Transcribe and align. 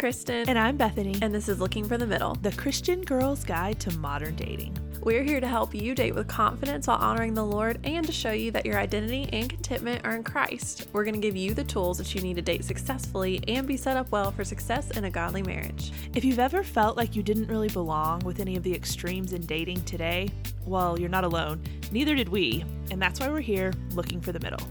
Kristen. 0.00 0.48
And 0.48 0.58
I'm 0.58 0.78
Bethany. 0.78 1.14
And 1.20 1.34
this 1.34 1.46
is 1.46 1.60
Looking 1.60 1.84
for 1.84 1.98
the 1.98 2.06
Middle, 2.06 2.34
the 2.36 2.52
Christian 2.52 3.02
Girl's 3.02 3.44
Guide 3.44 3.78
to 3.80 3.94
Modern 3.98 4.34
Dating. 4.34 4.74
We're 5.02 5.22
here 5.22 5.40
to 5.40 5.46
help 5.46 5.74
you 5.74 5.94
date 5.94 6.14
with 6.14 6.26
confidence 6.26 6.86
while 6.86 6.96
honoring 6.96 7.34
the 7.34 7.44
Lord 7.44 7.78
and 7.84 8.06
to 8.06 8.10
show 8.10 8.32
you 8.32 8.50
that 8.52 8.64
your 8.64 8.78
identity 8.78 9.28
and 9.30 9.50
contentment 9.50 10.06
are 10.06 10.16
in 10.16 10.24
Christ. 10.24 10.88
We're 10.94 11.04
going 11.04 11.16
to 11.16 11.20
give 11.20 11.36
you 11.36 11.52
the 11.52 11.64
tools 11.64 11.98
that 11.98 12.14
you 12.14 12.22
need 12.22 12.36
to 12.36 12.42
date 12.42 12.64
successfully 12.64 13.44
and 13.46 13.68
be 13.68 13.76
set 13.76 13.98
up 13.98 14.10
well 14.10 14.32
for 14.32 14.42
success 14.42 14.90
in 14.92 15.04
a 15.04 15.10
godly 15.10 15.42
marriage. 15.42 15.92
If 16.14 16.24
you've 16.24 16.38
ever 16.38 16.62
felt 16.62 16.96
like 16.96 17.14
you 17.14 17.22
didn't 17.22 17.48
really 17.48 17.68
belong 17.68 18.20
with 18.20 18.40
any 18.40 18.56
of 18.56 18.62
the 18.62 18.74
extremes 18.74 19.34
in 19.34 19.44
dating 19.44 19.84
today, 19.84 20.30
well, 20.64 20.98
you're 20.98 21.10
not 21.10 21.24
alone. 21.24 21.62
Neither 21.92 22.14
did 22.14 22.30
we. 22.30 22.64
And 22.90 23.02
that's 23.02 23.20
why 23.20 23.28
we're 23.28 23.40
here 23.40 23.74
looking 23.94 24.22
for 24.22 24.32
the 24.32 24.40
middle. 24.40 24.66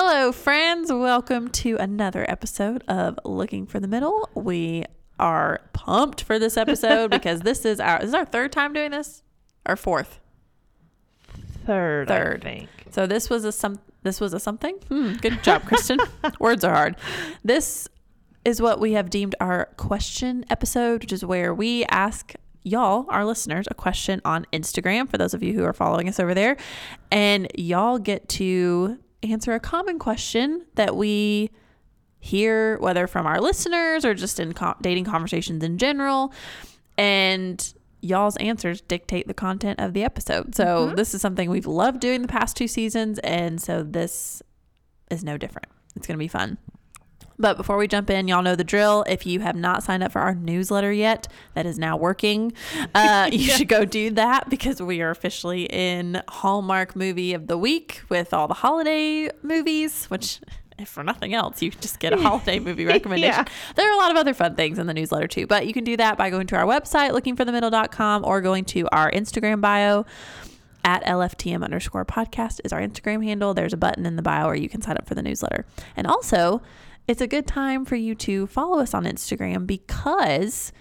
Hello, 0.00 0.30
friends. 0.30 0.92
Welcome 0.92 1.48
to 1.48 1.74
another 1.74 2.24
episode 2.30 2.84
of 2.86 3.18
Looking 3.24 3.66
for 3.66 3.80
the 3.80 3.88
Middle. 3.88 4.30
We 4.32 4.84
are 5.18 5.60
pumped 5.72 6.22
for 6.22 6.38
this 6.38 6.56
episode 6.56 7.10
because 7.10 7.40
this 7.40 7.64
is 7.64 7.80
our 7.80 7.98
this 7.98 8.10
is 8.10 8.14
our 8.14 8.24
third 8.24 8.52
time 8.52 8.72
doing 8.72 8.92
this, 8.92 9.24
or 9.66 9.74
fourth. 9.74 10.20
Third, 11.66 12.06
Third. 12.06 12.42
I 12.42 12.48
think. 12.48 12.68
So 12.92 13.08
this 13.08 13.28
was 13.28 13.44
a 13.44 13.50
some 13.50 13.80
this 14.04 14.20
was 14.20 14.32
a 14.32 14.38
something. 14.38 14.76
Hmm, 14.88 15.14
good 15.14 15.42
job, 15.42 15.64
Kristen. 15.64 15.98
Words 16.38 16.62
are 16.62 16.72
hard. 16.72 16.94
This 17.42 17.88
is 18.44 18.62
what 18.62 18.78
we 18.78 18.92
have 18.92 19.10
deemed 19.10 19.34
our 19.40 19.66
question 19.78 20.44
episode, 20.48 21.02
which 21.02 21.12
is 21.12 21.24
where 21.24 21.52
we 21.52 21.84
ask 21.86 22.34
y'all, 22.62 23.04
our 23.08 23.24
listeners, 23.24 23.66
a 23.68 23.74
question 23.74 24.20
on 24.24 24.46
Instagram 24.52 25.10
for 25.10 25.18
those 25.18 25.34
of 25.34 25.42
you 25.42 25.54
who 25.54 25.64
are 25.64 25.72
following 25.72 26.08
us 26.08 26.20
over 26.20 26.34
there, 26.34 26.56
and 27.10 27.48
y'all 27.56 27.98
get 27.98 28.28
to 28.28 28.96
answer 29.22 29.52
a 29.52 29.60
common 29.60 29.98
question 29.98 30.64
that 30.76 30.96
we 30.96 31.50
hear, 32.20 32.78
whether 32.78 33.06
from 33.06 33.26
our 33.26 33.40
listeners 33.40 34.04
or 34.04 34.14
just 34.14 34.40
in 34.40 34.52
co- 34.52 34.74
dating 34.80 35.04
conversations 35.04 35.62
in 35.62 35.78
general. 35.78 36.32
And 36.96 37.72
y'all's 38.00 38.36
answers 38.38 38.80
dictate 38.80 39.26
the 39.28 39.34
content 39.34 39.80
of 39.80 39.92
the 39.92 40.04
episode. 40.04 40.54
So 40.54 40.90
Mhm. 40.90 40.96
this 40.96 41.14
is 41.14 41.20
something 41.20 41.50
we've 41.50 41.66
loved 41.66 42.00
doing 42.00 42.22
the 42.22 42.28
past 42.28 42.56
two 42.56 42.68
seasons. 42.68 43.18
And 43.20 43.60
so 43.60 43.82
this 43.82 44.42
is 45.10 45.24
no 45.24 45.36
different. 45.36 45.68
It's 45.96 46.06
going 46.06 46.16
to 46.16 46.22
be 46.22 46.28
fun. 46.28 46.58
But 47.38 47.56
before 47.56 47.76
we 47.76 47.86
jump 47.86 48.10
in, 48.10 48.26
y'all 48.26 48.42
know 48.42 48.56
the 48.56 48.64
drill. 48.64 49.04
If 49.06 49.24
you 49.24 49.40
have 49.40 49.54
not 49.54 49.82
signed 49.82 50.02
up 50.02 50.12
for 50.12 50.20
our 50.20 50.34
newsletter 50.34 50.92
yet, 50.92 51.28
that 51.54 51.66
is 51.66 51.78
now 51.78 51.96
working. 51.96 52.52
Uh, 52.94 53.28
you 53.32 53.50
should 53.50 53.68
go 53.68 53.84
do 53.84 54.10
that 54.10 54.50
because 54.50 54.82
we 54.82 55.00
are 55.00 55.10
officially 55.10 55.64
in 55.64 56.22
Hallmark 56.28 56.96
movie 56.96 57.34
of 57.34 57.46
the 57.46 57.56
week 57.56 58.02
with 58.08 58.34
all 58.34 58.48
the 58.48 58.54
holiday 58.54 59.30
movies, 59.42 60.06
which, 60.06 60.40
if 60.78 60.88
for 60.88 61.04
nothing 61.04 61.32
else, 61.32 61.62
you 61.62 61.70
just 61.70 62.00
get 62.00 62.12
a 62.12 62.16
holiday 62.16 62.58
movie 62.60 62.84
recommendation. 62.84 63.44
Yeah. 63.46 63.72
There 63.76 63.88
are 63.88 63.94
a 63.94 63.98
lot 63.98 64.10
of 64.10 64.16
other 64.16 64.34
fun 64.34 64.56
things 64.56 64.78
in 64.78 64.88
the 64.88 64.94
newsletter 64.94 65.28
too, 65.28 65.46
but 65.46 65.66
you 65.66 65.72
can 65.72 65.84
do 65.84 65.96
that 65.96 66.18
by 66.18 66.30
going 66.30 66.48
to 66.48 66.56
our 66.56 66.64
website, 66.64 67.10
lookingforthemiddle.com, 67.12 68.24
or 68.24 68.40
going 68.40 68.64
to 68.66 68.88
our 68.90 69.12
Instagram 69.12 69.60
bio 69.60 70.06
at 70.84 71.04
LFTM 71.04 71.62
underscore 71.62 72.04
podcast 72.04 72.60
is 72.64 72.72
our 72.72 72.80
Instagram 72.80 73.22
handle. 73.22 73.54
There's 73.54 73.72
a 73.72 73.76
button 73.76 74.06
in 74.06 74.16
the 74.16 74.22
bio 74.22 74.46
where 74.46 74.54
you 74.54 74.68
can 74.68 74.80
sign 74.80 74.96
up 74.96 75.06
for 75.06 75.14
the 75.14 75.22
newsletter. 75.22 75.66
And 75.96 76.06
also, 76.06 76.62
it's 77.08 77.20
a 77.20 77.26
good 77.26 77.46
time 77.46 77.84
for 77.84 77.96
you 77.96 78.14
to 78.14 78.46
follow 78.46 78.78
us 78.78 78.94
on 78.94 79.04
Instagram 79.04 79.66
because 79.66 80.72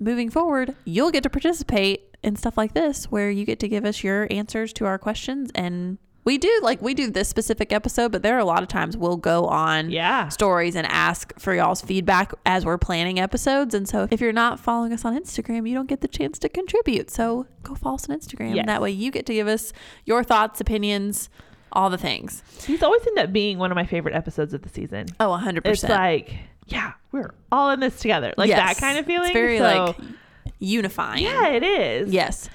moving 0.00 0.30
forward, 0.30 0.74
you'll 0.84 1.10
get 1.10 1.22
to 1.22 1.30
participate 1.30 2.16
in 2.22 2.34
stuff 2.36 2.56
like 2.56 2.72
this 2.74 3.04
where 3.10 3.30
you 3.30 3.44
get 3.44 3.60
to 3.60 3.68
give 3.68 3.84
us 3.84 4.02
your 4.02 4.26
answers 4.30 4.72
to 4.72 4.86
our 4.86 4.98
questions. 4.98 5.50
And 5.54 5.98
we 6.24 6.38
do, 6.38 6.60
like, 6.62 6.80
we 6.80 6.94
do 6.94 7.10
this 7.10 7.28
specific 7.28 7.72
episode, 7.72 8.12
but 8.12 8.22
there 8.22 8.36
are 8.36 8.40
a 8.40 8.44
lot 8.44 8.62
of 8.62 8.68
times 8.68 8.96
we'll 8.96 9.16
go 9.16 9.46
on 9.46 9.90
Yeah. 9.90 10.28
stories 10.28 10.76
and 10.76 10.86
ask 10.86 11.38
for 11.38 11.52
y'all's 11.52 11.82
feedback 11.82 12.32
as 12.46 12.64
we're 12.64 12.78
planning 12.78 13.18
episodes. 13.18 13.74
And 13.74 13.88
so 13.88 14.06
if 14.10 14.20
you're 14.20 14.32
not 14.32 14.60
following 14.60 14.92
us 14.92 15.04
on 15.04 15.18
Instagram, 15.18 15.68
you 15.68 15.74
don't 15.74 15.88
get 15.88 16.00
the 16.00 16.06
chance 16.08 16.38
to 16.38 16.48
contribute. 16.48 17.10
So 17.10 17.46
go 17.64 17.74
follow 17.74 17.96
us 17.96 18.08
on 18.08 18.16
Instagram. 18.18 18.54
Yes. 18.54 18.66
That 18.66 18.80
way 18.80 18.92
you 18.92 19.10
get 19.10 19.26
to 19.26 19.34
give 19.34 19.48
us 19.48 19.72
your 20.06 20.22
thoughts, 20.22 20.60
opinions, 20.60 21.28
all 21.72 21.90
the 21.90 21.98
things. 21.98 22.42
These 22.66 22.82
always 22.82 23.06
end 23.06 23.18
up 23.18 23.32
being 23.32 23.58
one 23.58 23.70
of 23.70 23.76
my 23.76 23.86
favorite 23.86 24.14
episodes 24.14 24.54
of 24.54 24.62
the 24.62 24.68
season. 24.68 25.06
Oh, 25.20 25.28
100%. 25.28 25.60
It's 25.66 25.82
like, 25.84 26.34
yeah, 26.66 26.92
we're 27.12 27.30
all 27.50 27.70
in 27.70 27.80
this 27.80 27.98
together. 28.00 28.32
Like 28.36 28.48
Yes. 28.48 28.74
that 28.76 28.80
kind 28.80 28.98
of 28.98 29.06
feeling. 29.06 29.30
It's 29.30 29.34
very 29.34 29.58
So, 29.58 29.64
like 29.64 29.96
unifying. 30.58 31.24
yeah, 31.24 31.48
it 31.48 31.62
is. 31.62 32.12
Yes. 32.12 32.48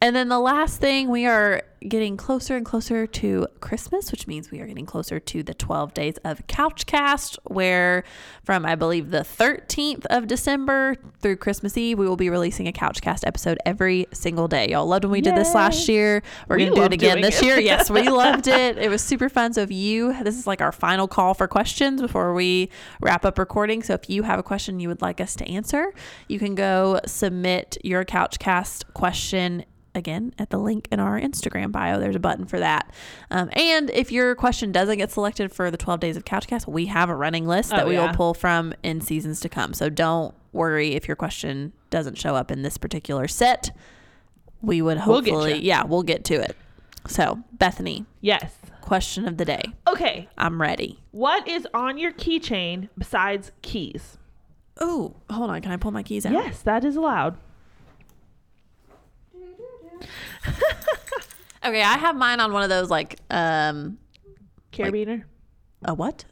And 0.00 0.14
then 0.14 0.28
the 0.28 0.38
last 0.40 0.80
thing, 0.80 1.08
we 1.08 1.26
are 1.26 1.62
getting 1.86 2.16
closer 2.16 2.56
and 2.56 2.64
closer 2.64 3.06
to 3.06 3.46
Christmas, 3.60 4.10
which 4.10 4.26
means 4.26 4.50
we 4.50 4.60
are 4.60 4.66
getting 4.66 4.86
closer 4.86 5.20
to 5.20 5.42
the 5.42 5.54
12 5.54 5.94
days 5.94 6.16
of 6.24 6.46
Couchcast, 6.46 7.38
where 7.44 8.04
from 8.42 8.64
I 8.66 8.74
believe 8.74 9.10
the 9.10 9.20
13th 9.20 10.06
of 10.06 10.26
December 10.26 10.96
through 11.20 11.36
Christmas 11.36 11.76
Eve, 11.76 11.98
we 11.98 12.08
will 12.08 12.16
be 12.16 12.30
releasing 12.30 12.66
a 12.66 12.72
Couchcast 12.72 13.26
episode 13.26 13.58
every 13.64 14.06
single 14.12 14.48
day. 14.48 14.68
Y'all 14.70 14.86
loved 14.86 15.04
when 15.04 15.12
we 15.12 15.20
did 15.20 15.36
this 15.36 15.54
last 15.54 15.88
year. 15.88 16.22
We're 16.48 16.56
We 16.56 16.64
going 16.66 16.74
to 16.74 16.80
do 16.80 16.84
it 16.86 16.92
again 16.92 17.20
this 17.20 17.40
it. 17.40 17.44
year. 17.46 17.58
Yes, 17.58 17.90
we 17.90 18.02
loved 18.08 18.46
it. 18.46 18.78
It 18.78 18.88
was 18.88 19.02
super 19.02 19.28
fun. 19.28 19.52
So 19.52 19.62
if 19.62 19.70
you, 19.70 20.12
this 20.22 20.38
is 20.38 20.46
like 20.46 20.60
our 20.60 20.72
final 20.72 21.06
call 21.08 21.34
for 21.34 21.46
questions 21.46 22.00
before 22.00 22.34
we 22.34 22.70
wrap 23.00 23.24
up 23.24 23.38
recording. 23.38 23.82
So 23.82 23.94
if 23.94 24.08
you 24.10 24.22
have 24.24 24.38
a 24.38 24.42
question 24.42 24.80
you 24.80 24.88
would 24.88 25.02
like 25.02 25.20
us 25.20 25.36
to 25.36 25.48
answer, 25.48 25.92
you 26.28 26.38
can 26.38 26.54
go 26.54 27.00
submit 27.06 27.78
your 27.84 28.04
Couchcast 28.04 28.84
question 28.94 29.64
again 29.98 30.32
at 30.38 30.48
the 30.48 30.56
link 30.56 30.88
in 30.90 30.98
our 31.00 31.20
Instagram 31.20 31.70
bio. 31.70 32.00
There's 32.00 32.16
a 32.16 32.20
button 32.20 32.46
for 32.46 32.58
that. 32.58 32.90
Um, 33.30 33.50
and 33.52 33.90
if 33.90 34.10
your 34.10 34.34
question 34.34 34.72
doesn't 34.72 34.96
get 34.96 35.10
selected 35.10 35.52
for 35.52 35.70
the 35.70 35.76
12 35.76 36.00
days 36.00 36.16
of 36.16 36.24
Couchcast, 36.24 36.66
we 36.66 36.86
have 36.86 37.10
a 37.10 37.14
running 37.14 37.46
list 37.46 37.68
that 37.70 37.84
Oh, 37.84 37.88
we 37.88 37.98
will 37.98 38.08
pull 38.14 38.32
from 38.32 38.72
in 38.82 39.02
seasons 39.02 39.40
to 39.40 39.50
come. 39.50 39.74
So 39.74 39.90
don't 39.90 40.34
worry 40.52 40.94
if 40.94 41.06
your 41.06 41.16
question 41.16 41.74
doesn't 41.90 42.16
show 42.16 42.34
up 42.34 42.50
in 42.50 42.62
this 42.62 42.78
particular 42.78 43.28
set. 43.28 43.70
We 44.62 44.80
would 44.80 44.96
We'll 44.96 45.16
hopefully, 45.16 45.58
yeah, 45.60 45.84
we'll 45.84 46.02
get 46.02 46.24
to 46.24 46.34
it. 46.34 46.56
So, 47.06 47.38
Bethany, 47.52 48.06
Yes. 48.20 48.52
question 48.80 49.26
of 49.28 49.36
the 49.36 49.44
day. 49.44 49.62
Okay. 49.86 50.28
I'm 50.36 50.60
ready. 50.60 50.98
What 51.10 51.46
is 51.46 51.66
on 51.74 51.96
your 51.98 52.12
keychain 52.12 52.88
besides 52.98 53.52
keys? 53.62 54.18
Oh, 54.80 55.14
hold 55.30 55.50
on. 55.50 55.60
Can 55.62 55.72
I 55.72 55.76
pull 55.76 55.90
my 55.90 56.02
keys 56.02 56.24
out? 56.26 56.32
Yes, 56.32 56.62
that 56.62 56.84
is 56.84 56.96
allowed. 56.96 57.36
Okay, 61.64 61.82
I 61.82 61.98
have 61.98 62.14
mine 62.16 62.38
on 62.40 62.52
one 62.52 62.62
of 62.62 62.68
those 62.70 62.88
like 62.88 63.18
um 63.30 63.98
Carabiner. 64.72 65.24
a 65.84 65.92
what? 65.92 66.24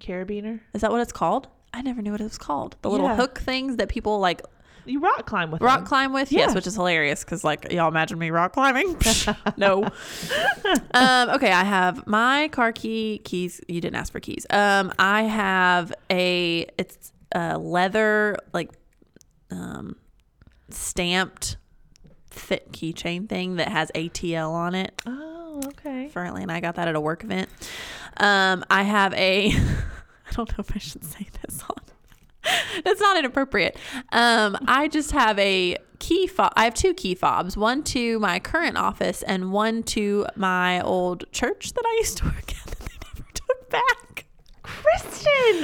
Carabiner. 0.00 0.60
Is 0.72 0.80
that 0.80 0.90
what 0.90 1.00
it's 1.02 1.12
called? 1.12 1.46
I 1.74 1.82
never 1.82 2.00
knew 2.02 2.10
what 2.12 2.20
it 2.20 2.24
was 2.24 2.38
called. 2.38 2.76
The 2.82 2.90
little 2.90 3.06
Yeah. 3.06 3.16
hook 3.16 3.38
things 3.38 3.76
that 3.76 3.88
people 3.90 4.18
like 4.18 4.40
You 4.86 4.98
rock 5.00 5.26
climb 5.26 5.50
with 5.50 5.60
rock 5.62 5.80
them. 5.80 5.86
climb 5.86 6.12
with. 6.14 6.32
Yeah. 6.32 6.40
Yes, 6.40 6.54
which 6.54 6.66
is 6.66 6.74
hilarious 6.74 7.22
because 7.22 7.44
like 7.44 7.70
y'all 7.70 7.88
imagine 7.88 8.18
me 8.18 8.30
rock 8.30 8.54
climbing. 8.54 8.96
no. 9.58 9.84
um, 10.94 11.28
okay, 11.30 11.52
I 11.52 11.64
have 11.64 12.06
my 12.06 12.48
car 12.48 12.72
key 12.72 13.20
keys. 13.24 13.60
You 13.68 13.80
didn't 13.80 13.96
ask 13.96 14.10
for 14.10 14.20
keys. 14.20 14.46
Um, 14.50 14.90
I 14.98 15.24
have 15.24 15.92
a 16.10 16.66
it's 16.78 17.12
a 17.34 17.58
leather 17.58 18.36
like 18.54 18.70
um 19.50 19.96
stamped 20.70 21.56
thick 22.32 22.72
keychain 22.72 23.28
thing 23.28 23.56
that 23.56 23.68
has 23.68 23.90
ATL 23.94 24.50
on 24.50 24.74
it. 24.74 25.00
Oh, 25.06 25.60
okay. 25.66 26.10
Currently, 26.12 26.42
and 26.42 26.50
I 26.50 26.60
got 26.60 26.76
that 26.76 26.88
at 26.88 26.94
a 26.94 27.00
work 27.00 27.24
event. 27.24 27.48
Um, 28.16 28.64
I 28.70 28.82
have 28.82 29.14
a. 29.14 29.50
I 29.52 30.34
don't 30.34 30.50
know 30.50 30.56
if 30.60 30.74
I 30.74 30.78
should 30.78 31.04
say 31.04 31.28
this 31.42 31.62
on. 31.62 31.76
That's 32.84 33.00
not 33.00 33.18
inappropriate. 33.18 33.76
Um, 34.12 34.56
I 34.66 34.88
just 34.88 35.12
have 35.12 35.38
a 35.38 35.76
key 35.98 36.26
fob. 36.26 36.52
I 36.56 36.64
have 36.64 36.74
two 36.74 36.94
key 36.94 37.14
fobs. 37.14 37.56
One 37.56 37.82
to 37.84 38.18
my 38.18 38.40
current 38.40 38.76
office 38.76 39.22
and 39.22 39.52
one 39.52 39.82
to 39.84 40.26
my 40.36 40.80
old 40.80 41.30
church 41.32 41.72
that 41.74 41.84
I 41.86 41.96
used 41.98 42.18
to 42.18 42.24
work 42.24 42.52
at 42.52 42.66
that 42.66 42.78
they 42.80 42.98
never 43.08 43.28
took 43.32 43.70
back. 43.70 44.01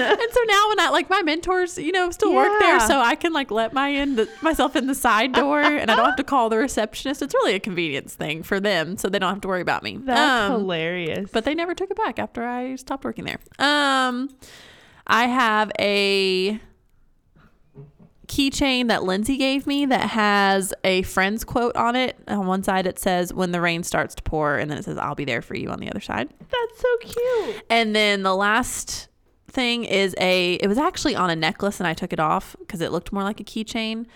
And 0.01 0.33
so 0.33 0.41
now 0.47 0.69
when 0.69 0.81
I 0.81 0.89
like 0.91 1.11
my 1.11 1.23
mentors, 1.23 1.79
you 1.79 1.93
know, 1.93 2.11
still 2.11 2.33
work 2.35 2.53
there, 2.61 2.81
so 2.81 3.01
I 3.01 3.15
can 3.15 3.33
like 3.33 3.51
let 3.51 3.73
my 3.73 3.89
in 3.89 4.17
the 4.17 4.29
myself 4.43 4.77
in 4.77 4.87
the 4.87 4.95
side 4.95 5.33
door, 5.33 5.61
and 5.61 5.91
I 5.91 5.97
don't 5.97 6.05
have 6.07 6.17
to 6.17 6.25
call 6.25 6.49
the 6.49 6.59
receptionist. 6.59 7.23
It's 7.23 7.35
really 7.35 7.55
a 7.55 7.61
convenience 7.61 8.15
thing 8.15 8.43
for 8.43 8.61
them, 8.61 8.97
so 8.97 9.09
they 9.09 9.19
don't 9.19 9.31
have 9.31 9.41
to 9.43 9.49
worry 9.49 9.61
about 9.61 9.83
me. 9.83 9.97
That's 9.99 10.51
Um, 10.51 10.61
hilarious. 10.61 11.31
but 11.33 11.45
they 11.45 11.55
never 11.55 11.75
took 11.75 11.91
it 11.91 11.97
back 11.97 12.19
after 12.19 12.45
I 12.45 12.77
stopped 12.77 13.05
working 13.05 13.25
there. 13.25 13.39
Um, 13.59 14.31
I 15.07 15.27
have 15.27 15.73
a 15.79 16.61
keychain 18.27 18.89
that 18.89 19.05
Lindsay 19.05 19.37
gave 19.39 19.67
me 19.67 19.87
that 19.87 20.11
has 20.11 20.75
a 20.85 21.01
friend's 21.03 21.45
quote 21.45 21.75
on 21.77 21.97
it. 21.97 22.17
On 22.29 22.47
one 22.47 22.63
side, 22.63 22.87
it 22.87 22.99
says, 22.99 23.33
When 23.33 23.53
the 23.53 23.61
rain 23.61 23.83
starts 23.83 24.15
to 24.17 24.23
pour, 24.23 24.57
and 24.59 24.71
then 24.71 24.79
it 24.79 24.85
says, 24.85 24.99
I'll 24.99 25.15
be 25.15 25.25
there 25.25 25.41
for 25.43 25.57
you 25.57 25.71
on 25.71 25.81
the 25.81 25.89
other 25.91 26.01
side. 26.01 26.29
That's 26.39 26.81
so 26.81 26.97
cute. 27.01 27.63
And 27.71 27.97
then 27.97 28.23
the 28.23 28.35
last 28.37 29.08
thing 29.59 29.85
is 29.85 30.15
a, 30.21 30.55
it 30.55 30.69
was 30.69 30.79
actually 30.79 31.17
on 31.17 31.31
a 31.31 31.37
necklace, 31.37 31.81
and 31.81 31.89
I 31.89 31.93
took 31.93 32.13
it 32.13 32.21
off 32.21 32.55
because 32.61 32.81
it 32.81 32.93
looked 32.93 33.13
more 33.13 33.25
like 33.25 33.41
a 33.41 33.45
keychain, 33.45 34.07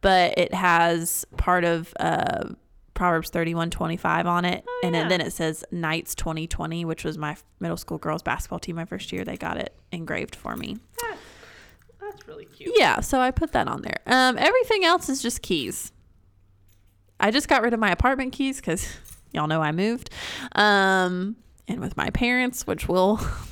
but 0.00 0.38
it 0.38 0.54
has 0.54 1.24
part 1.36 1.64
of, 1.64 1.92
uh, 1.98 2.50
Proverbs 2.94 3.30
31 3.30 3.70
25 3.70 4.26
on 4.26 4.44
it. 4.44 4.62
Oh, 4.68 4.80
and 4.84 4.94
yeah. 4.94 5.00
then, 5.00 5.08
then 5.08 5.20
it 5.22 5.32
says 5.32 5.64
Knights 5.72 6.14
2020, 6.14 6.84
which 6.84 7.04
was 7.04 7.18
my 7.18 7.36
middle 7.58 7.76
school 7.76 7.98
girls 7.98 8.22
basketball 8.22 8.60
team 8.60 8.76
my 8.76 8.84
first 8.84 9.10
year. 9.10 9.24
They 9.24 9.36
got 9.36 9.56
it 9.56 9.74
engraved 9.90 10.36
for 10.36 10.54
me. 10.54 10.76
That's 12.00 12.28
really 12.28 12.44
cute. 12.44 12.74
Yeah, 12.78 13.00
so 13.00 13.18
I 13.18 13.30
put 13.32 13.52
that 13.52 13.66
on 13.66 13.82
there. 13.82 13.98
Um, 14.06 14.36
everything 14.38 14.84
else 14.84 15.08
is 15.08 15.20
just 15.20 15.42
keys. 15.42 15.90
I 17.18 17.30
just 17.30 17.48
got 17.48 17.62
rid 17.62 17.72
of 17.72 17.80
my 17.80 17.90
apartment 17.90 18.34
keys 18.34 18.60
because 18.60 18.86
y'all 19.32 19.48
know 19.48 19.62
I 19.62 19.72
moved. 19.72 20.10
Um, 20.52 21.36
and 21.66 21.80
with 21.80 21.96
my 21.96 22.10
parents, 22.10 22.66
which 22.66 22.88
will 22.88 23.16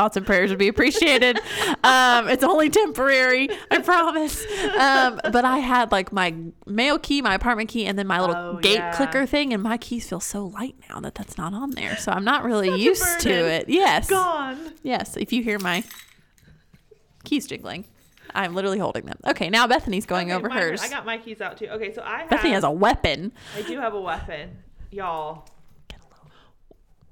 thoughts 0.00 0.16
and 0.16 0.24
prayers 0.24 0.48
would 0.48 0.58
be 0.58 0.68
appreciated. 0.68 1.38
um, 1.84 2.26
it's 2.28 2.42
only 2.42 2.70
temporary, 2.70 3.50
I 3.70 3.80
promise. 3.80 4.42
Um, 4.78 5.20
but 5.30 5.44
I 5.44 5.58
had 5.58 5.92
like 5.92 6.10
my 6.10 6.34
mail 6.66 6.98
key, 6.98 7.20
my 7.20 7.34
apartment 7.34 7.68
key, 7.68 7.84
and 7.84 7.98
then 7.98 8.06
my 8.06 8.18
little 8.18 8.34
Oh, 8.34 8.58
gate 8.62 8.76
yeah. 8.76 8.92
clicker 8.96 9.26
thing, 9.26 9.52
and 9.52 9.62
my 9.62 9.76
keys 9.76 10.08
feel 10.08 10.20
so 10.20 10.46
light 10.46 10.74
now 10.88 11.00
that 11.00 11.14
that's 11.16 11.36
not 11.36 11.52
on 11.52 11.72
there. 11.72 11.98
So 11.98 12.12
I'm 12.12 12.24
not 12.24 12.44
really 12.44 12.70
Such 12.70 12.80
used 12.80 13.20
to 13.20 13.30
it. 13.30 13.68
Yes. 13.68 14.08
Gone. 14.08 14.72
Yes, 14.82 15.18
if 15.18 15.34
you 15.34 15.42
hear 15.42 15.58
my 15.58 15.84
keys 17.24 17.46
jingling, 17.46 17.84
I'm 18.34 18.54
literally 18.54 18.78
holding 18.78 19.04
them. 19.04 19.18
Okay, 19.26 19.50
now 19.50 19.66
Bethany's 19.66 20.06
going 20.06 20.28
Okay, 20.30 20.36
over 20.36 20.48
mine- 20.48 20.58
hers. 20.62 20.82
I 20.82 20.88
got 20.88 21.04
my 21.04 21.18
keys 21.18 21.42
out 21.42 21.58
too. 21.58 21.66
Okay, 21.66 21.92
so 21.92 22.00
I 22.02 22.20
have, 22.20 22.30
Bethany 22.30 22.52
has 22.54 22.64
a 22.64 22.70
weapon. 22.70 23.32
I 23.54 23.60
do 23.62 23.78
have 23.78 23.92
a 23.92 24.00
weapon, 24.00 24.56
y'all. 24.90 25.46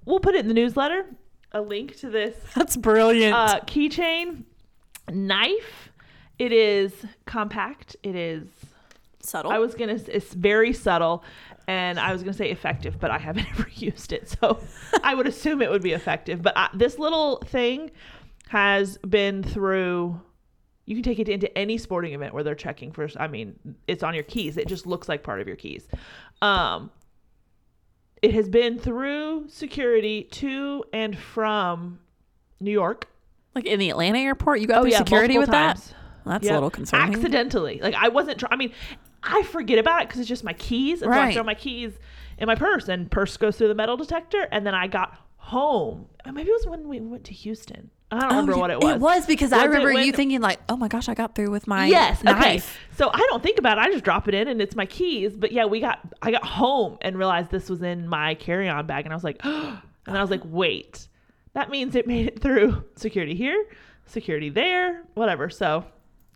We'll 0.06 0.20
put 0.20 0.34
it 0.34 0.38
in 0.38 0.48
the 0.48 0.54
newsletter. 0.54 1.04
A 1.52 1.60
link 1.60 1.96
to 1.98 2.10
this 2.10 2.34
That's 2.54 2.76
brilliant. 2.76 3.34
uh, 3.34 3.60
keychain 3.60 4.44
knife. 5.10 5.90
It 6.38 6.52
is 6.52 6.92
compact. 7.26 7.96
It 8.02 8.14
is. 8.14 8.46
Subtle. 9.20 9.50
I 9.50 9.58
was 9.58 9.74
gonna. 9.74 9.98
It's 10.08 10.32
very 10.34 10.72
subtle, 10.72 11.24
and 11.66 11.98
I 11.98 12.12
was 12.12 12.22
gonna 12.22 12.32
say 12.32 12.50
effective, 12.50 13.00
but 13.00 13.10
I 13.10 13.18
haven't 13.18 13.46
ever 13.58 13.68
used 13.74 14.12
it, 14.12 14.28
so 14.28 14.60
I 15.02 15.14
would 15.14 15.26
assume 15.26 15.60
it 15.60 15.70
would 15.70 15.82
be 15.82 15.92
effective. 15.92 16.40
But 16.42 16.56
I, 16.56 16.68
this 16.74 16.98
little 16.98 17.38
thing 17.46 17.90
has 18.48 18.98
been 18.98 19.42
through. 19.42 20.20
You 20.86 20.94
can 20.94 21.02
take 21.02 21.18
it 21.18 21.28
into 21.28 21.56
any 21.58 21.76
sporting 21.76 22.14
event 22.14 22.32
where 22.32 22.42
they're 22.42 22.54
checking 22.54 22.92
for. 22.92 23.08
I 23.18 23.26
mean, 23.26 23.58
it's 23.86 24.02
on 24.02 24.14
your 24.14 24.22
keys. 24.22 24.56
It 24.56 24.68
just 24.68 24.86
looks 24.86 25.08
like 25.08 25.22
part 25.22 25.40
of 25.40 25.46
your 25.46 25.56
keys. 25.56 25.86
Um, 26.40 26.90
it 28.22 28.34
has 28.34 28.48
been 28.48 28.78
through 28.78 29.48
security 29.48 30.24
to 30.24 30.84
and 30.92 31.16
from 31.16 32.00
New 32.60 32.70
York. 32.72 33.08
like 33.54 33.66
in 33.66 33.78
the 33.78 33.90
Atlanta 33.90 34.18
airport, 34.18 34.60
you 34.60 34.66
got 34.66 34.78
oh, 34.78 34.82
through 34.82 34.92
security 34.92 35.34
Oh, 35.34 35.40
multiple 35.40 35.40
with 35.40 35.50
that. 35.50 35.74
times. 35.76 35.94
That's 36.26 36.44
Yep. 36.44 36.50
a 36.52 36.54
little 36.54 36.70
concerning. 36.70 37.14
Accidentally, 37.14 37.80
like 37.82 37.94
I 37.94 38.08
wasn't. 38.08 38.38
Tr- 38.40 38.46
I 38.50 38.56
mean, 38.56 38.72
I 39.22 39.42
forget 39.44 39.78
about 39.78 40.02
it 40.02 40.08
because 40.08 40.20
it's 40.20 40.28
just 40.28 40.44
my 40.44 40.52
keys, 40.52 41.02
and 41.02 41.10
so 41.12 41.18
I 41.18 41.24
Right. 41.24 41.34
throw 41.34 41.42
my 41.42 41.54
keys 41.54 41.98
in 42.38 42.46
my 42.46 42.54
purse, 42.54 42.88
and 42.88 43.10
purse 43.10 43.36
goes 43.36 43.56
through 43.56 43.68
the 43.68 43.74
metal 43.74 43.96
detector, 43.96 44.46
and 44.52 44.66
then 44.66 44.74
I 44.74 44.86
got 44.86 45.18
home. 45.36 46.06
Maybe 46.30 46.50
it 46.50 46.52
was 46.52 46.66
when 46.66 46.86
we 46.88 47.00
went 47.00 47.24
to 47.24 47.32
Houston. 47.32 47.90
I 48.10 48.20
don't 48.20 48.28
remember 48.30 48.54
Oh, 48.54 48.58
what 48.58 48.70
it 48.70 48.80
was. 48.80 48.94
It 48.94 49.00
was 49.00 49.26
because 49.26 49.52
I 49.52 49.58
Was 49.58 49.64
it 49.66 49.78
remember 49.78 50.00
you 50.00 50.12
thinking 50.12 50.40
like, 50.40 50.60
"Oh 50.68 50.76
my 50.76 50.88
gosh, 50.88 51.08
I 51.10 51.14
got 51.14 51.34
through 51.34 51.50
with 51.50 51.66
my 51.66 51.86
yes. 51.86 52.22
Okay. 52.26 52.62
So 52.96 53.10
I 53.12 53.18
don't 53.28 53.42
think 53.42 53.58
about 53.58 53.76
it. 53.76 53.82
I 53.82 53.90
just 53.90 54.02
drop 54.04 54.28
it 54.28 54.34
in, 54.34 54.48
and 54.48 54.62
it's 54.62 54.74
my 54.74 54.86
keys. 54.86 55.36
But 55.36 55.52
yeah, 55.52 55.66
we 55.66 55.80
got. 55.80 55.98
I 56.22 56.30
got 56.30 56.44
home 56.44 56.96
and 57.02 57.18
realized 57.18 57.50
this 57.50 57.68
was 57.68 57.82
in 57.82 58.08
my 58.08 58.34
carry-on 58.34 58.86
bag, 58.86 59.04
and 59.04 59.12
I 59.12 59.16
was 59.16 59.24
like, 59.24 59.38
and 59.44 59.78
I 60.06 60.22
was 60.22 60.30
like, 60.30 60.40
wait, 60.44 61.06
that 61.52 61.68
means 61.70 61.94
it 61.94 62.06
made 62.06 62.26
it 62.28 62.40
through 62.40 62.82
security 62.96 63.34
here, 63.34 63.62
security 64.06 64.48
there, 64.48 65.02
whatever. 65.14 65.50
So 65.50 65.84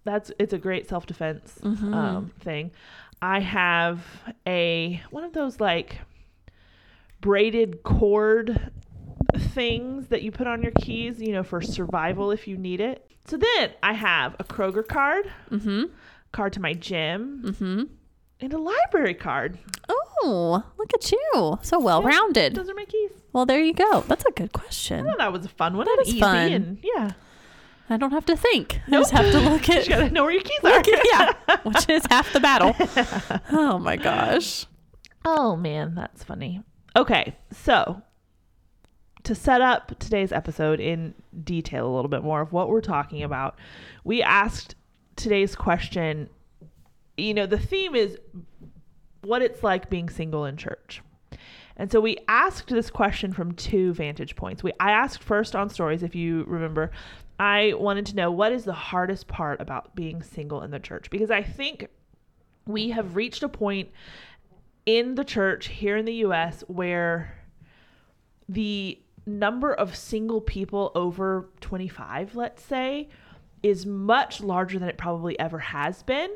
that's 0.04 0.30
it's 0.38 0.52
a 0.52 0.58
great 0.58 0.88
self-defense 0.90 1.58
Mm-hmm. 1.62 1.94
um, 1.94 2.32
thing. 2.40 2.70
I 3.22 3.40
have 3.40 4.04
a 4.46 5.00
one 5.10 5.24
of 5.24 5.32
those 5.32 5.58
like 5.58 5.98
braided 7.20 7.82
cord 7.82 8.70
things 9.36 10.08
that 10.08 10.22
you 10.22 10.30
put 10.30 10.46
on 10.46 10.62
your 10.62 10.72
keys, 10.72 11.20
you 11.20 11.32
know, 11.32 11.42
for 11.42 11.60
survival 11.60 12.30
if 12.30 12.46
you 12.48 12.56
need 12.56 12.80
it. 12.80 13.10
So 13.26 13.36
then 13.36 13.70
I 13.82 13.92
have 13.92 14.34
a 14.38 14.44
Kroger 14.44 14.86
card, 14.86 15.30
Mm-hmm. 15.50 15.84
card 16.32 16.52
to 16.54 16.60
my 16.60 16.74
gym, 16.74 17.42
Mm-hmm. 17.46 17.82
and 18.40 18.52
a 18.52 18.58
library 18.58 19.14
card. 19.14 19.58
Oh, 19.88 20.62
look 20.78 20.92
at 20.94 21.10
you, 21.12 21.58
so 21.62 21.78
well 21.80 22.02
rounded. 22.02 22.54
Those 22.54 22.68
are 22.68 22.74
my 22.74 22.84
keys. 22.84 23.10
Well, 23.32 23.46
there 23.46 23.60
you 23.62 23.72
go. 23.74 24.02
That's 24.08 24.24
a 24.24 24.30
good 24.32 24.52
question. 24.52 25.04
thought 25.06 25.18
that 25.18 25.32
was 25.32 25.44
a 25.44 25.48
fun 25.48 25.76
one. 25.76 25.86
That 25.86 26.04
easy 26.06 26.20
fun. 26.20 26.52
And 26.52 26.78
yeah, 26.82 27.12
I 27.88 27.96
don't 27.96 28.10
have 28.12 28.26
to 28.26 28.36
think. 28.36 28.80
I 28.86 28.90
Nope. 28.90 29.02
just 29.02 29.12
have 29.12 29.30
to 29.32 29.40
look 29.40 29.68
at. 29.70 29.84
you 29.86 29.94
gotta 29.94 30.10
know 30.10 30.22
where 30.24 30.32
your 30.32 30.42
keys 30.42 30.58
are. 30.64 30.78
At 30.78 30.86
yeah, 31.48 31.56
which 31.62 31.88
is 31.88 32.02
half 32.10 32.32
the 32.32 32.40
battle. 32.40 32.74
Oh 33.52 33.78
my 33.78 33.96
gosh. 33.96 34.66
Oh 35.24 35.56
man, 35.56 35.94
that's 35.94 36.24
funny. 36.24 36.62
Okay, 36.96 37.36
so 37.52 38.02
to 39.24 39.34
set 39.34 39.60
up 39.60 39.98
today's 39.98 40.32
episode 40.32 40.80
in 40.80 41.14
detail 41.44 41.86
a 41.86 41.94
little 41.94 42.08
bit 42.08 42.22
more 42.22 42.40
of 42.40 42.52
what 42.52 42.68
we're 42.68 42.80
talking 42.80 43.22
about, 43.22 43.58
we 44.04 44.22
asked 44.22 44.74
today's 45.16 45.54
question. 45.54 46.28
You 47.16 47.34
know, 47.34 47.46
the 47.46 47.58
theme 47.58 47.94
is 47.94 48.18
what 49.22 49.42
it's 49.42 49.62
like 49.62 49.88
being 49.88 50.08
single 50.08 50.44
in 50.44 50.56
church. 50.56 51.02
And 51.76 51.90
so 51.90 52.00
we 52.00 52.18
asked 52.28 52.68
this 52.68 52.90
question 52.90 53.32
from 53.32 53.52
two 53.52 53.94
vantage 53.94 54.36
points. 54.36 54.62
We 54.62 54.72
I 54.78 54.92
asked 54.92 55.22
first 55.22 55.56
on 55.56 55.70
stories 55.70 56.02
if 56.02 56.14
you 56.14 56.44
remember. 56.44 56.90
I 57.38 57.72
wanted 57.76 58.06
to 58.06 58.16
know 58.16 58.30
what 58.30 58.52
is 58.52 58.64
the 58.64 58.72
hardest 58.72 59.26
part 59.26 59.60
about 59.60 59.94
being 59.94 60.22
single 60.22 60.62
in 60.62 60.70
the 60.70 60.78
church 60.78 61.10
because 61.10 61.30
I 61.30 61.42
think 61.42 61.88
we 62.66 62.90
have 62.90 63.16
reached 63.16 63.42
a 63.42 63.48
point 63.48 63.88
in 64.86 65.14
the 65.14 65.24
church 65.24 65.68
here 65.68 65.96
in 65.96 66.04
the 66.04 66.14
US 66.26 66.62
where 66.68 67.36
the 68.48 68.98
number 69.26 69.72
of 69.72 69.96
single 69.96 70.40
people 70.40 70.92
over 70.94 71.48
25, 71.60 72.34
let's 72.34 72.62
say, 72.62 73.08
is 73.62 73.86
much 73.86 74.40
larger 74.40 74.78
than 74.78 74.88
it 74.88 74.98
probably 74.98 75.38
ever 75.38 75.58
has 75.58 76.02
been. 76.02 76.30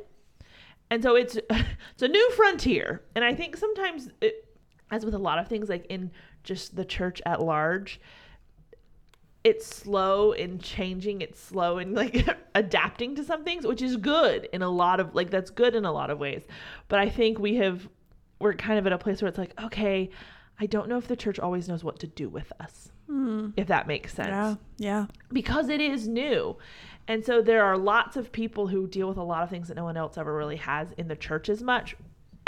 And 0.90 1.02
so 1.02 1.16
it's 1.16 1.36
it's 1.50 2.02
a 2.02 2.08
new 2.08 2.30
frontier. 2.32 3.02
And 3.14 3.24
I 3.24 3.34
think 3.34 3.56
sometimes 3.56 4.08
it, 4.20 4.48
as 4.90 5.04
with 5.04 5.14
a 5.14 5.18
lot 5.18 5.38
of 5.38 5.48
things 5.48 5.68
like 5.68 5.86
in 5.86 6.10
just 6.44 6.76
the 6.76 6.84
church 6.84 7.20
at 7.26 7.42
large, 7.42 8.00
it's 9.42 9.66
slow 9.66 10.32
in 10.32 10.58
changing, 10.58 11.20
it's 11.20 11.40
slow 11.40 11.78
in 11.78 11.94
like 11.94 12.28
adapting 12.54 13.14
to 13.16 13.24
some 13.24 13.44
things, 13.44 13.66
which 13.66 13.82
is 13.82 13.96
good 13.96 14.48
in 14.52 14.62
a 14.62 14.68
lot 14.68 15.00
of 15.00 15.14
like 15.14 15.30
that's 15.30 15.50
good 15.50 15.74
in 15.74 15.84
a 15.84 15.92
lot 15.92 16.10
of 16.10 16.18
ways. 16.18 16.44
But 16.88 17.00
I 17.00 17.08
think 17.08 17.38
we 17.38 17.56
have 17.56 17.88
we're 18.38 18.54
kind 18.54 18.78
of 18.78 18.86
at 18.86 18.92
a 18.92 18.98
place 18.98 19.22
where 19.22 19.28
it's 19.28 19.38
like, 19.38 19.58
okay, 19.60 20.10
I 20.58 20.66
don't 20.66 20.88
know 20.88 20.98
if 20.98 21.08
the 21.08 21.16
church 21.16 21.38
always 21.38 21.68
knows 21.68 21.84
what 21.84 21.98
to 22.00 22.06
do 22.06 22.28
with 22.28 22.52
us. 22.60 22.90
Hmm. 23.06 23.50
If 23.56 23.68
that 23.68 23.86
makes 23.86 24.14
sense 24.14 24.28
Yeah, 24.28 24.54
yeah. 24.78 25.06
because 25.32 25.68
it 25.68 25.80
is 25.80 26.08
new. 26.08 26.56
And 27.08 27.24
so 27.24 27.40
there 27.40 27.64
are 27.64 27.76
lots 27.78 28.16
of 28.16 28.32
people 28.32 28.66
who 28.66 28.88
deal 28.88 29.08
with 29.08 29.16
a 29.16 29.22
lot 29.22 29.42
of 29.42 29.50
things 29.50 29.68
that 29.68 29.74
no 29.74 29.84
one 29.84 29.96
else 29.96 30.18
ever 30.18 30.34
really 30.34 30.56
has 30.56 30.88
in 30.96 31.06
the 31.08 31.14
church 31.14 31.48
as 31.48 31.62
much 31.62 31.94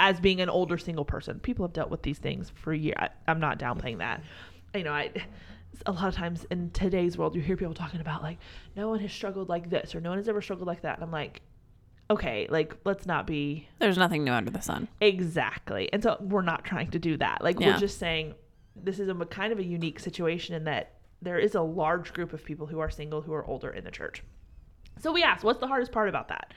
as 0.00 0.18
being 0.20 0.40
an 0.40 0.48
older 0.48 0.78
single 0.78 1.04
person. 1.04 1.38
People 1.38 1.64
have 1.64 1.72
dealt 1.72 1.90
with 1.90 2.02
these 2.02 2.18
things 2.18 2.50
for 2.54 2.72
years. 2.72 2.96
I'm 3.28 3.40
not 3.40 3.58
downplaying 3.58 3.98
that. 3.98 4.22
You 4.74 4.84
know, 4.84 4.92
I 4.92 5.12
a 5.86 5.92
lot 5.92 6.08
of 6.08 6.14
times 6.14 6.44
in 6.50 6.70
today's 6.70 7.16
world 7.16 7.36
you 7.36 7.40
hear 7.40 7.56
people 7.56 7.74
talking 7.74 8.00
about 8.00 8.22
like 8.22 8.38
no 8.74 8.88
one 8.88 8.98
has 8.98 9.12
struggled 9.12 9.48
like 9.48 9.70
this 9.70 9.94
or 9.94 10.00
no 10.00 10.08
one 10.10 10.18
has 10.18 10.28
ever 10.28 10.42
struggled 10.42 10.66
like 10.66 10.82
that. 10.82 10.96
And 10.96 11.04
I'm 11.04 11.12
like, 11.12 11.40
okay, 12.10 12.46
like 12.50 12.74
let's 12.84 13.06
not 13.06 13.26
be 13.26 13.68
There's 13.78 13.98
nothing 13.98 14.24
new 14.24 14.32
under 14.32 14.50
the 14.50 14.62
sun. 14.62 14.88
Exactly. 15.00 15.88
And 15.92 16.02
so 16.02 16.16
we're 16.20 16.42
not 16.42 16.64
trying 16.64 16.90
to 16.92 16.98
do 16.98 17.16
that. 17.18 17.42
Like 17.42 17.60
Yeah. 17.60 17.72
we're 17.74 17.78
just 17.80 17.98
saying 17.98 18.34
this 18.74 18.98
is 18.98 19.08
a 19.08 19.14
kind 19.26 19.52
of 19.52 19.58
a 19.58 19.64
unique 19.64 20.00
situation 20.00 20.54
in 20.54 20.64
that 20.64 20.94
there 21.20 21.38
is 21.38 21.54
a 21.54 21.60
large 21.60 22.12
group 22.12 22.32
of 22.32 22.44
people 22.44 22.66
who 22.66 22.78
are 22.78 22.90
single 22.90 23.20
who 23.22 23.32
are 23.32 23.44
older 23.44 23.70
in 23.70 23.84
the 23.84 23.90
church. 23.90 24.22
So 25.00 25.12
we 25.12 25.22
asked, 25.22 25.44
what's 25.44 25.60
the 25.60 25.66
hardest 25.66 25.92
part 25.92 26.08
about 26.08 26.28
that? 26.28 26.52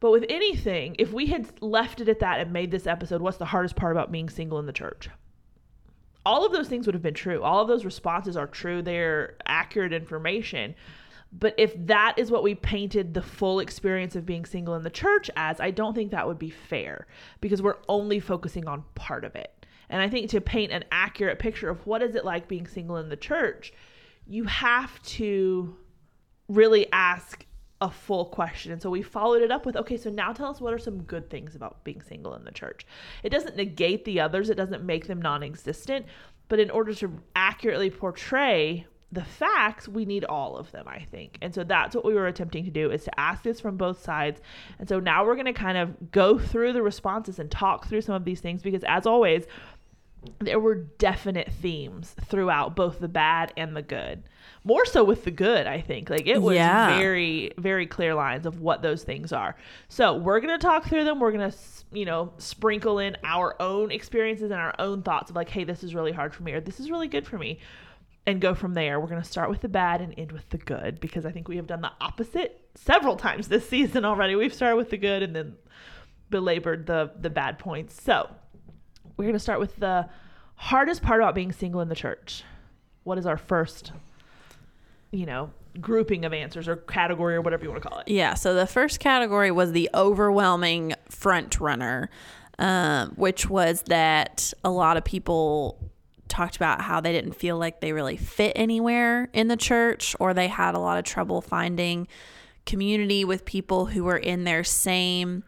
But 0.00 0.12
with 0.12 0.24
anything, 0.28 0.96
if 0.98 1.12
we 1.12 1.26
had 1.26 1.50
left 1.60 2.00
it 2.00 2.08
at 2.08 2.20
that 2.20 2.38
and 2.40 2.52
made 2.52 2.70
this 2.70 2.86
episode, 2.86 3.20
what's 3.20 3.38
the 3.38 3.46
hardest 3.46 3.76
part 3.76 3.92
about 3.92 4.12
being 4.12 4.28
single 4.28 4.58
in 4.58 4.66
the 4.66 4.72
church? 4.72 5.08
All 6.24 6.46
of 6.46 6.52
those 6.52 6.68
things 6.68 6.86
would 6.86 6.94
have 6.94 7.02
been 7.02 7.14
true. 7.14 7.42
All 7.42 7.62
of 7.62 7.68
those 7.68 7.84
responses 7.84 8.36
are 8.36 8.46
true. 8.46 8.80
They're 8.80 9.34
accurate 9.46 9.92
information. 9.92 10.74
But 11.32 11.54
if 11.56 11.74
that 11.86 12.14
is 12.18 12.30
what 12.30 12.42
we 12.42 12.54
painted 12.54 13.14
the 13.14 13.22
full 13.22 13.60
experience 13.60 14.16
of 14.16 14.26
being 14.26 14.44
single 14.44 14.74
in 14.74 14.82
the 14.82 14.90
church 14.90 15.30
as, 15.34 15.60
I 15.60 15.70
don't 15.70 15.94
think 15.94 16.10
that 16.10 16.26
would 16.26 16.38
be 16.38 16.50
fair 16.50 17.06
because 17.40 17.62
we're 17.62 17.78
only 17.88 18.20
focusing 18.20 18.68
on 18.68 18.84
part 18.94 19.24
of 19.24 19.34
it. 19.34 19.66
And 19.88 20.00
I 20.00 20.08
think 20.08 20.30
to 20.30 20.40
paint 20.40 20.72
an 20.72 20.84
accurate 20.92 21.38
picture 21.38 21.70
of 21.70 21.86
what 21.86 22.02
is 22.02 22.14
it 22.14 22.24
like 22.24 22.48
being 22.48 22.66
single 22.66 22.98
in 22.98 23.08
the 23.08 23.16
church, 23.16 23.72
you 24.26 24.44
have 24.44 25.02
to 25.02 25.76
really 26.48 26.90
ask 26.92 27.46
a 27.80 27.90
full 27.90 28.26
question. 28.26 28.72
And 28.72 28.80
so 28.80 28.90
we 28.90 29.02
followed 29.02 29.42
it 29.42 29.50
up 29.50 29.66
with 29.66 29.76
okay, 29.76 29.96
so 29.96 30.08
now 30.08 30.32
tell 30.32 30.50
us 30.50 30.60
what 30.60 30.72
are 30.72 30.78
some 30.78 31.02
good 31.02 31.28
things 31.28 31.56
about 31.56 31.82
being 31.82 32.00
single 32.00 32.34
in 32.34 32.44
the 32.44 32.52
church. 32.52 32.86
It 33.22 33.30
doesn't 33.30 33.56
negate 33.56 34.04
the 34.04 34.20
others, 34.20 34.50
it 34.50 34.56
doesn't 34.56 34.84
make 34.84 35.06
them 35.06 35.20
non 35.20 35.42
existent. 35.42 36.06
But 36.48 36.60
in 36.60 36.70
order 36.70 36.94
to 36.94 37.20
accurately 37.34 37.90
portray 37.90 38.86
the 39.12 39.22
facts, 39.24 39.86
we 39.86 40.06
need 40.06 40.24
all 40.24 40.56
of 40.56 40.72
them, 40.72 40.88
I 40.88 41.00
think. 41.10 41.36
And 41.42 41.54
so 41.54 41.62
that's 41.64 41.94
what 41.94 42.04
we 42.04 42.14
were 42.14 42.26
attempting 42.26 42.64
to 42.64 42.70
do 42.70 42.90
is 42.90 43.04
to 43.04 43.20
ask 43.20 43.42
this 43.42 43.60
from 43.60 43.76
both 43.76 44.02
sides. 44.02 44.40
And 44.78 44.88
so 44.88 44.98
now 45.00 45.24
we're 45.24 45.34
going 45.34 45.44
to 45.46 45.52
kind 45.52 45.76
of 45.76 46.10
go 46.10 46.38
through 46.38 46.72
the 46.72 46.80
responses 46.82 47.38
and 47.38 47.50
talk 47.50 47.86
through 47.86 48.00
some 48.00 48.14
of 48.14 48.24
these 48.24 48.40
things 48.40 48.62
because 48.62 48.82
as 48.84 49.06
always, 49.06 49.44
there 50.38 50.60
were 50.60 50.76
definite 50.76 51.50
themes 51.52 52.14
throughout 52.24 52.74
both 52.74 53.00
the 53.00 53.08
bad 53.08 53.52
and 53.56 53.76
the 53.76 53.82
good. 53.82 54.22
More 54.64 54.86
so 54.86 55.02
with 55.02 55.24
the 55.24 55.30
good, 55.32 55.66
I 55.66 55.80
think. 55.80 56.08
Like 56.08 56.26
it 56.26 56.40
was 56.40 56.54
Yeah. 56.54 56.96
very, 56.96 57.52
very 57.58 57.86
clear 57.86 58.14
lines 58.14 58.46
of 58.46 58.60
what 58.60 58.80
those 58.82 59.02
things 59.02 59.32
are. 59.32 59.56
So 59.88 60.14
we're 60.16 60.38
gonna 60.40 60.58
talk 60.58 60.84
through 60.86 61.04
them. 61.04 61.18
We're 61.18 61.32
gonna, 61.32 61.52
you 61.92 62.04
know, 62.04 62.32
sprinkle 62.38 63.00
in 63.00 63.16
our 63.24 63.60
own 63.60 63.90
experiences 63.90 64.52
and 64.52 64.60
our 64.60 64.74
own 64.78 65.02
thoughts 65.02 65.28
of 65.30 65.36
like, 65.36 65.48
hey, 65.48 65.64
this 65.64 65.82
is 65.82 65.94
really 65.94 66.12
hard 66.12 66.32
for 66.32 66.44
me, 66.44 66.52
or 66.52 66.60
this 66.60 66.78
is 66.78 66.88
really 66.90 67.08
good 67.08 67.26
for 67.26 67.36
me, 67.36 67.58
and 68.26 68.40
go 68.40 68.54
from 68.54 68.74
there. 68.74 69.00
We're 69.00 69.08
gonna 69.08 69.24
start 69.24 69.50
with 69.50 69.60
the 69.60 69.68
bad 69.68 70.00
and 70.00 70.14
end 70.16 70.32
with 70.32 70.48
the 70.50 70.58
good 70.58 71.00
because 71.00 71.26
I 71.26 71.32
think 71.32 71.48
we 71.48 71.56
have 71.56 71.66
done 71.66 71.80
the 71.80 71.92
opposite 72.00 72.68
several 72.74 73.16
times 73.16 73.48
this 73.48 73.68
season 73.68 74.04
already. 74.04 74.34
We've 74.34 74.54
started 74.54 74.76
with 74.76 74.90
the 74.90 74.98
good 74.98 75.22
and 75.22 75.34
then 75.34 75.56
belabored 76.30 76.86
the 76.86 77.12
the 77.20 77.30
bad 77.30 77.58
points. 77.58 78.02
So 78.02 78.28
we're 79.16 79.24
going 79.24 79.34
to 79.34 79.38
start 79.38 79.60
with 79.60 79.76
the 79.76 80.08
hardest 80.56 81.02
part 81.02 81.20
about 81.20 81.34
being 81.34 81.52
single 81.52 81.80
in 81.80 81.88
the 81.88 81.94
church. 81.94 82.42
What 83.04 83.18
is 83.18 83.26
our 83.26 83.36
first, 83.36 83.92
you 85.10 85.26
know, 85.26 85.50
grouping 85.80 86.24
of 86.24 86.32
answers 86.32 86.68
or 86.68 86.76
category 86.76 87.34
or 87.34 87.40
whatever 87.40 87.64
you 87.64 87.70
want 87.70 87.82
to 87.82 87.88
call 87.88 87.98
it? 88.00 88.08
Yeah. 88.08 88.34
So 88.34 88.54
the 88.54 88.66
first 88.66 89.00
category 89.00 89.50
was 89.50 89.72
the 89.72 89.90
overwhelming 89.94 90.94
front 91.08 91.60
runner, 91.60 92.10
um, 92.58 93.10
which 93.16 93.48
was 93.48 93.82
that 93.82 94.52
a 94.64 94.70
lot 94.70 94.96
of 94.96 95.04
people 95.04 95.91
talked 96.32 96.56
about 96.56 96.80
how 96.80 97.00
they 97.00 97.12
didn't 97.12 97.34
feel 97.34 97.58
like 97.58 97.80
they 97.80 97.92
really 97.92 98.16
fit 98.16 98.52
anywhere 98.56 99.28
in 99.32 99.48
the 99.48 99.56
church 99.56 100.16
or 100.18 100.32
they 100.32 100.48
had 100.48 100.74
a 100.74 100.78
lot 100.78 100.98
of 100.98 101.04
trouble 101.04 101.40
finding 101.40 102.08
community 102.64 103.24
with 103.24 103.44
people 103.44 103.86
who 103.86 104.02
were 104.02 104.16
in 104.16 104.44
their 104.44 104.64
same 104.64 105.44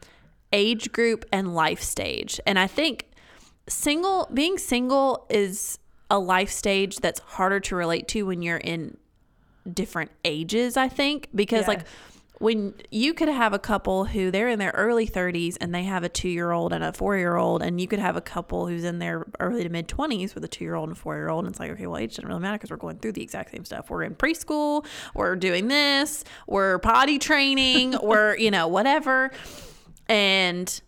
age 0.52 0.92
group 0.92 1.24
and 1.32 1.54
life 1.54 1.80
stage. 1.82 2.38
And 2.46 2.58
I 2.58 2.66
think 2.66 3.06
single 3.68 4.28
being 4.32 4.58
single 4.58 5.26
is 5.30 5.78
a 6.10 6.18
life 6.18 6.50
stage 6.50 6.96
that's 6.98 7.20
harder 7.20 7.60
to 7.60 7.76
relate 7.76 8.06
to 8.08 8.24
when 8.24 8.42
you're 8.42 8.58
in 8.58 8.96
different 9.72 10.10
ages, 10.24 10.76
I 10.76 10.88
think, 10.88 11.28
because 11.34 11.60
Yes. 11.60 11.68
like 11.68 11.80
when 12.38 12.74
you 12.90 13.14
could 13.14 13.28
have 13.28 13.52
a 13.52 13.58
couple 13.58 14.06
who 14.06 14.30
they're 14.30 14.48
in 14.48 14.58
their 14.58 14.72
early 14.72 15.06
30s 15.06 15.56
and 15.60 15.74
they 15.74 15.84
have 15.84 16.02
a 16.02 16.08
2-year-old 16.08 16.72
and 16.72 16.82
a 16.82 16.90
4-year-old 16.90 17.62
and 17.62 17.80
you 17.80 17.86
could 17.86 18.00
have 18.00 18.16
a 18.16 18.20
couple 18.20 18.66
who's 18.66 18.84
in 18.84 18.98
their 18.98 19.24
early 19.38 19.62
to 19.62 19.68
mid 19.68 19.86
20s 19.86 20.34
with 20.34 20.44
a 20.44 20.48
2-year-old 20.48 20.88
and 20.88 20.98
a 20.98 21.00
4-year-old 21.00 21.44
and 21.44 21.52
it's 21.52 21.60
like 21.60 21.70
okay, 21.70 21.86
well 21.86 21.98
age 21.98 22.16
doesn't 22.16 22.26
really 22.28 22.40
matter 22.40 22.56
because 22.56 22.70
we're 22.70 22.76
going 22.76 22.98
through 22.98 23.12
the 23.12 23.22
exact 23.22 23.52
same 23.52 23.64
stuff. 23.64 23.88
We're 23.88 24.02
in 24.02 24.14
preschool, 24.16 24.84
we're 25.14 25.36
doing 25.36 25.68
this, 25.68 26.24
we're 26.46 26.78
potty 26.78 27.18
training, 27.18 27.96
we're, 28.02 28.36
you 28.36 28.50
know, 28.50 28.66
whatever. 28.66 29.30
And 30.08 30.80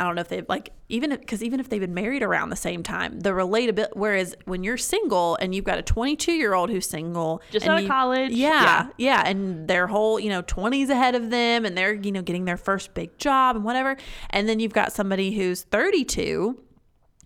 I 0.00 0.04
don't 0.04 0.14
know 0.14 0.20
if 0.20 0.28
they've 0.28 0.48
like 0.48 0.70
even 0.88 1.10
because 1.10 1.42
even 1.42 1.58
if 1.58 1.68
they've 1.68 1.80
been 1.80 1.92
married 1.92 2.22
around 2.22 2.50
the 2.50 2.56
same 2.56 2.84
time, 2.84 3.18
the 3.18 3.30
relatability. 3.30 3.88
Whereas 3.94 4.36
when 4.44 4.62
you're 4.62 4.76
single 4.76 5.36
and 5.40 5.52
you've 5.54 5.64
got 5.64 5.76
a 5.78 5.82
22 5.82 6.30
year 6.32 6.54
old 6.54 6.70
who's 6.70 6.88
single, 6.88 7.42
Just 7.50 7.66
out 7.66 7.82
of 7.82 7.88
college. 7.88 8.30
yeah, 8.30 8.90
yeah, 8.96 9.22
and 9.26 9.66
their 9.66 9.88
whole 9.88 10.20
you 10.20 10.28
know 10.28 10.42
20s 10.44 10.88
ahead 10.88 11.16
of 11.16 11.30
them, 11.30 11.64
and 11.64 11.76
they're 11.76 11.94
you 11.94 12.12
know 12.12 12.22
getting 12.22 12.44
their 12.44 12.56
first 12.56 12.94
big 12.94 13.18
job 13.18 13.56
and 13.56 13.64
whatever, 13.64 13.96
and 14.30 14.48
then 14.48 14.60
you've 14.60 14.72
got 14.72 14.92
somebody 14.92 15.32
who's 15.32 15.62
32, 15.62 16.56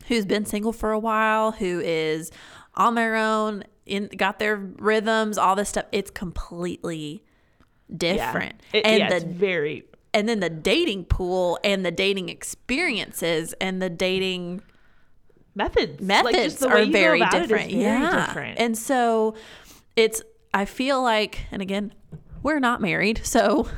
who's 0.09 0.25
been 0.25 0.47
single 0.47 0.73
for 0.73 0.93
a 0.93 0.99
while, 0.99 1.53
who 1.53 1.81
is 1.81 2.31
on 2.75 2.95
their 2.95 3.17
own, 3.17 3.65
in 3.85 4.09
got 4.17 4.39
their 4.39 4.57
rhythms, 4.57 5.37
all 5.37 5.55
this 5.57 5.69
stuff. 5.69 5.85
It's 5.93 6.11
completely 6.11 7.23
Yeah. 7.91 7.97
different, 8.33 8.55
It- 8.73 8.87
and 8.87 8.99
yeah, 8.99 9.09
the 9.11 9.17
it's 9.17 9.25
very. 9.27 9.85
And 10.15 10.29
then 10.29 10.41
the 10.41 10.51
dating 10.51 11.05
pool 11.07 11.59
and 11.65 11.85
the 11.85 11.91
dating 11.91 12.29
experiences 12.29 13.55
and 13.61 13.81
the 13.81 13.91
dating 13.91 14.63
Methods. 15.55 16.01
methods 16.01 16.63
Like, 16.63 16.73
are 16.73 16.85
very 16.91 17.21
about 17.21 17.35
it 17.35 17.43
is 17.43 17.49
different. 17.49 17.71
very 17.73 17.83
yeah. 17.83 18.27
different. 18.27 18.59
And 18.59 18.77
so 18.77 19.35
it's 19.97 20.23
I 20.55 20.65
feel 20.65 21.03
like 21.03 21.41
and 21.51 21.61
again, 21.63 21.93
we're 22.43 22.59
not 22.61 22.81
married, 22.81 23.21
so 23.25 23.69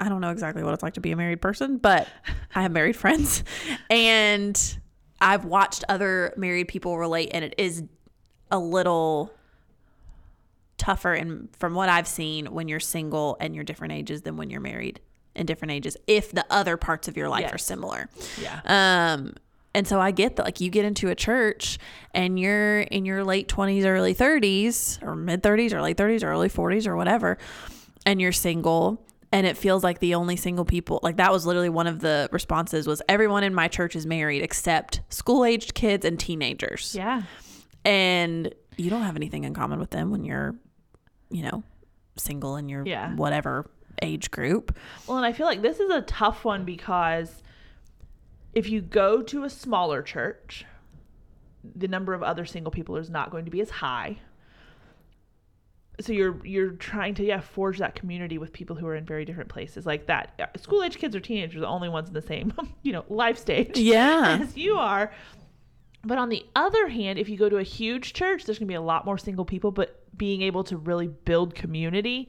I 0.00 0.08
don't 0.08 0.20
know 0.20 0.30
exactly 0.30 0.62
what 0.62 0.74
it's 0.74 0.82
like 0.82 0.94
to 0.94 1.00
be 1.00 1.12
a 1.12 1.16
married 1.16 1.40
person, 1.40 1.76
but 1.76 2.08
I 2.54 2.62
have 2.62 2.72
married 2.72 2.96
friends 2.96 3.44
and 3.90 4.78
I've 5.20 5.44
watched 5.44 5.84
other 5.88 6.34
married 6.36 6.68
people 6.68 6.98
relate 6.98 7.30
and 7.32 7.44
it 7.44 7.54
is 7.58 7.84
a 8.50 8.58
little 8.58 9.32
tougher 10.78 11.12
and 11.12 11.48
from 11.58 11.74
what 11.74 11.88
I've 11.88 12.08
seen 12.08 12.46
when 12.46 12.66
you're 12.68 12.80
single 12.80 13.36
and 13.38 13.54
you're 13.54 13.62
different 13.64 13.92
ages 13.92 14.22
than 14.22 14.36
when 14.36 14.50
you're 14.50 14.60
married 14.60 14.98
in 15.34 15.46
different 15.46 15.72
ages 15.72 15.96
if 16.06 16.32
the 16.32 16.44
other 16.50 16.76
parts 16.76 17.08
of 17.08 17.16
your 17.16 17.28
life 17.28 17.52
are 17.52 17.58
similar. 17.58 18.08
yeah. 18.40 18.60
Um, 18.66 19.34
and 19.74 19.88
so 19.88 19.98
I 20.00 20.10
get 20.10 20.36
that, 20.36 20.44
like, 20.44 20.60
you 20.60 20.68
get 20.70 20.84
into 20.84 21.08
a 21.08 21.14
church 21.14 21.78
and 22.12 22.38
you're 22.38 22.80
in 22.80 23.06
your 23.06 23.24
late 23.24 23.48
20s, 23.48 23.86
early 23.86 24.14
30s, 24.14 25.02
or 25.02 25.16
mid 25.16 25.42
30s, 25.42 25.72
or 25.72 25.80
late 25.80 25.96
30s, 25.96 26.22
or 26.22 26.26
early 26.28 26.50
40s, 26.50 26.86
or 26.86 26.94
whatever, 26.96 27.38
and 28.04 28.20
you're 28.20 28.32
single. 28.32 29.02
And 29.34 29.46
it 29.46 29.56
feels 29.56 29.82
like 29.82 29.98
the 30.00 30.14
only 30.14 30.36
single 30.36 30.66
people, 30.66 31.00
like 31.02 31.16
that 31.16 31.32
was 31.32 31.46
literally 31.46 31.70
one 31.70 31.86
of 31.86 32.00
the 32.00 32.28
responses 32.32 32.86
was 32.86 33.00
everyone 33.08 33.44
in 33.44 33.54
my 33.54 33.66
church 33.66 33.96
is 33.96 34.04
married 34.04 34.42
except 34.42 35.00
school 35.08 35.42
aged 35.46 35.72
kids 35.72 36.04
and 36.04 36.20
teenagers. 36.20 36.94
yeah. 36.94 37.22
And 37.84 38.54
you 38.76 38.90
don't 38.90 39.02
have 39.02 39.16
anything 39.16 39.44
in 39.44 39.54
common 39.54 39.80
with 39.80 39.90
them 39.90 40.10
when 40.10 40.24
you're, 40.24 40.54
you 41.30 41.42
know, 41.44 41.62
single 42.16 42.56
in 42.56 42.68
your 42.68 42.84
Yeah. 42.86 43.14
whatever 43.16 43.70
age 44.02 44.30
group. 44.30 44.76
Well, 45.06 45.16
and 45.16 45.26
I 45.26 45.32
feel 45.32 45.46
like 45.46 45.62
this 45.62 45.80
is 45.80 45.90
a 45.90 46.02
tough 46.02 46.44
one 46.44 46.64
because 46.64 47.42
if 48.54 48.68
you 48.68 48.80
go 48.82 49.22
to 49.22 49.44
a 49.44 49.50
smaller 49.50 50.02
church, 50.02 50.64
the 51.76 51.88
number 51.88 52.12
of 52.12 52.22
other 52.22 52.44
single 52.44 52.70
people 52.72 52.96
is 52.96 53.08
not 53.08 53.30
going 53.30 53.44
to 53.44 53.50
be 53.50 53.60
as 53.60 53.70
high. 53.70 54.18
So 56.00 56.12
you're 56.12 56.44
you're 56.44 56.70
trying 56.70 57.14
to 57.16 57.24
yeah 57.24 57.40
forge 57.40 57.78
that 57.78 57.94
community 57.94 58.38
with 58.38 58.52
people 58.52 58.74
who 58.74 58.86
are 58.86 58.96
in 58.96 59.04
very 59.04 59.24
different 59.24 59.50
places 59.50 59.86
like 59.86 60.06
that. 60.06 60.32
Uh, 60.38 60.58
School 60.58 60.82
age 60.82 60.96
kids 60.98 61.14
or 61.14 61.20
teenagers 61.20 61.56
are 61.56 61.60
the 61.60 61.68
only 61.68 61.88
ones 61.88 62.08
in 62.08 62.14
the 62.14 62.22
same 62.22 62.52
you 62.82 62.92
know 62.92 63.04
life 63.08 63.38
stage 63.38 63.78
Yeah. 63.78 64.38
as 64.42 64.56
you 64.56 64.76
are. 64.76 65.12
But 66.04 66.18
on 66.18 66.30
the 66.30 66.44
other 66.56 66.88
hand, 66.88 67.18
if 67.20 67.28
you 67.28 67.36
go 67.36 67.48
to 67.48 67.58
a 67.58 67.62
huge 67.62 68.12
church, 68.14 68.44
there's 68.44 68.58
going 68.58 68.66
to 68.66 68.72
be 68.72 68.74
a 68.74 68.80
lot 68.80 69.04
more 69.04 69.16
single 69.18 69.44
people, 69.44 69.70
but 69.70 70.02
being 70.16 70.42
able 70.42 70.64
to 70.64 70.76
really 70.76 71.06
build 71.06 71.54
community 71.54 72.28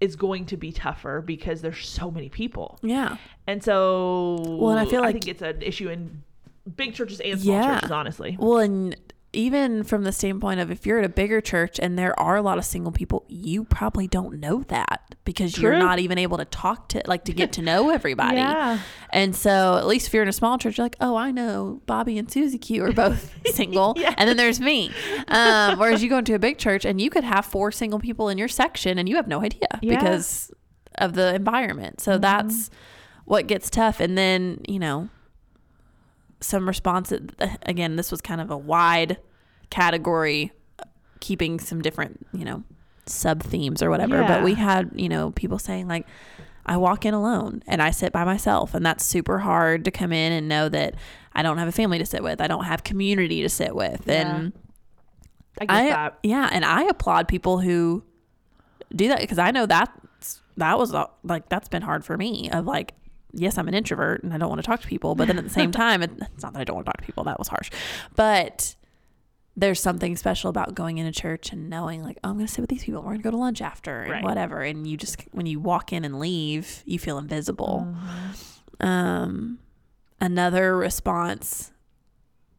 is 0.00 0.16
going 0.16 0.46
to 0.46 0.56
be 0.56 0.72
tougher 0.72 1.20
because 1.20 1.60
there's 1.62 1.86
so 1.86 2.10
many 2.10 2.28
people. 2.28 2.78
Yeah. 2.82 3.16
And 3.46 3.62
so 3.62 4.36
Well, 4.58 4.70
and 4.70 4.80
I 4.80 4.86
feel 4.86 5.00
like- 5.00 5.10
I 5.10 5.12
think 5.12 5.28
it's 5.28 5.42
an 5.42 5.60
issue 5.62 5.88
in 5.90 6.22
big 6.76 6.94
churches 6.94 7.20
and 7.20 7.40
small 7.40 7.54
Yeah. 7.54 7.74
churches, 7.76 7.90
honestly. 7.90 8.36
Well, 8.38 8.58
and 8.58 8.96
even 9.32 9.84
from 9.84 10.02
the 10.04 10.10
standpoint 10.12 10.58
of 10.58 10.70
if 10.72 10.84
you're 10.86 10.98
at 10.98 11.04
a 11.04 11.08
bigger 11.08 11.40
church 11.40 11.78
and 11.78 11.96
there 11.98 12.18
are 12.18 12.34
a 12.36 12.42
lot 12.42 12.58
of 12.58 12.64
single 12.64 12.90
people, 12.90 13.24
you 13.28 13.62
probably 13.64 14.08
don't 14.08 14.40
know 14.40 14.64
that 14.68 15.14
because 15.24 15.56
you're 15.58 15.78
not 15.78 16.00
even 16.00 16.18
able 16.18 16.36
to 16.38 16.44
talk 16.44 16.88
to, 16.88 17.00
like, 17.06 17.24
to 17.26 17.32
get 17.32 17.52
to 17.52 17.62
know 17.62 17.90
everybody. 17.94 18.38
Yeah. 18.38 18.80
And 19.10 19.36
so, 19.36 19.76
at 19.76 19.86
least 19.86 20.08
if 20.08 20.14
you're 20.14 20.24
in 20.24 20.28
a 20.28 20.32
small 20.32 20.58
church, 20.58 20.78
you're 20.78 20.84
like, 20.84 20.96
oh, 21.00 21.14
I 21.14 21.30
know 21.30 21.80
Bobby 21.86 22.18
and 22.18 22.30
Susie 22.30 22.58
Q 22.58 22.84
are 22.86 22.92
both 22.92 23.32
single. 23.54 23.94
Yeah. 23.96 24.14
And 24.18 24.28
then 24.28 24.36
there's 24.36 24.58
me. 24.60 24.90
Um, 25.28 25.78
whereas 25.78 26.02
you 26.02 26.08
go 26.08 26.18
into 26.18 26.34
a 26.34 26.38
big 26.40 26.58
church 26.58 26.84
and 26.84 27.00
you 27.00 27.08
could 27.10 27.24
have 27.24 27.44
four 27.46 27.70
single 27.70 28.00
people 28.00 28.28
in 28.30 28.36
your 28.38 28.48
section 28.48 28.98
and 28.98 29.08
you 29.08 29.14
have 29.16 29.28
no 29.28 29.42
idea 29.42 29.68
Yeah. 29.80 29.96
because 30.00 30.50
of 30.98 31.14
the 31.14 31.34
environment. 31.36 32.00
So 32.00 32.18
that's 32.18 32.68
what 33.26 33.46
gets 33.46 33.70
tough. 33.70 34.00
And 34.00 34.18
then, 34.18 34.60
you 34.66 34.80
know, 34.80 35.08
some 36.40 36.66
responses, 36.66 37.28
again, 37.62 37.96
this 37.96 38.10
was 38.10 38.20
kind 38.20 38.40
of 38.40 38.50
a 38.50 38.56
wide 38.56 39.18
category, 39.70 40.52
keeping 41.20 41.60
some 41.60 41.82
different, 41.82 42.26
you 42.32 42.44
know, 42.44 42.64
sub 43.06 43.42
themes 43.42 43.82
or 43.82 43.90
whatever. 43.90 44.22
But 44.22 44.42
we 44.42 44.54
had, 44.54 44.90
you 44.94 45.08
know, 45.08 45.30
people 45.32 45.58
saying 45.58 45.88
like, 45.88 46.06
I 46.66 46.76
walk 46.76 47.04
in 47.04 47.14
alone 47.14 47.62
and 47.66 47.82
I 47.82 47.90
sit 47.90 48.12
by 48.12 48.24
myself. 48.24 48.74
And 48.74 48.84
that's 48.84 49.04
super 49.04 49.38
hard 49.38 49.84
to 49.84 49.90
come 49.90 50.12
in 50.12 50.32
and 50.32 50.48
know 50.48 50.68
that 50.68 50.94
I 51.32 51.42
don't 51.42 51.58
have 51.58 51.68
a 51.68 51.72
family 51.72 51.98
to 51.98 52.06
sit 52.06 52.22
with. 52.22 52.40
I 52.40 52.46
don't 52.46 52.64
have 52.64 52.84
community 52.84 53.42
to 53.42 53.48
sit 53.48 53.74
with. 53.74 54.04
Yeah. 54.06 54.36
And 54.36 54.52
I 55.60 55.66
get 55.66 55.76
I, 55.76 55.88
that. 55.90 56.18
yeah. 56.22 56.48
And 56.52 56.64
I 56.64 56.84
applaud 56.84 57.28
people 57.28 57.58
who 57.58 58.04
do 58.94 59.08
that 59.08 59.20
because 59.20 59.38
I 59.38 59.50
know 59.50 59.66
that 59.66 59.92
that 60.56 60.78
was 60.78 60.94
like, 61.22 61.48
that's 61.48 61.68
been 61.68 61.82
hard 61.82 62.04
for 62.04 62.16
me 62.16 62.50
of 62.50 62.66
like, 62.66 62.94
yes, 63.32 63.58
I'm 63.58 63.68
an 63.68 63.74
introvert 63.74 64.22
and 64.22 64.32
I 64.32 64.38
don't 64.38 64.48
want 64.48 64.60
to 64.60 64.66
talk 64.66 64.80
to 64.82 64.88
people. 64.88 65.14
But 65.14 65.28
then 65.28 65.38
at 65.38 65.44
the 65.44 65.50
same 65.60 65.70
time, 65.72 66.02
it's 66.02 66.42
not 66.42 66.52
that 66.52 66.60
I 66.60 66.64
don't 66.64 66.76
want 66.76 66.86
to 66.86 66.92
talk 66.92 67.00
to 67.00 67.06
people. 67.06 67.24
That 67.24 67.38
was 67.38 67.48
harsh. 67.48 67.70
But 68.16 68.74
there's 69.56 69.80
something 69.80 70.16
special 70.16 70.48
about 70.48 70.74
going 70.74 70.98
into 70.98 71.12
church 71.18 71.52
and 71.52 71.68
knowing 71.68 72.02
like, 72.02 72.18
oh, 72.24 72.30
I'm 72.30 72.36
going 72.36 72.46
to 72.46 72.52
sit 72.52 72.60
with 72.60 72.70
these 72.70 72.84
people. 72.84 73.00
We're 73.02 73.08
going 73.10 73.18
to 73.18 73.24
go 73.24 73.30
to 73.32 73.36
lunch 73.36 73.60
after 73.60 74.02
and 74.02 74.10
Right. 74.12 74.24
whatever. 74.24 74.60
And 74.60 74.86
you 74.86 74.96
just, 74.96 75.20
when 75.32 75.46
you 75.46 75.60
walk 75.60 75.92
in 75.92 76.04
and 76.04 76.18
leave, 76.18 76.82
you 76.86 76.98
feel 76.98 77.18
invisible. 77.18 77.86
Mm-hmm. 77.88 78.86
Um, 78.86 79.58
another 80.20 80.76
response 80.76 81.72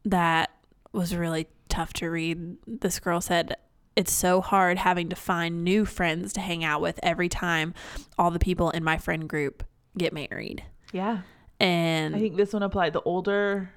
that 0.06 0.52
was 0.92 1.16
really 1.16 1.48
tough 1.70 1.94
to 1.94 2.10
read. 2.10 2.58
This 2.68 3.00
girl 3.00 3.22
said, 3.22 3.56
It's 3.96 4.12
so 4.14 4.42
hard 4.42 4.78
having 4.78 5.10
to 5.10 5.16
find 5.16 5.64
new 5.64 5.86
friends 5.86 6.34
to 6.34 6.42
hang 6.42 6.64
out 6.64 6.82
with 6.82 7.00
every 7.02 7.30
time 7.30 7.74
all 8.18 8.30
the 8.32 8.40
people 8.40 8.70
in 8.72 8.84
my 8.84 8.98
friend 8.98 9.28
group 9.28 9.64
get 9.98 10.14
married. 10.14 10.64
Yeah. 10.94 11.22
And 11.60 12.16
I 12.16 12.20
think 12.20 12.38
this 12.38 12.54
one 12.54 12.64
applied. 12.64 12.94
The 12.94 13.02
older 13.02 13.70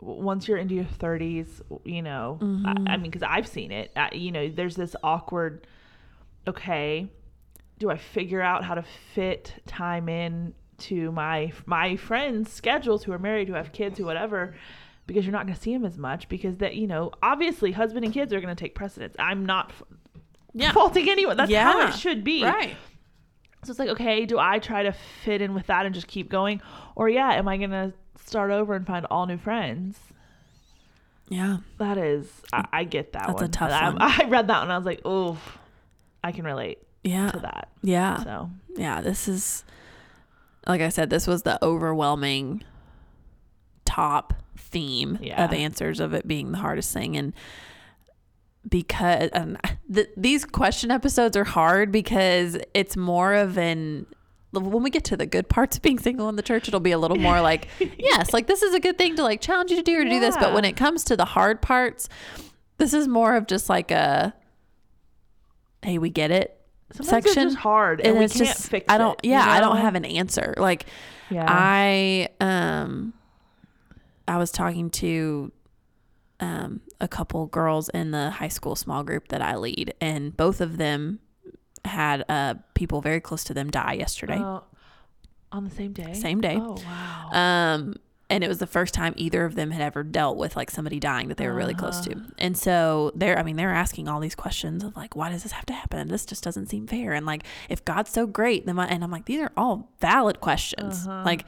once 0.00 0.46
you're 0.46 0.58
into 0.58 0.74
your 0.74 0.84
30s, 0.84 1.48
you 1.84 2.02
know, 2.02 2.38
I, 2.66 2.92
I 2.92 2.96
mean, 2.98 3.10
because 3.10 3.22
I've 3.22 3.48
seen 3.48 3.72
it, 3.72 3.90
uh, 3.96 4.08
you 4.12 4.30
know, 4.30 4.48
there's 4.48 4.76
this 4.76 4.94
awkward, 5.02 5.66
okay, 6.46 7.08
do 7.78 7.90
I 7.90 7.96
figure 7.96 8.42
out 8.42 8.62
how 8.64 8.74
to 8.74 8.84
fit 9.14 9.54
time 9.66 10.08
in 10.08 10.54
to 10.78 11.10
my 11.12 11.52
my 11.64 11.96
friends' 11.96 12.52
schedules 12.52 13.04
who 13.04 13.12
are 13.12 13.18
married, 13.18 13.48
who 13.48 13.54
have 13.54 13.72
kids, 13.72 13.98
who 13.98 14.04
whatever, 14.04 14.54
because 15.06 15.24
you're 15.24 15.32
not 15.32 15.46
going 15.46 15.56
to 15.56 15.60
see 15.60 15.72
them 15.72 15.84
as 15.86 15.96
much 15.96 16.28
because 16.28 16.58
that 16.58 16.74
you 16.76 16.86
know 16.86 17.10
obviously 17.22 17.72
husband 17.72 18.04
and 18.04 18.12
kids 18.12 18.32
are 18.34 18.40
going 18.40 18.54
to 18.54 18.58
take 18.62 18.74
precedence. 18.74 19.16
I'm 19.18 19.46
not 19.46 19.70
f- 19.70 19.82
Yeah. 20.52 20.72
faulting 20.72 21.08
anyone. 21.08 21.38
That's 21.38 21.50
how 21.52 21.88
it 21.88 21.94
should 21.94 22.22
be. 22.24 22.44
Right. 22.44 22.76
So 23.66 23.70
it's 23.72 23.78
like, 23.78 23.88
okay, 23.90 24.24
do 24.26 24.38
I 24.38 24.58
try 24.58 24.82
to 24.84 24.92
fit 24.92 25.42
in 25.42 25.54
with 25.54 25.66
that 25.66 25.84
and 25.86 25.94
just 25.94 26.06
keep 26.06 26.28
going, 26.28 26.60
or 26.94 27.08
yeah, 27.08 27.32
am 27.34 27.48
I 27.48 27.56
going 27.56 27.70
to 27.70 27.92
start 28.24 28.50
over 28.50 28.74
and 28.74 28.86
find 28.86 29.06
all 29.10 29.26
new 29.26 29.38
friends? 29.38 29.98
Yeah. 31.28 31.58
That 31.78 31.98
is, 31.98 32.30
I, 32.52 32.64
I 32.72 32.84
get 32.84 33.12
that 33.14 33.26
That's 33.26 33.42
a 33.42 33.48
tough 33.48 33.72
I, 33.72 33.88
one. 33.90 33.98
I 34.00 34.24
read 34.28 34.46
that 34.46 34.60
one. 34.60 34.70
I 34.70 34.76
was 34.76 34.86
like, 34.86 35.00
oh, 35.04 35.38
I 36.22 36.30
can 36.32 36.44
relate 36.44 36.78
Yeah. 37.02 37.30
to 37.32 37.38
that. 37.40 37.68
Yeah. 37.82 38.22
So 38.22 38.50
Yeah. 38.76 39.00
This 39.00 39.26
is, 39.26 39.64
like 40.68 40.80
I 40.80 40.88
said, 40.88 41.10
this 41.10 41.26
was 41.26 41.42
the 41.42 41.58
overwhelming 41.64 42.62
top 43.84 44.34
theme 44.56 45.18
Yeah. 45.20 45.44
of 45.44 45.52
answers 45.52 46.00
of 46.00 46.14
it 46.14 46.26
being 46.28 46.52
the 46.52 46.58
hardest 46.58 46.92
thing. 46.92 47.16
And 47.16 47.32
because 48.68 49.30
and 49.32 49.58
th- 49.92 50.10
these 50.16 50.44
question 50.44 50.90
episodes 50.90 51.36
are 51.36 51.44
hard 51.44 51.92
because 51.92 52.58
it's 52.74 52.96
more 52.96 53.34
of 53.34 53.56
an 53.58 54.06
when 54.52 54.82
we 54.82 54.90
get 54.90 55.04
to 55.04 55.16
the 55.16 55.26
good 55.26 55.48
parts 55.48 55.76
of 55.76 55.82
being 55.82 55.98
single 55.98 56.28
in 56.28 56.36
the 56.36 56.42
church 56.42 56.66
it'll 56.66 56.80
be 56.80 56.92
a 56.92 56.98
little 56.98 57.18
more 57.18 57.40
like 57.40 57.68
yes 57.98 58.32
like 58.32 58.46
this 58.46 58.62
is 58.62 58.74
a 58.74 58.80
good 58.80 58.96
thing 58.96 59.14
to 59.14 59.22
like 59.22 59.40
challenge 59.40 59.70
you 59.70 59.76
to 59.76 59.82
do 59.82 60.00
or 60.00 60.04
to 60.04 60.10
do 60.10 60.18
this. 60.20 60.36
But 60.36 60.54
when 60.54 60.64
it 60.64 60.76
comes 60.76 61.04
to 61.04 61.16
the 61.16 61.24
hard 61.26 61.60
parts 61.62 62.08
this 62.78 62.92
is 62.94 63.06
more 63.06 63.36
of 63.36 63.46
just 63.46 63.68
like 63.68 63.90
a 63.90 64.34
hey 65.82 65.98
we 65.98 66.10
get 66.10 66.30
it 66.30 66.58
sometimes 66.92 67.24
section. 67.24 67.42
it's 67.48 67.54
just 67.54 67.62
hard, 67.62 68.00
and, 68.00 68.10
and 68.10 68.18
we 68.18 68.24
it's 68.24 68.34
can't 68.36 68.46
just 68.48 68.68
fix 68.70 68.86
i 68.88 68.96
don't 68.96 69.18
it, 69.22 69.28
yeah 69.28 69.44
you 69.44 69.50
i 69.52 69.60
don't 69.60 69.78
have 69.78 69.94
an 69.94 70.04
answer. 70.04 70.54
Like 70.56 70.86
Yeah. 71.30 71.44
I 71.48 72.28
um 72.40 73.12
I 74.28 74.38
was 74.38 74.50
talking 74.50 74.90
to 74.90 75.52
um 76.40 76.80
a 77.00 77.08
couple 77.08 77.46
girls 77.46 77.88
in 77.90 78.10
the 78.10 78.30
high 78.30 78.48
school 78.48 78.76
small 78.76 79.02
group 79.02 79.28
that 79.28 79.42
I 79.42 79.56
lead 79.56 79.94
and 80.00 80.36
both 80.36 80.60
of 80.60 80.76
them 80.76 81.20
had 81.84 82.24
uh 82.28 82.54
people 82.74 83.00
very 83.00 83.20
close 83.20 83.44
to 83.44 83.54
them 83.54 83.70
die 83.70 83.94
yesterday. 83.94 84.38
Uh, 84.38 84.60
on 85.52 85.64
the 85.64 85.70
same 85.70 85.92
day. 85.92 86.12
Same 86.12 86.40
day. 86.40 86.56
Oh 86.60 86.76
wow. 86.84 87.30
Um 87.32 87.94
and 88.28 88.42
it 88.42 88.48
was 88.48 88.58
the 88.58 88.66
first 88.66 88.92
time 88.92 89.14
either 89.16 89.44
of 89.44 89.54
them 89.54 89.70
had 89.70 89.80
ever 89.80 90.02
dealt 90.02 90.36
with 90.36 90.56
like 90.56 90.68
somebody 90.70 90.98
dying 90.98 91.28
that 91.28 91.36
they 91.36 91.46
were 91.46 91.54
really 91.54 91.74
close 91.74 92.00
to. 92.00 92.20
And 92.38 92.58
so 92.58 93.12
they're 93.14 93.38
I 93.38 93.42
mean 93.44 93.56
they're 93.56 93.72
asking 93.72 94.08
all 94.08 94.20
these 94.20 94.34
questions 94.34 94.82
of 94.82 94.96
like 94.96 95.14
why 95.14 95.30
does 95.30 95.44
this 95.44 95.52
have 95.52 95.66
to 95.66 95.72
happen? 95.72 96.08
This 96.08 96.26
just 96.26 96.42
doesn't 96.42 96.66
seem 96.66 96.86
fair. 96.86 97.12
And 97.12 97.24
like 97.24 97.44
if 97.68 97.84
God's 97.84 98.10
so 98.10 98.26
great 98.26 98.66
then 98.66 98.74
my, 98.76 98.86
and 98.86 99.04
I'm 99.04 99.10
like 99.10 99.26
these 99.26 99.40
are 99.40 99.52
all 99.56 99.90
valid 100.00 100.40
questions. 100.40 101.06
Like 101.24 101.44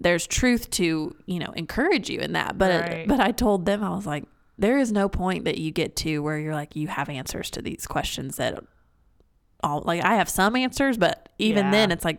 there's 0.00 0.26
truth 0.26 0.70
to, 0.70 1.14
you 1.26 1.38
know, 1.38 1.52
encourage 1.56 2.10
you 2.10 2.20
in 2.20 2.32
that. 2.32 2.58
But 2.58 2.70
Right. 2.90 3.08
but 3.08 3.20
I 3.20 3.30
told 3.32 3.66
them 3.66 3.82
I 3.82 3.90
was 3.90 4.06
like 4.06 4.24
there 4.58 4.78
is 4.78 4.92
no 4.92 5.08
point 5.08 5.44
that 5.46 5.58
you 5.58 5.72
get 5.72 5.96
to 5.96 6.20
where 6.20 6.38
you're 6.38 6.54
like 6.54 6.76
you 6.76 6.86
have 6.88 7.08
answers 7.08 7.50
to 7.50 7.62
these 7.62 7.86
questions 7.86 8.36
that 8.36 8.62
all 9.62 9.82
like 9.84 10.02
I 10.04 10.16
have 10.16 10.28
some 10.28 10.54
answers 10.56 10.96
but 10.98 11.28
even 11.38 11.66
Yeah. 11.66 11.70
then 11.70 11.92
it's 11.92 12.04
like 12.04 12.18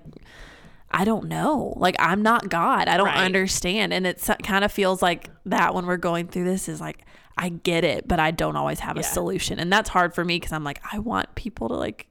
I 0.91 1.03
don't 1.03 1.27
know. 1.27 1.73
Like 1.75 1.95
I'm 1.99 2.21
not 2.21 2.49
God. 2.49 2.87
I 2.87 2.95
don't 2.97 3.07
Right. 3.07 3.25
understand. 3.25 3.91
And 3.93 4.07
it 4.07 4.29
uh, 4.29 4.35
kind 4.37 4.63
of 4.63 4.71
feels 4.71 5.01
like 5.01 5.29
that 5.45 5.73
when 5.75 5.85
we're 5.85 5.97
going 5.97 6.27
through 6.27 6.45
this 6.45 6.69
is 6.69 6.79
like 6.79 7.05
I 7.37 7.49
get 7.49 7.83
it, 7.83 8.07
but 8.07 8.17
I 8.19 8.31
don't 8.31 8.55
always 8.55 8.79
have 8.79 8.95
a 8.95 9.03
solution. 9.03 9.59
And 9.59 9.71
that's 9.73 9.89
hard 9.89 10.15
for 10.15 10.23
me 10.23 10.37
because 10.37 10.53
I'm 10.53 10.63
like 10.63 10.79
I 10.91 10.99
want 10.99 11.35
people 11.35 11.67
to 11.69 11.73
like 11.75 12.07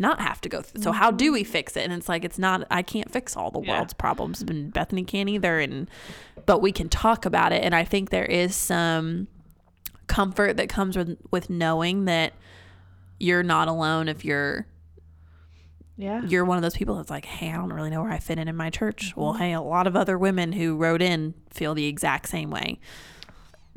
not 0.00 0.20
have 0.20 0.40
to 0.40 0.48
go 0.48 0.62
through. 0.62 0.82
So 0.82 0.92
how 0.92 1.10
do 1.10 1.30
we 1.32 1.44
fix 1.44 1.76
it? 1.76 1.84
And 1.84 1.92
it's 1.92 2.08
like 2.08 2.24
it's 2.24 2.38
not 2.38 2.66
I 2.70 2.82
can't 2.82 3.10
fix 3.10 3.36
all 3.36 3.50
the 3.50 3.60
Yeah. 3.60 3.76
world's 3.76 3.92
problems 3.94 4.42
and 4.42 4.72
Bethany 4.72 5.04
can't 5.04 5.28
either 5.28 5.60
and 5.60 5.88
but 6.46 6.60
we 6.62 6.72
can 6.72 6.88
talk 6.88 7.24
about 7.26 7.52
it 7.52 7.62
and 7.62 7.74
I 7.74 7.84
think 7.84 8.10
there 8.10 8.24
is 8.24 8.56
some 8.56 9.28
comfort 10.08 10.56
that 10.56 10.68
comes 10.68 10.96
with 10.96 11.16
with 11.30 11.48
knowing 11.50 12.06
that 12.06 12.32
you're 13.20 13.42
not 13.44 13.68
alone 13.68 14.08
if 14.08 14.24
you're 14.24 14.66
yeah. 15.96 16.22
you're 16.24 16.46
one 16.46 16.56
of 16.56 16.62
those 16.62 16.74
people 16.76 16.94
that's 16.96 17.10
like, 17.10 17.26
hey, 17.26 17.50
I 17.52 17.56
don't 17.56 17.70
really 17.72 17.90
know 17.90 18.02
where 18.02 18.10
I 18.10 18.18
fit 18.18 18.38
in 18.38 18.48
in 18.48 18.56
my 18.56 18.70
church. 18.70 19.10
Mm-hmm. 19.10 19.20
Well, 19.20 19.32
hey, 19.34 19.52
a 19.52 19.60
lot 19.60 19.86
of 19.86 19.94
other 19.94 20.16
women 20.16 20.52
who 20.52 20.76
wrote 20.76 21.02
in 21.02 21.34
feel 21.50 21.74
the 21.74 21.84
exact 21.86 22.28
same 22.30 22.50
way. 22.50 22.78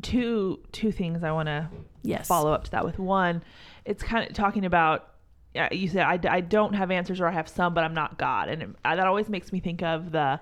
Two 0.01 0.59
two 0.71 0.91
things 0.91 1.23
I 1.23 1.31
want 1.31 1.47
to 1.47 1.69
Yes. 2.01 2.27
follow 2.27 2.51
up 2.53 2.63
to 2.65 2.71
that 2.71 2.83
with. 2.85 2.97
One, 2.99 3.43
it's 3.85 4.03
kind 4.03 4.27
of 4.27 4.33
talking 4.35 4.65
about. 4.65 5.09
Yeah, 5.53 5.71
you 5.71 5.87
said 5.87 6.01
I, 6.03 6.19
I 6.29 6.41
don't 6.41 6.73
have 6.73 6.89
answers 6.89 7.21
or 7.21 7.27
I 7.27 7.31
have 7.31 7.47
some, 7.47 7.73
but 7.73 7.83
I'm 7.83 7.93
not 7.93 8.17
God, 8.17 8.49
and 8.49 8.61
it, 8.63 8.69
that 8.83 8.99
always 8.99 9.29
makes 9.29 9.51
me 9.51 9.59
think 9.59 9.83
of 9.83 10.11
the. 10.11 10.39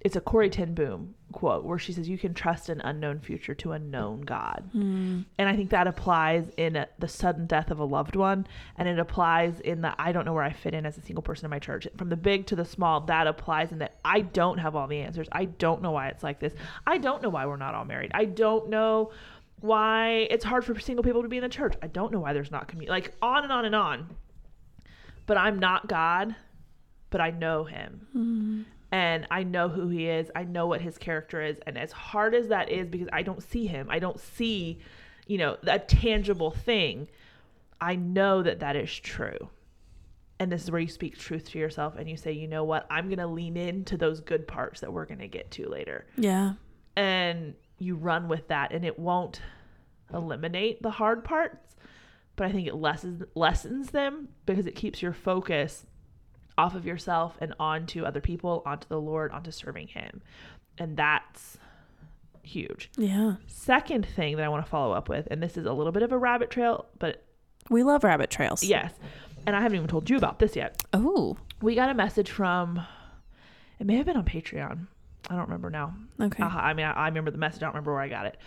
It's 0.00 0.14
a 0.14 0.20
Corrie 0.20 0.50
Ten 0.50 0.72
Boom 0.72 1.14
quote 1.32 1.64
where 1.64 1.78
she 1.78 1.92
says, 1.92 2.08
"You 2.08 2.16
can 2.16 2.32
trust 2.32 2.68
an 2.68 2.80
unknown 2.82 3.18
future 3.20 3.54
to 3.56 3.72
a 3.72 3.78
known 3.78 4.20
God," 4.20 4.68
Hmm. 4.72 5.22
and 5.36 5.48
I 5.48 5.56
think 5.56 5.70
that 5.70 5.86
applies 5.86 6.48
in 6.56 6.76
a, 6.76 6.86
the 6.98 7.08
sudden 7.08 7.46
death 7.46 7.70
of 7.70 7.80
a 7.80 7.84
loved 7.84 8.14
one, 8.14 8.46
and 8.76 8.88
it 8.88 8.98
applies 8.98 9.58
in 9.60 9.80
the 9.80 9.94
I 10.00 10.12
don't 10.12 10.24
know 10.24 10.32
where 10.32 10.44
I 10.44 10.52
fit 10.52 10.74
in 10.74 10.86
as 10.86 10.96
a 10.96 11.02
single 11.02 11.22
person 11.22 11.44
in 11.46 11.50
my 11.50 11.58
church. 11.58 11.88
From 11.96 12.08
the 12.08 12.16
big 12.16 12.46
to 12.46 12.56
the 12.56 12.64
small, 12.64 13.00
that 13.02 13.26
applies 13.26 13.72
in 13.72 13.78
that 13.78 13.96
I 14.04 14.20
don't 14.20 14.58
have 14.58 14.76
all 14.76 14.86
the 14.86 15.00
answers. 15.00 15.28
I 15.32 15.46
don't 15.46 15.82
know 15.82 15.90
why 15.90 16.08
it's 16.08 16.22
like 16.22 16.38
this. 16.40 16.54
I 16.86 16.98
don't 16.98 17.22
know 17.22 17.30
why 17.30 17.44
we're 17.46 17.56
not 17.56 17.74
all 17.74 17.84
married. 17.84 18.12
I 18.14 18.26
don't 18.26 18.68
know 18.70 19.10
why 19.60 20.28
it's 20.30 20.44
hard 20.44 20.64
for 20.64 20.78
single 20.78 21.02
people 21.02 21.22
to 21.22 21.28
be 21.28 21.38
in 21.38 21.42
the 21.42 21.48
church. 21.48 21.74
I 21.82 21.88
don't 21.88 22.12
know 22.12 22.20
why 22.20 22.32
there's 22.32 22.50
not 22.50 22.68
community. 22.68 22.90
Like 22.90 23.14
on 23.20 23.42
and 23.42 23.52
on 23.52 23.64
and 23.64 23.74
on. 23.74 24.16
But 25.26 25.36
I'm 25.36 25.58
not 25.58 25.88
God, 25.88 26.34
but 27.10 27.20
I 27.20 27.30
know 27.30 27.64
him. 27.64 28.64
And 28.92 29.26
I 29.30 29.42
know 29.42 29.68
who 29.68 29.88
he 29.88 30.06
is. 30.06 30.30
I 30.34 30.44
know 30.44 30.66
what 30.68 30.80
his 30.80 30.96
character 30.96 31.42
is. 31.42 31.58
And 31.66 31.76
as 31.76 31.92
hard 31.92 32.34
as 32.34 32.48
that 32.48 32.70
is 32.70 32.88
because 32.88 33.08
I 33.12 33.22
don't 33.22 33.42
see 33.42 33.66
him, 33.66 33.88
I 33.90 33.98
don't 33.98 34.18
see, 34.20 34.78
you 35.26 35.38
know, 35.38 35.56
a 35.66 35.78
tangible 35.80 36.52
thing. 36.52 37.08
I 37.80 37.96
know 37.96 38.42
that 38.42 38.60
that 38.60 38.76
is 38.76 38.90
true. 38.96 39.50
And 40.38 40.52
this 40.52 40.62
is 40.64 40.70
where 40.70 40.80
you 40.80 40.88
speak 40.88 41.18
truth 41.18 41.50
to 41.50 41.58
yourself 41.58 41.96
and 41.98 42.08
you 42.08 42.16
say, 42.16 42.32
you 42.32 42.46
know 42.46 42.62
what? 42.64 42.86
I'm 42.90 43.06
going 43.08 43.18
to 43.18 43.26
lean 43.26 43.56
into 43.56 43.96
those 43.96 44.20
good 44.20 44.46
parts 44.46 44.80
that 44.80 44.92
we're 44.92 45.06
going 45.06 45.18
to 45.20 45.28
get 45.28 45.50
to 45.52 45.68
later 45.68 46.06
Yeah. 46.16 46.52
and 46.94 47.54
you 47.78 47.96
run 47.96 48.28
with 48.28 48.48
that 48.48 48.72
and 48.72 48.84
it 48.84 48.98
won't 48.98 49.40
eliminate 50.14 50.82
the 50.82 50.90
hard 50.90 51.24
parts 51.24 51.74
but 52.36 52.46
i 52.46 52.52
think 52.52 52.66
it 52.68 52.74
lessens 52.74 53.22
lessens 53.34 53.90
them 53.90 54.28
because 54.46 54.66
it 54.66 54.74
keeps 54.74 55.02
your 55.02 55.12
focus 55.12 55.86
off 56.58 56.74
of 56.74 56.86
yourself 56.86 57.36
and 57.40 57.54
onto 57.60 58.04
other 58.04 58.20
people 58.20 58.62
onto 58.64 58.86
the 58.88 59.00
lord 59.00 59.30
onto 59.32 59.50
serving 59.50 59.88
him 59.88 60.22
and 60.78 60.96
that's 60.96 61.58
huge 62.42 62.90
Yeah. 62.96 63.34
second 63.46 64.06
thing 64.06 64.36
that 64.36 64.44
i 64.44 64.48
want 64.48 64.64
to 64.64 64.70
follow 64.70 64.94
up 64.94 65.08
with 65.08 65.26
and 65.30 65.42
this 65.42 65.56
is 65.56 65.66
a 65.66 65.72
little 65.72 65.92
bit 65.92 66.02
of 66.02 66.12
a 66.12 66.18
rabbit 66.18 66.50
trail 66.50 66.86
but 66.98 67.24
We 67.70 67.82
love 67.82 68.04
rabbit 68.04 68.30
trails. 68.30 68.62
yes 68.62 68.92
and 69.46 69.56
i 69.56 69.60
haven't 69.60 69.76
even 69.76 69.88
told 69.88 70.08
you 70.08 70.16
about 70.16 70.38
this 70.38 70.54
yet 70.56 70.82
Oh. 70.92 71.36
we 71.60 71.74
got 71.74 71.90
a 71.90 71.94
message 71.94 72.30
from 72.30 72.80
it 73.80 73.86
may 73.86 73.96
have 73.96 74.06
been 74.06 74.16
on 74.16 74.24
patreon 74.24 74.86
i 75.28 75.32
don't 75.34 75.44
remember 75.46 75.70
now 75.70 75.94
Okay. 76.20 76.42
uh, 76.42 76.46
I 76.48 76.72
mean, 76.72 76.86
I, 76.86 76.92
I 76.92 77.08
remember 77.08 77.30
the 77.30 77.36
message. 77.36 77.62
I 77.62 77.66
don't 77.66 77.74
remember 77.74 77.92
where 77.92 78.00
I 78.00 78.08
got 78.08 78.24
it. 78.24 78.38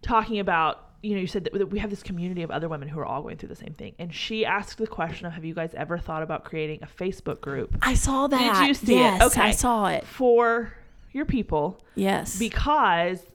Talking 0.00 0.38
about, 0.38 0.93
you 1.04 1.14
know, 1.14 1.20
you 1.20 1.26
said 1.26 1.44
that 1.44 1.70
we 1.70 1.78
have 1.78 1.90
this 1.90 2.02
community 2.02 2.42
of 2.42 2.50
other 2.50 2.68
women 2.68 2.88
who 2.88 2.98
are 2.98 3.04
all 3.04 3.22
going 3.22 3.36
through 3.36 3.50
the 3.50 3.56
same 3.56 3.74
thing. 3.74 3.94
And 3.98 4.12
she 4.12 4.46
asked 4.46 4.78
the 4.78 4.86
question 4.86 5.26
of, 5.26 5.34
have 5.34 5.44
you 5.44 5.54
guys 5.54 5.74
ever 5.74 5.98
thought 5.98 6.22
about 6.22 6.44
creating 6.44 6.80
a 6.82 6.86
Facebook 6.86 7.40
group 7.42 7.76
I 7.82 7.94
saw 7.94 8.26
that. 8.26 8.60
Did 8.60 8.68
you 8.68 8.74
see 8.74 8.98
it? 8.98 9.20
Okay. 9.20 9.40
I 9.40 9.50
saw 9.50 9.86
it. 9.88 10.06
for 10.06 10.72
your 11.12 11.26
people? 11.26 11.80
Yes. 11.94 12.38
Because 12.38 13.26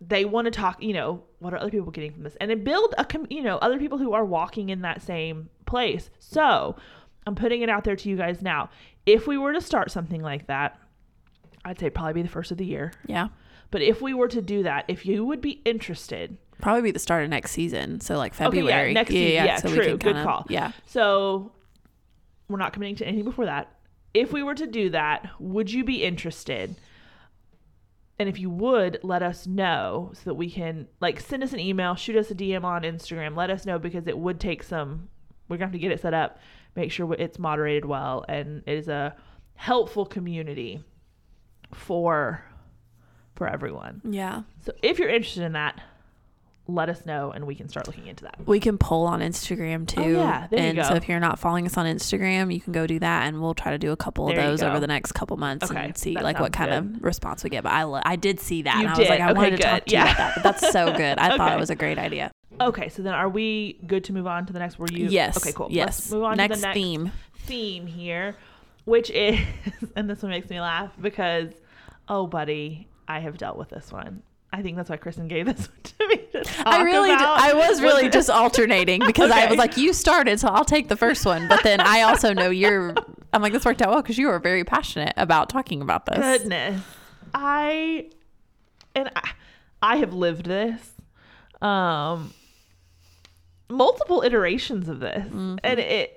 they 0.00 0.24
want 0.24 0.46
to 0.46 0.50
talk, 0.50 0.82
you 0.82 0.92
know, 0.92 1.22
what 1.38 1.54
are 1.54 1.58
other 1.58 1.70
people 1.70 1.90
getting 1.92 2.12
from 2.12 2.24
this? 2.24 2.36
And 2.40 2.50
then 2.50 2.64
build 2.64 2.94
a, 2.98 3.04
com- 3.04 3.26
you 3.30 3.42
know, 3.42 3.58
other 3.58 3.78
people 3.78 3.98
who 3.98 4.12
are 4.12 4.24
walking 4.24 4.68
in 4.68 4.82
that 4.82 5.00
same 5.00 5.48
place. 5.66 6.10
So 6.18 6.76
I'm 7.26 7.36
putting 7.36 7.62
it 7.62 7.68
out 7.68 7.84
there 7.84 7.96
to 7.96 8.08
you 8.08 8.16
guys 8.16 8.42
now. 8.42 8.70
If 9.06 9.28
we 9.28 9.38
were 9.38 9.52
to 9.52 9.60
start 9.60 9.90
something 9.92 10.22
like 10.22 10.48
that, 10.48 10.78
I'd 11.64 11.78
say 11.78 11.88
probably 11.88 12.14
be 12.14 12.22
the 12.22 12.28
first 12.28 12.50
of 12.50 12.58
the 12.58 12.66
year. 12.66 12.92
yeah. 13.06 13.28
But 13.70 13.82
if 13.82 14.00
we 14.00 14.14
were 14.14 14.28
to 14.28 14.40
do 14.40 14.62
that, 14.62 14.84
if 14.86 15.04
you 15.04 15.24
would 15.24 15.40
be 15.40 15.60
interested, 15.64 16.36
Probably 16.60 16.82
be 16.82 16.90
the 16.90 16.98
start 16.98 17.24
of 17.24 17.30
next 17.30 17.50
season. 17.52 18.00
So 18.00 18.16
like 18.16 18.34
February. 18.34 18.66
Okay, 18.70 18.88
yeah, 18.88 18.92
next 18.94 19.10
season. 19.10 19.44
Yeah, 19.46 19.56
so 19.56 19.68
true. 19.68 19.78
we 19.78 19.84
can 19.84 19.96
Good 19.98 20.14
kinda, 20.14 20.24
call. 20.24 20.46
Yeah. 20.48 20.72
so 20.86 21.52
we're 22.48 22.58
not 22.58 22.72
committing 22.72 22.96
to 22.96 23.06
anything 23.06 23.24
before 23.24 23.46
that. 23.46 23.70
If 24.12 24.32
we 24.32 24.42
were 24.42 24.54
to 24.54 24.66
do 24.66 24.90
that, 24.90 25.28
would 25.40 25.72
you 25.72 25.82
be 25.84 26.02
interested? 26.04 26.76
And 28.18 28.28
if 28.28 28.38
you 28.38 28.48
would, 28.48 29.00
let 29.02 29.22
us 29.22 29.46
know 29.46 30.12
so 30.14 30.20
that 30.26 30.34
we 30.34 30.48
can 30.50 30.86
like 31.00 31.18
send 31.20 31.42
us 31.42 31.52
an 31.52 31.58
email, 31.58 31.96
shoot 31.96 32.16
us 32.16 32.30
a 32.30 32.34
DM 32.34 32.62
on 32.64 32.82
Instagram, 32.82 33.36
let 33.36 33.50
us 33.50 33.66
know 33.66 33.78
because 33.78 34.06
it 34.06 34.16
would 34.16 34.38
take 34.38 34.62
some. 34.62 35.08
We're 35.48 35.56
gonna 35.56 35.66
have 35.66 35.72
to 35.72 35.78
get 35.78 35.90
it 35.90 36.00
set 36.00 36.14
up, 36.14 36.38
make 36.76 36.92
sure 36.92 37.12
it's 37.14 37.38
moderated 37.38 37.84
well, 37.84 38.24
and 38.28 38.62
it 38.66 38.78
is 38.78 38.88
a 38.88 39.16
helpful 39.56 40.06
community 40.06 40.82
for 41.72 42.44
for 43.34 43.48
everyone. 43.48 44.00
Yeah. 44.04 44.42
So 44.64 44.72
if 44.82 44.98
you're 45.00 45.08
interested 45.08 45.42
in 45.42 45.52
that, 45.52 45.80
let 46.66 46.88
us 46.88 47.04
know 47.04 47.30
and 47.30 47.46
we 47.46 47.54
can 47.54 47.68
start 47.68 47.86
looking 47.86 48.06
into 48.06 48.24
that. 48.24 48.36
We 48.46 48.58
can 48.58 48.78
poll 48.78 49.06
on 49.06 49.20
Instagram 49.20 49.82
oh, 49.82 50.02
too. 50.02 50.16
Oh, 50.16 50.22
yeah. 50.22 50.46
There 50.48 50.58
you 50.58 50.66
and 50.66 50.76
go. 50.78 50.82
so 50.84 50.94
if 50.94 51.08
you're 51.08 51.20
not 51.20 51.38
following 51.38 51.66
us 51.66 51.76
on 51.76 51.84
Instagram, 51.84 52.52
you 52.52 52.60
can 52.60 52.72
go 52.72 52.86
do 52.86 52.98
that 53.00 53.26
and 53.26 53.42
we'll 53.42 53.54
try 53.54 53.70
to 53.72 53.78
do 53.78 53.92
a 53.92 53.96
couple 53.96 54.28
of 54.28 54.34
There 54.34 54.44
you 54.44 54.50
those 54.50 54.62
over 54.62 54.80
the 54.80 54.86
next 54.86 55.12
couple 55.12 55.36
months 55.36 55.70
Okay, 55.70 55.84
and 55.84 55.96
see 55.96 56.14
that 56.14 56.24
like 56.24 56.40
what 56.40 56.52
kind 56.52 56.72
of 56.72 57.02
response 57.02 57.44
we 57.44 57.50
get. 57.50 57.64
But 57.64 57.72
I, 57.72 57.82
lo- 57.82 58.00
I 58.02 58.16
did 58.16 58.40
see 58.40 58.62
that 58.62 58.76
You 58.76 58.86
and 58.86 58.88
I 58.88 58.98
was 58.98 59.08
like. 59.08 59.20
I 59.20 59.30
Okay, 59.30 59.36
wanted 59.36 59.56
to 59.56 59.62
talk 59.62 59.84
good. 59.84 59.90
to 59.90 59.96
you 59.96 60.02
about 60.02 60.16
that. 60.16 60.34
But 60.36 60.42
that's 60.42 60.72
so 60.72 60.92
good. 60.96 61.18
I 61.18 61.36
thought 61.36 61.52
it 61.52 61.60
was 61.60 61.70
a 61.70 61.74
great 61.76 61.98
idea. 61.98 62.30
Okay, 62.60 62.88
so 62.88 63.02
then 63.02 63.14
are 63.14 63.28
we 63.28 63.78
good 63.86 64.04
to 64.04 64.12
move 64.12 64.26
on 64.26 64.46
to 64.46 64.52
the 64.52 64.58
next? 64.58 64.78
Were 64.78 64.86
you 64.90 65.08
yes. 65.08 65.36
Okay, 65.36 65.52
cool. 65.52 65.68
Yes. 65.70 65.86
Let's 65.86 66.10
move 66.12 66.22
on 66.22 66.36
next 66.36 66.56
to 66.56 66.60
the 66.60 66.66
next 66.68 66.76
theme. 66.76 67.12
theme 67.40 67.86
here, 67.86 68.36
which 68.84 69.10
is, 69.10 69.38
and 69.96 70.08
this 70.08 70.22
one 70.22 70.30
makes 70.30 70.48
me 70.48 70.60
laugh 70.60 70.92
because, 71.00 71.50
oh, 72.08 72.26
buddy, 72.26 72.86
I 73.08 73.20
have 73.20 73.36
dealt 73.36 73.58
with 73.58 73.70
this 73.70 73.92
one. 73.92 74.22
I 74.54 74.62
think 74.62 74.76
that's 74.76 74.88
why 74.88 74.96
Kristen 74.96 75.26
gave 75.26 75.46
this 75.46 75.68
one 75.68 75.78
to 75.82 76.08
me. 76.08 76.16
To 76.32 76.62
I 76.64 76.82
really, 76.82 77.10
did. 77.10 77.18
I 77.18 77.54
was 77.54 77.82
really 77.82 78.08
just 78.08 78.30
alternating 78.30 79.02
because 79.06 79.32
I 79.32 79.46
was 79.46 79.58
like, 79.58 79.76
you 79.76 79.92
started, 79.92 80.38
so 80.38 80.46
I'll 80.46 80.64
take 80.64 80.88
the 80.88 80.96
first 80.96 81.26
one. 81.26 81.48
But 81.48 81.64
then 81.64 81.80
I 81.80 82.02
also 82.02 82.32
know 82.32 82.50
you're. 82.50 82.94
I'm 83.32 83.42
like, 83.42 83.52
this 83.52 83.64
worked 83.64 83.82
out 83.82 83.90
well 83.90 84.00
because 84.00 84.16
you 84.16 84.28
were 84.28 84.38
very 84.38 84.62
passionate 84.62 85.12
about 85.16 85.48
talking 85.48 85.82
about 85.82 86.06
this. 86.06 86.18
goodness. 86.18 86.82
I 87.34 88.10
and 88.94 89.10
I, 89.16 89.30
I 89.82 89.96
have 89.96 90.14
lived 90.14 90.46
this. 90.46 90.92
Um 91.60 92.32
multiple 93.68 94.22
iterations 94.22 94.88
of 94.88 95.00
this. 95.00 95.26
Mm-hmm. 95.26 95.56
And 95.64 95.80
it 95.80 96.16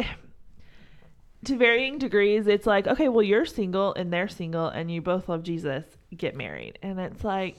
to 1.46 1.58
varying 1.58 1.98
degrees 1.98 2.46
it's 2.46 2.68
like, 2.68 2.86
okay, 2.86 3.10
well 3.10 3.24
you're 3.24 3.46
single 3.46 3.96
and 3.96 4.14
they're 4.14 4.28
single 4.28 4.68
and 4.68 4.92
you 4.92 5.02
both 5.02 5.28
love 5.28 5.42
Jesus, 5.42 5.86
get 6.16 6.36
married. 6.36 6.78
And 6.84 7.00
it's 7.00 7.24
like 7.24 7.58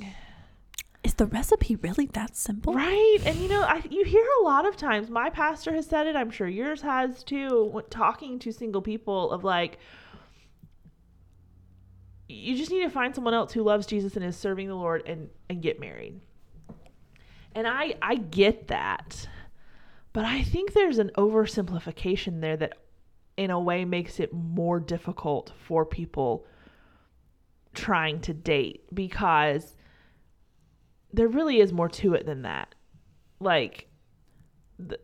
Is 1.04 1.14
the 1.14 1.26
recipe 1.26 1.76
really 1.76 2.06
that 2.14 2.36
simple? 2.36 2.74
Right. 2.74 3.18
And 3.24 3.38
you 3.38 3.48
know, 3.48 3.62
I 3.62 3.82
you 3.88 4.04
hear 4.04 4.26
a 4.40 4.44
lot 4.44 4.66
of 4.66 4.76
times, 4.76 5.08
my 5.08 5.30
pastor 5.30 5.72
has 5.72 5.86
said 5.86 6.06
it, 6.06 6.16
I'm 6.16 6.30
sure 6.30 6.48
yours 6.48 6.82
has 6.82 7.22
too, 7.22 7.82
talking 7.90 8.38
to 8.40 8.52
single 8.52 8.82
people 8.82 9.30
of 9.30 9.44
like 9.44 9.78
you 12.28 12.56
just 12.56 12.70
need 12.70 12.82
to 12.82 12.90
find 12.90 13.14
someone 13.14 13.32
else 13.32 13.52
who 13.52 13.62
loves 13.62 13.86
Jesus 13.86 14.14
and 14.16 14.24
is 14.24 14.36
serving 14.36 14.68
the 14.68 14.74
Lord 14.74 15.02
and 15.06 15.30
and 15.48 15.62
get 15.62 15.80
married. 15.80 16.20
And 17.54 17.66
I 17.66 17.94
I 18.02 18.16
get 18.16 18.68
that. 18.68 19.28
But 20.12 20.24
I 20.24 20.42
think 20.42 20.72
there's 20.72 20.98
an 20.98 21.10
oversimplification 21.16 22.40
there 22.40 22.56
that 22.56 22.78
in 23.36 23.50
a 23.50 23.60
way 23.60 23.84
makes 23.84 24.18
it 24.18 24.32
more 24.32 24.80
difficult 24.80 25.52
for 25.66 25.86
people 25.86 26.44
trying 27.72 28.20
to 28.22 28.34
date 28.34 28.82
because 28.92 29.76
there 31.12 31.28
really 31.28 31.60
is 31.60 31.72
more 31.72 31.88
to 31.88 32.14
it 32.14 32.26
than 32.26 32.42
that. 32.42 32.74
Like, 33.40 33.88
the, 34.78 34.98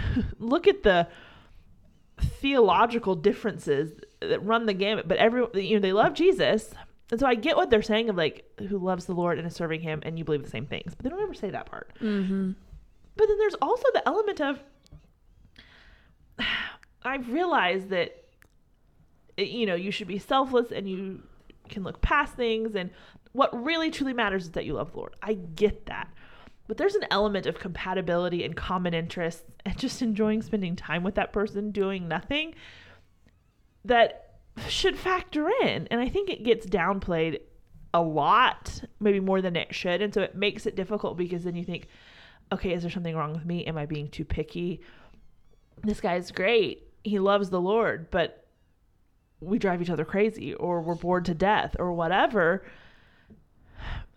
look 0.38 0.66
at 0.66 0.82
the 0.82 1.08
theological 2.20 3.14
differences 3.14 3.92
that 4.20 4.44
run 4.44 4.66
the 4.66 4.74
gamut. 4.74 5.08
But 5.08 5.18
every 5.18 5.44
you 5.54 5.74
know 5.76 5.80
they 5.80 5.92
love 5.92 6.14
Jesus, 6.14 6.70
and 7.10 7.20
so 7.20 7.26
I 7.26 7.34
get 7.34 7.56
what 7.56 7.70
they're 7.70 7.82
saying 7.82 8.08
of 8.08 8.16
like 8.16 8.44
who 8.68 8.78
loves 8.78 9.06
the 9.06 9.14
Lord 9.14 9.38
and 9.38 9.46
is 9.46 9.54
serving 9.54 9.80
Him, 9.80 10.00
and 10.04 10.18
you 10.18 10.24
believe 10.24 10.42
the 10.42 10.50
same 10.50 10.66
things. 10.66 10.94
But 10.94 11.04
they 11.04 11.10
don't 11.10 11.22
ever 11.22 11.34
say 11.34 11.50
that 11.50 11.66
part. 11.66 11.92
Mm-hmm. 12.00 12.52
But 13.16 13.26
then 13.26 13.38
there's 13.38 13.56
also 13.60 13.84
the 13.94 14.06
element 14.06 14.40
of 14.40 14.60
I've 17.02 17.30
realized 17.30 17.90
that 17.90 18.24
you 19.36 19.66
know 19.66 19.74
you 19.74 19.90
should 19.90 20.08
be 20.08 20.18
selfless 20.18 20.72
and 20.72 20.88
you 20.88 21.22
can 21.68 21.82
look 21.82 22.00
past 22.00 22.34
things 22.34 22.74
and 22.74 22.90
what 23.38 23.64
really 23.64 23.88
truly 23.92 24.12
matters 24.12 24.46
is 24.46 24.50
that 24.52 24.64
you 24.64 24.72
love 24.72 24.90
the 24.90 24.98
Lord. 24.98 25.14
I 25.22 25.34
get 25.34 25.86
that. 25.86 26.12
But 26.66 26.76
there's 26.76 26.96
an 26.96 27.06
element 27.10 27.46
of 27.46 27.60
compatibility 27.60 28.44
and 28.44 28.56
common 28.56 28.94
interests 28.94 29.44
and 29.64 29.78
just 29.78 30.02
enjoying 30.02 30.42
spending 30.42 30.74
time 30.74 31.04
with 31.04 31.14
that 31.14 31.32
person 31.32 31.70
doing 31.70 32.08
nothing 32.08 32.56
that 33.84 34.40
should 34.68 34.98
factor 34.98 35.48
in. 35.62 35.86
And 35.88 36.00
I 36.00 36.08
think 36.08 36.28
it 36.28 36.42
gets 36.42 36.66
downplayed 36.66 37.38
a 37.94 38.02
lot, 38.02 38.82
maybe 38.98 39.20
more 39.20 39.40
than 39.40 39.54
it 39.54 39.72
should. 39.72 40.02
And 40.02 40.12
so 40.12 40.20
it 40.20 40.34
makes 40.34 40.66
it 40.66 40.74
difficult 40.74 41.16
because 41.16 41.44
then 41.44 41.54
you 41.54 41.64
think, 41.64 41.86
okay, 42.50 42.72
is 42.72 42.82
there 42.82 42.90
something 42.90 43.14
wrong 43.14 43.34
with 43.34 43.46
me? 43.46 43.64
Am 43.66 43.78
I 43.78 43.86
being 43.86 44.08
too 44.08 44.24
picky? 44.24 44.80
This 45.84 46.00
guy's 46.00 46.32
great. 46.32 46.88
He 47.04 47.20
loves 47.20 47.50
the 47.50 47.60
Lord, 47.60 48.10
but 48.10 48.48
we 49.40 49.60
drive 49.60 49.80
each 49.80 49.90
other 49.90 50.04
crazy 50.04 50.54
or 50.54 50.80
we're 50.80 50.96
bored 50.96 51.24
to 51.26 51.34
death 51.34 51.76
or 51.78 51.92
whatever. 51.92 52.64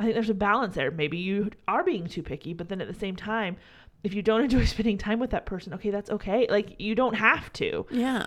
I 0.01 0.05
think 0.05 0.15
there's 0.15 0.29
a 0.29 0.33
balance 0.33 0.75
there. 0.75 0.91
Maybe 0.91 1.17
you 1.17 1.51
are 1.67 1.83
being 1.83 2.07
too 2.07 2.23
picky, 2.23 2.53
but 2.53 2.69
then 2.69 2.81
at 2.81 2.87
the 2.87 2.99
same 2.99 3.15
time, 3.15 3.57
if 4.03 4.13
you 4.13 4.21
don't 4.21 4.41
enjoy 4.45 4.65
spending 4.65 4.97
time 4.97 5.19
with 5.19 5.29
that 5.31 5.45
person, 5.45 5.73
okay, 5.75 5.91
that's 5.91 6.09
okay. 6.09 6.47
Like 6.49 6.75
you 6.79 6.95
don't 6.95 7.13
have 7.15 7.53
to. 7.53 7.85
Yeah. 7.91 8.25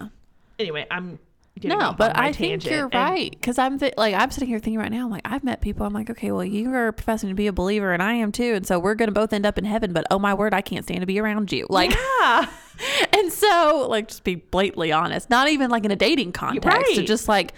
Anyway, 0.59 0.87
I'm 0.91 1.19
No, 1.63 1.93
but 1.99 2.17
I 2.17 2.33
think 2.33 2.65
you're 2.65 2.85
and- 2.85 2.95
right 2.95 3.31
because 3.33 3.59
I'm 3.59 3.79
th- 3.79 3.95
like 3.97 4.15
I'm 4.15 4.31
sitting 4.31 4.49
here 4.49 4.61
thinking 4.61 4.79
right 4.79 4.91
now. 4.93 5.05
I'm 5.07 5.11
like 5.11 5.23
I've 5.25 5.43
met 5.43 5.61
people. 5.61 5.85
I'm 5.85 5.93
like, 5.93 6.11
okay, 6.11 6.31
well, 6.31 6.45
you 6.45 6.73
are 6.73 6.93
professing 6.93 7.29
to 7.29 7.35
be 7.35 7.49
a 7.49 7.53
believer, 7.53 7.93
and 7.93 8.03
I 8.03 8.15
am 8.15 8.31
too, 8.31 8.55
and 8.55 8.65
so 8.67 8.79
we're 8.79 8.95
gonna 8.95 9.11
both 9.13 9.33
end 9.33 9.47
up 9.47 9.59
in 9.59 9.65
heaven. 9.65 9.93
But 9.93 10.07
oh 10.13 10.19
my 10.21 10.33
word, 10.35 10.55
I 10.55 10.61
can't 10.61 10.85
stand 10.85 11.01
to 11.01 11.07
be 11.07 11.19
around 11.19 11.51
you. 11.53 11.67
Like, 11.69 11.93
yeah, 12.21 12.49
and 13.13 13.33
so 13.33 13.87
like 13.91 14.09
just 14.09 14.23
be 14.23 14.37
blatantly 14.37 14.93
honest. 14.93 15.29
Not 15.29 15.49
even 15.49 15.71
like 15.71 15.85
in 15.85 15.91
a 15.91 15.97
dating 15.97 16.33
context. 16.33 16.97
Right. 16.97 17.07
Just 17.07 17.27
like 17.29 17.53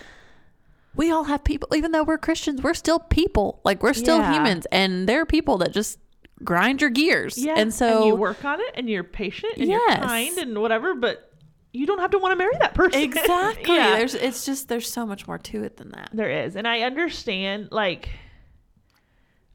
we 0.96 1.11
all 1.11 1.24
have 1.24 1.44
people. 1.44 1.68
Even 1.76 1.92
though 1.92 2.02
we're 2.04 2.18
Christians, 2.18 2.62
we're 2.62 2.74
still 2.74 2.98
people. 2.98 3.61
Like 3.64 3.82
we're 3.82 3.92
still 3.92 4.18
Yeah. 4.18 4.32
humans, 4.35 4.66
and 4.72 5.09
there 5.09 5.20
are 5.20 5.26
people 5.26 5.59
that 5.59 5.72
just 5.72 5.98
grind 6.44 6.80
your 6.80 6.90
gears. 6.90 7.38
yeah. 7.38 7.54
and 7.56 7.72
so 7.72 8.06
you 8.06 8.14
work 8.16 8.44
on 8.44 8.61
it, 8.61 8.70
and 8.74 8.88
you're 8.90 9.04
patient, 9.04 9.54
and 9.56 9.68
Yes. 9.68 9.98
you're 9.98 10.06
kind, 10.09 10.38
and 10.38 10.59
whatever. 10.61 10.94
But 10.94 11.32
you 11.72 11.85
don't 11.87 11.98
have 11.98 12.11
to 12.12 12.18
want 12.18 12.32
to 12.32 12.37
marry 12.37 12.54
that 12.61 12.74
person. 12.74 13.00
exactly. 13.02 13.74
yeah. 13.74 13.96
There's 13.96 14.14
it's 14.14 14.44
just 14.46 14.68
there's 14.68 14.90
so 14.90 15.04
much 15.06 15.26
more 15.26 15.38
to 15.38 15.62
it 15.62 15.76
than 15.76 15.90
that. 15.90 16.11
There 16.12 16.30
is. 16.30 16.56
And 16.56 16.66
I 16.66 16.80
understand, 16.80 17.68
like, 17.70 18.09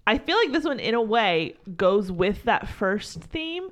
I 0.08 0.18
feel 0.18 0.38
like 0.38 0.52
this 0.52 0.64
one, 0.64 0.80
in 0.80 0.94
a 0.96 1.02
way, 1.02 1.56
goes 1.76 2.12
with 2.12 2.44
that 2.44 2.68
first 2.68 3.20
theme 3.22 3.70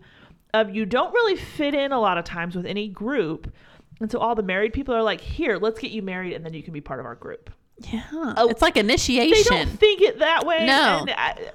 of 0.53 0.73
you 0.75 0.85
don't 0.85 1.13
really 1.13 1.35
fit 1.35 1.73
in 1.75 1.91
a 1.91 1.99
lot 1.99 2.17
of 2.17 2.25
times 2.25 2.55
with 2.55 2.65
any 2.65 2.87
group. 2.87 3.51
And 3.99 4.09
so 4.11 4.19
all 4.19 4.33
the 4.33 4.43
married 4.43 4.73
people 4.73 4.95
are 4.95 5.03
like, 5.03 5.19
here, 5.21 5.57
let's 5.57 5.79
get 5.79 5.91
you 5.91 6.01
married, 6.01 6.33
and 6.33 6.45
then 6.45 6.53
you 6.53 6.63
can 6.63 6.73
be 6.73 6.81
part 6.81 6.99
of 6.99 7.05
our 7.05 7.15
group. 7.15 7.49
Yeah, 7.91 8.03
Oh, 8.37 8.49
it's 8.49 8.61
like 8.61 8.77
initiation. 8.77 9.31
They 9.31 9.43
don't 9.65 9.79
think 9.79 10.01
it 10.01 10.19
that 10.19 10.45
way. 10.45 10.65
No. 10.65 11.05
And 11.07 11.11
I, 11.11 11.51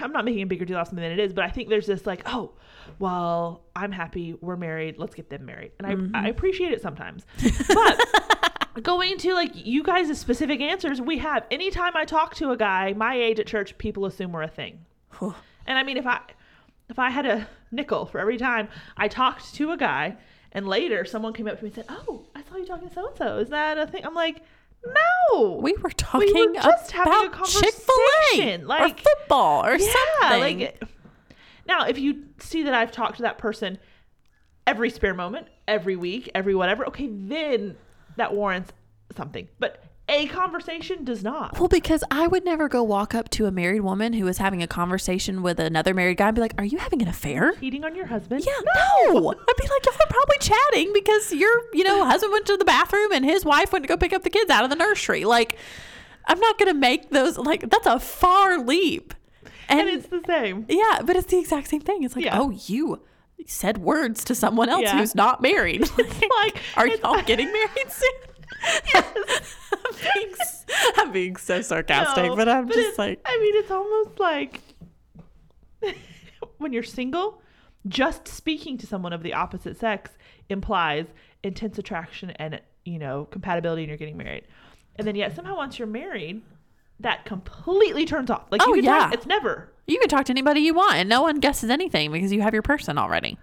I'm 0.00 0.12
not 0.12 0.24
making 0.24 0.42
a 0.42 0.46
bigger 0.46 0.64
deal 0.64 0.76
out 0.76 0.82
of 0.82 0.88
something 0.88 1.02
than 1.02 1.12
it 1.12 1.18
is, 1.20 1.32
but 1.32 1.44
I 1.44 1.48
think 1.50 1.68
there's 1.68 1.86
this 1.86 2.04
like, 2.06 2.22
oh, 2.26 2.52
well, 2.98 3.62
I'm 3.74 3.92
happy. 3.92 4.34
We're 4.40 4.56
married. 4.56 4.98
Let's 4.98 5.14
get 5.14 5.30
them 5.30 5.46
married. 5.46 5.72
And 5.78 5.86
I, 5.86 5.94
Mm-hmm. 5.94 6.16
I 6.16 6.28
appreciate 6.28 6.72
it 6.72 6.82
sometimes. 6.82 7.24
But 7.68 8.82
going 8.82 9.18
to 9.18 9.34
like 9.34 9.52
you 9.54 9.82
guys' 9.82 10.18
specific 10.18 10.60
answers, 10.60 11.00
we 11.00 11.18
have 11.18 11.44
anytime 11.50 11.92
I 11.96 12.04
talk 12.04 12.34
to 12.36 12.50
a 12.50 12.56
guy 12.56 12.92
my 12.94 13.14
age 13.14 13.38
at 13.40 13.46
church, 13.46 13.76
people 13.78 14.06
assume 14.06 14.32
we're 14.32 14.42
a 14.42 14.48
thing. 14.48 14.84
And 15.20 15.78
I 15.78 15.82
mean, 15.84 15.96
if 15.96 16.06
I 16.06 16.20
if 16.88 16.98
I 16.98 17.10
had 17.10 17.26
a 17.26 17.46
nickel 17.70 18.06
for 18.06 18.18
every 18.18 18.36
time 18.38 18.68
I 18.96 19.08
talked 19.08 19.54
to 19.54 19.70
a 19.72 19.76
guy, 19.76 20.16
and 20.52 20.66
later 20.66 21.04
someone 21.04 21.32
came 21.32 21.46
up 21.46 21.58
to 21.58 21.64
me 21.64 21.68
and 21.68 21.74
said, 21.76 21.86
"Oh, 21.88 22.26
I 22.34 22.42
saw 22.42 22.56
you 22.56 22.66
talking 22.66 22.88
to 22.88 22.94
so 22.94 23.06
and 23.08 23.16
so. 23.16 23.38
Is 23.38 23.48
that 23.50 23.78
a 23.78 23.86
thing?" 23.86 24.04
I'm 24.04 24.14
like, 24.14 24.42
"No, 24.84 25.58
We 25.62 25.74
were 25.74 25.90
talking 25.90 26.32
we 26.34 26.46
were 26.48 26.54
just 26.54 26.92
about 26.92 27.44
Chick 27.46 27.72
Fil 27.72 27.94
A 27.94 28.36
conversation, 28.36 28.70
or 28.70 28.88
football 28.88 29.64
or 29.64 29.76
yeah, 29.76 29.92
something. 30.20 30.58
like 30.60 30.82
now, 31.66 31.86
if 31.86 31.98
you 31.98 32.24
see 32.38 32.64
that 32.64 32.74
I've 32.74 32.92
talked 32.92 33.16
to 33.16 33.22
that 33.22 33.38
person 33.38 33.78
every 34.66 34.90
spare 34.90 35.14
moment, 35.14 35.46
every 35.68 35.96
week, 35.96 36.30
every 36.34 36.54
whatever, 36.54 36.86
okay, 36.86 37.08
then 37.08 37.76
that 38.16 38.34
warrants 38.34 38.72
something. 39.16 39.48
But 39.58 39.82
a 40.08 40.26
conversation 40.26 41.04
does 41.04 41.22
not. 41.22 41.58
well, 41.58 41.68
because 41.68 42.02
I 42.10 42.26
would 42.26 42.44
never 42.44 42.68
go 42.68 42.82
walk 42.82 43.14
up 43.14 43.30
to 43.30 43.46
a 43.46 43.50
married 43.50 43.80
woman 43.82 44.12
who 44.12 44.24
was 44.24 44.38
having 44.38 44.62
a 44.62 44.66
conversation 44.66 45.42
with 45.42 45.58
another 45.60 45.94
married 45.94 46.16
guy 46.18 46.26
and 46.28 46.34
be 46.34 46.40
like, 46.40 46.54
"Are 46.58 46.64
you 46.64 46.78
having 46.78 47.00
an 47.02 47.08
affair?" 47.08 47.52
Cheating 47.60 47.84
on 47.84 47.94
your 47.94 48.06
husband? 48.06 48.44
Yeah, 48.44 48.52
no. 48.74 49.30
I'd 49.30 49.56
be 49.56 49.68
like, 49.68 49.84
y'all 49.86 49.94
are 50.00 50.06
probably 50.08 50.36
chatting 50.40 50.92
because 50.92 51.32
your, 51.32 51.52
you 51.72 51.84
know, 51.84 52.04
husband 52.04 52.32
went 52.32 52.46
to 52.46 52.56
the 52.56 52.64
bathroom 52.64 53.12
and 53.12 53.24
his 53.24 53.44
wife 53.44 53.72
went 53.72 53.84
to 53.84 53.88
go 53.88 53.96
pick 53.96 54.12
up 54.12 54.22
the 54.22 54.30
kids 54.30 54.50
out 54.50 54.64
of 54.64 54.70
the 54.70 54.76
nursery. 54.76 55.24
Like, 55.24 55.56
I'm 56.26 56.40
not 56.40 56.58
gonna 56.58 56.74
make 56.74 57.10
those 57.10 57.38
like 57.38 57.70
that's 57.70 57.86
a 57.86 57.98
far 58.00 58.58
leap. 58.58 59.14
And, 59.68 59.80
And 59.80 59.88
it's 59.88 60.08
the 60.08 60.20
same. 60.26 60.66
yeah, 60.68 61.00
but 61.04 61.16
it's 61.16 61.28
the 61.28 61.38
exact 61.38 61.68
same 61.68 61.80
thing. 61.80 62.02
It's 62.02 62.16
like, 62.16 62.24
Yeah. 62.26 62.38
oh, 62.38 62.50
you 62.66 63.00
said 63.46 63.78
words 63.78 64.24
to 64.24 64.34
someone 64.34 64.68
else 64.68 64.82
Yeah. 64.82 64.98
who's 64.98 65.14
not 65.14 65.40
married. 65.40 65.80
like, 65.98 66.58
are 66.76 66.88
y'all 66.88 67.22
getting 67.26 67.50
married 67.52 67.88
soon? 67.90 69.02
I'm, 69.86 69.94
being, 70.14 70.34
I'm 70.96 71.12
being 71.12 71.36
so 71.36 71.60
sarcastic, 71.62 72.24
No, 72.24 72.36
but 72.36 72.48
I'm 72.48 72.66
but 72.66 72.74
just 72.74 72.98
like, 72.98 73.20
I 73.24 73.38
mean, 73.38 73.56
it's 73.56 73.70
almost 73.70 74.18
like 74.18 74.60
when 76.58 76.72
you're 76.72 76.82
single, 76.82 77.42
just 77.88 78.28
speaking 78.28 78.78
to 78.78 78.86
someone 78.86 79.12
of 79.12 79.22
the 79.22 79.34
opposite 79.34 79.78
sex 79.78 80.10
implies 80.48 81.06
intense 81.42 81.78
attraction 81.78 82.30
and, 82.30 82.60
you 82.84 82.98
know, 82.98 83.26
compatibility 83.30 83.82
and 83.82 83.88
you're 83.88 83.98
getting 83.98 84.16
married. 84.16 84.44
And 84.96 85.06
then 85.06 85.14
yet 85.16 85.34
somehow 85.34 85.56
once 85.56 85.78
you're 85.78 85.88
married, 85.88 86.42
that 87.00 87.24
completely 87.24 88.04
turns 88.04 88.30
off. 88.30 88.44
Like 88.50 88.60
Oh, 88.62 88.68
you 88.74 88.82
can 88.82 88.84
talk, 88.84 89.10
yeah. 89.10 89.14
it's 89.16 89.26
never. 89.26 89.72
You 89.86 89.98
can 89.98 90.08
talk 90.08 90.26
to 90.26 90.32
anybody 90.32 90.60
you 90.60 90.74
want 90.74 90.94
and 90.94 91.08
no 91.08 91.22
one 91.22 91.40
guesses 91.40 91.70
anything 91.70 92.12
because 92.12 92.32
you 92.32 92.42
have 92.42 92.52
your 92.52 92.62
person 92.62 92.98
already. 92.98 93.38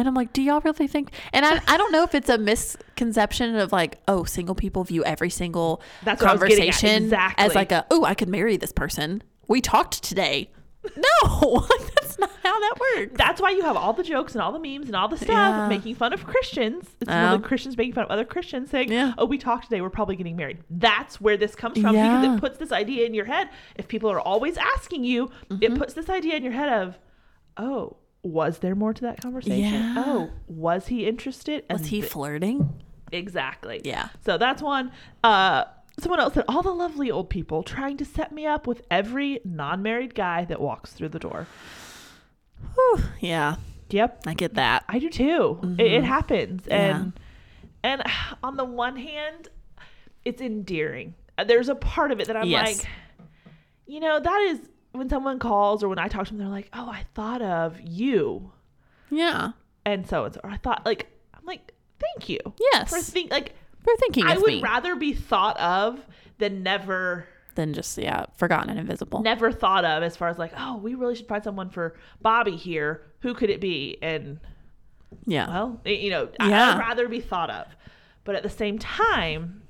And 0.00 0.08
I'm 0.08 0.14
like, 0.14 0.32
do 0.32 0.40
y'all 0.40 0.60
really 0.62 0.86
think? 0.86 1.12
And 1.34 1.44
I, 1.44 1.60
I 1.68 1.76
don't 1.76 1.92
know 1.92 2.02
if 2.04 2.14
it's 2.14 2.30
a 2.30 2.38
misconception 2.38 3.54
of 3.56 3.70
like, 3.70 3.98
oh, 4.08 4.24
single 4.24 4.54
people 4.54 4.82
view 4.82 5.04
every 5.04 5.28
single 5.30 5.82
That's 6.02 6.22
what 6.22 6.30
I 6.30 6.32
was 6.34 6.42
getting 6.42 6.68
at. 6.68 6.72
conversation 6.72 7.04
Exactly. 7.04 7.44
as 7.44 7.54
like 7.54 7.70
a, 7.70 7.84
oh, 7.90 8.04
I 8.04 8.14
could 8.14 8.28
marry 8.30 8.56
this 8.56 8.72
person. 8.72 9.22
We 9.46 9.60
talked 9.60 10.02
today. 10.02 10.50
No, 10.96 11.66
that's 11.94 12.18
not 12.18 12.30
how 12.42 12.58
that 12.58 12.74
works. 12.96 13.12
That's 13.14 13.38
why 13.38 13.50
you 13.50 13.60
have 13.60 13.76
all 13.76 13.92
the 13.92 14.02
jokes 14.02 14.32
and 14.34 14.40
all 14.40 14.50
the 14.50 14.58
memes 14.58 14.86
and 14.86 14.96
all 14.96 15.08
the 15.08 15.18
stuff 15.18 15.28
Yeah. 15.28 15.68
making 15.68 15.94
fun 15.96 16.14
of 16.14 16.24
Christians. 16.24 16.86
It's 17.02 17.10
Oh. 17.10 17.22
really 17.32 17.38
Christians 17.42 17.76
making 17.76 17.92
fun 17.92 18.04
of 18.04 18.10
other 18.10 18.24
Christians 18.24 18.70
saying, 18.70 18.90
Yeah. 18.90 19.12
"Oh, 19.18 19.26
we 19.26 19.36
talked 19.36 19.64
today. 19.64 19.82
We're 19.82 19.90
probably 19.90 20.16
getting 20.16 20.36
married." 20.36 20.60
That's 20.70 21.20
where 21.20 21.36
this 21.36 21.54
comes 21.54 21.78
from 21.78 21.92
because 21.92 22.24
it 22.34 22.40
puts 22.40 22.56
this 22.56 22.72
idea 22.72 23.04
in 23.04 23.12
your 23.12 23.26
head. 23.26 23.50
If 23.74 23.88
people 23.88 24.10
are 24.10 24.20
always 24.22 24.56
asking 24.56 25.04
you, 25.04 25.30
Mm-hmm. 25.50 25.62
it 25.62 25.74
puts 25.78 25.92
this 25.92 26.08
idea 26.08 26.36
in 26.36 26.42
your 26.44 26.54
head 26.54 26.70
of, 26.70 26.98
"Oh, 27.58 27.98
was 28.22 28.58
there 28.58 28.74
more 28.74 28.92
to 28.92 29.02
that 29.02 29.20
conversation? 29.22 29.72
Yeah. 29.72 29.94
Oh, 30.06 30.30
was 30.46 30.88
he 30.88 31.06
interested? 31.06 31.64
Was 31.70 31.86
he 31.86 32.00
th- 32.00 32.12
flirting? 32.12 32.82
exactly? 33.12 33.80
Yeah. 33.84 34.08
So 34.24 34.38
that's 34.38 34.62
one. 34.62 34.92
Uh, 35.24 35.64
someone 35.98 36.20
else 36.20 36.34
said, 36.34 36.44
all 36.48 36.62
the 36.62 36.70
lovely 36.72 37.10
old 37.10 37.28
people 37.30 37.62
trying 37.62 37.96
to 37.96 38.04
set 38.04 38.30
me 38.32 38.46
up 38.46 38.66
with 38.66 38.82
every 38.90 39.40
non-married 39.44 40.14
guy 40.14 40.44
that 40.44 40.60
walks 40.60 40.92
through 40.92 41.08
the 41.08 41.18
door. 41.18 41.46
Whew, 42.74 43.00
yeah, 43.20 43.56
Yep, 43.90 44.22
I 44.26 44.34
get 44.34 44.54
that. 44.54 44.84
I 44.88 45.00
do 45.00 45.08
too. 45.10 45.58
It, 45.78 45.86
it 45.92 46.04
happens, 46.04 46.62
Mm-hmm. 46.62 46.70
Yeah. 46.70 46.96
and 47.00 47.12
and 47.82 48.02
on 48.42 48.56
the 48.56 48.64
one 48.64 48.96
hand, 48.96 49.48
it's 50.24 50.40
endearing. 50.40 51.14
There's 51.44 51.68
a 51.68 51.74
part 51.74 52.12
of 52.12 52.20
it 52.20 52.26
that 52.28 52.36
I'm 52.36 52.46
Yes. 52.46 52.78
like, 52.78 52.88
you 53.86 53.98
know, 53.98 54.20
that 54.20 54.40
is 54.50 54.60
when 54.92 55.08
someone 55.08 55.38
calls 55.38 55.82
or 55.82 55.88
when 55.88 55.98
I 55.98 56.08
talk 56.08 56.26
to 56.26 56.32
them, 56.32 56.38
they're 56.38 56.48
like, 56.48 56.68
"Oh, 56.72 56.88
I 56.88 57.04
thought 57.14 57.42
of 57.42 57.80
you," 57.80 58.52
Yeah. 59.10 59.52
and 59.84 60.06
so 60.06 60.24
and 60.24 60.34
so. 60.34 60.40
Or 60.44 60.50
I 60.50 60.56
thought 60.56 60.84
like, 60.84 61.06
I'm 61.34 61.44
like, 61.46 61.72
thank 61.98 62.28
you 62.28 62.38
Yes. 62.72 62.90
for 62.90 62.98
think 63.00 63.30
like 63.30 63.54
For 63.84 63.94
thinking 63.98 64.24
I 64.26 64.36
would 64.36 64.46
me. 64.46 64.60
rather 64.62 64.94
be 64.96 65.12
thought 65.12 65.58
of 65.60 66.00
than 66.38 66.62
never 66.62 67.26
than 67.56 67.72
just, 67.74 67.98
yeah, 67.98 68.26
forgotten 68.36 68.70
and 68.70 68.78
invisible. 68.78 69.22
never 69.22 69.50
thought 69.52 69.84
of 69.84 70.02
as 70.02 70.16
far 70.16 70.28
as 70.28 70.38
like, 70.38 70.52
oh, 70.56 70.76
we 70.78 70.94
really 70.94 71.14
should 71.16 71.26
find 71.28 71.42
someone 71.44 71.68
for 71.70 71.94
Bobby 72.22 72.56
here. 72.56 73.02
Who 73.20 73.34
could 73.34 73.50
it 73.50 73.60
be? 73.60 73.98
And 74.00 74.38
Yeah. 75.26 75.48
well, 75.48 75.80
you 75.84 76.10
know, 76.10 76.28
I- 76.38 76.48
Yeah. 76.48 76.70
I'd 76.74 76.78
rather 76.78 77.08
be 77.08 77.20
thought 77.20 77.50
of. 77.50 77.66
But 78.24 78.34
at 78.36 78.42
the 78.44 78.48
same 78.50 78.78
time, 78.78 79.62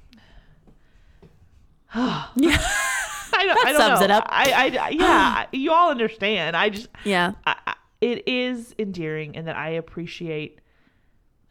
yeah. 1.95 2.29
I 3.41 3.45
don't, 3.47 3.55
That 3.57 3.67
I 3.67 3.73
don't 3.73 3.81
sums 3.81 4.01
know. 4.01 4.05
it 4.05 4.11
up. 4.11 4.27
I, 4.29 4.53
I, 4.81 4.89
yeah, 4.91 5.47
you 5.53 5.73
all 5.73 5.91
understand. 5.91 6.57
I 6.57 6.69
just, 6.71 6.89
Yeah. 7.05 7.33
I, 7.47 7.57
I, 7.67 7.75
it 8.01 8.27
is 8.29 8.75
endearing, 8.79 9.37
and 9.37 9.47
that 9.47 9.57
I 9.57 9.71
appreciate, 9.71 10.61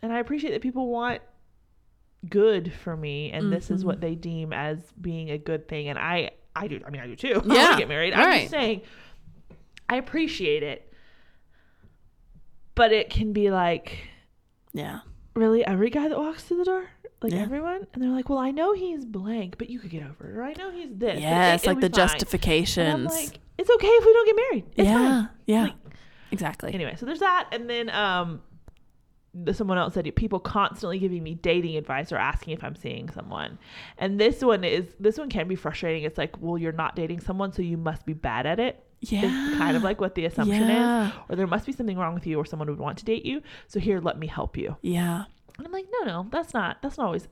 and 0.02 0.12
I 0.14 0.20
appreciate 0.20 0.52
that 0.52 0.62
people 0.62 0.88
want 0.88 1.22
good 2.30 2.74
for 2.74 2.98
me, 2.98 3.32
and 3.32 3.52
this 3.54 3.70
is 3.72 3.80
Mm-hmm. 3.82 3.88
what 3.88 4.02
they 4.02 4.16
deem 4.16 4.52
as 4.54 4.80
being 5.00 5.30
a 5.32 5.38
good 5.38 5.68
thing, 5.68 5.88
and 5.90 5.98
I, 6.00 6.32
I 6.56 6.68
do. 6.68 6.82
I 6.86 6.90
mean, 6.90 7.02
I 7.02 7.08
do 7.08 7.16
too. 7.16 7.42
I 7.50 7.54
Yeah, 7.54 7.64
want 7.64 7.72
to 7.74 7.78
get 7.80 7.88
married. 7.90 8.14
I'm 8.14 8.26
right. 8.28 8.40
just 8.42 8.52
saying, 8.52 8.82
I 9.88 9.96
appreciate 9.98 10.64
it, 10.64 10.92
but 12.76 12.92
it 12.92 13.10
can 13.10 13.34
be 13.34 13.52
like, 13.52 13.98
Yeah. 14.74 15.00
really, 15.36 15.66
every 15.66 15.90
guy 15.90 16.08
that 16.08 16.18
walks 16.18 16.44
through 16.44 16.58
the 16.58 16.66
door. 16.66 16.90
Like 17.22 17.34
Yeah. 17.34 17.40
everyone, 17.42 17.86
and 17.94 18.02
they're 18.02 18.10
like, 18.12 18.30
"Well, 18.30 18.40
I 18.40 18.52
know 18.52 18.74
he's 18.74 19.04
blank, 19.04 19.58
but 19.58 19.70
you 19.70 19.80
could 19.80 19.90
get 19.90 20.04
over 20.04 20.30
it, 20.32 20.36
or 20.38 20.44
I 20.44 20.54
know 20.54 20.72
he's 20.72 20.90
this." 20.96 21.20
Yeah. 21.20 21.52
It- 21.52 21.56
It's 21.56 21.66
like 21.66 21.78
it'll 21.78 21.90
the 21.90 21.96
fine." 21.98 22.08
justifications. 22.08 23.12
Like, 23.12 23.40
"It's 23.58 23.70
okay 23.70 23.88
if 23.88 24.06
we 24.06 24.14
don't 24.14 24.26
get 24.26 24.36
married. 24.36 24.66
It's 24.78 24.88
yeah. 24.88 24.96
fine." 24.96 25.30
Yeah. 25.46 25.64
Like- 25.64 25.74
exactly. 26.32 26.74
Anyway, 26.74 26.96
so 26.98 27.06
there's 27.06 27.20
that, 27.20 27.50
and 27.52 27.70
then 27.70 27.90
um, 27.90 28.42
someone 29.52 29.78
else 29.78 29.94
said 29.94 30.10
people 30.16 30.40
constantly 30.40 30.98
giving 30.98 31.22
me 31.22 31.36
dating 31.36 31.76
advice 31.76 32.12
or 32.12 32.18
asking 32.18 32.54
if 32.54 32.64
I'm 32.64 32.76
seeing 32.76 33.10
someone, 33.10 33.60
and 33.98 34.20
this 34.20 34.42
one 34.42 34.64
is 34.64 34.96
this 35.00 35.18
one 35.18 35.30
can 35.30 35.48
be 35.48 35.56
frustrating. 35.56 36.04
It's 36.04 36.18
like, 36.18 36.36
well, 36.42 36.58
you're 36.58 36.72
not 36.72 36.96
dating 36.96 37.20
someone, 37.20 37.52
so 37.52 37.62
you 37.62 37.78
must 37.78 38.06
be 38.06 38.14
bad 38.14 38.46
at 38.46 38.60
it. 38.60 38.84
Yeah. 39.02 39.26
Is 39.52 39.58
kind 39.58 39.78
of 39.78 39.84
like 39.84 40.02
what 40.02 40.16
the 40.16 40.26
assumption 40.26 40.62
Yeah. 40.68 41.08
is, 41.08 41.14
or 41.30 41.36
there 41.36 41.48
must 41.48 41.66
be 41.66 41.72
something 41.72 41.98
wrong 41.98 42.14
with 42.14 42.28
you, 42.28 42.38
or 42.38 42.46
someone 42.46 42.70
would 42.70 42.80
want 42.80 42.98
to 43.00 43.06
date 43.06 43.26
you. 43.26 43.42
So 43.68 43.80
here, 43.80 44.00
let 44.02 44.18
me 44.18 44.28
help 44.28 44.58
you. 44.58 44.76
Yeah. 44.82 45.26
And 45.60 45.68
I'm 45.68 45.72
like, 45.74 45.86
no, 46.02 46.06
no, 46.08 46.28
that's 46.32 46.54
not. 46.54 46.82
That's 46.82 46.98
not 46.98 47.06
always. 47.08 47.28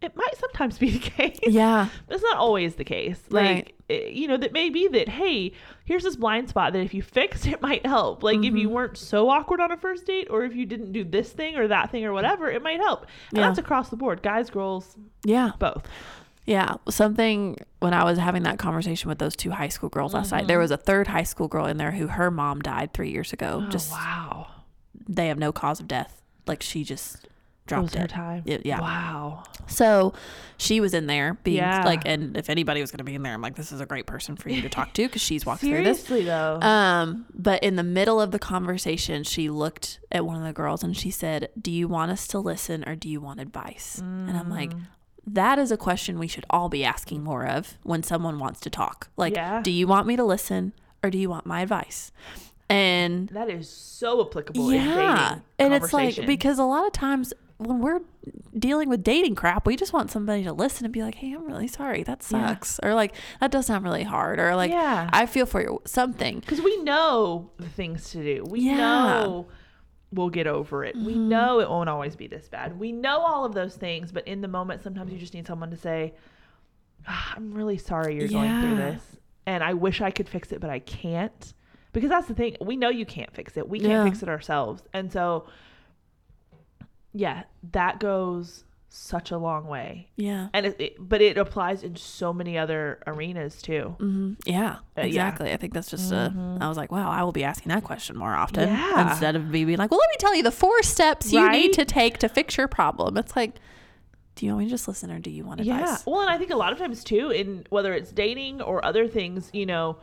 It 0.00 0.16
might 0.16 0.36
sometimes 0.38 0.78
be 0.78 0.90
the 0.98 0.98
case. 1.10 1.38
Yeah. 1.42 1.88
That's 2.06 2.22
not 2.22 2.36
always 2.36 2.76
the 2.76 2.84
case. 2.84 3.18
Like, 3.30 3.44
Right. 3.44 3.74
eh, 3.90 4.08
you 4.10 4.28
know, 4.28 4.36
that 4.36 4.52
may 4.52 4.70
be 4.70 4.86
that, 4.88 5.08
hey, 5.08 5.52
here's 5.84 6.04
this 6.04 6.14
blind 6.16 6.48
spot 6.48 6.72
that 6.72 6.78
if 6.80 6.94
you 6.94 7.02
fix, 7.02 7.44
it 7.52 7.60
might 7.60 7.84
help. 7.84 8.22
Like, 8.22 8.36
if 8.38 8.42
Mm-hmm. 8.44 8.56
you 8.58 8.68
weren't 8.68 8.96
so 8.96 9.28
awkward 9.28 9.60
on 9.60 9.72
a 9.72 9.76
first 9.76 10.06
date, 10.06 10.28
or 10.30 10.44
if 10.44 10.54
you 10.54 10.66
didn't 10.66 10.92
do 10.92 11.02
this 11.04 11.32
thing 11.32 11.56
or 11.56 11.66
that 11.68 11.90
thing 11.90 12.04
or 12.04 12.12
whatever, 12.12 12.48
it 12.50 12.62
might 12.62 12.78
help. 12.78 13.06
And 13.30 13.38
Yeah. 13.40 13.46
that's 13.48 13.58
across 13.58 13.88
the 13.90 13.96
board. 13.96 14.22
Guys, 14.22 14.50
girls, 14.50 14.96
Yeah. 15.24 15.50
both. 15.58 15.84
Yeah. 16.46 16.76
Something 16.88 17.56
when 17.80 17.92
I 17.92 18.04
was 18.04 18.18
having 18.18 18.44
that 18.44 18.58
conversation 18.58 19.08
with 19.08 19.18
those 19.18 19.34
two 19.36 19.50
high 19.50 19.68
school 19.68 19.88
girls 19.90 20.14
last 20.14 20.30
night, 20.32 20.46
there 20.46 20.58
was 20.60 20.70
a 20.70 20.76
third 20.78 21.08
high 21.08 21.24
school 21.24 21.46
girl 21.48 21.66
in 21.66 21.76
there 21.76 21.90
who 21.90 22.06
her 22.06 22.30
mom 22.30 22.60
died 22.62 22.94
three 22.94 23.10
years 23.10 23.32
ago. 23.32 23.64
Oh, 23.66 23.68
just 23.68 23.90
wow. 23.90 24.46
they 25.08 25.26
have 25.26 25.38
no 25.38 25.52
cause 25.52 25.78
of 25.80 25.88
death. 25.88 26.22
Like 26.46 26.62
she 26.62 26.84
just 26.84 27.28
dropped 27.68 27.94
her 27.94 28.04
it. 28.04 28.10
time. 28.10 28.42
Yeah, 28.44 28.58
yeah. 28.64 28.80
Wow. 28.80 29.44
So 29.66 30.14
she 30.56 30.80
was 30.80 30.94
in 30.94 31.06
there 31.06 31.34
being 31.44 31.58
Yeah. 31.58 31.84
like, 31.84 32.02
and 32.06 32.36
if 32.36 32.48
anybody 32.50 32.80
was 32.80 32.90
going 32.90 32.98
to 32.98 33.04
be 33.04 33.14
in 33.14 33.22
there, 33.22 33.34
I'm 33.34 33.42
like, 33.42 33.54
this 33.56 33.70
is 33.70 33.80
a 33.80 33.86
great 33.86 34.06
person 34.06 34.34
for 34.36 34.48
you 34.48 34.62
to 34.62 34.68
talk 34.68 34.92
to 34.94 35.02
because 35.06 35.22
she's 35.22 35.44
walked 35.46 35.60
through 35.60 35.84
this. 35.84 36.02
Seriously, 36.04 36.24
though. 36.24 36.58
Um, 36.60 37.26
but 37.34 37.62
in 37.62 37.76
the 37.76 37.82
middle 37.82 38.20
of 38.20 38.30
the 38.30 38.38
conversation, 38.38 39.22
she 39.24 39.50
looked 39.50 40.00
at 40.10 40.24
one 40.24 40.36
of 40.36 40.42
the 40.44 40.52
girls 40.52 40.82
and 40.82 40.96
she 40.96 41.10
said, 41.10 41.50
"Do 41.60 41.70
you 41.70 41.86
want 41.86 42.10
us 42.10 42.26
to 42.28 42.38
listen 42.38 42.82
or 42.88 42.96
do 42.96 43.08
you 43.08 43.20
want 43.20 43.40
advice?" 43.40 43.98
And 43.98 44.30
I'm 44.36 44.48
like, 44.50 44.70
Mm. 44.72 44.82
that 45.26 45.58
is 45.58 45.70
a 45.70 45.76
question 45.76 46.18
we 46.18 46.28
should 46.28 46.46
all 46.48 46.68
be 46.70 46.82
asking 46.84 47.22
more 47.22 47.46
of 47.46 47.76
when 47.82 48.02
someone 48.02 48.38
wants 48.38 48.60
to 48.60 48.70
talk. 48.70 49.08
Like, 49.18 49.34
Yeah. 49.34 49.60
do 49.62 49.70
you 49.70 49.86
want 49.86 50.06
me 50.06 50.16
to 50.16 50.24
listen 50.24 50.72
or 51.02 51.10
do 51.10 51.18
you 51.18 51.28
want 51.28 51.44
my 51.44 51.60
advice? 51.60 52.10
And 52.70 53.28
that 53.30 53.48
is 53.48 53.68
so 53.68 54.20
applicable 54.26 54.72
yeah, 54.72 55.38
and 55.58 55.72
it's 55.72 55.92
like 55.94 56.26
because 56.26 56.58
a 56.58 56.64
lot 56.64 56.86
of 56.86 56.92
times 56.92 57.32
when 57.58 57.80
we're 57.80 58.00
dealing 58.56 58.88
with 58.88 59.02
dating 59.02 59.34
crap, 59.34 59.66
we 59.66 59.76
just 59.76 59.92
want 59.92 60.10
somebody 60.10 60.44
to 60.44 60.52
listen 60.52 60.84
and 60.84 60.92
be 60.94 61.02
like, 61.02 61.16
"Hey, 61.16 61.32
I'm 61.34 61.44
really 61.46 61.66
sorry. 61.68 62.02
That 62.04 62.22
Yeah. 62.30 62.46
sucks," 62.54 62.78
or 62.82 62.94
like, 62.94 63.14
"That 63.40 63.50
does 63.50 63.66
sound 63.66 63.84
really 63.84 64.04
hard," 64.04 64.38
or 64.38 64.54
like, 64.54 64.70
Yeah. 64.70 65.10
"I 65.12 65.26
feel 65.26 65.44
for 65.46 65.60
you." 65.60 65.80
Something. 65.84 66.40
because 66.40 66.60
we 66.62 66.76
know 66.82 67.50
the 67.58 67.68
things 67.68 68.10
to 68.10 68.22
do. 68.22 68.44
We 68.48 68.60
Yeah. 68.60 68.76
know 68.76 69.46
we'll 70.12 70.30
get 70.30 70.46
over 70.46 70.84
it. 70.84 70.96
We 70.96 71.14
Mm-hmm. 71.14 71.28
know 71.28 71.60
it 71.60 71.68
won't 71.68 71.88
always 71.88 72.16
be 72.16 72.26
this 72.28 72.48
bad. 72.48 72.78
We 72.78 72.92
know 72.92 73.18
all 73.18 73.44
of 73.44 73.52
those 73.54 73.76
things, 73.76 74.10
but 74.12 74.26
in 74.26 74.40
the 74.40 74.48
moment, 74.48 74.80
sometimes 74.82 75.12
you 75.12 75.18
just 75.18 75.34
need 75.34 75.46
someone 75.46 75.70
to 75.70 75.76
say, 75.76 76.14
"Ah, 77.06 77.34
"I'm 77.36 77.52
really 77.52 77.76
sorry 77.76 78.16
you're 78.16 78.28
going 78.28 78.60
through 78.60 78.76
this, 78.76 79.18
and 79.46 79.62
I 79.62 79.74
wish 79.74 80.00
I 80.00 80.10
could 80.10 80.28
fix 80.28 80.50
it, 80.52 80.60
but 80.60 80.70
I 80.70 80.78
can't." 80.78 81.52
Because 81.92 82.08
that's 82.10 82.26
the 82.28 82.34
thing. 82.34 82.56
We 82.60 82.76
know 82.76 82.88
you 82.88 83.04
can't 83.06 83.34
fix 83.34 83.56
it. 83.56 83.68
We 83.68 83.80
can't 83.80 83.90
Yeah. 83.92 84.04
fix 84.04 84.22
it 84.22 84.28
ourselves, 84.28 84.82
and 84.92 85.10
so 85.12 85.44
yeah, 87.12 87.44
that 87.72 88.00
goes 88.00 88.64
such 88.90 89.30
a 89.30 89.36
long 89.38 89.66
way. 89.66 90.08
Yeah. 90.16 90.48
And 90.54 90.64
it, 90.66 90.76
it 90.80 90.96
but 90.98 91.20
it 91.20 91.36
applies 91.36 91.82
in 91.82 91.94
so 91.96 92.32
many 92.32 92.56
other 92.56 93.00
arenas 93.06 93.60
too. 93.60 93.94
hmm 93.98 94.32
Yeah, 94.46 94.76
Uh, 94.96 95.02
yeah. 95.02 95.04
exactly. 95.04 95.52
I 95.52 95.58
think 95.58 95.74
that's 95.74 95.90
just 95.90 96.10
a. 96.10 96.32
Mhm. 96.34 96.62
I 96.62 96.68
was 96.68 96.76
like, 96.78 96.90
wow, 96.90 97.10
I 97.10 97.22
will 97.22 97.32
be 97.32 97.44
asking 97.44 97.68
that 97.70 97.84
question 97.84 98.16
more 98.16 98.34
often 98.34 98.66
Yeah. 98.68 99.10
instead 99.10 99.36
of 99.36 99.46
me 99.48 99.64
being 99.66 99.76
like, 99.78 99.90
well, 99.90 100.00
let 100.00 100.08
me 100.10 100.16
tell 100.18 100.34
you 100.34 100.42
the 100.42 100.50
four 100.50 100.82
steps 100.82 101.30
you 101.32 101.50
need 101.50 101.74
to 101.74 101.84
take 101.84 102.18
to 102.18 102.28
fix 102.30 102.56
your 102.56 102.66
problem. 102.68 103.18
It's 103.18 103.36
like, 103.36 103.56
do 104.36 104.46
you 104.46 104.52
want 104.52 104.60
me 104.60 104.64
to 104.66 104.70
just 104.70 104.88
listen 104.88 105.10
or 105.10 105.18
do 105.18 105.30
you 105.30 105.44
want 105.44 105.60
advice? 105.60 105.80
Yeah. 105.80 105.96
Well, 106.06 106.20
and 106.22 106.30
I 106.30 106.38
think 106.38 106.50
a 106.50 106.56
lot 106.56 106.72
of 106.72 106.78
times 106.78 107.04
too, 107.04 107.30
in 107.30 107.66
whether 107.70 107.92
it's 107.92 108.10
dating 108.12 108.62
or 108.62 108.82
other 108.84 109.06
things, 109.06 109.50
you 109.52 109.66
know, 109.66 109.98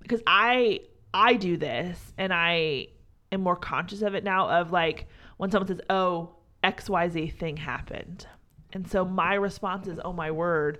because 0.00 0.22
I 0.26 0.80
I 1.14 1.34
do 1.34 1.56
this 1.56 2.12
and 2.18 2.32
I 2.32 2.88
am 3.30 3.42
more 3.42 3.56
conscious 3.56 4.02
of 4.02 4.14
it 4.14 4.24
now 4.24 4.48
of 4.48 4.72
like 4.72 5.06
when 5.38 5.50
someone 5.50 5.66
says, 5.68 5.80
"Oh, 5.88 6.34
XYZ 6.62 7.32
thing 7.32 7.56
happened." 7.56 8.26
And 8.72 8.86
so 8.88 9.04
my 9.04 9.34
response 9.34 9.88
is, 9.88 9.98
"Oh 10.04 10.12
my 10.12 10.30
word, 10.30 10.78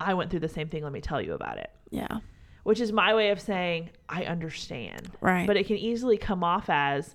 I 0.00 0.14
went 0.14 0.30
through 0.30 0.40
the 0.40 0.48
same 0.48 0.68
thing, 0.68 0.82
let 0.82 0.92
me 0.92 1.00
tell 1.00 1.22
you 1.22 1.34
about 1.34 1.58
it." 1.58 1.70
Yeah. 1.90 2.18
Which 2.64 2.80
is 2.80 2.92
my 2.92 3.14
way 3.14 3.30
of 3.30 3.40
saying, 3.40 3.90
"I 4.08 4.24
understand." 4.24 5.10
Right. 5.20 5.46
But 5.46 5.56
it 5.56 5.66
can 5.66 5.76
easily 5.76 6.16
come 6.18 6.42
off 6.42 6.68
as 6.68 7.14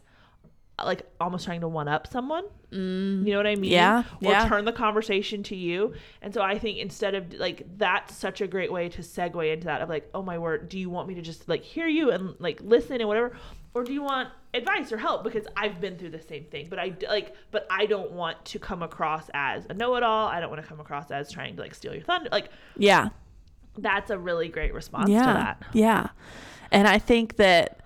like 0.84 1.02
almost 1.20 1.44
trying 1.46 1.62
to 1.62 1.68
one 1.68 1.88
up 1.88 2.06
someone. 2.06 2.44
Mm, 2.72 3.26
You 3.26 3.32
know 3.32 3.38
what 3.38 3.48
I 3.48 3.56
mean? 3.56 3.72
Yeah, 3.72 4.04
Or 4.24 4.32
yeah. 4.32 4.48
turn 4.48 4.64
the 4.66 4.72
conversation 4.74 5.42
to 5.44 5.56
you. 5.56 5.94
And 6.22 6.32
so 6.32 6.42
I 6.44 6.60
think 6.60 6.78
instead 6.78 7.16
of 7.16 7.34
like 7.34 7.64
that's 7.80 8.16
such 8.16 8.42
a 8.42 8.48
great 8.48 8.72
way 8.72 8.88
to 8.90 9.02
segue 9.02 9.52
into 9.52 9.66
that 9.66 9.82
of 9.82 9.90
like, 9.90 10.08
oh 10.14 10.22
my 10.22 10.38
word, 10.38 10.70
do 10.70 10.78
you 10.78 10.92
want 10.92 11.08
me 11.08 11.16
to 11.16 11.22
just 11.24 11.50
like 11.50 11.64
hear 11.64 11.88
you 11.88 12.12
and 12.12 12.36
like 12.40 12.62
listen 12.62 12.98
and 13.00 13.08
whatever, 13.08 13.36
or 13.74 13.84
do 13.86 13.92
you 13.94 14.04
want 14.04 14.30
advice 14.58 14.92
or 14.92 14.98
help 14.98 15.24
because 15.24 15.46
I've 15.56 15.80
been 15.80 15.98
through 15.98 16.10
the 16.12 16.22
same 16.22 16.46
thing, 16.46 16.68
but 16.70 16.80
I 16.80 16.94
like, 17.10 17.34
but 17.52 17.66
I 17.70 17.86
don't 17.86 18.12
want 18.12 18.44
to 18.46 18.60
come 18.60 18.84
across 18.84 19.30
as 19.34 19.66
a 19.70 19.74
know-it-all. 19.74 20.28
I 20.28 20.40
don't 20.40 20.50
want 20.50 20.62
to 20.62 20.68
come 20.68 20.80
across 20.80 21.12
as 21.12 21.32
trying 21.32 21.56
to 21.56 21.62
like 21.62 21.76
steal 21.76 21.94
your 21.94 22.04
thunder. 22.04 22.30
Like 22.32 22.50
yeah. 22.78 23.10
That's 23.78 24.10
a 24.10 24.18
really 24.18 24.48
great 24.50 24.74
response 24.74 25.10
yeah. 25.10 25.20
to 25.28 25.34
that. 25.34 25.64
Yeah. 25.74 26.08
And 26.72 26.88
I 26.88 26.98
think 27.00 27.36
that 27.36 27.82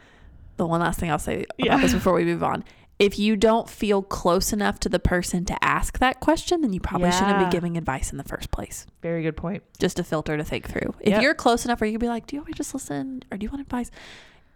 the 0.58 0.66
one 0.66 0.80
last 0.80 1.00
thing 1.00 1.12
I'll 1.12 1.20
say 1.20 1.44
about 1.44 1.56
Yeah. 1.58 1.78
this 1.82 1.94
before 1.94 2.14
we 2.14 2.24
move 2.24 2.44
on. 2.44 2.64
If 3.00 3.18
you 3.18 3.36
don't 3.36 3.68
feel 3.68 4.04
close 4.04 4.54
enough 4.54 4.80
to 4.82 4.90
the 4.90 5.00
person 5.00 5.44
to 5.46 5.64
ask 5.64 5.98
that 5.98 6.20
question, 6.20 6.62
then 6.62 6.72
you 6.72 6.80
probably 6.80 7.12
shouldn't 7.12 7.40
be 7.40 7.50
giving 7.52 7.76
advice 7.76 8.12
in 8.12 8.20
the 8.20 8.24
first 8.24 8.52
place. 8.52 8.86
Very 9.02 9.24
good 9.24 9.36
point. 9.36 9.64
Just 9.80 9.98
a 9.98 10.04
filter 10.04 10.38
to 10.38 10.44
think 10.44 10.70
through. 10.70 10.94
If 11.00 11.10
Yep. 11.14 11.22
you're 11.24 11.34
close 11.34 11.66
enough 11.66 11.82
where 11.82 11.88
you 11.88 11.94
can 11.94 12.00
be 12.00 12.08
like, 12.10 12.28
Do 12.28 12.36
you 12.36 12.42
want 12.42 12.50
me 12.50 12.54
to 12.54 12.58
just 12.58 12.76
listen? 12.76 13.24
Or 13.32 13.38
do 13.40 13.44
you 13.44 13.50
want 13.50 13.62
advice? 13.62 13.90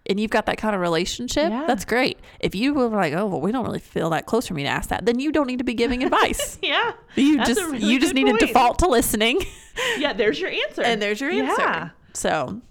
And 0.08 0.20
you've 0.20 0.30
got 0.32 0.46
that 0.46 0.58
kind 0.58 0.76
of 0.76 0.82
relationship, 0.82 1.50
Yeah. 1.50 1.66
that's 1.66 1.84
great. 1.86 2.20
If 2.40 2.54
you 2.54 2.74
were 2.74 2.88
like, 2.90 3.14
Oh, 3.14 3.26
well, 3.26 3.42
we 3.42 3.52
don't 3.52 3.66
really 3.66 3.80
feel 3.80 4.10
that 4.12 4.26
close 4.28 4.48
for 4.48 4.54
me 4.54 4.64
to 4.64 4.70
ask 4.70 4.90
that, 4.90 5.06
then 5.06 5.20
you 5.20 5.32
don't 5.32 5.48
need 5.48 5.58
to 5.58 5.64
be 5.64 5.74
giving 5.74 6.04
advice. 6.10 6.60
Yeah. 6.62 6.92
You 7.16 7.38
just 7.46 7.60
really 7.62 7.80
you 7.80 8.00
just 8.00 8.14
need 8.14 8.26
to 8.28 8.38
default 8.46 8.80
to 8.80 8.88
listening. 8.88 9.40
Yeah, 9.98 10.14
there's 10.14 10.40
your 10.40 10.50
answer. 10.50 10.84
and 10.84 11.02
there's 11.02 11.20
your 11.20 11.30
answer. 11.32 11.62
Yeah. 11.62 11.90
So 12.14 12.62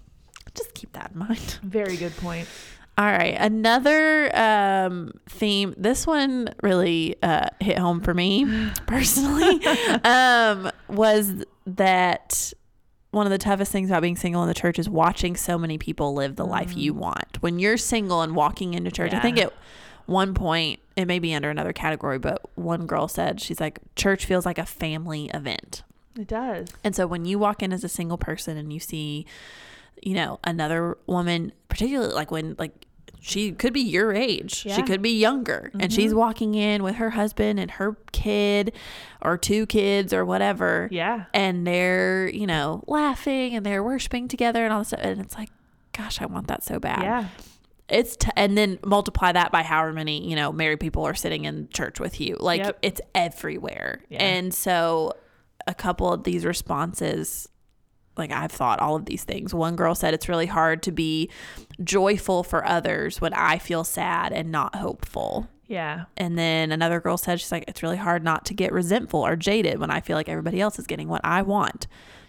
just 0.55 0.73
keep 0.73 0.91
that 0.93 1.11
in 1.13 1.19
mind. 1.19 1.59
Very 1.63 1.97
good 1.97 2.17
point. 2.17 2.47
All 2.97 3.05
right, 3.05 3.35
another 3.39 4.35
um, 4.35 5.11
theme. 5.29 5.75
This 5.77 6.07
one 6.07 6.49
really 6.63 7.15
uh, 7.21 7.47
hit 7.59 7.77
home 7.77 8.01
for 8.01 8.13
me 8.15 8.71
personally. 8.87 9.63
um, 10.03 10.71
was 10.87 11.43
that 11.67 12.53
one 13.15 13.25
of 13.25 13.31
the 13.31 13.37
toughest 13.37 13.71
things 13.71 13.89
about 13.89 14.01
being 14.01 14.17
single 14.17 14.41
in 14.43 14.49
the 14.49 14.53
church 14.53 14.77
is 14.77 14.89
watching 14.89 15.37
so 15.37 15.57
many 15.57 15.77
people 15.77 16.13
live 16.13 16.35
the 16.35 16.45
life 16.45 16.75
you 16.75 16.93
want. 16.93 17.41
When 17.41 17.59
you're 17.59 17.77
single 17.77 18.21
and 18.21 18.35
walking 18.35 18.73
into 18.73 18.91
church, 18.91 19.13
I 19.13 19.19
think 19.19 19.37
Mm. 19.37 19.43
At 19.45 19.53
one 20.05 20.33
point 20.33 20.81
it 20.95 21.05
may 21.05 21.19
be 21.19 21.33
under 21.33 21.49
another 21.49 21.73
category, 21.73 22.19
but 22.19 22.41
one 22.55 22.85
girl 22.85 23.07
said 23.07 23.41
she's 23.41 23.59
like, 23.59 23.79
"Church 23.95 24.25
feels 24.25 24.45
like 24.45 24.57
a 24.57 24.65
family 24.65 25.31
event." 25.33 25.83
It 26.19 26.27
does. 26.27 26.67
And 26.83 26.95
so 26.95 27.07
when 27.07 27.25
you 27.25 27.39
walk 27.39 27.63
in 27.63 27.73
as 27.73 27.83
a 27.83 27.89
single 27.89 28.17
person 28.17 28.57
and 28.57 28.71
you 28.71 28.79
see, 28.79 29.25
you 30.03 30.13
know, 30.13 30.39
another 30.43 30.97
woman, 31.07 31.53
particularly 31.69 32.13
like 32.13 32.31
when 32.31 32.55
like 32.59 32.85
she 33.27 33.51
could 33.51 33.73
be 33.73 33.81
your 33.81 34.13
age, 34.13 34.53
she 34.53 34.83
could 34.83 35.01
be 35.01 35.17
younger, 35.19 35.71
and 35.79 35.91
she's 35.91 36.11
mm-hmm. 36.11 36.19
walking 36.19 36.53
in 36.53 36.83
with 36.83 36.95
her 36.95 37.09
husband 37.09 37.59
and 37.59 37.71
her 37.71 37.97
kid 38.11 38.71
or 39.21 39.35
two 39.35 39.65
kids 39.65 40.13
or 40.13 40.23
whatever. 40.23 40.87
Yeah. 40.91 41.25
And 41.33 41.65
they're, 41.65 42.29
you 42.29 42.45
know, 42.45 42.83
laughing 42.85 43.55
and 43.55 43.65
they're 43.65 43.83
worshiping 43.83 44.27
together 44.27 44.63
and 44.63 44.71
all 44.71 44.81
this 44.81 44.89
stuff. 44.89 44.99
And 45.01 45.19
it's 45.19 45.35
like, 45.35 45.49
gosh, 45.91 46.21
I 46.21 46.27
want 46.27 46.47
that 46.49 46.63
so 46.63 46.79
bad 46.79 47.01
Yeah. 47.01 47.27
it's 47.89 48.15
t- 48.15 48.29
and 48.35 48.55
then 48.55 48.77
multiply 48.85 49.31
that 49.31 49.51
by 49.51 49.63
however 49.63 49.93
many 49.93 50.27
you 50.29 50.35
know 50.35 50.51
married 50.51 50.79
people 50.79 51.03
are 51.03 51.13
sitting 51.15 51.45
in 51.45 51.67
church 51.69 51.99
with 51.99 52.19
you 52.19 52.35
like 52.39 52.63
Yep. 52.63 52.79
it's 52.81 53.01
everywhere 53.13 54.01
Yeah. 54.09 54.23
and 54.23 54.53
so 54.53 55.13
a 55.67 55.73
couple 55.73 56.11
of 56.11 56.23
these 56.23 56.45
responses 56.45 57.47
like 58.17 58.31
i've 58.31 58.51
thought 58.51 58.79
all 58.79 58.95
of 58.95 59.05
these 59.05 59.23
things. 59.23 59.53
One 59.53 59.75
girl 59.75 59.95
said 59.95 60.13
it's 60.13 60.29
really 60.29 60.45
hard 60.45 60.81
to 60.83 60.91
be 60.91 61.29
joyful 61.83 62.43
for 62.43 62.65
others 62.65 63.19
when 63.21 63.33
i 63.33 63.57
feel 63.57 63.83
sad 63.83 64.31
and 64.33 64.51
not 64.51 64.75
hopeful. 64.75 65.47
Yeah. 65.67 66.05
and 66.15 66.37
then 66.37 66.71
another 66.71 66.99
girl 66.99 67.17
said 67.17 67.39
she's 67.39 67.51
like 67.51 67.65
it's 67.67 67.81
really 67.81 67.97
hard 67.97 68.23
not 68.23 68.45
to 68.45 68.53
get 68.53 68.71
resentful 68.71 69.25
or 69.25 69.35
jaded 69.35 69.79
when 69.79 69.89
i 69.89 69.99
feel 69.99 70.15
like 70.15 70.29
everybody 70.29 70.61
else 70.61 70.77
is 70.79 70.85
getting 70.87 71.07
what 71.07 71.21
i 71.23 71.41
want. 71.41 71.87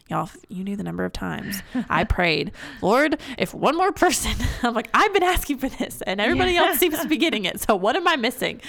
Y'all 0.09 0.31
you 0.49 0.63
knew 0.65 0.77
the 0.77 0.85
number 0.85 1.05
of 1.05 1.13
times 1.13 1.63
i 1.91 2.05
prayed 2.17 2.53
lord 2.81 3.19
if 3.39 3.53
one 3.53 3.77
more 3.77 3.91
person 3.93 4.33
i'm 4.63 4.73
like 4.73 4.89
i've 4.95 5.13
been 5.13 5.25
asking 5.25 5.59
for 5.59 5.69
this 5.69 6.01
and 6.03 6.21
everybody 6.21 6.53
Yeah. 6.53 6.63
else 6.67 6.79
seems 6.79 6.99
to 7.01 7.09
be 7.09 7.17
getting 7.17 7.45
it 7.51 7.61
so 7.61 7.75
what 7.77 7.97
am 7.97 8.07
i 8.09 8.17
missing? 8.17 8.61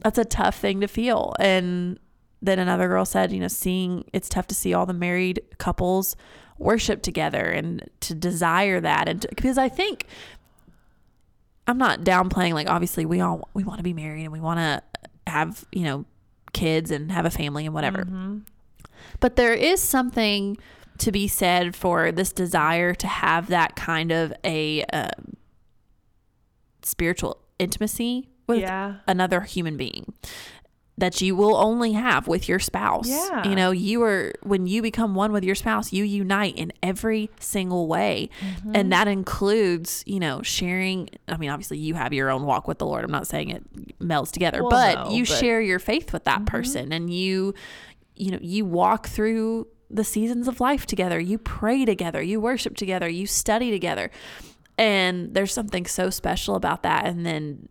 That's 0.00 0.18
a 0.18 0.24
tough 0.24 0.56
thing 0.56 0.80
to 0.82 0.86
feel. 0.86 1.34
And 1.40 1.98
then 2.42 2.58
another 2.58 2.88
girl 2.88 3.04
said 3.04 3.32
you 3.32 3.40
know 3.40 3.48
seeing 3.48 4.04
it's 4.12 4.28
tough 4.28 4.46
to 4.46 4.54
see 4.54 4.72
all 4.74 4.86
the 4.86 4.92
married 4.92 5.40
couples 5.58 6.14
worship 6.58 7.02
together 7.02 7.44
and 7.44 7.88
to 8.00 8.14
desire 8.14 8.80
that 8.80 9.08
and 9.08 9.22
to, 9.22 9.28
because 9.28 9.58
i 9.58 9.68
think 9.68 10.06
i'm 11.66 11.78
not 11.78 12.00
downplaying 12.00 12.52
like 12.54 12.68
obviously 12.68 13.04
we 13.06 13.20
all 13.20 13.48
we 13.54 13.64
want 13.64 13.78
to 13.78 13.84
be 13.84 13.92
married 13.92 14.22
and 14.24 14.32
we 14.32 14.40
want 14.40 14.58
to 14.58 14.82
have 15.30 15.64
you 15.72 15.82
know 15.84 16.04
kids 16.52 16.90
and 16.90 17.12
have 17.12 17.24
a 17.26 17.30
family 17.30 17.64
and 17.66 17.74
whatever 17.74 18.04
Mm-hmm. 18.04 18.38
but 19.20 19.36
there 19.36 19.52
is 19.52 19.80
something 19.82 20.56
to 20.98 21.12
be 21.12 21.28
said 21.28 21.76
for 21.76 22.10
this 22.10 22.32
desire 22.32 22.92
to 22.94 23.06
have 23.06 23.48
that 23.48 23.76
kind 23.76 24.10
of 24.10 24.32
a 24.44 24.82
um, 24.86 25.36
spiritual 26.82 27.38
intimacy 27.58 28.28
with 28.46 28.60
Yeah. 28.60 28.96
another 29.06 29.42
human 29.42 29.76
being 29.76 30.12
that 30.98 31.20
you 31.20 31.36
will 31.36 31.56
only 31.56 31.92
have 31.92 32.26
with 32.26 32.48
your 32.48 32.58
spouse. 32.58 33.08
Yeah. 33.08 33.48
You 33.48 33.54
know, 33.54 33.70
you 33.70 34.02
are 34.02 34.32
when 34.42 34.66
you 34.66 34.82
become 34.82 35.14
one 35.14 35.32
with 35.32 35.44
your 35.44 35.54
spouse, 35.54 35.92
you 35.92 36.04
unite 36.04 36.56
in 36.56 36.72
every 36.82 37.30
single 37.38 37.86
way. 37.86 38.30
Mm-hmm. 38.40 38.72
And 38.74 38.92
that 38.92 39.06
includes, 39.08 40.02
you 40.06 40.18
know, 40.18 40.42
sharing 40.42 41.08
I 41.28 41.36
mean, 41.36 41.50
obviously 41.50 41.78
you 41.78 41.94
have 41.94 42.12
your 42.12 42.30
own 42.30 42.44
walk 42.44 42.66
with 42.68 42.78
the 42.78 42.86
Lord. 42.86 43.04
I'm 43.04 43.12
not 43.12 43.28
saying 43.28 43.50
it 43.50 43.98
melds 44.00 44.32
together, 44.32 44.60
Well, 44.62 44.70
but 44.70 44.94
no, 44.94 45.10
you 45.14 45.22
but- 45.24 45.28
Mm-hmm. 45.30 45.40
share 45.40 45.60
your 45.60 45.78
faith 45.78 46.12
with 46.12 46.24
that 46.24 46.46
person 46.46 46.92
and 46.92 47.12
you 47.12 47.54
you 48.16 48.32
know, 48.32 48.38
you 48.42 48.64
walk 48.64 49.06
through 49.06 49.68
the 49.88 50.02
seasons 50.04 50.48
of 50.48 50.60
life 50.60 50.84
together. 50.84 51.20
You 51.20 51.38
pray 51.38 51.84
together, 51.84 52.20
you 52.20 52.40
worship 52.40 52.76
together, 52.76 53.08
you 53.08 53.26
study 53.26 53.70
together. 53.70 54.10
And 54.76 55.32
there's 55.34 55.52
something 55.52 55.86
so 55.86 56.10
special 56.10 56.56
about 56.56 56.82
that 56.82 57.04
and 57.06 57.24
then 57.24 57.68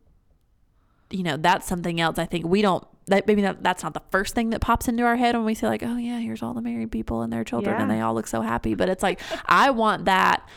you 1.10 1.24
know 1.24 1.38
that's 1.38 1.66
something 1.66 2.02
else 2.02 2.20
i 2.20 2.26
think 2.26 2.46
we 2.46 2.62
don't 2.62 2.86
that 3.08 3.26
maybe 3.28 3.42
that, 3.42 3.64
that's 3.64 3.84
not 3.84 3.94
the 3.94 4.02
first 4.12 4.36
thing 4.36 4.50
that 4.52 4.62
pops 4.62 4.88
into 4.88 5.04
our 5.04 5.16
head 5.16 5.36
when 5.36 5.46
we 5.46 5.54
say 5.54 5.68
like 5.68 5.84
oh 5.84 5.98
yeah 5.98 6.20
here's 6.20 6.44
all 6.44 6.54
the 6.54 6.62
married 6.62 6.92
people 6.92 7.22
and 7.22 7.32
their 7.32 7.44
children 7.44 7.80
and 7.82 7.90
they 7.90 8.02
all 8.02 8.14
look 8.14 8.28
so 8.28 8.42
happy 8.42 8.76
but 8.76 8.90
it's 8.90 9.02
like 9.04 9.20
i 9.46 9.70
want 9.70 10.06
that 10.06 10.48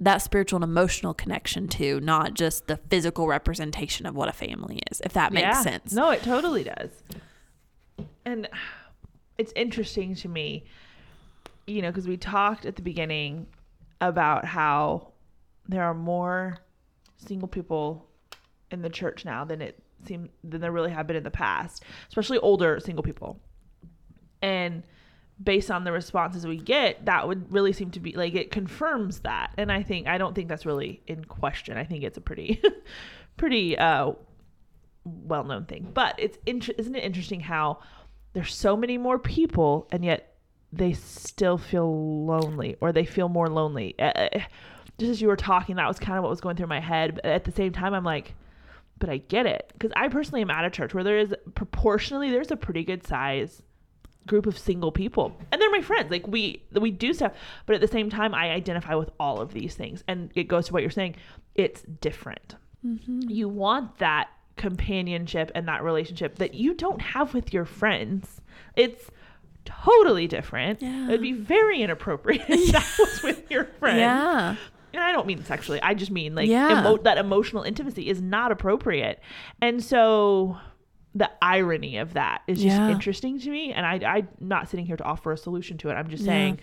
that 0.00 0.18
spiritual 0.18 0.58
and 0.58 0.64
emotional 0.64 1.12
connection 1.14 1.66
too 1.66 1.98
not 2.00 2.34
just 2.34 2.66
the 2.68 2.76
physical 2.88 3.26
representation 3.26 4.06
of 4.06 4.14
what 4.14 4.28
a 4.28 4.32
family 4.32 4.80
is 4.90 5.00
if 5.04 5.12
that 5.14 5.32
makes 5.32 5.44
Yeah. 5.44 5.62
sense 5.62 5.92
No, 5.92 6.10
it 6.10 6.22
totally 6.22 6.64
does. 6.64 6.90
And 8.24 8.48
it's 9.38 9.52
interesting 9.56 10.14
to 10.16 10.28
me, 10.28 10.64
you 11.66 11.80
know, 11.82 11.88
because 11.90 12.06
we 12.08 12.16
talked 12.16 12.66
at 12.66 12.76
the 12.76 12.82
beginning 12.82 13.46
about 14.00 14.44
how 14.44 15.08
there 15.68 15.82
are 15.84 15.94
more 15.94 16.58
single 17.16 17.48
people 17.48 18.06
in 18.70 18.82
the 18.82 18.90
church 18.90 19.24
now 19.24 19.44
than 19.44 19.60
it 19.62 19.82
seemed 20.06 20.30
than 20.44 20.60
there 20.60 20.72
really 20.72 20.90
have 20.90 21.06
been 21.06 21.16
in 21.16 21.22
the 21.22 21.30
past, 21.30 21.84
especially 22.08 22.38
older 22.38 22.80
single 22.80 23.02
people. 23.02 23.40
And 24.42 24.82
based 25.42 25.70
on 25.70 25.84
the 25.84 25.92
responses 25.92 26.46
we 26.46 26.56
get, 26.56 27.04
that 27.06 27.26
would 27.26 27.52
really 27.52 27.72
seem 27.72 27.90
to 27.92 28.00
be 28.00 28.12
like 28.12 28.34
it 28.34 28.50
confirms 28.50 29.20
that. 29.20 29.52
And 29.56 29.70
I 29.70 29.82
think 29.82 30.06
I 30.06 30.18
don't 30.18 30.34
think 30.34 30.48
that's 30.48 30.66
really 30.66 31.02
in 31.06 31.24
question. 31.24 31.76
I 31.76 31.84
think 31.84 32.04
it's 32.04 32.18
a 32.18 32.20
pretty 32.20 32.62
pretty 33.36 33.78
uh 33.78 34.12
well-known 35.04 35.64
thing. 35.64 35.90
But 35.94 36.14
it's 36.18 36.38
inter- 36.46 36.74
isn't 36.76 36.94
it 36.94 37.02
interesting 37.04 37.40
how 37.40 37.80
there's 38.34 38.54
so 38.54 38.76
many 38.76 38.98
more 38.98 39.18
people 39.18 39.88
and 39.90 40.04
yet 40.04 40.34
they 40.72 40.92
still 40.92 41.56
feel 41.56 42.26
lonely 42.26 42.76
or 42.80 42.92
they 42.92 43.04
feel 43.04 43.28
more 43.28 43.48
lonely. 43.48 43.94
Uh, 43.98 44.28
just 44.98 45.10
as 45.10 45.22
you 45.22 45.28
were 45.28 45.36
talking, 45.36 45.76
that 45.76 45.88
was 45.88 45.98
kind 45.98 46.18
of 46.18 46.24
what 46.24 46.30
was 46.30 46.40
going 46.40 46.56
through 46.56 46.66
my 46.66 46.80
head. 46.80 47.14
But 47.14 47.24
at 47.24 47.44
the 47.44 47.52
same 47.52 47.72
time, 47.72 47.94
I'm 47.94 48.04
like, 48.04 48.34
but 48.98 49.08
I 49.08 49.18
get 49.18 49.46
it. 49.46 49.70
Because 49.72 49.92
I 49.96 50.08
personally 50.08 50.42
am 50.42 50.50
at 50.50 50.64
a 50.64 50.70
church 50.70 50.94
where 50.94 51.04
there 51.04 51.18
is 51.18 51.34
proportionally 51.54 52.30
there's 52.30 52.50
a 52.50 52.56
pretty 52.56 52.84
good 52.84 53.06
size 53.06 53.62
group 54.26 54.46
of 54.46 54.58
single 54.58 54.92
people. 54.92 55.36
And 55.50 55.60
they're 55.60 55.70
my 55.70 55.80
friends. 55.80 56.10
Like 56.10 56.26
we 56.26 56.62
we 56.72 56.90
do 56.90 57.12
stuff. 57.12 57.32
But 57.66 57.74
at 57.74 57.80
the 57.80 57.88
same 57.88 58.10
time 58.10 58.34
i 58.34 58.50
identify 58.50 58.94
with 58.94 59.10
all 59.18 59.40
of 59.40 59.52
these 59.52 59.74
things. 59.74 60.04
And 60.06 60.30
it 60.34 60.44
goes 60.44 60.66
to 60.66 60.72
what 60.72 60.82
you're 60.82 60.90
saying. 60.90 61.16
It's 61.54 61.82
different. 62.00 62.54
Mm-hmm. 62.86 63.22
You 63.28 63.48
want 63.48 63.98
that 63.98 64.28
companionship 64.56 65.50
and 65.54 65.66
that 65.68 65.82
relationship 65.82 66.36
that 66.36 66.54
you 66.54 66.74
don't 66.74 67.00
have 67.00 67.34
with 67.34 67.52
your 67.52 67.64
friends. 67.64 68.40
It's 68.76 69.10
totally 69.64 70.26
different. 70.26 70.80
Yeah. 70.80 71.08
it'd 71.08 71.20
be 71.20 71.32
very 71.32 71.82
inappropriate 71.82 72.44
if 72.48 72.72
that 72.72 72.96
was 72.98 73.22
with 73.22 73.50
your 73.50 73.64
friend 73.64 73.98
yeah 73.98 74.56
and 74.94 75.02
I 75.02 75.12
don't 75.12 75.26
mean 75.26 75.44
sexually. 75.44 75.80
I 75.82 75.94
just 75.94 76.10
mean 76.10 76.34
like 76.34 76.48
Yeah. 76.48 76.80
emo- 76.80 76.98
that 76.98 77.18
emotional 77.18 77.62
intimacy 77.62 78.08
is 78.08 78.20
not 78.22 78.52
appropriate. 78.52 79.20
And 79.60 79.82
so 79.82 80.56
the 81.14 81.30
irony 81.42 81.96
of 81.98 82.14
that 82.14 82.42
is 82.46 82.60
just 82.62 82.76
Yeah. 82.76 82.88
interesting 82.90 83.38
to 83.40 83.50
me. 83.50 83.72
And 83.72 83.84
I, 83.86 83.94
I'm 84.16 84.28
not 84.40 84.68
sitting 84.68 84.86
here 84.86 84.96
to 84.96 85.04
offer 85.04 85.32
a 85.32 85.36
solution 85.38 85.78
to 85.78 85.88
it. 85.90 85.94
I'm 85.94 86.08
just 86.08 86.22
Yeah. 86.24 86.32
saying 86.32 86.60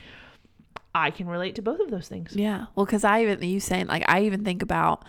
I 0.93 1.11
can 1.11 1.27
relate 1.27 1.55
to 1.55 1.61
both 1.61 1.79
of 1.81 1.89
those 1.91 2.07
things. 2.07 2.33
yeah 2.35 2.67
well 2.75 2.85
because 2.85 3.03
i 3.03 3.21
even 3.21 3.41
you 3.43 3.59
saying 3.59 3.87
like 3.87 4.03
i 4.07 4.21
even 4.23 4.45
think 4.45 4.61
about 4.61 5.03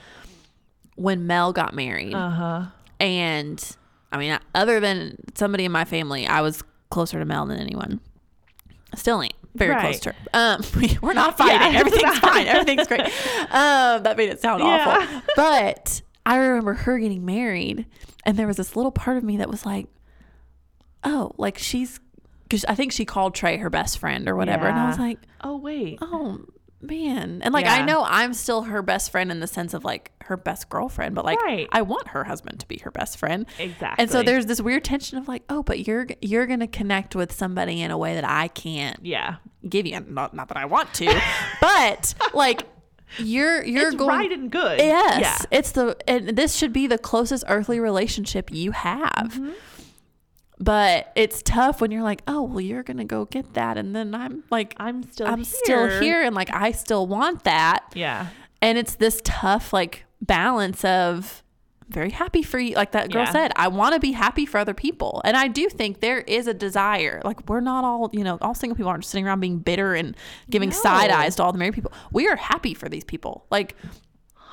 when 0.97 1.27
mel 1.29 1.53
got 1.53 1.75
married 1.75 2.15
Uh 2.15 2.31
huh. 2.31 2.65
And 2.99 3.77
I 4.11 4.17
mean, 4.19 4.39
other 4.55 4.81
than 4.81 5.17
somebody 5.35 5.65
in 5.67 5.71
my 5.73 5.85
family, 5.85 6.27
I 6.27 6.41
was 6.41 6.63
closer 6.91 7.19
to 7.19 7.25
Mel 7.27 7.45
than 7.45 7.59
anyone. 7.59 8.01
Still 8.95 9.21
ain't 9.23 9.35
very 9.57 9.71
Right. 9.73 9.81
close 9.81 10.01
to 10.01 10.11
her. 10.13 10.17
Um, 10.35 10.63
we, 10.81 10.99
we're 11.03 11.13
not 11.13 11.37
fighting. 11.39 11.73
Yeah, 11.73 11.81
Everything's 11.81 12.19
fine. 12.21 12.47
Everything's 12.47 12.87
great. 12.89 13.01
Um, 13.03 14.03
that 14.03 14.17
made 14.17 14.29
it 14.31 14.41
sound 14.41 14.63
Yeah. 14.63 14.99
awful. 15.01 15.23
But 15.37 16.03
I 16.25 16.37
remember 16.37 16.75
her 16.75 16.99
getting 16.99 17.25
married, 17.25 17.87
and 18.25 18.37
there 18.37 18.47
was 18.47 18.57
this 18.57 18.75
little 18.77 18.93
part 18.93 19.17
of 19.17 19.25
me 19.25 19.37
that 19.39 19.49
was 19.51 19.65
like, 19.67 19.87
oh, 21.05 21.33
like 21.39 21.59
she's 21.59 22.01
because 22.45 22.65
I 22.67 22.75
think 22.77 22.93
she 22.93 23.05
called 23.05 23.35
Trey 23.35 23.57
her 23.57 23.71
best 23.71 23.99
friend 23.99 24.29
or 24.29 24.37
whatever, 24.37 24.67
and 24.67 24.79
I 24.79 24.87
was 24.89 24.99
like, 24.99 25.19
Oh 25.43 25.57
wait. 25.57 25.99
oh 26.01 26.45
man, 26.81 27.41
and 27.43 27.53
like 27.55 27.67
I 27.67 27.83
know 27.85 28.05
I'm 28.07 28.35
still 28.35 28.63
her 28.63 28.83
best 28.83 29.11
friend 29.11 29.31
in 29.31 29.41
the 29.41 29.47
sense 29.47 29.75
of 29.75 29.85
like 29.85 30.13
her 30.23 30.37
best 30.37 30.69
girlfriend, 30.69 31.15
but 31.15 31.25
like 31.25 31.41
Right. 31.41 31.69
I 31.73 31.83
want 31.83 32.09
her 32.09 32.25
husband 32.25 32.61
to 32.61 32.69
be 32.69 32.79
her 32.79 32.91
best 32.91 33.17
friend. 33.19 33.47
Exactly. 33.59 34.03
And 34.03 34.11
so 34.11 34.23
there's 34.23 34.47
this 34.47 34.61
weird 34.61 34.85
tension 34.85 35.19
of 35.19 35.29
like, 35.29 35.43
oh, 35.49 35.63
but 35.63 35.87
you're 35.87 36.07
you're 36.21 36.47
gonna 36.47 36.67
connect 36.67 37.15
with 37.15 37.33
somebody 37.33 37.81
in 37.81 37.91
a 37.91 37.99
way 37.99 38.15
that 38.15 38.25
I 38.25 38.49
can't 38.49 38.99
yeah. 39.03 39.37
give 39.69 39.87
you. 39.87 39.99
Not 40.01 40.35
not 40.35 40.49
that 40.49 40.57
I 40.57 40.65
want 40.67 40.93
to, 40.95 41.23
but 41.61 42.15
like 42.35 42.63
you're 43.19 43.65
you're 43.65 43.89
it's 43.89 43.97
going 43.97 44.19
right 44.19 44.33
and 44.33 44.51
good. 44.51 44.79
Yes, 44.79 45.21
Yeah. 45.21 45.59
it's 45.59 45.73
the 45.73 45.97
and 46.09 46.31
this 46.31 46.57
should 46.57 46.73
be 46.73 46.87
the 46.87 46.99
closest 46.99 47.45
earthly 47.49 47.79
relationship 47.81 48.53
you 48.53 48.73
have. 48.73 49.33
Mm-hmm. 49.35 49.51
But 50.59 51.13
it's 51.15 51.43
tough 51.43 51.81
when 51.83 51.91
you're 51.91 52.03
like, 52.03 52.23
oh, 52.27 52.43
well, 52.43 52.61
you're 52.61 52.83
gonna 52.83 53.05
go 53.05 53.27
get 53.27 53.53
that, 53.55 53.77
and 53.77 53.95
then 53.95 54.15
I'm 54.15 54.43
like, 54.51 54.75
I'm 54.79 55.03
still 55.03 55.27
I'm 55.27 55.39
here. 55.39 55.45
still 55.45 56.01
here, 56.01 56.23
and 56.23 56.35
like 56.35 56.51
I 56.53 56.73
still 56.73 57.07
want 57.07 57.45
that, 57.45 57.85
Yeah. 57.95 58.29
and 58.63 58.79
it's 58.79 58.95
this 58.95 59.21
tough 59.25 59.73
like 59.75 60.05
balance 60.23 60.83
of 60.85 61.43
very 61.89 62.11
happy 62.11 62.43
for 62.43 62.59
you 62.59 62.75
like 62.75 62.91
that 62.93 63.13
girl 63.13 63.23
Yeah. 63.23 63.31
said 63.31 63.53
i 63.55 63.69
want 63.69 63.95
to 63.95 64.01
be 64.01 64.11
happy 64.11 64.45
for 64.45 64.59
other 64.59 64.75
people 64.75 65.23
and 65.25 65.37
i 65.37 65.47
do 65.47 65.69
think 65.69 66.01
there 66.01 66.19
is 66.19 66.49
a 66.49 66.55
desire 66.55 67.23
like 67.25 67.49
we're 67.49 67.61
not 67.61 67.85
all 67.85 68.11
you 68.13 68.25
know 68.25 68.39
all 68.41 68.57
single 68.57 68.75
people 68.75 68.91
aren't 68.91 69.05
sitting 69.05 69.25
around 69.25 69.39
being 69.39 69.59
bitter 69.59 69.95
and 69.95 70.17
giving 70.51 70.71
No. 70.71 70.75
side 70.75 71.11
eyes 71.11 71.37
to 71.37 71.45
all 71.45 71.53
the 71.53 71.59
married 71.59 71.75
people 71.75 71.93
we 72.11 72.27
are 72.27 72.35
happy 72.35 72.75
for 72.75 72.89
these 72.89 73.05
people 73.05 73.47
like 73.53 73.77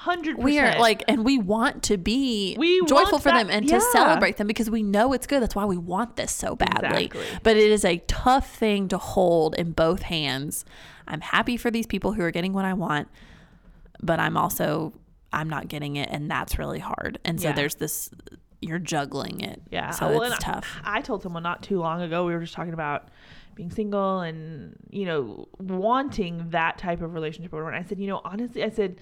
Hundred 0.04 0.36
percent. 0.36 0.44
we 0.44 0.60
are 0.60 0.78
like 0.80 1.02
and 1.08 1.24
we 1.24 1.38
want 1.38 1.84
to 1.84 1.98
be 1.98 2.56
We 2.60 2.84
joyful 2.86 3.20
for 3.20 3.30
them 3.32 3.50
and 3.50 3.66
yeah. 3.66 3.76
to 3.80 3.82
celebrate 3.92 4.36
them 4.38 4.48
because 4.48 4.70
we 4.70 4.84
know 4.84 5.14
it's 5.14 5.26
good 5.28 5.42
that's 5.42 5.56
why 5.56 5.64
we 5.66 5.78
want 5.78 6.18
this 6.18 6.32
so 6.32 6.56
badly 6.58 7.06
Exactly. 7.06 7.40
but 7.42 7.56
it 7.56 7.72
is 7.72 7.86
a 7.86 8.00
tough 8.08 8.54
thing 8.54 8.90
to 8.90 8.98
hold 8.98 9.56
in 9.56 9.72
both 9.72 10.02
hands 10.02 10.66
i'm 11.08 11.22
happy 11.22 11.56
for 11.56 11.72
these 11.72 11.88
people 11.88 12.12
who 12.14 12.22
are 12.22 12.32
getting 12.32 12.52
what 12.52 12.66
i 12.66 12.74
want 12.74 13.08
but 14.02 14.20
i'm 14.20 14.36
also 14.36 14.92
i'm 15.32 15.50
not 15.50 15.70
getting 15.70 15.96
it 15.96 16.10
and 16.12 16.30
that's 16.30 16.60
really 16.60 16.80
hard 16.80 17.18
and 17.24 17.40
so 17.40 17.48
Yeah. 17.50 17.54
there's 17.56 17.76
this 17.76 18.10
you're 18.60 18.80
juggling 18.80 19.40
it 19.40 19.62
Yeah. 19.72 19.92
so 19.92 20.10
well, 20.10 20.24
it's 20.24 20.36
and 20.36 20.44
I- 20.44 20.52
tough 20.54 20.68
I 20.84 21.00
told 21.00 21.24
someone 21.24 21.44
not 21.44 21.64
too 21.64 21.80
long 21.80 22.02
ago, 22.02 22.26
we 22.26 22.34
were 22.34 22.42
just 22.42 22.54
talking 22.54 22.74
about 22.74 23.08
being 23.56 23.70
single 23.70 24.22
and, 24.22 24.76
you 24.90 25.06
know, 25.06 25.48
wanting 25.60 26.50
that 26.50 26.78
type 26.80 27.02
of 27.02 27.14
relationship 27.14 27.54
or 27.54 27.58
whatever. 27.58 27.76
And 27.76 27.86
I 27.86 27.88
said, 27.88 28.00
you 28.00 28.08
know, 28.08 28.20
honestly, 28.26 28.64
I 28.64 28.70
said, 28.70 29.00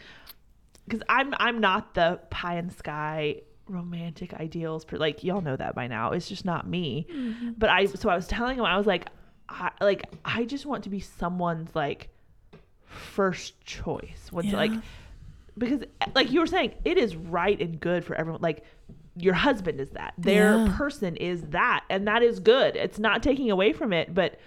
because 0.88 1.02
I'm, 1.10 1.34
I'm 1.38 1.60
not 1.62 1.94
the 1.94 2.20
pie 2.30 2.58
in 2.58 2.68
the 2.68 2.74
sky 2.74 3.42
romantic 3.68 4.34
ideals. 4.34 4.84
Per, 4.86 4.98
like, 4.98 5.24
y'all 5.24 5.42
know 5.42 5.56
that 5.56 5.76
by 5.76 5.88
now. 5.88 6.12
It's 6.12 6.28
just 6.28 6.44
not 6.46 6.68
me. 6.68 7.08
Mm-hmm. 7.12 7.52
But 7.58 7.70
I, 7.70 7.86
so 7.86 8.10
I 8.10 8.16
was 8.16 8.28
telling 8.28 8.58
him, 8.58 8.66
I 8.66 8.78
was 8.78 8.86
like, 8.88 9.08
I, 9.48 9.72
like, 9.80 10.04
I 10.26 10.46
just 10.46 10.66
want 10.66 10.84
to 10.86 10.90
be 10.90 11.00
someone's 11.00 11.74
like 11.76 12.10
first 12.86 13.60
choice. 13.66 14.28
What's 14.32 14.48
Yeah. 14.50 14.58
like, 14.58 14.72
because 15.58 15.82
like 16.16 16.32
you 16.32 16.40
were 16.40 16.48
saying, 16.48 16.74
it 16.86 16.98
is 16.98 17.16
right 17.16 17.60
and 17.62 17.80
good 17.80 18.04
for 18.04 18.16
everyone. 18.16 18.42
Like, 18.42 18.64
your 19.18 19.34
husband 19.34 19.80
is 19.82 19.90
that 19.92 20.14
their 20.18 20.56
Yeah. 20.58 20.74
person 20.78 21.18
is 21.18 21.42
that 21.50 21.84
and 21.90 22.08
that 22.08 22.24
is 22.24 22.40
good 22.40 22.78
it's 22.78 22.98
not 22.98 23.22
taking 23.22 23.52
away 23.52 23.74
from 23.74 23.92
it 23.92 24.14
but 24.16 24.40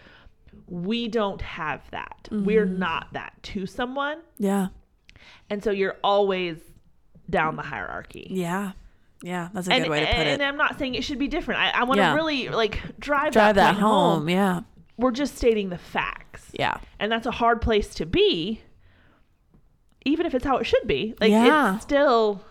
we 0.68 1.07
don't 1.07 1.43
have 1.43 1.82
that 1.91 2.26
we're 2.32 2.64
Mm-hmm. 2.64 2.78
not 2.78 3.12
that 3.12 3.35
to 3.43 3.66
someone 3.66 4.20
yeah 4.39 4.68
and 5.51 5.62
so 5.62 5.70
you're 5.70 5.97
always 6.05 6.57
down 7.31 7.57
the 7.57 7.62
hierarchy 7.62 8.27
yeah 8.31 8.72
yeah 9.22 9.49
that's 9.55 9.66
a 9.68 9.72
and, 9.72 9.85
good 9.85 9.91
way 9.91 10.01
to 10.01 10.07
put 10.07 10.14
and 10.16 10.29
it 10.29 10.33
And 10.35 10.43
i'm 10.43 10.57
not 10.57 10.79
saying 10.79 10.95
it 10.95 11.05
should 11.05 11.18
be 11.18 11.29
different 11.29 11.61
i, 11.61 11.70
I 11.70 11.85
want 11.85 11.99
to 11.99 12.03
Yeah. 12.03 12.14
really 12.14 12.49
like 12.49 12.81
drive, 12.99 13.33
drive 13.33 13.55
that 13.57 13.72
point 13.75 13.79
home 13.81 14.29
yeah 14.29 14.61
we're 14.99 15.11
just 15.11 15.37
stating 15.37 15.70
the 15.70 15.79
facts 15.79 16.51
yeah 16.53 16.77
and 16.99 17.11
that's 17.11 17.27
a 17.27 17.31
hard 17.31 17.61
place 17.62 17.95
to 17.95 18.07
be 18.07 18.61
even 20.05 20.27
if 20.27 20.35
it's 20.35 20.45
how 20.45 20.59
it 20.59 20.64
should 20.64 20.87
be 20.87 21.14
like 21.20 21.31
Yeah. 21.31 21.75
it's 21.77 21.83
still 21.85 22.43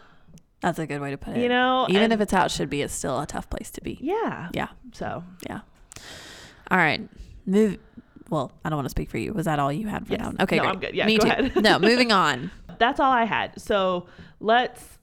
that's 0.61 0.79
a 0.79 0.87
good 0.87 1.01
way 1.01 1.11
to 1.11 1.17
put 1.17 1.35
it 1.37 1.41
you 1.41 1.49
know 1.49 1.85
even 1.89 2.03
and- 2.03 2.13
if 2.13 2.21
it's 2.21 2.31
how 2.31 2.45
it 2.45 2.51
should 2.51 2.69
be 2.69 2.81
it's 2.81 2.93
still 2.93 3.19
a 3.19 3.27
tough 3.27 3.49
place 3.49 3.69
to 3.71 3.81
be 3.81 3.97
yeah 4.01 4.49
yeah 4.53 4.69
so 4.91 5.23
Yeah. 5.47 5.61
All 6.71 6.77
right. 6.77 7.07
Move. 7.45 7.77
Well, 8.29 8.51
I 8.63 8.69
don't 8.69 8.77
want 8.77 8.85
to 8.85 8.89
speak 8.89 9.09
for 9.11 9.17
you. 9.17 9.33
Was 9.33 9.45
that 9.45 9.59
all 9.59 9.71
you 9.71 9.87
had 9.87 10.07
for 10.07 10.13
Yes. 10.13 10.21
now? 10.21 10.43
Okay, 10.43 10.55
No, 10.55 10.63
great. 10.63 10.73
I'm 10.73 10.79
good. 10.79 10.95
Yeah, 10.95 11.05
Me 11.05 11.17
go 11.17 11.25
too. 11.25 11.29
ahead. 11.31 11.61
no, 11.63 11.77
moving 11.91 12.11
on. 12.11 12.49
That's 12.83 12.99
all 12.99 13.11
I 13.11 13.23
had. 13.23 13.59
So 13.59 14.07
let's 14.39 14.99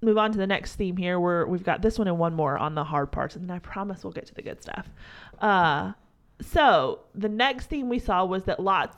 move 0.00 0.18
on 0.18 0.32
to 0.32 0.38
the 0.38 0.46
next 0.46 0.76
theme 0.76 0.96
here. 0.96 1.18
Where 1.18 1.46
we've 1.46 1.64
got 1.64 1.82
this 1.82 1.98
one 1.98 2.08
and 2.08 2.18
one 2.18 2.34
more 2.34 2.58
on 2.58 2.74
the 2.74 2.84
hard 2.84 3.10
parts, 3.10 3.36
and 3.36 3.48
then 3.48 3.56
I 3.56 3.58
promise 3.58 4.04
we'll 4.04 4.12
get 4.12 4.26
to 4.26 4.34
the 4.34 4.42
good 4.42 4.60
stuff. 4.62 4.88
Uh, 5.40 5.92
so 6.40 7.00
the 7.14 7.28
next 7.28 7.66
theme 7.66 7.88
we 7.88 7.98
saw 7.98 8.24
was 8.24 8.44
that 8.44 8.60
lots. 8.60 8.96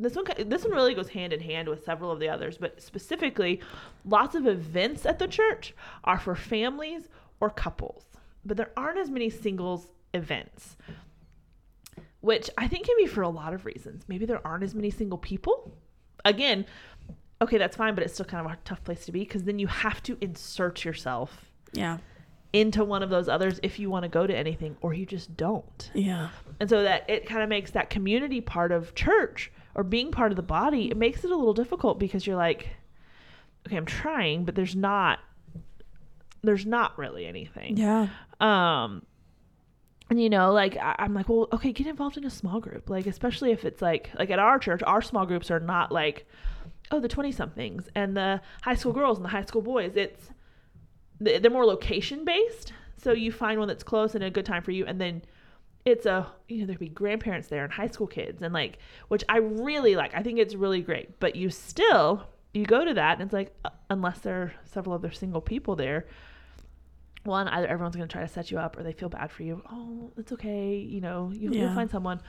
This 0.00 0.14
one, 0.14 0.26
this 0.46 0.62
one 0.62 0.72
really 0.72 0.94
goes 0.94 1.08
hand 1.08 1.32
in 1.32 1.40
hand 1.40 1.68
with 1.68 1.84
several 1.84 2.12
of 2.12 2.20
the 2.20 2.28
others, 2.28 2.56
but 2.56 2.80
specifically, 2.80 3.60
lots 4.04 4.36
of 4.36 4.46
events 4.46 5.04
at 5.04 5.18
the 5.18 5.26
church 5.26 5.74
are 6.04 6.20
for 6.20 6.36
families 6.36 7.08
or 7.40 7.50
couples, 7.50 8.04
but 8.44 8.56
there 8.56 8.70
aren't 8.76 8.98
as 8.98 9.10
many 9.10 9.28
singles 9.28 9.90
events, 10.14 10.76
which 12.20 12.48
I 12.56 12.68
think 12.68 12.86
can 12.86 12.96
be 12.96 13.06
for 13.06 13.22
a 13.22 13.28
lot 13.28 13.52
of 13.52 13.66
reasons. 13.66 14.04
Maybe 14.06 14.24
there 14.24 14.46
aren't 14.46 14.62
as 14.62 14.74
many 14.74 14.90
single 14.90 15.18
people. 15.18 15.72
Again, 16.24 16.64
okay, 17.40 17.58
that's 17.58 17.76
fine, 17.76 17.94
but 17.94 18.04
it's 18.04 18.14
still 18.14 18.26
kind 18.26 18.44
of 18.46 18.52
a 18.52 18.56
tough 18.64 18.82
place 18.84 19.04
to 19.06 19.12
be 19.12 19.20
because 19.20 19.44
then 19.44 19.58
you 19.58 19.66
have 19.68 20.02
to 20.04 20.16
insert 20.20 20.84
yourself 20.84 21.50
Yeah. 21.72 21.98
into 22.52 22.82
one 22.84 23.02
of 23.02 23.10
those 23.10 23.28
others 23.28 23.60
if 23.62 23.78
you 23.78 23.90
want 23.90 24.02
to 24.04 24.08
go 24.08 24.26
to 24.26 24.36
anything, 24.36 24.76
or 24.80 24.92
you 24.94 25.06
just 25.06 25.36
don't. 25.36 25.90
Yeah. 25.94 26.30
And 26.60 26.68
so 26.68 26.82
that 26.82 27.08
it 27.08 27.26
kind 27.26 27.42
of 27.42 27.48
makes 27.48 27.70
that 27.72 27.90
community 27.90 28.40
part 28.40 28.72
of 28.72 28.94
church 28.94 29.52
or 29.74 29.84
being 29.84 30.10
part 30.10 30.32
of 30.32 30.36
the 30.36 30.42
body, 30.42 30.90
it 30.90 30.96
makes 30.96 31.24
it 31.24 31.30
a 31.30 31.36
little 31.36 31.54
difficult 31.54 31.98
because 32.00 32.26
you're 32.26 32.36
like, 32.36 32.68
okay, 33.66 33.76
I'm 33.76 33.84
trying, 33.86 34.44
but 34.44 34.54
there's 34.54 34.74
not 34.74 35.20
there's 36.42 36.64
not 36.66 36.96
really 36.98 37.26
anything. 37.26 37.76
Yeah. 37.76 38.08
Um 38.40 39.02
and 40.10 40.20
you 40.20 40.30
know, 40.30 40.52
like 40.52 40.76
I, 40.76 40.94
I'm 41.00 41.12
like, 41.14 41.28
well, 41.28 41.48
okay, 41.52 41.72
get 41.72 41.86
involved 41.86 42.16
in 42.16 42.24
a 42.24 42.30
small 42.30 42.60
group. 42.60 42.88
Like, 42.88 43.06
especially 43.06 43.52
if 43.52 43.64
it's 43.64 43.82
like 43.82 44.10
like 44.18 44.30
at 44.30 44.38
our 44.38 44.58
church, 44.58 44.82
our 44.84 45.02
small 45.02 45.26
groups 45.26 45.50
are 45.50 45.60
not 45.60 45.92
like, 45.92 46.26
oh, 46.90 47.00
the 47.00 47.08
twenty 47.08 47.32
somethings 47.32 47.88
and 47.94 48.16
the 48.16 48.40
high 48.62 48.74
school 48.74 48.92
girls 48.92 49.18
and 49.18 49.24
the 49.24 49.30
high 49.30 49.44
school 49.44 49.62
boys. 49.62 49.92
It's 49.96 50.30
they- 51.20 51.38
they're 51.38 51.50
more 51.50 51.66
location 51.66 52.24
based. 52.24 52.72
So 52.96 53.12
you 53.12 53.30
find 53.32 53.58
one 53.58 53.68
that's 53.68 53.82
close 53.84 54.14
and 54.14 54.24
a 54.24 54.30
good 54.30 54.44
time 54.46 54.62
for 54.62 54.70
you, 54.72 54.84
and 54.86 55.00
then 55.00 55.22
it's 55.84 56.04
a 56.06 56.26
you 56.48 56.58
know 56.60 56.66
there'd 56.66 56.78
be 56.78 56.88
grandparents 56.88 57.48
there 57.48 57.64
and 57.64 57.72
high 57.72 57.86
school 57.86 58.06
kids 58.06 58.42
and 58.42 58.52
like 58.52 58.78
which 59.08 59.24
I 59.28 59.38
really 59.38 59.96
like. 59.96 60.14
I 60.14 60.22
think 60.22 60.38
it's 60.38 60.54
really 60.54 60.82
great. 60.82 61.18
But 61.20 61.36
you 61.36 61.50
still 61.50 62.26
you 62.54 62.64
go 62.64 62.84
to 62.84 62.94
that 62.94 63.14
and 63.14 63.22
it's 63.22 63.32
like 63.32 63.54
uh, 63.64 63.70
unless 63.90 64.18
there 64.20 64.34
are 64.42 64.52
several 64.64 64.94
other 64.94 65.10
single 65.12 65.40
people 65.40 65.76
there, 65.76 66.06
one 67.24 67.46
either 67.48 67.66
everyone's 67.66 67.94
going 67.96 68.08
to 68.08 68.12
try 68.12 68.22
to 68.22 68.28
set 68.28 68.50
you 68.50 68.58
up 68.58 68.78
or 68.78 68.82
they 68.82 68.92
feel 68.92 69.08
bad 69.08 69.30
for 69.30 69.42
you. 69.42 69.62
Oh, 69.70 70.12
it's 70.16 70.32
okay, 70.32 70.76
you 70.76 71.00
know, 71.00 71.30
you, 71.34 71.50
Yeah. 71.52 71.62
you'll 71.62 71.74
find 71.74 71.90
someone. 71.90 72.20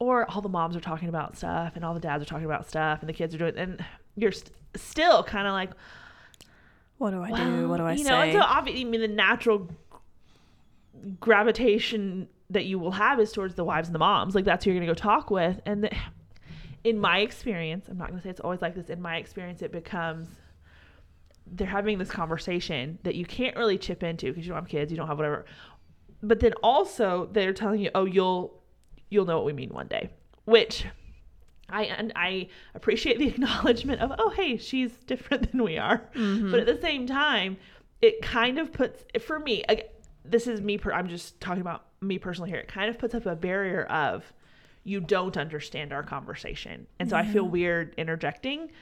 Or 0.00 0.28
all 0.28 0.40
the 0.40 0.48
moms 0.48 0.74
are 0.74 0.80
talking 0.80 1.08
about 1.08 1.36
stuff 1.36 1.74
and 1.76 1.84
all 1.84 1.94
the 1.94 2.00
dads 2.00 2.22
are 2.22 2.26
talking 2.26 2.46
about 2.46 2.68
stuff 2.68 3.00
and 3.00 3.08
the 3.08 3.12
kids 3.12 3.34
are 3.34 3.38
doing 3.38 3.56
and 3.56 3.84
you're 4.16 4.32
st- 4.32 4.50
still 4.74 5.22
kind 5.22 5.46
of 5.46 5.52
like 5.52 5.70
What 6.98 7.12
do 7.12 7.22
I 7.22 7.30
do? 7.30 7.68
What 7.68 7.76
do 7.76 7.84
I 7.84 7.92
you 7.92 7.98
say? 8.04 8.10
know, 8.10 8.20
and 8.20 8.32
so 8.32 8.40
obviously, 8.40 8.82
I 8.82 8.84
mean, 8.84 9.00
the 9.02 9.08
natural 9.08 9.68
gravitation 11.20 12.28
that 12.50 12.64
you 12.64 12.78
will 12.78 12.90
have 12.92 13.20
is 13.20 13.32
towards 13.32 13.54
the 13.54 13.64
wives 13.64 13.88
and 13.88 13.94
the 13.94 13.98
moms. 14.00 14.34
Like 14.34 14.44
that's 14.44 14.64
who 14.64 14.70
you're 14.70 14.80
going 14.80 14.88
to 14.88 14.94
go 14.94 15.08
talk 15.08 15.30
with. 15.30 15.60
And 15.66 15.84
the, 15.84 15.90
in 16.84 16.98
my 16.98 17.18
experience, 17.20 17.86
I'm 17.88 17.98
not 17.98 18.08
going 18.08 18.18
to 18.18 18.22
say 18.22 18.30
it's 18.30 18.40
always 18.40 18.60
like 18.60 18.74
this. 18.74 18.90
In 18.90 19.00
my 19.00 19.16
experience, 19.16 19.62
it 19.62 19.72
becomes 19.72 20.28
they're 21.52 21.66
having 21.66 21.98
this 21.98 22.10
conversation 22.10 22.98
that 23.02 23.14
you 23.16 23.24
can't 23.24 23.56
really 23.56 23.76
chip 23.76 24.02
into 24.02 24.26
because 24.26 24.46
you 24.46 24.52
don't 24.52 24.62
have 24.62 24.68
kids, 24.68 24.90
you 24.90 24.96
don't 24.96 25.08
have 25.08 25.18
whatever. 25.18 25.46
But 26.22 26.40
then 26.40 26.52
also 26.62 27.28
they're 27.32 27.52
telling 27.52 27.80
you, 27.80 27.90
oh, 27.94 28.04
you'll 28.04 28.59
you'll 29.10 29.26
know 29.26 29.36
what 29.36 29.44
we 29.46 29.52
mean 29.52 29.70
one 29.70 29.88
day, 29.88 30.10
which. 30.46 30.86
I 31.72 31.84
and 31.84 32.12
I 32.16 32.48
appreciate 32.74 33.20
the 33.20 33.28
acknowledgement 33.34 34.00
of 34.00 34.10
oh 34.18 34.30
hey 34.30 34.56
she's 34.56 34.90
different 35.06 35.50
than 35.52 35.62
we 35.62 35.78
are, 35.78 35.98
Mm-hmm. 36.16 36.50
but 36.50 36.58
at 36.58 36.66
the 36.66 36.80
same 36.80 37.06
time, 37.06 37.58
it 38.02 38.22
kind 38.22 38.58
of 38.58 38.72
puts 38.72 39.04
for 39.22 39.38
me. 39.38 39.62
This 40.24 40.48
is 40.48 40.60
me. 40.60 40.78
Per, 40.78 40.92
I'm 40.92 41.08
just 41.08 41.40
talking 41.40 41.60
about 41.60 41.84
me 42.00 42.18
personally 42.18 42.50
here. 42.50 42.58
It 42.58 42.66
kind 42.66 42.90
of 42.90 42.98
puts 42.98 43.14
up 43.14 43.24
a 43.24 43.36
barrier 43.36 43.84
of 43.84 44.32
you 44.82 44.98
don't 45.00 45.36
understand 45.36 45.92
our 45.92 46.02
conversation, 46.02 46.88
and 46.98 47.08
so 47.08 47.16
I 47.16 47.24
feel 47.24 47.44
weird 47.44 47.94
interjecting, 47.96 48.72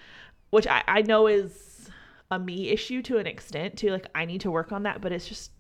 which 0.49 0.67
I, 0.67 0.83
I 0.89 1.03
know 1.03 1.27
is 1.27 1.91
a 2.31 2.39
me 2.39 2.71
issue 2.71 3.03
to 3.03 3.19
an 3.19 3.27
extent. 3.27 3.77
Too 3.77 3.91
like 3.91 4.07
I 4.15 4.25
need 4.25 4.41
to 4.43 4.51
work 4.51 4.73
on 4.73 4.85
that, 4.85 5.03
but 5.03 5.13
it's 5.13 5.29
just 5.29 5.51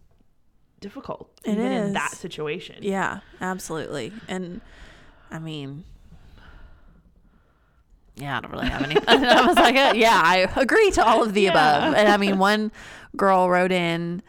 difficult 0.81 1.31
It 1.45 1.53
even 1.53 1.72
in 1.72 1.93
that 1.95 2.12
situation. 2.12 2.76
Yeah, 2.83 3.20
absolutely. 3.41 4.12
And 4.29 4.61
I 5.31 5.39
mean, 5.39 5.85
yeah, 8.16 8.39
I 8.39 8.41
don't 8.41 8.51
really 8.51 8.68
have 8.68 8.83
any. 8.83 8.97
I 9.09 9.47
was 9.47 9.57
like, 9.57 9.76
uh, 9.76 9.93
yeah, 9.95 10.20
I 10.22 10.49
agree 10.61 10.91
to 10.93 11.07
all 11.07 11.22
of 11.22 11.35
the 11.35 11.43
Yeah. 11.43 11.51
above. 11.51 11.95
And 11.95 12.09
I 12.09 12.16
mean, 12.16 12.39
one 12.39 12.72
girl 13.16 13.49
wrote 13.49 13.72
in, 13.72 14.22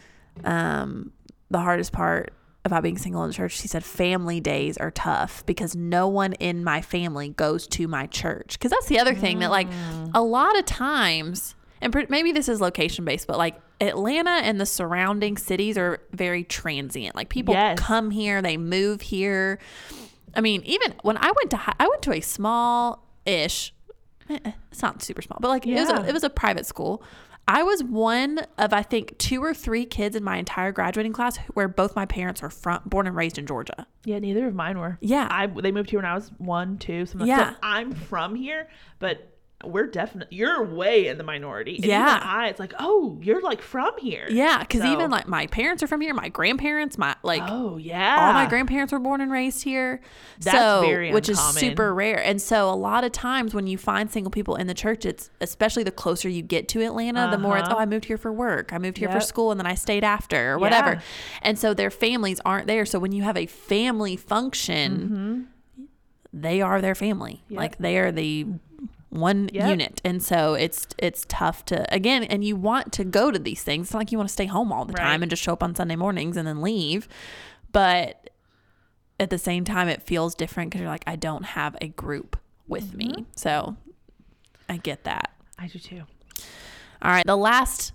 um, 0.44 1.12
the 1.50 1.60
hardest 1.60 1.92
part 1.92 2.34
about 2.66 2.84
being 2.84 2.98
single 2.98 3.24
in 3.24 3.32
church. 3.32 3.54
She 3.54 3.68
said 3.68 3.84
family 3.84 4.40
days 4.40 4.78
are 4.78 4.92
tough 4.92 5.44
because 5.48 5.76
no 5.76 6.08
one 6.08 6.34
in 6.34 6.64
my 6.64 6.82
family 6.82 7.30
goes 7.30 7.66
to 7.68 7.88
my 7.88 8.06
church. 8.06 8.60
Because 8.60 8.70
that's 8.72 8.88
the 8.88 9.00
other 9.00 9.16
thing 9.16 9.40
that, 9.40 9.50
like, 9.50 9.68
a 10.14 10.22
lot 10.22 10.58
of 10.60 10.66
times, 10.66 11.56
and 11.82 11.92
pr- 11.94 12.02
maybe 12.10 12.32
this 12.32 12.50
is 12.50 12.60
location 12.62 13.06
based, 13.06 13.28
but 13.28 13.38
like 13.38 13.56
Atlanta 13.82 14.32
and 14.32 14.60
the 14.60 14.66
surrounding 14.66 15.38
cities 15.38 15.78
are 15.78 16.00
very 16.12 16.44
transient. 16.44 17.16
Like, 17.16 17.30
people 17.30 17.54
Yes. 17.54 17.80
come 17.80 18.12
here, 18.12 18.42
they 18.42 18.58
move 18.58 19.02
here. 19.02 19.60
I 20.36 20.42
mean, 20.42 20.62
even 20.66 20.94
when 21.02 21.18
I 21.18 21.32
went 21.36 21.52
to 21.52 21.58
hi- 21.58 21.76
I 21.80 21.88
went 21.88 22.02
to 22.04 22.12
a 22.14 22.22
small 22.22 23.08
ish, 23.26 23.74
eh, 24.30 24.52
it's 24.72 24.82
not 24.82 25.02
super 25.02 25.22
small, 25.22 25.40
but 25.42 25.48
like 25.48 25.66
it 25.66 25.74
was 25.76 25.90
a, 25.90 26.08
it 26.08 26.14
was 26.14 26.24
a 26.24 26.30
private 26.30 26.66
school. 26.66 27.04
I 27.48 27.64
was 27.64 27.84
one 27.84 28.42
of 28.60 28.74
I 28.74 28.84
think 28.84 29.18
two 29.18 29.44
or 29.44 29.56
three 29.56 29.84
kids 29.86 30.16
in 30.16 30.24
my 30.24 30.38
entire 30.38 30.72
graduating 30.72 31.14
class 31.14 31.38
where 31.56 31.68
both 31.68 31.96
my 31.96 32.06
parents 32.06 32.44
are 32.44 32.52
from 32.52 32.82
born 32.86 33.08
and 33.08 33.16
raised 33.16 33.40
in 33.40 33.48
Georgia. 33.48 33.88
Yeah, 34.06 34.20
neither 34.20 34.46
of 34.48 34.54
mine 34.54 34.78
were. 34.78 35.00
Yeah. 35.02 35.28
I 35.32 35.48
they 35.48 35.72
moved 35.72 35.90
here 35.90 35.98
when 35.98 36.06
I 36.06 36.14
was 36.14 36.32
one, 36.38 36.78
two, 36.78 37.08
something. 37.08 37.28
Yeah. 37.28 37.52
So 37.54 37.56
I'm 37.64 37.92
from 37.92 38.36
here, 38.36 38.68
but 39.00 39.36
we're 39.66 39.88
definitely 39.88 40.38
you're 40.38 40.64
way 40.64 41.08
in 41.08 41.18
the 41.18 41.24
minority. 41.24 41.76
And 41.76 41.86
Yeah. 41.86 42.20
I, 42.24 42.48
it's 42.48 42.62
like, 42.62 42.74
oh, 42.80 43.18
you're 43.22 43.42
like 43.42 43.62
from 43.62 43.92
here. 44.00 44.26
Yeah, 44.30 44.60
because 44.60 44.82
So- 44.82 44.94
even 44.94 45.12
like 45.12 45.28
my 45.28 45.48
parents 45.48 45.84
are 45.84 45.88
from 45.88 46.00
here, 46.00 46.14
my 46.14 46.30
grandparents, 46.30 46.98
my 46.98 47.16
like 47.24 47.44
oh 47.46 47.76
yeah, 47.76 48.28
all 48.28 48.34
my 48.34 48.46
grandparents 48.46 48.94
were 48.94 49.00
born 49.00 49.20
and 49.20 49.30
raised 49.30 49.64
here. 49.64 50.00
That's 50.40 50.58
so, 50.58 50.82
very 50.86 51.12
which 51.12 51.28
is 51.28 51.38
super 51.40 51.94
rare. 51.94 52.24
And 52.24 52.42
so 52.42 52.70
a 52.70 52.76
lot 52.76 53.04
of 53.04 53.12
times 53.12 53.54
when 53.54 53.68
you 53.68 53.78
find 53.78 54.10
single 54.10 54.32
people 54.32 54.56
in 54.56 54.68
the 54.68 54.74
church, 54.74 55.06
it's 55.06 55.30
especially 55.42 55.84
the 55.84 55.92
closer 55.92 56.30
you 56.30 56.42
get 56.42 56.70
to 56.70 56.82
Atlanta, 56.82 57.28
the 57.30 57.38
more 57.38 57.58
it's, 57.58 57.68
Uh-huh. 57.68 57.76
oh, 57.78 57.82
I 57.82 57.86
moved 57.86 58.06
here 58.06 58.18
for 58.18 58.32
work. 58.32 58.72
I 58.72 58.78
moved 58.78 58.98
here 58.98 59.10
for 59.12 59.20
school 59.20 59.52
and 59.52 59.60
then 59.60 59.68
I 59.68 59.76
stayed 59.76 60.06
after 60.06 60.54
or 60.54 60.58
whatever. 60.60 60.92
Yeah. 60.94 61.02
And 61.42 61.60
so 61.60 61.74
their 61.74 61.92
families 61.92 62.40
aren't 62.46 62.68
there. 62.68 62.86
So 62.86 62.98
when 62.98 63.12
you 63.12 63.24
have 63.24 63.36
a 63.36 63.46
family 63.46 64.16
function, 64.16 65.50
they 66.32 66.62
are 66.62 66.80
their 66.80 66.96
family. 66.96 67.44
Yep. 67.50 67.58
Like 67.58 67.78
they 67.78 67.98
are 67.98 68.12
the 68.12 68.46
one 69.10 69.50
Yep. 69.54 69.70
unit. 69.70 70.02
And 70.06 70.22
so 70.22 70.54
it's 70.54 70.88
it's 70.98 71.26
tough 71.28 71.66
to 71.66 71.92
again 71.94 72.24
and 72.24 72.44
you 72.44 72.56
want 72.56 72.92
to 72.94 73.04
go 73.04 73.32
to 73.32 73.40
these 73.40 73.64
things. 73.64 73.88
It's 73.88 73.94
not 73.94 74.00
like 74.00 74.12
you 74.12 74.18
want 74.18 74.30
to 74.30 74.34
stay 74.34 74.46
home 74.46 74.72
all 74.72 74.86
the 74.86 74.94
Right. 74.94 75.04
time 75.04 75.24
and 75.24 75.30
just 75.30 75.42
show 75.42 75.54
up 75.54 75.64
on 75.64 75.74
Sunday 75.76 75.96
mornings 75.96 76.38
and 76.38 76.48
then 76.48 76.62
leave. 76.62 77.08
But 77.72 78.30
at 79.20 79.30
the 79.30 79.38
same 79.38 79.64
time 79.66 79.88
it 79.88 80.02
feels 80.02 80.36
different 80.36 80.70
because 80.70 80.82
you're 80.82 80.90
like, 80.90 81.04
I 81.08 81.16
don't 81.16 81.44
have 81.44 81.76
a 81.82 81.88
group 81.88 82.38
with 82.68 82.94
me. 82.94 83.08
Mm-hmm. 83.10 83.24
So 83.36 83.76
I 84.70 84.78
get 84.78 85.04
that. 85.06 85.32
I 85.58 85.68
do 85.68 85.80
too. 85.80 86.04
All 87.02 87.12
right, 87.12 87.26
the 87.26 87.36
last 87.36 87.94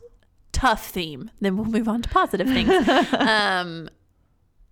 tough 0.52 0.86
theme. 0.88 1.30
Then 1.40 1.56
we'll 1.56 1.66
move 1.66 1.88
on 1.88 2.02
to 2.02 2.08
positive 2.08 2.46
things. 2.48 2.70
um, 3.12 3.88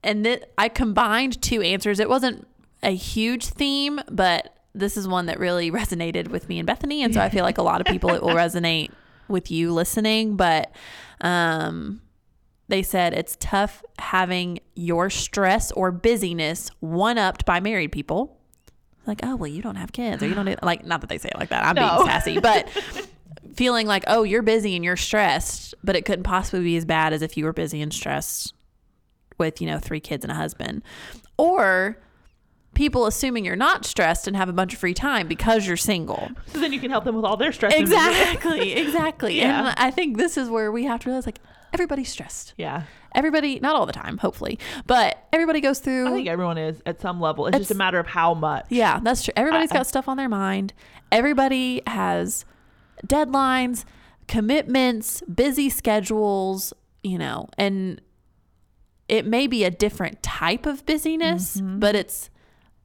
and 0.03 0.27
that 0.27 0.51
I 0.59 0.69
combined 0.69 1.41
two 1.41 1.63
answers. 1.63 2.01
It 2.01 2.09
wasn't 2.09 2.47
a 2.83 2.91
huge 2.95 3.47
theme, 3.47 4.01
but 4.11 4.57
this 4.75 4.97
is 4.97 5.07
one 5.09 5.27
that 5.27 5.39
really 5.39 5.71
resonated 5.81 6.29
with 6.29 6.49
me 6.49 6.59
and 6.59 6.67
Bethany, 6.67 7.03
and 7.03 7.13
so 7.15 7.21
I 7.21 7.29
feel 7.29 7.45
like 7.45 7.59
a 7.59 7.63
lot 7.63 7.81
of 7.81 7.87
people 7.87 8.11
it 8.11 8.23
will 8.23 8.31
resonate 8.35 8.91
with 9.29 9.51
you 9.51 9.73
listening. 9.73 10.37
But 10.37 10.73
um, 11.21 12.01
they 12.69 12.83
said 12.83 13.13
it's 13.15 13.37
tough 13.41 13.83
having 13.99 14.61
your 14.75 15.11
stress 15.11 15.71
or 15.73 15.91
busyness 15.93 16.71
one 16.81 17.19
upped 17.19 17.45
by 17.45 17.61
married 17.61 17.93
people. 17.93 18.39
Like, 19.07 19.21
oh 19.25 19.35
well, 19.37 19.49
you 19.49 19.63
don't 19.63 19.77
have 19.77 19.93
kids, 19.93 20.23
or 20.23 20.27
you 20.29 20.35
don't 20.35 20.47
do, 20.47 20.55
like. 20.63 20.85
Not 20.85 21.01
that 21.01 21.09
they 21.11 21.19
say 21.19 21.29
it 21.33 21.39
like 21.39 21.49
that. 21.51 21.65
I'm 21.65 21.75
No. 21.75 21.97
being 21.97 22.07
sassy, 22.09 22.39
but 22.41 22.69
feeling 23.55 23.87
like, 23.87 24.05
oh, 24.07 24.23
you're 24.23 24.43
busy 24.43 24.77
and 24.77 24.85
you're 24.85 24.97
stressed, 24.97 25.75
but 25.85 25.97
it 25.97 26.05
couldn't 26.05 26.23
possibly 26.25 26.63
be 26.65 26.77
as 26.77 26.85
bad 26.85 27.13
as 27.13 27.21
if 27.23 27.37
you 27.37 27.45
were 27.45 27.53
busy 27.53 27.83
and 27.83 27.93
stressed 27.93 28.55
with, 29.39 29.61
you 29.61 29.67
know, 29.67 29.79
three 29.79 30.01
kids 30.01 30.25
and 30.25 30.31
a 30.31 30.35
husband. 30.35 30.83
Or 31.37 31.99
people 32.75 33.07
assuming 33.07 33.45
you're 33.45 33.57
not 33.57 33.85
stressed 33.85 34.27
and 34.27 34.37
have 34.37 34.49
a 34.49 34.53
bunch 34.53 34.73
of 34.73 34.79
free 34.81 34.95
time 34.95 35.29
because 35.29 35.67
you're 35.67 35.77
single. 35.77 36.31
So 36.49 36.59
then 36.61 36.73
you 36.73 36.81
can 36.81 36.91
help 36.91 37.05
them 37.05 37.15
with 37.17 37.25
all 37.25 37.37
their 37.37 37.53
stress. 37.53 37.75
Exactly, 37.75 38.73
exactly. 38.77 39.37
Yeah. 39.39 39.59
And 39.69 39.75
I 39.79 39.91
think 39.91 40.17
this 40.17 40.37
is 40.37 40.49
where 40.49 40.73
we 40.73 40.85
have 40.85 41.01
to 41.01 41.09
realize 41.11 41.27
like 41.27 41.39
everybody's 41.73 42.11
stressed. 42.11 42.55
Yeah. 42.57 42.85
Everybody, 43.15 43.61
not 43.61 43.77
all 43.77 43.85
the 43.85 43.93
time, 43.93 44.17
hopefully, 44.19 44.59
but 44.87 45.23
everybody 45.35 45.61
goes 45.61 45.81
through. 45.81 46.09
I 46.09 46.13
think 46.13 46.29
everyone 46.29 46.57
is 46.57 46.81
at 46.87 47.01
some 47.03 47.21
level. 47.21 47.47
It's, 47.47 47.59
just 47.59 47.71
a 47.71 47.75
matter 47.75 47.99
of 47.99 48.07
how 48.07 48.33
much. 48.33 48.65
Yeah, 48.71 49.01
that's 49.03 49.23
true. 49.23 49.35
Everybody's 49.37 49.71
I- 49.71 49.75
got 49.75 49.87
stuff 49.87 50.09
on 50.09 50.17
their 50.17 50.31
mind. 50.31 50.73
Everybody 51.11 51.83
has 51.87 52.47
deadlines, 53.07 53.85
commitments, 54.29 55.21
busy 55.23 55.69
schedules, 55.69 56.73
you 57.03 57.19
know, 57.19 57.49
and 57.59 58.01
it 59.09 59.27
may 59.27 59.47
be 59.47 59.65
a 59.65 59.71
different 59.71 60.23
type 60.23 60.65
of 60.65 60.87
busyness, 60.87 61.59
Mm-hmm. 61.59 61.79
but 61.81 61.95
it's 61.95 62.31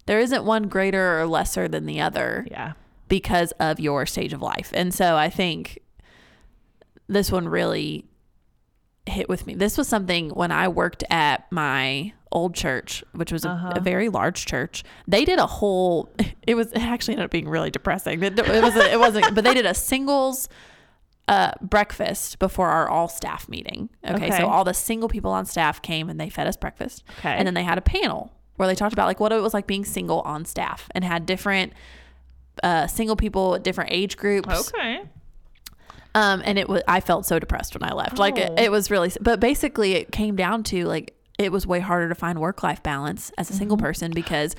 there 0.07 0.19
isn't 0.19 0.43
one 0.43 0.63
greater 0.63 1.19
or 1.21 1.27
lesser 1.27 1.67
than 1.67 1.85
the 1.85 2.01
other 2.01 2.47
Yeah. 2.49 2.73
because 3.07 3.51
of 3.59 3.79
your 3.79 4.05
stage 4.05 4.33
of 4.33 4.41
life. 4.41 4.71
And 4.73 4.93
so 4.93 5.15
I 5.15 5.29
think 5.29 5.79
this 7.07 7.31
one 7.31 7.47
really 7.47 8.05
hit 9.05 9.29
with 9.29 9.47
me. 9.47 9.53
This 9.55 9.77
was 9.77 9.87
something 9.87 10.29
when 10.31 10.51
I 10.51 10.67
worked 10.67 11.03
at 11.09 11.49
my 11.51 12.13
old 12.31 12.53
church, 12.55 13.03
which 13.13 13.31
was 13.31 13.45
a, 13.45 13.49
Uh-huh. 13.49 13.73
a 13.75 13.79
very 13.79 14.09
large 14.09 14.45
church. 14.45 14.83
They 15.07 15.23
did 15.23 15.39
a 15.39 15.45
whole. 15.47 16.09
It 16.47 16.55
was 16.55 16.71
it 16.71 16.79
actually 16.81 17.15
ended 17.15 17.25
up 17.25 17.31
being 17.31 17.49
really 17.49 17.69
depressing. 17.69 18.23
It, 18.23 18.39
it 18.39 18.63
was 18.63 18.73
it 18.77 18.97
wasn't, 18.99 19.35
but 19.35 19.43
they 19.43 19.53
did 19.53 19.65
a 19.65 19.73
singles 19.73 20.47
uh, 21.27 21.51
breakfast 21.61 22.39
before 22.39 22.69
our 22.69 22.87
all 22.87 23.09
staff 23.09 23.49
meeting. 23.49 23.89
Okay, 24.05 24.27
Okay. 24.27 24.37
so 24.37 24.47
all 24.47 24.63
the 24.63 24.73
single 24.73 25.09
people 25.09 25.31
on 25.31 25.45
staff 25.45 25.81
came 25.81 26.07
and 26.09 26.17
they 26.17 26.29
fed 26.29 26.47
us 26.47 26.55
breakfast. 26.55 27.03
Okay. 27.19 27.31
and 27.35 27.45
then 27.45 27.53
they 27.53 27.63
had 27.63 27.77
a 27.77 27.81
panel 27.81 28.31
where 28.57 28.67
they 28.67 28.75
talked 28.75 28.93
about 28.93 29.07
like 29.07 29.19
what 29.19 29.31
it 29.31 29.41
was 29.41 29.53
like 29.53 29.65
being 29.67 29.85
single 29.85 30.21
on 30.21 30.45
staff 30.45 30.89
and 30.91 31.03
had 31.03 31.25
different 31.25 31.73
uh, 32.63 32.87
single 32.87 33.15
people 33.15 33.57
different 33.59 33.91
age 33.93 34.17
groups. 34.17 34.69
Okay. 34.73 35.01
Um, 36.15 36.41
and 36.45 36.57
it 36.57 36.67
was 36.67 36.81
I 36.87 36.99
felt 36.99 37.25
so 37.25 37.37
depressed 37.39 37.75
when 37.75 37.83
I 37.89 37.93
left. 37.93 38.17
Like 38.17 38.37
it, 38.37 38.51
Oh. 38.57 38.61
it 38.63 38.71
was 38.71 38.89
really, 38.89 39.11
but 39.21 39.39
basically 39.39 39.93
it 39.93 40.11
came 40.11 40.35
down 40.35 40.63
to 40.63 40.85
like 40.85 41.13
it 41.37 41.51
was 41.51 41.67
way 41.67 41.79
harder 41.79 42.09
to 42.09 42.15
find 42.15 42.39
work 42.39 42.63
life 42.63 42.81
balance 42.81 43.31
as 43.37 43.49
a 43.51 43.53
single 43.53 43.77
person 43.77 44.11
because 44.11 44.55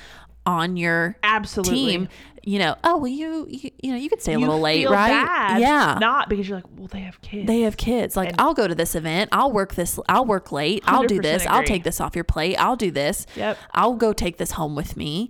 on 0.49 0.77
your. 0.77 1.17
Absolutely. 1.23 1.75
team, 1.75 2.09
you 2.43 2.59
know, 2.59 2.75
oh 2.83 2.97
well, 2.97 3.09
you 3.09 3.47
you, 3.51 3.71
you 3.83 3.91
know 3.93 3.99
you 3.99 4.09
could 4.09 4.23
stay 4.23 4.33
a 4.35 4.39
You 4.39 4.47
little 4.47 4.61
late, 4.61 4.89
right? 4.89 5.59
Yeah. 5.61 5.99
Not 6.01 6.29
because 6.31 6.49
you're 6.49 6.59
like, 6.59 6.65
well, 6.77 6.89
they 6.89 7.01
have 7.01 7.21
kids. 7.21 7.47
they 7.47 7.61
have 7.63 7.77
kids. 7.77 8.17
Like, 8.17 8.31
And- 8.31 8.41
I'll 8.41 8.55
go 8.55 8.67
to 8.67 8.75
this 8.75 8.95
event. 8.95 9.29
I'll 9.33 9.53
work 9.53 9.75
this. 9.75 9.99
I'll 10.09 10.25
work 10.25 10.51
late. 10.51 10.83
I'll 10.87 11.05
do 11.07 11.19
100% 11.19 11.23
this. 11.23 11.47
I'll 11.47 11.63
take 11.65 11.85
this 11.85 12.01
off 12.01 12.15
your 12.15 12.25
plate. 12.25 12.57
I'll 12.57 12.77
do 12.77 12.91
this. 12.91 13.27
Yep. 13.37 13.59
I'll 13.75 13.95
go 13.95 14.13
take 14.13 14.39
this 14.39 14.53
home 14.53 14.75
with 14.75 14.97
me 14.97 15.29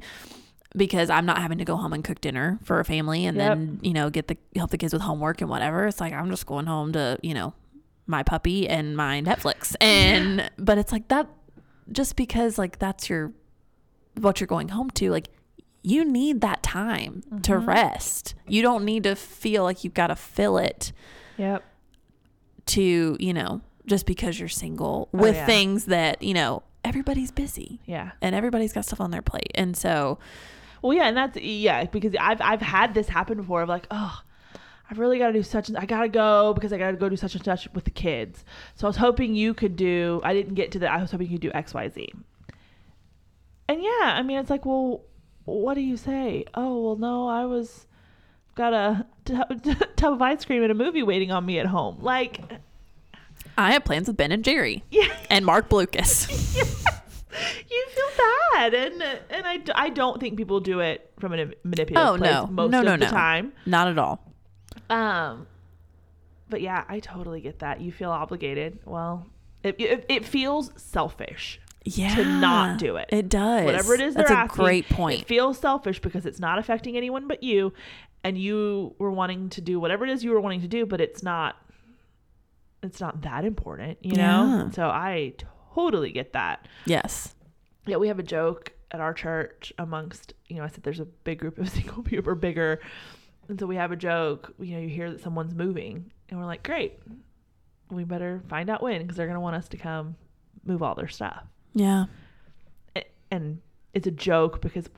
because 0.76 1.10
I'm 1.10 1.26
not 1.26 1.38
having 1.38 1.58
to 1.58 1.64
go 1.64 1.76
home 1.76 1.92
and 1.92 2.04
cook 2.04 2.20
dinner 2.20 2.58
for 2.62 2.78
a 2.78 2.84
family 2.84 3.24
and 3.26 3.36
Yep. 3.36 3.48
then, 3.48 3.80
you 3.82 3.92
know, 3.94 4.10
get 4.10 4.28
the 4.28 4.36
help 4.54 4.70
the 4.70 4.78
kids 4.78 4.92
with 4.92 5.02
homework 5.02 5.40
and 5.40 5.50
whatever. 5.50 5.86
It's 5.86 6.00
like 6.00 6.12
I'm 6.12 6.30
just 6.30 6.46
going 6.46 6.66
home 6.66 6.92
to, 6.92 7.18
you 7.22 7.34
know, 7.34 7.54
my 8.06 8.22
puppy 8.22 8.68
and 8.68 8.96
my 8.96 9.20
Netflix. 9.22 9.74
And 9.80 10.50
but 10.58 10.78
it's 10.78 10.92
like 10.92 11.08
that 11.08 11.26
just 11.90 12.16
because 12.16 12.58
like 12.58 12.78
that's 12.78 13.08
your 13.08 13.32
what 14.22 14.40
you're 14.40 14.46
going 14.46 14.68
home 14.68 14.90
to, 14.90 15.10
like 15.10 15.28
you 15.82 16.04
need 16.04 16.40
that 16.40 16.62
time 16.62 17.22
to 17.42 17.52
Mm-hmm. 17.52 17.68
rest. 17.68 18.34
You 18.46 18.62
don't 18.62 18.84
need 18.84 19.04
to 19.04 19.14
feel 19.14 19.62
like 19.62 19.84
you've 19.84 19.94
got 19.94 20.08
to 20.08 20.16
fill 20.16 20.58
it 20.58 20.92
Yep. 21.36 21.62
to, 22.66 23.16
you 23.18 23.32
know, 23.32 23.60
just 23.86 24.04
because 24.06 24.38
you're 24.38 24.48
single 24.48 25.08
with 25.12 25.34
yeah. 25.36 25.46
things 25.46 25.86
that, 25.86 26.22
you 26.22 26.34
know, 26.34 26.62
everybody's 26.84 27.30
busy 27.30 27.80
Yeah. 27.86 28.10
and 28.20 28.34
everybody's 28.34 28.72
got 28.72 28.84
stuff 28.84 29.00
on 29.00 29.10
their 29.10 29.22
plate. 29.22 29.50
And 29.54 29.76
so, 29.76 30.18
Well, 30.82 30.92
yeah, 30.92 31.06
and 31.08 31.16
that's 31.16 31.36
yeah, 31.38 31.84
because 31.86 32.14
I've 32.20 32.40
I've 32.40 32.60
had 32.62 32.94
this 32.94 33.08
happen 33.08 33.36
before. 33.38 33.62
Of 33.62 33.68
like, 33.68 33.86
oh, 33.90 34.20
I 34.90 34.94
really 34.94 35.18
got 35.18 35.28
to 35.28 35.32
do 35.32 35.42
such. 35.42 35.68
and 35.68 35.76
I 35.78 35.86
got 35.86 36.02
to 36.02 36.08
go 36.08 36.52
because 36.54 36.72
I 36.72 36.78
got 36.78 36.90
to 36.92 36.96
go 36.96 37.08
do 37.08 37.16
such 37.16 37.34
and 37.34 37.44
such 37.44 37.68
with 37.74 37.84
the 37.84 37.90
kids. 37.90 38.44
So 38.74 38.86
I 38.86 38.88
was 38.88 38.96
hoping 38.96 39.34
you 39.34 39.54
could 39.54 39.76
do. 39.76 40.20
I 40.24 40.34
didn't 40.34 40.54
get 40.54 40.72
to 40.72 40.78
that. 40.80 40.90
I 40.92 41.00
was 41.00 41.10
hoping 41.10 41.26
you 41.28 41.34
could 41.38 41.42
do 41.42 41.52
X, 41.54 41.72
Y, 41.74 41.88
Z. 41.88 42.12
And 43.68 43.82
yeah, 43.82 43.90
I 44.16 44.22
mean, 44.22 44.38
it's 44.38 44.50
like, 44.50 44.64
well, 44.64 45.02
what 45.44 45.74
do 45.74 45.80
you 45.80 45.96
say? 45.96 46.44
Oh, 46.54 46.82
well, 46.82 46.96
no, 46.96 47.28
I 47.28 47.44
was 47.44 47.86
got 48.54 48.72
a 48.72 49.06
tub, 49.24 49.62
tub 49.96 50.12
of 50.14 50.22
ice 50.22 50.44
cream 50.44 50.62
and 50.62 50.72
a 50.72 50.74
movie 50.74 51.02
waiting 51.02 51.30
on 51.30 51.44
me 51.44 51.58
at 51.58 51.66
home. 51.66 51.98
Like, 52.00 52.40
I 53.56 53.72
have 53.72 53.84
plans 53.84 54.08
with 54.08 54.16
Ben 54.16 54.32
and 54.32 54.42
Jerry 54.44 54.84
yeah. 54.90 55.08
and 55.30 55.44
Marc 55.44 55.68
Blucas. 55.68 56.28
you 57.70 57.86
feel 57.90 58.24
bad 58.54 58.74
and 58.74 59.02
and 59.30 59.46
I, 59.46 59.60
I 59.74 59.90
don't 59.90 60.18
think 60.18 60.36
people 60.36 60.58
do 60.60 60.80
it 60.80 61.12
from 61.20 61.32
a 61.34 61.36
manipulative 61.62 61.96
Oh, 61.96 62.16
place 62.16 62.30
no. 62.32 62.46
most 62.48 62.70
No, 62.72 62.78
of 62.80 62.84
no, 62.86 62.90
the 62.92 62.96
no. 63.04 63.06
time 63.10 63.52
Not 63.66 63.86
at 63.88 63.98
all. 63.98 64.20
um 64.90 65.46
but 66.50 66.60
yeah 66.62 66.82
i 66.88 66.98
totally 66.98 67.40
get 67.40 67.58
that 67.60 67.80
you 67.80 67.92
feel 67.92 68.10
obligated 68.10 68.78
well 68.86 69.26
it, 69.62 69.76
it, 69.78 70.06
it 70.08 70.24
feels 70.24 70.72
selfish 70.76 71.60
Yeah. 71.84 72.14
to 72.16 72.24
not 72.24 72.78
do 72.78 72.96
it 72.96 73.08
It 73.10 73.28
does. 73.28 73.64
whatever 73.64 73.94
it 73.94 74.00
is 74.00 74.14
That's 74.14 74.28
they're 74.28 74.36
a 74.38 74.40
asking, 74.42 74.64
great 74.64 74.88
point. 74.88 75.20
it 75.22 75.26
feels 75.26 75.58
selfish 75.58 76.00
because 76.00 76.26
it's 76.26 76.40
not 76.40 76.58
affecting 76.58 76.96
anyone 76.96 77.26
but 77.28 77.42
you 77.42 77.72
and 78.24 78.36
you 78.36 78.94
were 78.98 79.10
wanting 79.10 79.48
to 79.50 79.60
do 79.60 79.78
whatever 79.80 80.04
it 80.04 80.10
is 80.10 80.22
you 80.24 80.32
were 80.32 80.40
wanting 80.40 80.60
to 80.62 80.68
do 80.68 80.84
but 80.86 81.00
it's 81.00 81.22
not 81.22 81.56
it's 82.82 83.00
not 83.00 83.22
that 83.22 83.44
important 83.44 83.98
you 84.02 84.14
know 84.16 84.64
Yeah. 84.66 84.70
so 84.70 84.88
i 84.88 85.34
totally 85.74 86.10
get 86.10 86.32
that. 86.32 86.66
Yes. 86.86 87.36
Yeah, 87.86 87.96
we 87.98 88.08
have 88.08 88.18
a 88.18 88.22
joke 88.24 88.72
at 88.90 89.00
our 89.00 89.14
church 89.14 89.72
amongst, 89.78 90.34
you 90.48 90.56
know, 90.56 90.64
I 90.64 90.66
said 90.66 90.82
there's 90.82 90.98
a 90.98 91.04
big 91.04 91.38
group 91.38 91.56
of 91.58 91.68
single 91.70 92.02
people 92.02 92.32
or 92.32 92.34
bigger. 92.34 92.80
And 93.48 93.60
so 93.60 93.66
we 93.66 93.76
have 93.76 93.92
a 93.92 93.96
joke, 93.96 94.52
you 94.58 94.74
know, 94.74 94.80
you 94.80 94.88
hear 94.88 95.08
that 95.12 95.20
someone's 95.20 95.54
moving 95.54 96.10
and 96.28 96.40
we're 96.40 96.46
like, 96.46 96.64
great, 96.64 96.98
we 97.90 98.02
better 98.02 98.42
find 98.48 98.68
out 98.70 98.82
when 98.82 99.02
because 99.02 99.16
they're 99.16 99.26
going 99.28 99.36
to 99.36 99.40
want 99.40 99.54
us 99.54 99.68
to 99.68 99.76
come 99.76 100.16
move 100.64 100.82
all 100.82 100.96
their 100.96 101.06
stuff. 101.06 101.44
Yeah. 101.74 102.04
And 103.30 103.60
it's 103.94 104.06
a 104.06 104.10
joke 104.10 104.60
because 104.60 104.88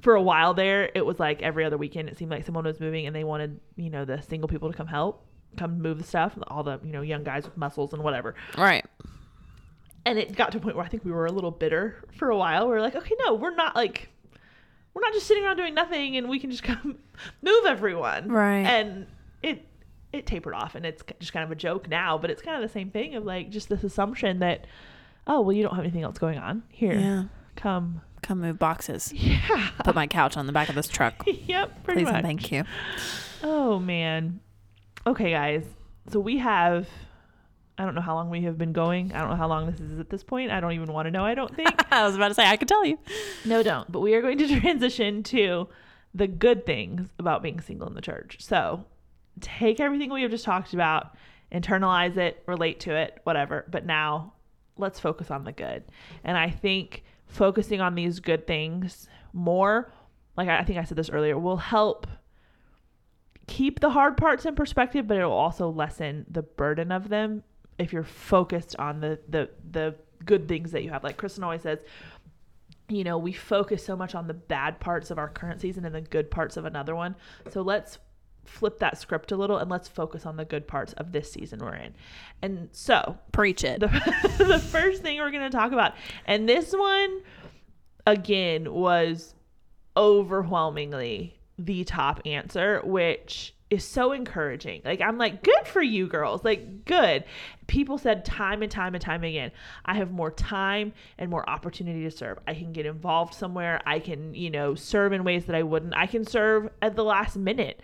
for 0.00 0.14
a 0.14 0.22
while 0.22 0.54
there, 0.54 0.90
it 0.94 1.04
was 1.04 1.20
like 1.20 1.42
every 1.42 1.64
other 1.64 1.76
weekend, 1.78 2.08
it 2.08 2.18
seemed 2.18 2.30
like 2.30 2.44
someone 2.44 2.64
was 2.64 2.80
moving 2.80 3.06
and 3.06 3.14
they 3.14 3.24
wanted, 3.24 3.60
you 3.76 3.90
know, 3.90 4.04
the 4.04 4.20
single 4.22 4.48
people 4.48 4.70
to 4.70 4.76
come 4.76 4.86
help, 4.86 5.24
come 5.56 5.80
move 5.80 5.98
the 5.98 6.04
stuff, 6.04 6.36
all 6.48 6.62
the, 6.62 6.80
you 6.82 6.90
know, 6.92 7.02
young 7.02 7.22
guys 7.22 7.44
with 7.44 7.56
muscles 7.56 7.92
and 7.92 8.02
whatever. 8.02 8.34
Right. 8.56 8.84
and 10.06 10.18
it 10.18 10.34
got 10.34 10.52
to 10.52 10.58
a 10.58 10.60
point 10.60 10.74
where 10.74 10.84
I 10.84 10.88
think 10.88 11.04
we 11.04 11.12
were 11.12 11.26
a 11.26 11.32
little 11.32 11.50
bitter 11.52 12.02
for 12.16 12.30
a 12.30 12.36
while. 12.36 12.66
We 12.66 12.72
were 12.72 12.80
like, 12.80 12.96
okay, 12.96 13.14
no, 13.26 13.34
we're 13.34 13.54
not 13.54 13.76
like, 13.76 14.08
we're 14.94 15.02
not 15.02 15.12
just 15.12 15.26
sitting 15.26 15.44
around 15.44 15.56
doing 15.58 15.74
nothing, 15.74 16.16
and 16.16 16.28
we 16.28 16.38
can 16.40 16.50
just 16.50 16.62
come 16.64 16.98
move 17.42 17.64
everyone, 17.66 18.28
Right. 18.28 18.66
And 18.66 19.06
it 19.42 19.66
it 20.12 20.26
tapered 20.26 20.54
off, 20.54 20.74
and 20.74 20.84
it's 20.84 21.02
just 21.20 21.32
kind 21.32 21.44
of 21.44 21.50
a 21.50 21.54
joke 21.54 21.88
now, 21.88 22.18
but 22.18 22.30
it's 22.30 22.42
kind 22.42 22.56
of 22.56 22.68
the 22.68 22.72
same 22.72 22.90
thing 22.90 23.14
of 23.14 23.24
like 23.24 23.50
just 23.50 23.68
this 23.68 23.82
assumption 23.84 24.40
that, 24.40 24.66
oh, 25.26 25.40
well, 25.40 25.52
you 25.52 25.62
don't 25.62 25.74
have 25.74 25.84
anything 25.84 26.02
else 26.02 26.18
going 26.18 26.38
on 26.38 26.62
here, 26.68 26.94
Yeah. 26.94 27.24
come, 27.56 28.02
Come 28.22 28.40
move 28.40 28.58
boxes. 28.58 29.12
yeah, 29.14 29.70
Put 29.84 29.94
my 29.96 30.06
couch 30.06 30.36
on 30.36 30.46
the 30.46 30.52
back 30.52 30.68
of 30.68 30.74
this 30.76 30.86
truck. 30.88 31.14
yep, 31.26 31.82
pretty 31.84 32.02
Please 32.02 32.08
and 32.08 32.16
much. 32.18 32.24
thank 32.24 32.52
you. 32.52 32.64
Oh 33.42 33.78
man. 33.80 34.38
Okay, 35.06 35.30
guys. 35.32 35.64
So 36.10 36.20
we 36.20 36.38
have 36.38 36.86
I 37.78 37.84
don't 37.84 37.94
know 37.96 38.00
how 38.00 38.14
long 38.14 38.30
we 38.30 38.42
have 38.42 38.56
been 38.58 38.72
going. 38.72 39.12
I 39.12 39.18
don't 39.18 39.30
know 39.30 39.34
how 39.36 39.48
long 39.48 39.68
this 39.68 39.80
is 39.80 39.98
at 39.98 40.08
this 40.10 40.22
point. 40.22 40.52
I 40.52 40.60
don't 40.60 40.72
even 40.72 40.92
want 40.92 41.06
to 41.06 41.10
know. 41.10 41.24
I 41.24 41.34
don't 41.34 41.52
think. 41.56 41.70
I 41.92 42.04
was 42.06 42.14
about 42.14 42.28
to 42.28 42.34
say 42.34 42.46
I 42.46 42.56
could 42.56 42.68
tell 42.68 42.84
you. 42.84 42.96
no, 43.44 43.62
don't. 43.64 43.90
But 43.90 44.00
we 44.00 44.14
are 44.14 44.22
going 44.22 44.38
to 44.38 44.60
transition 44.60 45.22
to 45.24 45.68
the 46.14 46.26
good 46.28 46.64
things 46.66 47.08
about 47.18 47.42
being 47.42 47.60
single 47.60 47.88
in 47.88 47.94
the 47.94 48.02
church. 48.02 48.36
So, 48.40 48.84
take 49.40 49.80
everything 49.80 50.12
we 50.12 50.22
have 50.22 50.30
just 50.30 50.44
talked 50.44 50.74
about, 50.74 51.16
internalize 51.50 52.16
it, 52.18 52.42
relate 52.46 52.78
to 52.80 52.94
it, 52.94 53.18
whatever. 53.24 53.64
But 53.70 53.84
now, 53.86 54.34
let's 54.76 55.00
focus 55.00 55.30
on 55.30 55.44
the 55.44 55.52
good. 55.52 55.84
And 56.24 56.36
I 56.36 56.50
think 56.50 57.04
focusing 57.26 57.80
on 57.80 57.94
these 57.94 58.20
good 58.20 58.46
things 58.46 59.08
more, 59.32 59.92
like 60.36 60.48
I 60.48 60.62
think 60.64 60.78
I 60.78 60.84
said 60.84 60.98
this 60.98 61.10
earlier, 61.10 61.38
will 61.38 61.56
help 61.56 62.06
keep 63.46 63.80
the 63.80 63.90
hard 63.90 64.16
parts 64.16 64.46
in 64.46 64.54
perspective, 64.54 65.06
but 65.06 65.18
it 65.18 65.24
will 65.24 65.32
also 65.32 65.68
lessen 65.68 66.26
the 66.30 66.42
burden 66.42 66.92
of 66.92 67.08
them 67.08 67.42
if 67.78 67.92
you're 67.92 68.04
focused 68.04 68.76
on 68.78 69.00
the 69.00 69.18
the 69.28 69.50
the 69.70 69.94
good 70.24 70.48
things 70.48 70.70
that 70.72 70.82
you 70.82 70.90
have. 70.90 71.04
Like 71.04 71.16
Kristen 71.16 71.44
always 71.44 71.62
says, 71.62 71.80
you 72.88 73.04
know, 73.04 73.18
we 73.18 73.32
focus 73.32 73.84
so 73.84 73.96
much 73.96 74.14
on 74.14 74.26
the 74.26 74.34
bad 74.34 74.78
parts 74.80 75.10
of 75.10 75.18
our 75.18 75.28
current 75.28 75.60
season 75.60 75.84
and 75.84 75.94
the 75.94 76.00
good 76.00 76.30
parts 76.30 76.56
of 76.56 76.64
another 76.64 76.94
one. 76.94 77.16
So 77.50 77.62
let's 77.62 77.98
flip 78.44 78.78
that 78.80 78.98
script 78.98 79.32
a 79.32 79.36
little 79.36 79.58
and 79.58 79.70
let's 79.70 79.88
focus 79.88 80.26
on 80.26 80.36
the 80.36 80.44
good 80.44 80.66
parts 80.66 80.92
of 80.94 81.12
this 81.12 81.30
season 81.30 81.60
we're 81.60 81.74
in. 81.74 81.94
And 82.42 82.68
so 82.72 83.18
Preach 83.32 83.64
it. 83.64 83.80
the, 83.80 83.88
the 84.38 84.58
first 84.58 85.02
thing 85.02 85.18
we're 85.18 85.30
going 85.30 85.50
to 85.50 85.56
talk 85.56 85.72
about, 85.72 85.94
and 86.26 86.48
this 86.48 86.72
one 86.72 87.22
again 88.06 88.72
was 88.72 89.34
overwhelmingly 89.96 91.38
the 91.58 91.84
top 91.84 92.20
answer, 92.24 92.80
which 92.84 93.54
is 93.72 93.84
so 93.84 94.12
encouraging. 94.12 94.82
Like, 94.84 95.00
I'm 95.00 95.16
like, 95.16 95.42
good 95.42 95.66
for 95.66 95.80
you 95.80 96.06
girls. 96.06 96.44
Like, 96.44 96.84
good. 96.84 97.24
People 97.68 97.96
said 97.96 98.22
time 98.22 98.60
and 98.60 98.70
time 98.70 98.94
and 98.94 99.02
time 99.02 99.24
again, 99.24 99.50
I 99.86 99.94
have 99.94 100.10
more 100.10 100.30
time 100.30 100.92
and 101.16 101.30
more 101.30 101.48
opportunity 101.48 102.02
to 102.04 102.10
serve. 102.10 102.38
I 102.46 102.52
can 102.52 102.72
get 102.72 102.84
involved 102.84 103.32
somewhere. 103.32 103.80
I 103.86 103.98
can, 103.98 104.34
you 104.34 104.50
know, 104.50 104.74
serve 104.74 105.14
in 105.14 105.24
ways 105.24 105.46
that 105.46 105.56
I 105.56 105.62
wouldn't. 105.62 105.94
I 105.96 106.06
can 106.06 106.26
serve 106.26 106.68
at 106.82 106.96
the 106.96 107.04
last 107.04 107.36
minute 107.36 107.80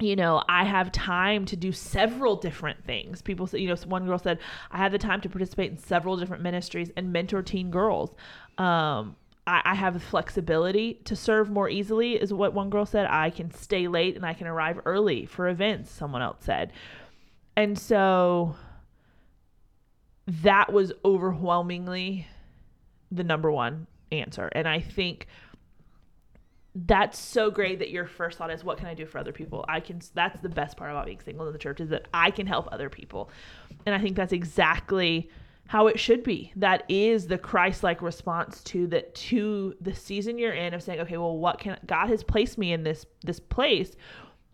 you 0.00 0.16
know, 0.16 0.42
I 0.48 0.64
have 0.64 0.90
time 0.92 1.44
to 1.46 1.56
do 1.56 1.72
several 1.72 2.36
different 2.36 2.84
things. 2.84 3.22
People 3.22 3.46
say, 3.46 3.58
you 3.58 3.68
know, 3.68 3.76
one 3.86 4.06
girl 4.06 4.18
said, 4.18 4.38
I 4.70 4.78
have 4.78 4.92
the 4.92 4.98
time 4.98 5.20
to 5.22 5.28
participate 5.28 5.70
in 5.70 5.78
several 5.78 6.16
different 6.16 6.42
ministries 6.42 6.90
and 6.96 7.12
mentor 7.12 7.42
teen 7.42 7.70
girls. 7.70 8.14
Um, 8.58 9.16
I, 9.46 9.62
I 9.64 9.74
have 9.74 9.94
the 9.94 10.00
flexibility 10.00 10.94
to 11.04 11.16
serve 11.16 11.50
more 11.50 11.68
easily, 11.68 12.14
is 12.14 12.32
what 12.32 12.54
one 12.54 12.70
girl 12.70 12.86
said. 12.86 13.06
I 13.10 13.30
can 13.30 13.50
stay 13.50 13.88
late 13.88 14.16
and 14.16 14.24
I 14.24 14.34
can 14.34 14.46
arrive 14.46 14.80
early 14.84 15.26
for 15.26 15.48
events, 15.48 15.90
someone 15.90 16.22
else 16.22 16.38
said. 16.40 16.72
And 17.56 17.78
so 17.78 18.56
that 20.26 20.72
was 20.72 20.92
overwhelmingly 21.04 22.26
the 23.10 23.24
number 23.24 23.50
one 23.50 23.86
answer. 24.12 24.48
And 24.52 24.68
I 24.68 24.80
think 24.80 25.26
that's 26.74 27.18
so 27.18 27.50
great 27.50 27.80
that 27.80 27.90
your 27.90 28.06
first 28.06 28.38
thought 28.38 28.50
is 28.50 28.62
what 28.62 28.78
can 28.78 28.86
i 28.86 28.94
do 28.94 29.04
for 29.04 29.18
other 29.18 29.32
people? 29.32 29.64
I 29.68 29.80
can 29.80 30.00
that's 30.14 30.40
the 30.40 30.48
best 30.48 30.76
part 30.76 30.90
about 30.90 31.06
being 31.06 31.20
single 31.20 31.46
in 31.46 31.52
the 31.52 31.58
church 31.58 31.80
is 31.80 31.88
that 31.88 32.06
i 32.14 32.30
can 32.30 32.46
help 32.46 32.68
other 32.70 32.88
people. 32.88 33.30
And 33.86 33.94
i 33.94 33.98
think 33.98 34.16
that's 34.16 34.32
exactly 34.32 35.30
how 35.66 35.86
it 35.86 36.00
should 36.00 36.24
be. 36.24 36.52
That 36.56 36.84
is 36.88 37.26
the 37.26 37.38
christ-like 37.38 38.02
response 38.02 38.62
to 38.64 38.86
that 38.88 39.14
to 39.16 39.74
the 39.80 39.94
season 39.94 40.38
you're 40.38 40.52
in 40.52 40.74
of 40.74 40.82
saying 40.82 41.00
okay 41.00 41.16
well 41.16 41.38
what 41.38 41.58
can 41.58 41.76
god 41.86 42.08
has 42.08 42.22
placed 42.22 42.56
me 42.56 42.72
in 42.72 42.84
this 42.84 43.04
this 43.22 43.40
place. 43.40 43.96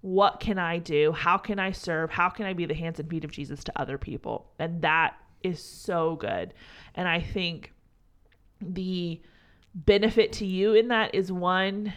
What 0.01 0.41
can 0.41 0.59
i 0.59 0.79
do? 0.79 1.13
How 1.13 1.37
can 1.37 1.59
i 1.59 1.71
serve? 1.71 2.11
How 2.11 2.31
can 2.31 2.47
i 2.47 2.55
be 2.55 2.65
the 2.65 2.75
hands 2.75 2.99
and 2.99 3.11
feet 3.11 3.25
of 3.25 3.31
jesus 3.31 3.63
to 3.65 3.79
other 3.79 3.99
people? 3.99 4.53
And 4.59 4.81
that 4.83 5.17
is 5.43 5.63
so 5.63 6.17
good. 6.17 6.55
And 6.95 7.07
i 7.07 7.21
think 7.21 7.75
the 8.63 9.21
benefit 9.75 10.33
to 10.33 10.47
you 10.47 10.73
in 10.73 10.89
that 10.89 11.15
is 11.15 11.31
one 11.31 11.93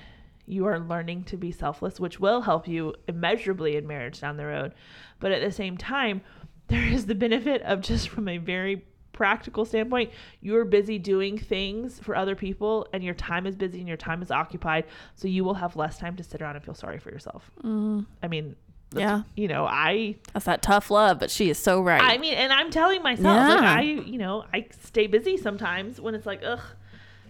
you 0.50 0.66
are 0.66 0.80
learning 0.80 1.24
to 1.24 1.38
be 1.38 1.52
selfless 1.52 2.00
which 2.00 2.20
will 2.20 2.42
help 2.42 2.68
you 2.68 2.94
immeasurably 3.08 3.76
in 3.78 3.86
marriage 3.88 4.20
down 4.20 4.36
the 4.38 4.46
road 4.46 4.74
but 5.20 5.32
at 5.32 5.42
the 5.42 5.52
same 5.52 5.78
time 5.78 6.22
there 6.68 6.84
is 6.86 7.06
the 7.06 7.16
benefit 7.16 7.62
of 7.64 7.82
just 7.82 8.10
from 8.10 8.28
a 8.28 8.38
very 8.38 8.84
practical 9.12 9.66
standpoint 9.66 10.10
you're 10.42 10.64
busy 10.66 10.98
doing 10.98 11.38
things 11.38 12.00
for 12.00 12.16
other 12.16 12.36
people 12.36 12.88
and 12.94 13.04
your 13.04 13.14
time 13.16 13.46
is 13.46 13.56
busy 13.56 13.80
and 13.80 13.88
your 13.88 13.98
time 13.98 14.22
is 14.22 14.32
occupied 14.32 14.86
so 15.16 15.28
you 15.28 15.44
will 15.44 15.56
have 15.56 15.76
less 15.76 15.98
time 15.98 16.16
to 16.16 16.24
sit 16.24 16.42
around 16.42 16.56
and 16.56 16.64
feel 16.64 16.74
sorry 16.76 17.00
for 17.00 17.10
yourself 17.10 17.52
Mm, 17.64 18.06
i 18.24 18.28
mean 18.28 18.56
that's- 18.92 19.08
yeah. 19.10 19.24
you 19.36 19.48
know 19.48 19.66
i 19.66 20.16
That's 20.34 20.46
that 20.46 20.62
tough 20.62 20.90
love, 20.90 21.20
but 21.20 21.30
she 21.30 21.50
is 21.50 21.60
so 21.60 21.80
right. 21.82 22.02
I 22.02 22.18
mean, 22.18 22.34
and 22.34 22.52
I'm 22.52 22.72
telling 22.72 23.04
myself, 23.04 23.26
like, 23.26 23.60
I, 23.64 23.82
you 23.82 24.18
know, 24.18 24.46
I 24.52 24.66
stay 24.82 25.06
busy 25.06 25.38
sometimes 25.38 26.02
when 26.02 26.16
it's 26.16 26.26
like, 26.26 26.42
ugh, 26.44 26.62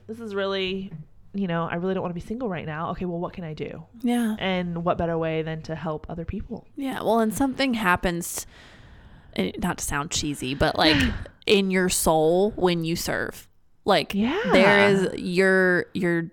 this 0.07 0.21
is 0.21 0.33
really, 0.33 0.93
you 1.33 1.47
know, 1.47 1.65
I 1.69 1.75
really 1.75 1.93
don't 1.93 2.01
want 2.01 2.11
to 2.15 2.19
be 2.19 2.25
single 2.25 2.49
right 2.49 2.65
now. 2.65 2.91
Okay, 2.91 3.05
well, 3.05 3.19
what 3.19 3.33
can 3.33 3.43
I 3.43 3.53
do? 3.53 3.83
yeah. 4.01 4.35
And 4.39 4.83
what 4.83 4.97
better 4.97 5.17
way 5.17 5.41
than 5.43 5.61
to 5.63 5.75
help 5.75 6.05
other 6.09 6.25
people? 6.25 6.65
Yeah, 6.75 7.01
well, 7.01 7.19
and 7.19 7.33
something 7.33 7.75
happens, 7.75 8.47
not 9.59 9.77
to 9.77 9.83
sound 9.83 10.11
cheesy, 10.11 10.55
but 10.55 10.75
like 10.85 10.97
in 11.45 11.69
your 11.71 11.89
soul 11.89 12.51
when 12.55 12.83
you 12.83 12.95
serve. 12.95 13.47
Like 13.85 14.13
Yeah. 14.13 14.39
there 14.51 14.89
is 14.89 15.19
your 15.19 15.85
your 15.93 16.29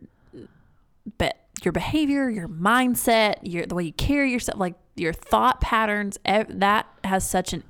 be, 1.18 1.30
your 1.62 1.72
behavior, 1.72 2.28
your 2.28 2.48
mindset, 2.48 3.36
your 3.42 3.66
the 3.66 3.74
way 3.74 3.84
you 3.84 3.92
carry 3.92 4.30
yourself, 4.32 4.58
like 4.58 4.74
your 4.96 5.12
thought 5.12 5.60
patterns. 5.60 6.18
ev- 6.24 6.58
That 6.60 6.86
has 7.04 7.28
such 7.28 7.52
an 7.52 7.62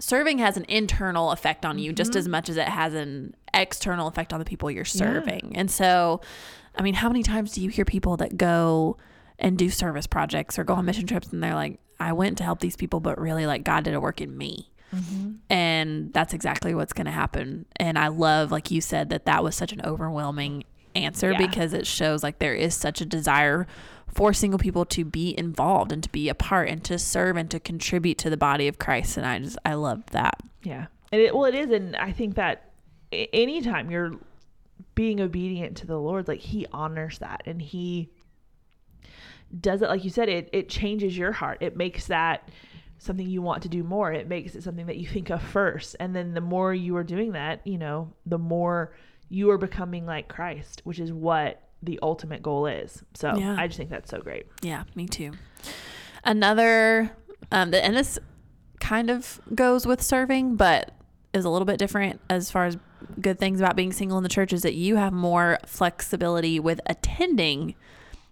serving 0.00 0.38
has 0.38 0.56
an 0.56 0.64
internal 0.68 1.30
effect 1.30 1.64
on 1.64 1.78
you 1.78 1.92
just 1.92 2.10
mm-hmm. 2.10 2.18
as 2.18 2.28
much 2.28 2.48
as 2.48 2.56
it 2.56 2.68
has 2.68 2.94
an 2.94 3.34
external 3.54 4.08
effect 4.08 4.32
on 4.32 4.38
the 4.38 4.44
people 4.44 4.70
you're 4.70 4.84
serving. 4.84 5.52
And 5.56 5.70
so, 5.70 6.20
I 6.76 6.82
mean, 6.82 6.94
how 6.94 7.08
many 7.08 7.22
times 7.22 7.52
do 7.52 7.62
you 7.62 7.70
hear 7.70 7.84
people 7.84 8.16
that 8.18 8.36
go 8.36 8.96
and 9.38 9.56
do 9.56 9.70
service 9.70 10.06
projects 10.06 10.58
or 10.58 10.64
go 10.64 10.74
on 10.74 10.84
mission 10.84 11.06
trips 11.06 11.28
and 11.32 11.42
they're 11.42 11.54
like, 11.54 11.80
I 12.00 12.12
went 12.12 12.38
to 12.38 12.44
help 12.44 12.60
these 12.60 12.76
people, 12.76 13.00
but 13.00 13.20
really, 13.20 13.46
like, 13.46 13.64
God 13.64 13.84
did 13.84 13.94
a 13.94 14.00
work 14.00 14.20
in 14.20 14.36
me. 14.36 14.70
Mm-hmm. 14.92 15.32
And 15.50 16.12
that's 16.12 16.34
exactly 16.34 16.74
what's 16.74 16.92
going 16.92 17.06
to 17.06 17.12
happen. 17.12 17.66
And 17.76 17.98
I 17.98 18.08
love, 18.08 18.52
like 18.52 18.70
you 18.70 18.80
said, 18.80 19.10
that 19.10 19.26
that 19.26 19.42
was 19.42 19.54
such 19.54 19.72
an 19.72 19.80
overwhelming 19.84 20.64
answer 20.94 21.32
Yeah. 21.32 21.38
because 21.38 21.72
it 21.72 21.86
shows 21.86 22.22
like 22.22 22.38
there 22.38 22.54
is 22.54 22.74
such 22.74 23.00
a 23.00 23.04
desire 23.04 23.66
for 24.06 24.32
single 24.32 24.58
people 24.58 24.84
to 24.84 25.04
be 25.04 25.36
involved 25.36 25.90
and 25.90 26.02
to 26.04 26.08
be 26.10 26.28
a 26.28 26.34
part 26.34 26.68
and 26.68 26.84
to 26.84 26.98
serve 26.98 27.36
and 27.36 27.50
to 27.50 27.58
contribute 27.58 28.18
to 28.18 28.30
the 28.30 28.36
body 28.36 28.68
of 28.68 28.78
Christ. 28.78 29.16
And 29.16 29.26
I 29.26 29.38
just, 29.40 29.58
I 29.64 29.74
love 29.74 30.04
that. 30.12 30.38
Yeah. 30.62 30.86
And 31.10 31.20
it, 31.20 31.34
well, 31.34 31.46
it 31.46 31.54
is. 31.54 31.70
And 31.70 31.96
I 31.96 32.12
think 32.12 32.36
that 32.36 32.70
anytime 33.32 33.90
you're 33.90 34.12
being 34.94 35.20
obedient 35.20 35.76
to 35.78 35.86
the 35.86 35.98
Lord, 35.98 36.28
like 36.28 36.40
He 36.40 36.66
honors 36.72 37.18
that 37.18 37.42
and 37.46 37.60
He 37.60 38.10
does 39.60 39.82
it, 39.82 39.88
like 39.88 40.04
you 40.04 40.10
said, 40.10 40.28
it, 40.28 40.50
it 40.52 40.68
changes 40.68 41.16
your 41.16 41.32
heart. 41.32 41.58
It 41.60 41.76
makes 41.76 42.06
that 42.06 42.48
something 42.98 43.28
you 43.28 43.42
want 43.42 43.62
to 43.62 43.68
do 43.68 43.82
more. 43.82 44.12
It 44.12 44.28
makes 44.28 44.54
it 44.54 44.62
something 44.62 44.86
that 44.86 44.96
you 44.96 45.06
think 45.06 45.30
of 45.30 45.42
first. 45.42 45.96
And 46.00 46.14
then 46.14 46.34
the 46.34 46.40
more 46.40 46.72
you 46.72 46.96
are 46.96 47.04
doing 47.04 47.32
that, 47.32 47.66
you 47.66 47.78
know, 47.78 48.12
the 48.26 48.38
more 48.38 48.94
you 49.28 49.50
are 49.50 49.58
becoming 49.58 50.06
like 50.06 50.28
Christ, 50.28 50.80
which 50.84 50.98
is 50.98 51.12
what 51.12 51.60
the 51.82 51.98
ultimate 52.02 52.42
goal 52.42 52.66
is. 52.66 53.02
So 53.14 53.36
Yeah. 53.36 53.56
I 53.58 53.66
just 53.66 53.76
think 53.76 53.90
that's 53.90 54.10
so 54.10 54.20
great. 54.20 54.46
Yeah, 54.62 54.84
me 54.94 55.06
too. 55.06 55.32
Another, 56.24 57.10
um, 57.52 57.70
the, 57.70 57.84
and 57.84 57.94
this 57.94 58.18
kind 58.80 59.10
of 59.10 59.40
goes 59.54 59.86
with 59.86 60.00
serving, 60.02 60.56
but 60.56 60.92
is 61.32 61.44
a 61.44 61.50
little 61.50 61.66
bit 61.66 61.78
different 61.78 62.20
as 62.30 62.50
far 62.50 62.64
as 62.64 62.78
good 63.20 63.38
things 63.38 63.60
about 63.60 63.76
being 63.76 63.92
single 63.92 64.16
in 64.18 64.22
the 64.22 64.28
church 64.28 64.52
is 64.52 64.62
that 64.62 64.74
you 64.74 64.96
have 64.96 65.12
more 65.12 65.58
flexibility 65.66 66.58
with 66.60 66.80
attending 66.86 67.74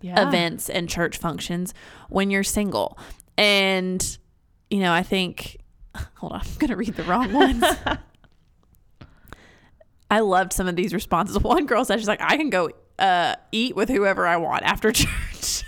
Yeah. 0.00 0.26
events 0.28 0.68
and 0.68 0.88
church 0.88 1.16
functions 1.18 1.72
when 2.08 2.30
you're 2.30 2.42
single. 2.44 2.98
And, 3.38 4.18
you 4.70 4.80
know, 4.80 4.92
I 4.92 5.02
think, 5.02 5.58
hold 6.16 6.32
on, 6.32 6.40
I'm 6.40 6.58
going 6.58 6.70
to 6.70 6.76
read 6.76 6.94
the 6.94 7.04
wrong 7.04 7.32
ones. 7.32 7.62
I 10.10 10.20
loved 10.20 10.52
some 10.52 10.68
of 10.68 10.76
these 10.76 10.92
responses. 10.92 11.38
One 11.42 11.66
girl 11.66 11.84
said, 11.84 11.98
she's 11.98 12.08
like, 12.08 12.20
I 12.22 12.36
can 12.36 12.50
go 12.50 12.70
uh, 12.98 13.36
eat 13.50 13.74
with 13.74 13.88
whoever 13.88 14.26
I 14.26 14.36
want 14.36 14.62
after 14.64 14.92
church. 14.92 15.64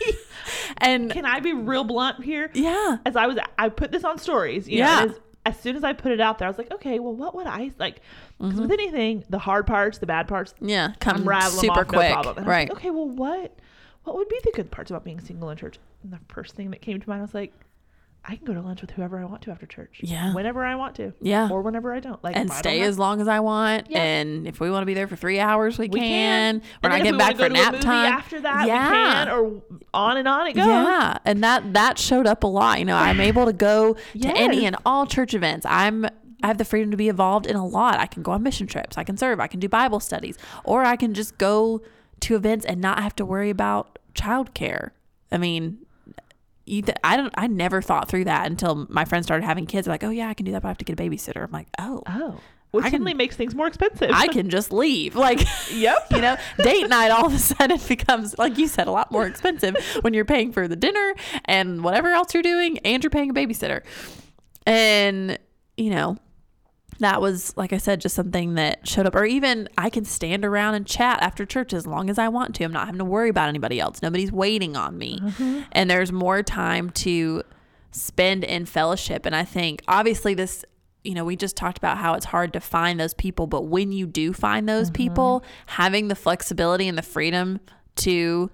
and 0.79 1.11
Can 1.11 1.25
I 1.25 1.41
be 1.41 1.53
real 1.55 1.85
blunt 1.85 2.23
here? 2.23 2.51
yeah, 2.55 2.99
As 3.07 3.17
I 3.17 3.27
was, 3.27 3.39
I 3.59 3.69
put 3.71 3.91
this 3.91 4.05
on 4.05 4.19
stories. 4.19 4.69
You 4.69 4.81
know, 4.81 4.85
Yeah. 4.87 5.05
as, 5.05 5.21
as 5.47 5.61
soon 5.61 5.77
as 5.77 5.85
I 5.85 5.93
put 5.95 6.13
it 6.13 6.21
out 6.21 6.39
there, 6.39 6.47
I 6.47 6.51
was 6.51 6.59
like, 6.59 6.73
okay, 6.75 6.99
well, 6.99 7.15
what 7.15 7.35
would 7.35 7.47
I 7.47 7.71
like? 7.79 8.01
Because 8.49 8.61
Mm-hmm. 8.61 8.68
with 8.70 8.80
anything, 8.80 9.24
the 9.28 9.38
hard 9.38 9.66
parts, 9.66 9.99
the 9.99 10.07
bad 10.07 10.28
parts, 10.28 10.55
yeah, 10.61 10.92
come 11.01 11.28
I'm 11.28 11.51
super 11.51 11.66
them 11.74 11.78
off, 11.80 11.86
quick. 11.88 12.09
no 12.09 12.14
problem. 12.14 12.38
And 12.38 12.47
right. 12.47 12.68
like, 12.68 12.78
okay, 12.78 12.90
well, 12.90 13.09
what, 13.09 13.59
what 14.05 14.16
would 14.16 14.28
be 14.28 14.38
the 14.45 14.53
good 14.53 14.70
parts 14.70 14.90
about 14.90 15.05
being 15.05 15.20
single 15.20 15.51
in 15.51 15.57
church? 15.57 15.78
And 16.03 16.12
the 16.12 16.20
first 16.28 16.55
thing 16.55 16.70
that 16.70 16.82
came 16.82 17.01
to 17.01 17.09
mind 17.09 17.22
was 17.22 17.34
like, 17.34 17.53
I 18.26 18.36
can 18.36 18.47
go 18.47 18.55
to 18.55 18.62
lunch 18.62 18.80
with 18.80 18.90
whoever 18.92 19.18
I 19.18 19.26
want 19.26 19.42
to 19.42 19.51
after 19.51 19.66
church. 19.66 20.01
Yeah. 20.03 20.32
Whenever 20.32 20.64
I 20.64 20.76
want 20.76 20.95
to. 20.97 21.12
Yeah. 21.20 21.51
Or 21.51 21.61
whenever 21.61 21.92
I 21.92 22.01
don't. 22.01 22.24
Like 22.24 22.34
and 22.36 22.47
if 22.47 22.53
I 22.53 22.55
don't 22.55 22.62
stay 22.62 22.78
have- 22.78 22.88
as 22.88 22.99
long 22.99 23.20
as 23.20 23.28
I 23.28 23.40
want. 23.40 23.90
Yeah. 23.90 23.99
And 24.03 24.49
if 24.49 24.61
we 24.61 24.70
want 24.70 24.80
to 24.80 24.86
be 24.86 24.95
there 24.95 25.07
for 25.07 25.14
three 25.14 25.38
hours, 25.40 25.76
we, 25.78 25.88
we 25.88 26.01
can. 26.01 26.61
can. 26.61 26.62
We're 26.82 26.88
not 26.88 27.03
getting 27.03 27.18
back 27.18 27.32
for 27.32 27.38
go 27.40 27.49
to 27.49 27.55
a 27.55 27.57
nap 27.70 27.80
time. 27.80 28.11
After 28.11 28.40
that, 28.40 28.66
Yeah. 28.66 28.88
we 28.88 28.95
can, 28.95 29.28
or 29.28 29.62
on 29.92 30.16
and 30.16 30.26
on 30.26 30.47
it 30.47 30.55
goes. 30.55 30.64
Yeah, 30.64 31.18
and 31.26 31.45
that 31.45 31.74
that 31.74 31.99
showed 31.99 32.26
up 32.26 32.45
a 32.45 32.47
lot. 32.47 32.78
You 32.78 32.86
know, 32.86 32.97
I'm 32.97 33.20
able 33.20 33.45
to 33.45 33.53
go 33.53 33.92
to 34.18 34.28
any 34.34 34.64
and 34.64 34.76
all 34.86 35.05
church 35.05 35.34
events. 35.34 35.66
I'm 35.68 36.07
I 36.45 36.47
have 36.47 36.59
the 36.59 36.64
freedom 36.66 36.90
to 36.90 36.97
be 36.99 37.09
involved 37.09 37.47
in 37.47 37.57
a 37.57 37.66
lot. 37.66 37.99
I 37.99 38.05
can 38.07 38.22
go 38.22 38.32
on 38.32 38.42
mission 38.42 38.66
trips. 38.66 38.99
I 38.99 39.03
can 39.03 39.16
serve. 39.16 39.40
I 39.40 39.47
can 39.47 39.61
do 39.61 39.68
Bible 39.68 39.99
studies, 39.99 40.36
or 40.62 40.84
I 40.84 40.95
can 40.95 41.14
just 41.14 41.38
go 41.38 41.80
to 42.20 42.36
events 42.36 42.66
and 42.66 42.80
not 42.82 43.03
have 43.03 43.16
to 43.16 43.24
worry 43.24 43.49
about 43.49 43.99
childcare. 44.14 44.90
I 45.32 45.38
mean, 45.38 45.78
I 47.03 47.16
don't. 47.16 47.32
I 47.36 47.47
never 47.47 47.80
thought 47.80 48.09
through 48.11 48.24
that 48.24 48.47
until 48.47 48.86
my 48.90 49.07
friends 49.07 49.24
started 49.24 49.45
having 49.45 49.64
kids. 49.64 49.86
They're 49.86 49.95
like, 49.95 50.05
oh 50.05 50.11
yeah, 50.11 50.28
I 50.28 50.34
can 50.34 50.45
do 50.45 50.53
that, 50.53 50.61
but 50.61 50.68
I 50.68 50.70
have 50.70 50.78
to 50.78 50.84
get 50.84 51.01
a 51.01 51.03
babysitter. 51.03 51.42
I'm 51.42 51.51
like, 51.51 51.68
oh, 51.78 52.03
Oh. 52.07 52.40
Which 52.72 52.82
I 52.84 52.88
can- 52.90 52.95
suddenly 52.97 53.14
makes 53.14 53.36
things 53.36 53.55
more 53.55 53.68
expensive. 53.68 54.11
I 54.12 54.26
can 54.26 54.51
just 54.51 54.72
leave. 54.72 55.14
Like, 55.14 55.40
Yep. 55.72 56.07
you 56.11 56.20
know, 56.20 56.36
date 56.59 56.88
night 56.88 57.11
all 57.11 57.24
of 57.26 57.32
a 57.32 57.38
sudden 57.38 57.78
becomes, 57.88 58.36
like 58.36 58.59
you 58.59 58.66
said, 58.66 58.86
a 58.88 58.90
lot 58.90 59.12
more 59.12 59.26
expensive 59.26 59.76
when 60.03 60.12
you're 60.12 60.24
paying 60.24 60.51
for 60.53 60.66
the 60.68 60.74
dinner 60.76 61.14
and 61.45 61.84
whatever 61.84 62.09
else 62.09 62.34
you're 62.34 62.42
doing, 62.42 62.78
and 62.78 63.03
you're 63.03 63.11
paying 63.11 63.30
a 63.30 63.32
babysitter. 63.34 63.82
And, 64.66 65.38
you 65.76 65.90
know, 65.90 66.16
that 66.99 67.20
was, 67.20 67.57
like 67.57 67.72
I 67.72 67.78
said, 67.78 68.01
just 68.01 68.14
something 68.14 68.55
that 68.55 68.86
showed 68.86 69.07
up. 69.07 69.14
Or 69.14 69.24
even 69.24 69.68
I 69.76 69.90
can 69.90 70.05
stand 70.05 70.45
around 70.45 70.74
and 70.74 70.86
chat 70.86 71.22
after 71.22 71.45
church 71.45 71.72
as 71.72 71.86
long 71.86 72.11
as 72.11 72.18
I 72.18 72.28
want 72.28 72.55
to. 72.57 72.64
I'm 72.64 72.72
not 72.72 72.86
having 72.86 72.99
to 72.99 73.05
worry 73.05 73.28
about 73.28 73.49
anybody 73.49 73.80
else. 73.80 74.03
Nobody's 74.03 74.32
waiting 74.32 74.76
on 74.76 74.97
me. 74.97 75.18
Mm-hmm. 75.20 75.62
And 75.72 75.90
there's 75.90 76.12
more 76.12 76.42
time 76.42 76.90
to 76.90 77.42
spend 77.90 78.45
in 78.45 78.66
fellowship. 78.66 79.26
And 79.26 79.34
I 79.34 79.45
think, 79.45 79.82
obviously, 79.88 80.34
this. 80.34 80.64
You 81.07 81.12
know, 81.12 81.26
we 81.26 81.36
just 81.36 81.55
talked 81.55 81.76
about 81.76 81.99
how 81.99 82.14
it's 82.14 82.24
hard 82.24 82.55
to 82.55 82.61
find 82.61 82.99
those 82.99 83.12
people, 83.12 83.47
but 83.47 83.66
when 83.66 83.92
you 83.92 84.07
do 84.07 84.32
find 84.32 84.66
those 84.66 84.86
mm-hmm. 84.86 84.95
people, 84.95 85.45
having 85.66 86.09
the 86.09 86.14
flexibility 86.14 86.88
and 86.88 86.97
the 86.97 87.03
freedom 87.03 87.61
to, 87.97 88.51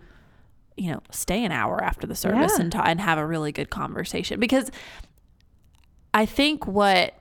you 0.77 0.91
know, 0.91 1.01
stay 1.13 1.45
an 1.45 1.53
hour 1.53 1.81
after 1.81 2.09
the 2.09 2.17
service 2.17 2.55
Yeah. 2.57 2.65
and 2.65 2.75
and 2.75 3.01
have 3.01 3.19
a 3.19 3.27
really 3.27 3.53
good 3.53 3.71
conversation 3.71 4.41
because 4.41 4.69
I 6.13 6.27
think 6.27 6.67
what 6.67 7.15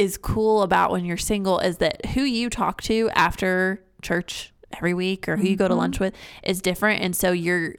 is 0.00 0.16
cool 0.16 0.62
about 0.62 0.90
when 0.90 1.04
you're 1.04 1.18
single 1.18 1.58
is 1.58 1.76
that 1.76 2.06
who 2.06 2.22
you 2.22 2.48
talk 2.48 2.80
to 2.80 3.10
after 3.14 3.84
church 4.00 4.50
every 4.72 4.94
week 4.94 5.28
or 5.28 5.36
who 5.36 5.46
you 5.46 5.56
go 5.56 5.68
to 5.68 5.72
mm-hmm. 5.72 5.80
lunch 5.80 6.00
with 6.00 6.14
is 6.42 6.62
different. 6.62 7.02
And 7.02 7.14
so 7.14 7.32
you're 7.32 7.74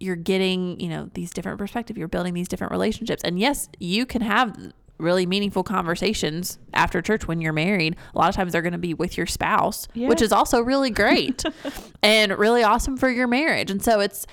you're 0.00 0.16
getting 0.16 0.80
you 0.80 0.88
know 0.88 1.10
these 1.12 1.30
different 1.30 1.58
perspectives. 1.58 1.98
You're 1.98 2.08
building 2.08 2.32
these 2.32 2.48
different 2.48 2.70
relationships. 2.70 3.22
And 3.22 3.38
yes 3.38 3.68
you 3.78 4.06
can 4.06 4.22
have 4.22 4.72
really 4.96 5.26
meaningful 5.26 5.62
conversations 5.62 6.58
after 6.72 7.02
church 7.02 7.28
when 7.28 7.42
you're 7.42 7.52
married. 7.52 7.96
A 8.14 8.18
lot 8.18 8.30
of 8.30 8.34
times 8.34 8.52
they're 8.52 8.62
going 8.62 8.72
to 8.72 8.78
be 8.78 8.94
with 8.94 9.18
your 9.18 9.26
spouse 9.26 9.88
which 9.94 10.22
is 10.22 10.32
also 10.32 10.62
really 10.62 10.88
great 10.88 11.44
and 12.02 12.32
really 12.38 12.62
awesome 12.62 12.96
for 12.96 13.10
your 13.10 13.26
marriage. 13.26 13.70
And 13.70 13.84
so 13.84 14.00
it's 14.00 14.26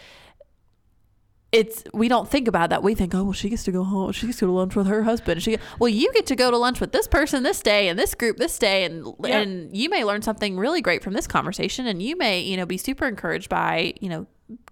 it's 1.54 1.84
we 1.94 2.08
don't 2.10 2.28
think 2.30 2.48
about 2.50 2.72
that. 2.72 2.84
We 2.84 2.96
think, 2.96 3.14
oh, 3.16 3.24
well, 3.24 3.32
she 3.34 3.48
gets 3.50 3.64
to 3.66 3.72
go 3.72 3.84
home. 3.86 4.12
She 4.12 4.26
gets 4.26 4.40
to 4.40 4.46
go 4.46 4.52
to 4.52 4.54
lunch 4.58 4.76
with 4.76 4.88
her 4.88 5.04
husband. 5.04 5.42
She, 5.44 5.58
well, 5.80 5.88
you 5.88 6.12
get 6.12 6.26
to 6.26 6.36
go 6.36 6.52
to 6.52 6.58
lunch 6.58 6.82
with 6.82 6.92
this 6.92 7.08
person 7.08 7.44
this 7.44 7.62
day 7.62 7.88
and 7.88 7.98
this 7.98 8.16
group 8.16 8.38
this 8.38 8.58
day, 8.60 8.84
and 8.86 9.06
Yep. 9.24 9.32
and 9.32 9.78
you 9.78 9.88
may 9.90 10.04
learn 10.04 10.22
something 10.24 10.58
really 10.58 10.82
great 10.82 11.04
from 11.04 11.14
this 11.14 11.28
conversation, 11.28 11.86
and 11.88 12.02
you 12.02 12.18
may, 12.18 12.40
you 12.42 12.58
know, 12.58 12.66
be 12.66 12.78
super 12.78 13.08
encouraged 13.08 13.48
by, 13.50 13.94
you 14.02 14.10
know, 14.10 14.26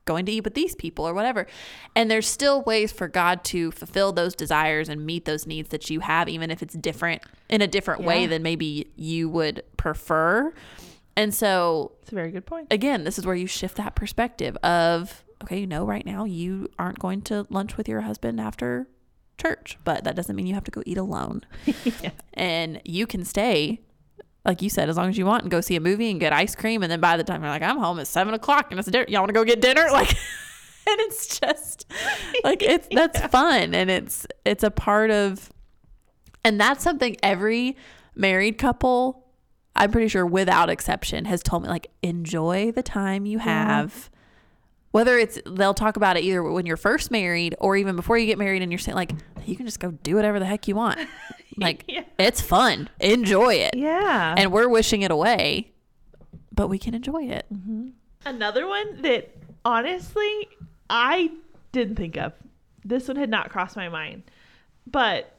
going 0.05 0.25
to 0.25 0.31
eat 0.31 0.43
with 0.43 0.53
these 0.55 0.75
people 0.75 1.07
or 1.07 1.13
whatever. 1.13 1.45
And 1.95 2.09
there's 2.09 2.27
still 2.27 2.61
ways 2.63 2.91
for 2.91 3.07
God 3.07 3.43
to 3.45 3.71
fulfill 3.71 4.11
those 4.11 4.35
desires 4.35 4.89
and 4.89 5.05
meet 5.05 5.25
those 5.25 5.45
needs 5.47 5.69
that 5.69 5.89
you 5.89 5.99
have, 6.01 6.27
even 6.27 6.49
if 6.51 6.61
it's 6.63 6.73
different 6.73 7.21
in 7.49 7.61
a 7.61 7.67
different 7.67 8.01
way 8.03 8.25
than 8.25 8.41
maybe 8.43 8.91
you 8.95 9.29
would 9.29 9.63
prefer. 9.77 10.53
And 11.15 11.33
so 11.33 11.91
It's 12.01 12.11
a 12.11 12.15
very 12.15 12.31
good 12.31 12.45
point. 12.45 12.67
again, 12.71 13.03
this 13.03 13.19
is 13.19 13.25
where 13.25 13.35
you 13.35 13.45
shift 13.47 13.77
that 13.77 13.95
perspective 13.95 14.57
of, 14.57 15.23
okay, 15.43 15.59
you 15.59 15.67
know, 15.67 15.85
right 15.85 16.05
now 16.05 16.23
you 16.25 16.69
aren't 16.77 16.99
going 16.99 17.21
to 17.23 17.45
lunch 17.49 17.77
with 17.77 17.87
your 17.87 18.01
husband 18.01 18.39
after 18.39 18.87
church, 19.37 19.77
but 19.83 20.03
that 20.03 20.15
doesn't 20.15 20.35
mean 20.35 20.45
you 20.45 20.53
have 20.53 20.63
to 20.65 20.71
go 20.71 20.83
eat 20.85 20.97
alone. 20.97 21.41
Yeah. 22.01 22.11
And 22.33 22.81
you 22.85 23.07
can 23.07 23.25
stay, 23.25 23.81
like 24.45 24.61
you 24.61 24.69
said, 24.69 24.89
as 24.89 24.97
long 24.97 25.09
as 25.09 25.17
you 25.17 25.25
want 25.25 25.43
and 25.43 25.51
go 25.51 25.61
see 25.61 25.75
a 25.75 25.79
movie 25.79 26.09
and 26.09 26.19
get 26.19 26.33
ice 26.33 26.55
cream. 26.55 26.83
And 26.83 26.91
then 26.91 26.99
by 26.99 27.17
the 27.17 27.23
time 27.23 27.41
you're 27.41 27.51
like, 27.51 27.61
I'm 27.61 27.77
home, 27.77 27.99
it's 27.99 28.09
seven 28.09 28.33
o'clock 28.33 28.67
and 28.71 28.79
it's 28.79 28.89
dinner. 28.89 29.05
Y'all 29.07 29.21
want 29.21 29.29
to 29.29 29.33
go 29.33 29.43
get 29.43 29.61
dinner? 29.61 29.87
Like, 29.91 30.09
and 30.87 30.99
it's 31.01 31.39
just 31.39 31.85
like, 32.43 32.63
it's, 32.63 32.87
that's 32.91 33.19
fun. 33.27 33.75
And 33.75 33.91
it's, 33.91 34.25
it's 34.45 34.63
a 34.63 34.71
part 34.71 35.11
of, 35.11 35.51
and 36.43 36.59
that's 36.59 36.83
something 36.83 37.17
every 37.21 37.77
married 38.15 38.57
couple 38.57 39.21
I'm 39.75 39.91
pretty 39.91 40.07
sure 40.07 40.25
without 40.25 40.69
exception 40.69 41.25
has 41.25 41.41
told 41.41 41.63
me 41.63 41.69
like 41.69 41.87
enjoy 42.01 42.71
the 42.71 42.83
time 42.83 43.25
you 43.25 43.39
have. 43.39 44.09
Whether 44.91 45.17
it's 45.17 45.39
they'll 45.45 45.73
talk 45.73 45.95
about 45.95 46.17
it 46.17 46.23
either 46.23 46.43
when 46.43 46.65
you're 46.65 46.77
first 46.77 47.11
married 47.11 47.55
or 47.59 47.77
even 47.77 47.95
before 47.95 48.17
you 48.17 48.25
get 48.25 48.37
married 48.37 48.61
and 48.61 48.71
you're 48.71 48.79
saying 48.79 48.95
like 48.95 49.13
you 49.45 49.55
can 49.55 49.65
just 49.65 49.79
go 49.79 49.91
do 49.91 50.15
whatever 50.15 50.37
the 50.39 50.45
heck 50.45 50.67
you 50.67 50.75
want. 50.75 50.99
Like 51.57 51.83
Yeah. 51.87 52.03
it's 52.17 52.39
fun. 52.41 52.89
Enjoy 53.01 53.53
it. 53.55 53.75
Yeah. 53.75 54.33
And 54.37 54.51
we're 54.53 54.69
wishing 54.69 55.01
it 55.01 55.11
away, 55.11 55.71
but 56.53 56.69
we 56.69 56.79
can 56.79 56.93
enjoy 56.95 57.23
it. 57.25 57.45
Mm-hmm. 57.53 57.89
Another 58.25 58.65
one 58.67 59.01
that 59.01 59.35
honestly 59.65 60.47
I 60.89 61.29
didn't 61.73 61.97
think 61.97 62.15
of. 62.17 62.33
This 62.85 63.07
one 63.07 63.17
had 63.17 63.29
not 63.29 63.49
crossed 63.49 63.75
my 63.75 63.89
mind. 63.89 64.23
But 64.87 65.35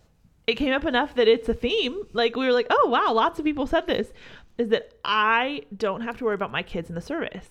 it 0.46 0.54
came 0.54 0.72
up 0.74 0.84
enough 0.84 1.14
that 1.16 1.28
it's 1.28 1.48
a 1.48 1.54
theme. 1.54 2.02
Like 2.12 2.36
we 2.36 2.44
were 2.46 2.52
like, 2.52 2.66
"Oh, 2.70 2.88
wow, 2.88 3.12
lots 3.12 3.38
of 3.38 3.44
people 3.44 3.66
said 3.66 3.86
this." 3.86 4.12
Is 4.58 4.68
that 4.68 4.92
I 5.04 5.62
don't 5.76 6.02
have 6.02 6.18
to 6.18 6.24
worry 6.24 6.34
about 6.34 6.52
my 6.52 6.62
kids 6.62 6.88
in 6.90 6.94
the 6.94 7.00
service. 7.00 7.48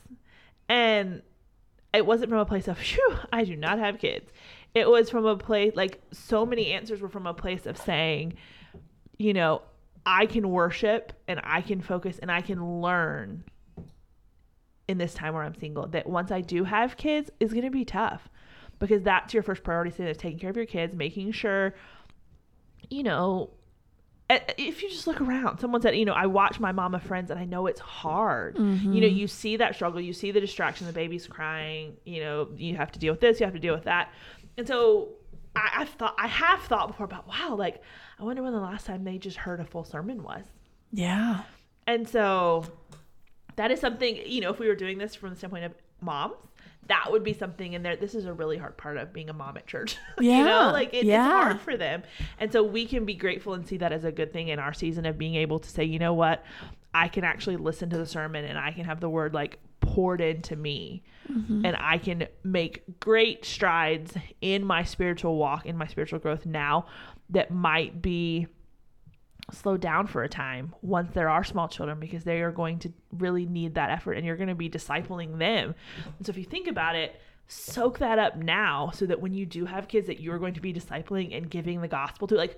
And 0.70 1.24
it 1.94 2.06
wasn't 2.06 2.30
from 2.30 2.40
a 2.40 2.46
place 2.46 2.68
of, 2.68 2.78
"Phew, 2.80 3.18
I 3.32 3.44
do 3.44 3.56
not 3.56 3.80
have 3.80 4.00
kids." 4.00 4.32
It 4.74 4.90
was 4.90 5.10
from 5.10 5.26
a 5.26 5.36
place 5.36 5.74
like 5.76 6.02
so 6.12 6.46
many 6.46 6.72
answers 6.72 7.02
were 7.02 7.10
from 7.10 7.28
a 7.28 7.34
place 7.34 7.66
of 7.66 7.78
saying, 7.78 8.36
you 9.18 9.34
know, 9.34 9.62
I 10.06 10.26
can 10.26 10.50
worship 10.50 11.14
and 11.28 11.42
I 11.44 11.62
can 11.62 11.82
focus 11.82 12.20
and 12.20 12.32
I 12.32 12.42
can 12.42 12.82
learn 12.82 13.44
in 14.88 14.98
this 14.98 15.14
time 15.14 15.34
where 15.34 15.44
I'm 15.44 15.56
single 15.56 15.88
that 15.88 16.08
once 16.08 16.32
I 16.32 16.42
do 16.42 16.64
have 16.64 16.98
kids 16.98 17.30
is 17.40 17.52
going 17.52 17.66
to 17.66 17.72
be 17.72 17.86
tough 17.86 18.30
because 18.80 19.04
that's 19.04 19.34
your 19.34 19.44
first 19.44 19.64
priority 19.64 20.04
is 20.04 20.18
taking 20.18 20.40
care 20.40 20.50
of 20.50 20.58
your 20.58 20.66
kids, 20.66 20.96
making 20.96 21.32
sure, 21.34 21.76
you 22.90 23.04
know, 23.04 23.52
if 24.58 24.82
you 24.82 24.90
just 24.90 25.08
look 25.08 25.20
around, 25.22 25.60
someone 25.60 25.82
said, 25.82 25.96
you 25.96 26.06
know, 26.06 26.14
I 26.14 26.26
watch 26.26 26.60
my 26.60 26.72
mama 26.72 27.00
friends 27.00 27.32
and 27.32 27.40
I 27.40 27.46
know 27.46 27.68
it's 27.68 27.80
hard. 27.80 28.58
You 28.58 28.64
know, 28.64 28.76
mm-hmm. 28.76 29.18
you 29.18 29.28
see 29.28 29.58
that 29.58 29.76
struggle, 29.76 30.00
you 30.00 30.14
see 30.14 30.32
the 30.32 30.40
distraction, 30.40 30.88
the 30.88 30.94
baby's 30.94 31.28
crying, 31.28 31.98
you 32.06 32.22
know, 32.22 32.50
you 32.56 32.76
have 32.76 32.92
to 32.92 33.00
deal 33.00 33.14
with 33.14 33.22
this, 33.22 33.40
you 33.40 33.46
have 33.46 33.54
to 33.54 33.60
deal 33.60 33.74
with 33.74 33.86
that. 33.86 34.12
And 34.58 34.68
so 34.68 35.10
I, 35.56 35.70
I've 35.78 35.90
thought, 35.90 36.16
I 36.18 36.28
have 36.28 36.62
thought 36.62 36.88
before 36.88 37.06
about, 37.06 37.28
wow, 37.28 37.56
like, 37.56 37.82
I 38.20 38.24
wonder 38.24 38.44
when 38.44 38.54
the 38.54 38.60
last 38.60 38.86
time 38.86 39.04
they 39.04 39.18
just 39.18 39.38
heard 39.38 39.60
a 39.60 39.66
full 39.66 39.84
sermon 39.84 40.24
was. 40.24 40.44
Yeah. 40.92 41.42
And 41.88 42.08
so 42.08 42.66
that 43.56 43.72
is 43.72 43.80
something, 43.80 44.20
you 44.26 44.42
know, 44.42 44.52
if 44.52 44.60
we 44.60 44.68
were 44.68 44.76
doing 44.76 44.98
this 44.98 45.16
from 45.16 45.32
the 45.32 45.36
standpoint 45.36 45.66
of 45.66 45.74
moms, 46.00 46.36
that 46.92 47.10
would 47.10 47.24
be 47.24 47.32
something 47.32 47.72
in 47.72 47.84
there. 47.84 47.96
This 47.96 48.16
is 48.16 48.26
a 48.26 48.34
really 48.34 48.58
hard 48.58 48.76
part 48.76 48.98
of 48.98 49.14
being 49.14 49.30
a 49.30 49.34
mom 49.34 49.56
at 49.56 49.66
church. 49.66 49.96
you 50.20 50.30
Yeah, 50.30 50.44
know, 50.44 50.72
like 50.74 50.94
it, 50.94 51.06
yeah. 51.06 51.24
it's 51.26 51.32
hard 51.32 51.62
for 51.62 51.78
them. 51.78 52.04
And 52.38 52.52
so 52.52 52.64
we 52.64 52.86
can 52.86 53.06
be 53.06 53.14
grateful 53.14 53.54
and 53.54 53.66
see 53.66 53.78
that 53.78 53.94
as 53.94 54.04
a 54.04 54.12
good 54.12 54.34
thing 54.34 54.50
in 54.50 54.60
our 54.60 54.74
season 54.74 55.06
of 55.06 55.18
being 55.18 55.36
able 55.36 55.60
to 55.60 55.70
say, 55.70 55.86
you 55.86 56.00
know 56.00 56.14
what, 56.14 56.44
I 56.94 57.08
can 57.08 57.24
actually 57.24 57.56
listen 57.56 57.90
to 57.92 57.98
the 57.98 58.06
sermon 58.06 58.44
and 58.44 58.58
I 58.58 58.72
can 58.72 58.84
have 58.84 59.00
the 59.00 59.10
word 59.10 59.34
like 59.34 59.60
poured 59.80 60.20
into 60.22 60.56
me 60.58 61.04
Mm-hmm. 61.32 61.66
and 61.66 61.78
I 61.80 61.98
can 61.98 62.28
make 62.44 62.84
great 63.00 63.46
strides 63.46 64.14
in 64.42 64.66
my 64.66 64.84
spiritual 64.84 65.38
walk, 65.38 65.66
in 65.66 65.78
my 65.78 65.88
spiritual 65.88 66.20
growth 66.20 66.46
now 66.46 66.88
that 67.30 67.52
might 67.52 68.02
be 68.02 68.48
slow 69.52 69.78
down 69.78 70.08
for 70.08 70.24
a 70.24 70.30
time 70.30 70.74
once 70.82 71.12
there 71.14 71.30
are 71.30 71.44
small 71.44 71.68
children 71.68 72.00
because 72.00 72.24
they 72.24 72.42
are 72.42 72.52
going 72.52 72.80
to 72.80 72.94
really 73.18 73.46
need 73.46 73.76
that 73.76 73.90
effort 73.90 74.14
and 74.14 74.26
you're 74.26 74.38
going 74.38 74.50
to 74.50 74.56
be 74.56 74.70
discipling 74.70 75.38
them. 75.38 75.76
And 76.18 76.26
so 76.26 76.30
if 76.30 76.38
you 76.38 76.46
think 76.46 76.68
about 76.68 76.96
it, 76.96 77.20
soak 77.48 78.00
that 78.00 78.18
up 78.18 78.38
now 78.38 78.92
so 78.94 79.06
that 79.06 79.20
when 79.20 79.34
you 79.34 79.46
do 79.46 79.66
have 79.66 79.88
kids 79.88 80.08
that 80.08 80.22
you're 80.22 80.40
going 80.40 80.54
to 80.54 80.62
be 80.62 80.74
discipling 80.74 81.36
and 81.36 81.50
giving 81.50 81.82
the 81.82 81.88
gospel 81.88 82.28
to 82.28 82.36
like 82.36 82.58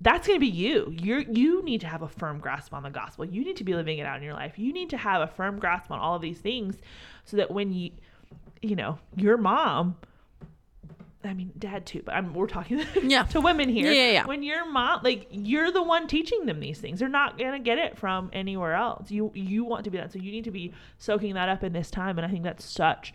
that's 0.00 0.26
going 0.26 0.36
to 0.36 0.40
be 0.40 0.48
you. 0.48 0.92
You 0.98 1.24
you 1.30 1.62
need 1.62 1.80
to 1.82 1.86
have 1.86 2.02
a 2.02 2.08
firm 2.08 2.40
grasp 2.40 2.74
on 2.74 2.82
the 2.82 2.90
gospel. 2.90 3.24
You 3.24 3.44
need 3.44 3.56
to 3.56 3.64
be 3.64 3.74
living 3.74 3.98
it 3.98 4.06
out 4.06 4.16
in 4.16 4.24
your 4.24 4.32
life. 4.32 4.58
You 4.58 4.72
need 4.72 4.90
to 4.90 4.96
have 4.96 5.22
a 5.22 5.28
firm 5.28 5.60
grasp 5.60 5.92
on 5.92 6.00
all 6.00 6.16
of 6.16 6.22
these 6.22 6.38
things 6.38 6.78
so 7.24 7.36
that 7.36 7.50
when 7.50 7.72
you 7.72 7.92
you 8.60 8.76
know, 8.76 8.98
your 9.14 9.36
mom 9.36 9.96
I 11.24 11.34
mean, 11.34 11.52
dad 11.58 11.86
too, 11.86 12.02
but 12.04 12.14
I'm, 12.14 12.34
we're 12.34 12.46
talking 12.46 12.82
Yeah. 13.02 13.22
to 13.24 13.40
women 13.40 13.68
here. 13.68 13.86
Yeah, 13.90 14.06
yeah, 14.06 14.12
yeah. 14.12 14.26
When 14.26 14.42
your 14.42 14.70
mom, 14.70 15.00
like, 15.02 15.26
you're 15.30 15.70
the 15.72 15.82
one 15.82 16.06
teaching 16.06 16.46
them 16.46 16.60
these 16.60 16.78
things. 16.78 16.98
They're 17.00 17.08
not 17.08 17.38
gonna 17.38 17.58
get 17.60 17.78
it 17.78 17.96
from 17.98 18.30
anywhere 18.32 18.74
else. 18.74 19.10
You 19.10 19.30
you 19.34 19.64
want 19.64 19.84
to 19.84 19.90
be 19.90 19.98
that, 19.98 20.12
so 20.12 20.18
you 20.18 20.30
need 20.32 20.44
to 20.44 20.50
be 20.50 20.72
soaking 20.98 21.34
that 21.34 21.48
up 21.48 21.62
in 21.64 21.72
this 21.72 21.90
time. 21.90 22.18
And 22.18 22.26
I 22.26 22.30
think 22.30 22.44
that's 22.44 22.64
such 22.64 23.14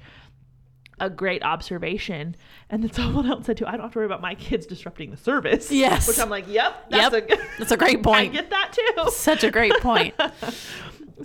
a 1.01 1.09
great 1.09 1.43
observation. 1.43 2.35
And 2.69 2.83
then 2.83 2.91
someone 2.93 3.25
else 3.29 3.45
said 3.45 3.57
too, 3.57 3.65
I 3.65 3.71
don't 3.71 3.81
have 3.81 3.93
to 3.93 3.99
worry 3.99 4.05
about 4.05 4.21
my 4.21 4.35
kids 4.35 4.65
disrupting 4.65 5.11
the 5.11 5.17
service. 5.17 5.71
Yes. 5.71 6.07
which 6.07 6.19
I'm 6.19 6.29
like, 6.29 6.45
yep, 6.47 6.89
that's 6.89 7.13
Yep. 7.13 7.29
a 7.31 7.37
That's 7.59 7.71
a 7.71 7.77
great 7.77 8.03
point. 8.03 8.17
I 8.31 8.33
get 8.33 8.49
that 8.49 8.73
too. 8.73 9.09
Such 9.11 9.43
a 9.43 9.51
great 9.51 9.73
point. 9.81 10.13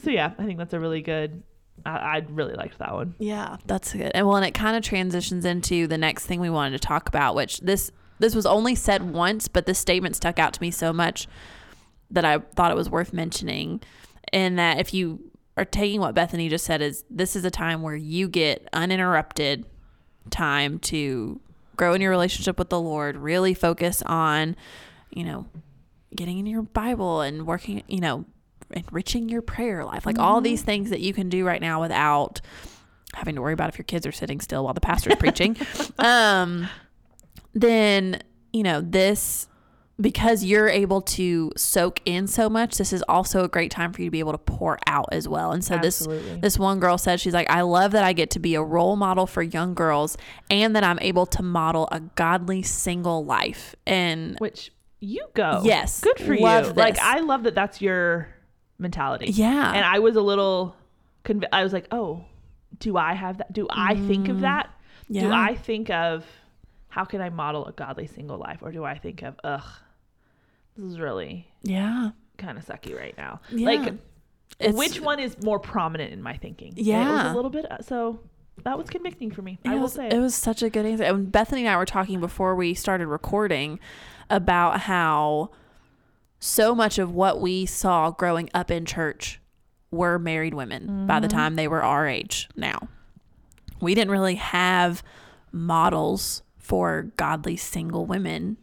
So 0.03 0.11
yeah, 0.11 0.33
I 0.39 0.45
think 0.45 0.59
that's 0.59 0.75
a 0.75 0.81
really 0.81 1.03
good. 1.03 1.43
I, 1.85 1.91
I 1.91 2.27
really 2.29 2.55
liked 2.55 2.79
that 2.79 2.93
one. 2.93 3.15
Yeah, 3.19 3.57
that's 3.67 3.93
good. 3.93 4.13
And 4.15 4.27
well, 4.27 4.37
and 4.37 4.47
it 4.47 4.55
kind 4.55 4.77
of 4.77 4.83
transitions 4.83 5.45
into 5.45 5.87
the 5.87 5.99
next 5.99 6.27
thing 6.27 6.41
we 6.41 6.51
wanted 6.51 6.81
to 6.81 6.87
talk 6.87 7.09
about, 7.09 7.35
which 7.35 7.61
this 7.61 7.91
this 8.19 8.35
was 8.35 8.47
only 8.47 8.75
said 8.75 9.13
once, 9.13 9.49
but 9.49 9.67
this 9.67 9.79
statement 9.79 10.17
stuck 10.17 10.39
out 10.39 10.53
to 10.55 10.61
me 10.61 10.71
so 10.71 10.93
much 10.93 11.27
that 12.11 12.25
I 12.25 12.39
thought 12.39 12.71
it 12.71 12.77
was 12.77 12.89
worth 12.89 13.13
mentioning. 13.13 13.83
And 14.33 14.59
that 14.59 14.79
if 14.79 14.95
you 14.95 15.31
are 15.57 15.65
taking 15.65 16.01
what 16.01 16.15
Bethany 16.15 16.49
just 16.49 16.65
said, 16.65 16.81
is 16.81 17.05
this 17.11 17.37
is 17.37 17.45
a 17.45 17.51
time 17.51 17.83
where 17.83 17.97
you 17.97 18.29
get 18.29 18.69
uninterrupted 18.73 19.67
time 20.31 20.79
to 20.81 21.41
grow 21.77 21.95
in 21.95 22.01
your 22.01 22.11
relationship 22.11 22.59
with 22.59 22.71
the 22.71 22.81
Lord, 22.81 23.17
really 23.17 23.55
focus 23.55 24.03
on, 24.07 24.57
you 25.11 25.25
know, 25.25 25.47
getting 26.15 26.39
in 26.39 26.47
your 26.47 26.63
Bible 26.63 27.21
and 27.21 27.47
working, 27.47 27.83
you 27.89 28.01
know, 28.01 28.25
enriching 28.71 29.29
your 29.29 29.43
prayer 29.43 29.85
life, 29.85 30.07
like 30.07 30.19
all 30.19 30.41
these 30.41 30.63
things 30.63 30.91
that 30.91 31.01
you 31.01 31.13
can 31.13 31.29
do 31.29 31.45
right 31.45 31.61
now 31.61 31.81
without 31.81 32.41
having 33.15 33.35
to 33.37 33.43
worry 33.43 33.53
about 33.53 33.69
if 33.69 33.79
your 33.79 33.85
kids 33.85 34.07
are 34.07 34.13
sitting 34.13 34.41
still 34.41 34.65
while 34.65 34.75
the 34.75 34.81
pastor's 34.81 35.17
preaching. 35.17 35.57
Um, 35.99 36.69
then 37.55 38.21
you 38.53 38.65
know 38.65 38.81
this 38.81 39.49
because 40.01 40.43
you're 40.43 40.69
able 40.69 41.01
to 41.01 41.53
soak 41.57 42.01
in 42.05 42.27
so 42.27 42.51
much. 42.51 42.79
This 42.79 42.93
is 42.93 43.03
also 43.09 43.45
a 43.45 43.49
great 43.49 43.71
time 43.71 43.93
for 43.93 44.03
you 44.03 44.09
to 44.09 44.11
be 44.11 44.19
able 44.19 44.33
to 44.33 44.39
pour 44.39 44.79
out 44.87 45.09
as 45.13 45.29
well. 45.29 45.53
And 45.53 45.65
so 45.65 45.77
Absolutely. 45.77 46.31
this 46.33 46.41
this 46.41 46.59
one 46.59 46.81
girl 46.81 46.99
said 46.99 47.21
she's 47.21 47.35
like, 47.35 47.49
I 47.49 47.61
love 47.63 47.93
that 47.93 48.03
I 48.05 48.13
get 48.13 48.31
to 48.31 48.41
be 48.41 48.55
a 48.57 48.63
role 48.63 48.97
model 48.97 49.27
for 49.27 49.43
young 49.43 49.75
girls, 49.75 50.17
and 50.51 50.75
that 50.75 50.85
I'm 50.85 50.99
able 51.01 51.27
to 51.27 51.43
model 51.43 51.89
a 51.93 52.01
godly 52.01 52.63
single 52.63 53.25
life. 53.25 53.77
And 53.87 54.37
Which 54.39 54.73
you 55.01 55.27
go. 55.35 55.61
Yes. 55.65 56.01
Good 56.01 56.19
for 56.19 56.35
you. 56.35 56.43
Like. 56.43 56.99
I 56.99 57.21
love 57.21 57.45
that 57.45 57.55
that's 57.55 57.81
your 57.81 58.34
mentality. 58.79 59.27
yeah, 59.31 59.73
And 59.73 59.85
I 59.85 59.99
was 60.01 60.17
a 60.17 60.21
little 60.21 60.75
conv- 61.25 61.49
I 61.53 61.63
was 61.63 61.73
like, 61.73 61.87
"Oh, 61.91 62.25
do 62.79 62.97
I 62.97 63.15
have 63.15 63.39
that? 63.39 63.53
Do 63.53 63.67
I 63.71 63.95
think 63.95 64.29
of 64.29 64.41
that? 64.41 64.71
Do 65.11 65.21
Mm-hmm. 65.21 65.33
I 65.33 65.55
think 65.55 65.91
of 65.91 66.25
how 66.89 67.05
can 67.05 67.21
I 67.21 67.29
model 67.31 67.67
a 67.67 67.73
godly 67.73 68.07
single 68.07 68.39
life 68.39 68.59
or 68.63 68.73
do 68.73 68.85
I 68.85 68.97
think 68.99 69.23
of, 69.23 69.35
ugh, 69.45 69.63
this 70.77 70.87
is 70.91 70.99
really 70.99 71.47
yeah, 71.63 72.11
kind 72.39 72.57
of 72.59 72.65
sucky 72.65 72.97
right 72.99 73.17
now. 73.17 73.41
Yeah. 73.51 73.67
Like 73.67 73.95
It's- 74.59 74.75
which 74.75 75.01
one 75.01 75.19
is 75.19 75.37
more 75.43 75.59
prominent 75.59 76.13
in 76.13 76.23
my 76.23 76.37
thinking? 76.37 76.69
And 76.71 76.79
it 76.79 76.81
was 76.81 76.87
Yeah. 76.87 77.33
a 77.33 77.35
little 77.35 77.51
bit 77.51 77.71
uh, 77.71 77.83
so 77.83 78.21
that 78.63 78.79
was 78.79 78.89
convicting 78.89 79.31
for 79.33 79.43
me. 79.43 79.59
It 79.65 79.71
I 79.71 79.75
will 79.75 79.83
was, 79.83 79.95
say. 79.95 80.09
it 80.09 80.19
was 80.21 80.35
such 80.35 80.63
a 80.63 80.71
good 80.71 80.87
answer. 80.87 81.03
And 81.05 81.31
Bethany 81.33 81.63
and 81.63 81.71
I 81.71 81.77
were 81.77 81.85
talking 81.87 82.21
before 82.21 82.55
we 82.55 82.73
started 82.75 83.09
recording 83.09 83.81
about 84.31 84.81
how 84.83 85.51
so 86.45 86.75
much 86.75 86.99
of 86.99 87.11
what 87.11 87.41
we 87.41 87.65
saw 87.65 88.11
growing 88.11 88.51
up 88.53 88.71
in 88.71 88.85
church 88.85 89.41
were 89.91 90.19
married 90.19 90.53
women 90.53 91.07
by 91.07 91.19
the 91.21 91.27
Mm-hmm. 91.29 91.37
time 91.37 91.55
they 91.55 91.67
were 91.69 91.83
our 91.83 92.07
age 92.07 92.49
now. 92.55 92.89
We 93.81 93.95
didn't 93.95 94.11
really 94.11 94.35
have 94.35 95.03
models 95.53 96.43
for 96.59 97.13
godly 97.17 97.57
single 97.57 98.05
women 98.07 98.57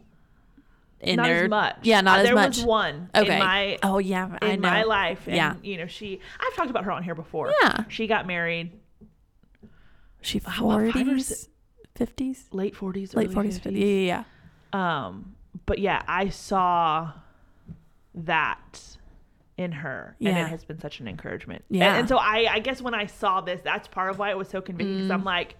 in 1.00 1.16
not 1.16 1.24
their 1.26 1.44
as 1.44 1.50
much. 1.50 1.76
Yeah, 1.82 2.00
not 2.02 2.18
Uh, 2.18 2.20
as 2.20 2.26
there 2.26 2.34
much. 2.36 2.56
was 2.58 2.64
one 2.64 3.10
okay. 3.16 3.32
in 3.32 3.38
my 3.40 3.78
oh 3.82 3.98
yeah, 3.98 4.38
I 4.40 4.46
in 4.50 4.60
my 4.60 4.84
life. 4.84 5.26
And, 5.26 5.34
Yeah. 5.36 5.54
you 5.62 5.76
know, 5.78 5.86
she 5.86 6.20
I've 6.38 6.54
talked 6.54 6.70
about 6.70 6.84
her 6.84 6.92
on 6.92 7.02
here 7.02 7.14
before. 7.16 7.52
Yeah. 7.62 7.84
She 7.88 8.06
got 8.06 8.26
married 8.26 8.70
She 10.20 10.38
forties, 10.38 11.48
fifties, 11.96 12.46
late 12.52 12.76
forties, 12.76 13.14
late 13.14 13.32
forties, 13.32 13.58
fifties. 13.58 13.82
Yeah, 13.82 13.86
yeah, 13.86 14.24
yeah. 14.72 15.06
Um, 15.06 15.34
but 15.66 15.78
yeah, 15.80 16.02
I 16.06 16.28
saw 16.28 17.12
that 18.14 18.80
in 19.58 19.70
her, 19.72 20.16
and 20.20 20.28
it 20.28 20.48
has 20.48 20.64
been 20.64 20.80
such 20.80 21.00
an 21.00 21.08
encouragement. 21.08 21.64
Yeah. 21.68 21.88
and, 21.90 21.98
and 22.00 22.08
so 22.08 22.16
I, 22.16 22.48
I 22.50 22.58
guess 22.58 22.80
when 22.82 22.94
I 22.94 23.06
saw 23.06 23.40
this, 23.40 23.60
that's 23.62 23.86
part 23.88 24.10
of 24.10 24.18
why 24.18 24.30
it 24.30 24.38
was 24.38 24.48
so 24.48 24.60
convicting. 24.60 24.96
Because 24.96 25.10
Mm. 25.10 25.14
I'm 25.14 25.24
like, 25.24 25.56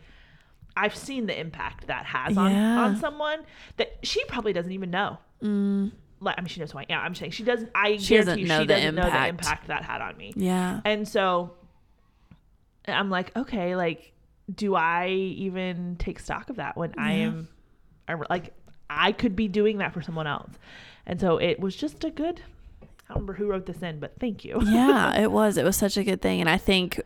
I've 0.77 0.97
seen 0.97 1.27
the 1.27 1.39
impact 1.39 1.87
that 1.89 2.07
has 2.07 2.37
on 2.39 2.51
Yeah. 2.51 2.81
on 2.85 2.97
someone 2.97 3.41
that 3.77 3.99
she 4.03 4.25
probably 4.25 4.53
doesn't 4.55 4.73
even 4.73 4.91
know. 4.91 5.19
Like, 6.21 6.37
I 6.39 6.41
mean, 6.41 6.49
she 6.49 6.61
knows 6.61 6.71
who 6.73 6.79
I 6.79 6.87
am. 6.89 7.01
I'm 7.05 7.15
saying 7.15 7.33
she 7.33 7.43
doesn't. 7.43 7.71
I 7.75 7.97
She 7.99 8.15
guarantee 8.15 8.45
doesn't 8.45 8.49
know 8.49 8.61
she 8.61 8.67
the 8.67 8.75
doesn't 8.75 8.95
know 8.95 9.03
the 9.03 9.09
impact. 9.09 9.29
impact 9.29 9.67
that 9.69 9.83
had 9.85 10.01
on 10.01 10.17
me. 10.17 10.33
Yeah. 10.37 10.81
And 10.85 11.07
so 11.07 11.55
I'm 12.89 13.11
like, 13.11 13.37
okay, 13.37 13.77
like, 13.77 14.13
do 14.53 14.75
I 14.75 15.09
even 15.09 15.97
take 15.99 16.19
stock 16.19 16.49
of 16.51 16.57
that 16.57 16.77
when 16.77 16.95
I 16.99 17.13
am, 17.13 17.49
like, 18.31 18.53
I 18.89 19.13
could 19.13 19.37
be 19.37 19.49
doing 19.49 19.79
that 19.79 19.93
for 19.93 20.01
someone 20.03 20.27
else. 20.27 20.51
And 21.07 21.21
so 21.21 21.37
it 21.37 21.61
was 21.61 21.75
just 21.77 22.05
a 22.05 22.11
good, 22.11 22.41
I 22.83 22.87
don't 23.15 23.23
remember 23.23 23.33
who 23.35 23.47
wrote 23.47 23.67
this 23.67 23.83
in, 23.83 23.99
but 23.99 24.15
thank 24.21 24.45
you. 24.45 24.61
yeah, 24.65 25.21
it 25.21 25.31
was. 25.31 25.57
It 25.57 25.65
was 25.65 25.77
such 25.77 25.97
a 25.97 26.05
good 26.05 26.23
thing. 26.23 26.41
And 26.41 26.49
I 26.49 26.59
think, 26.59 27.01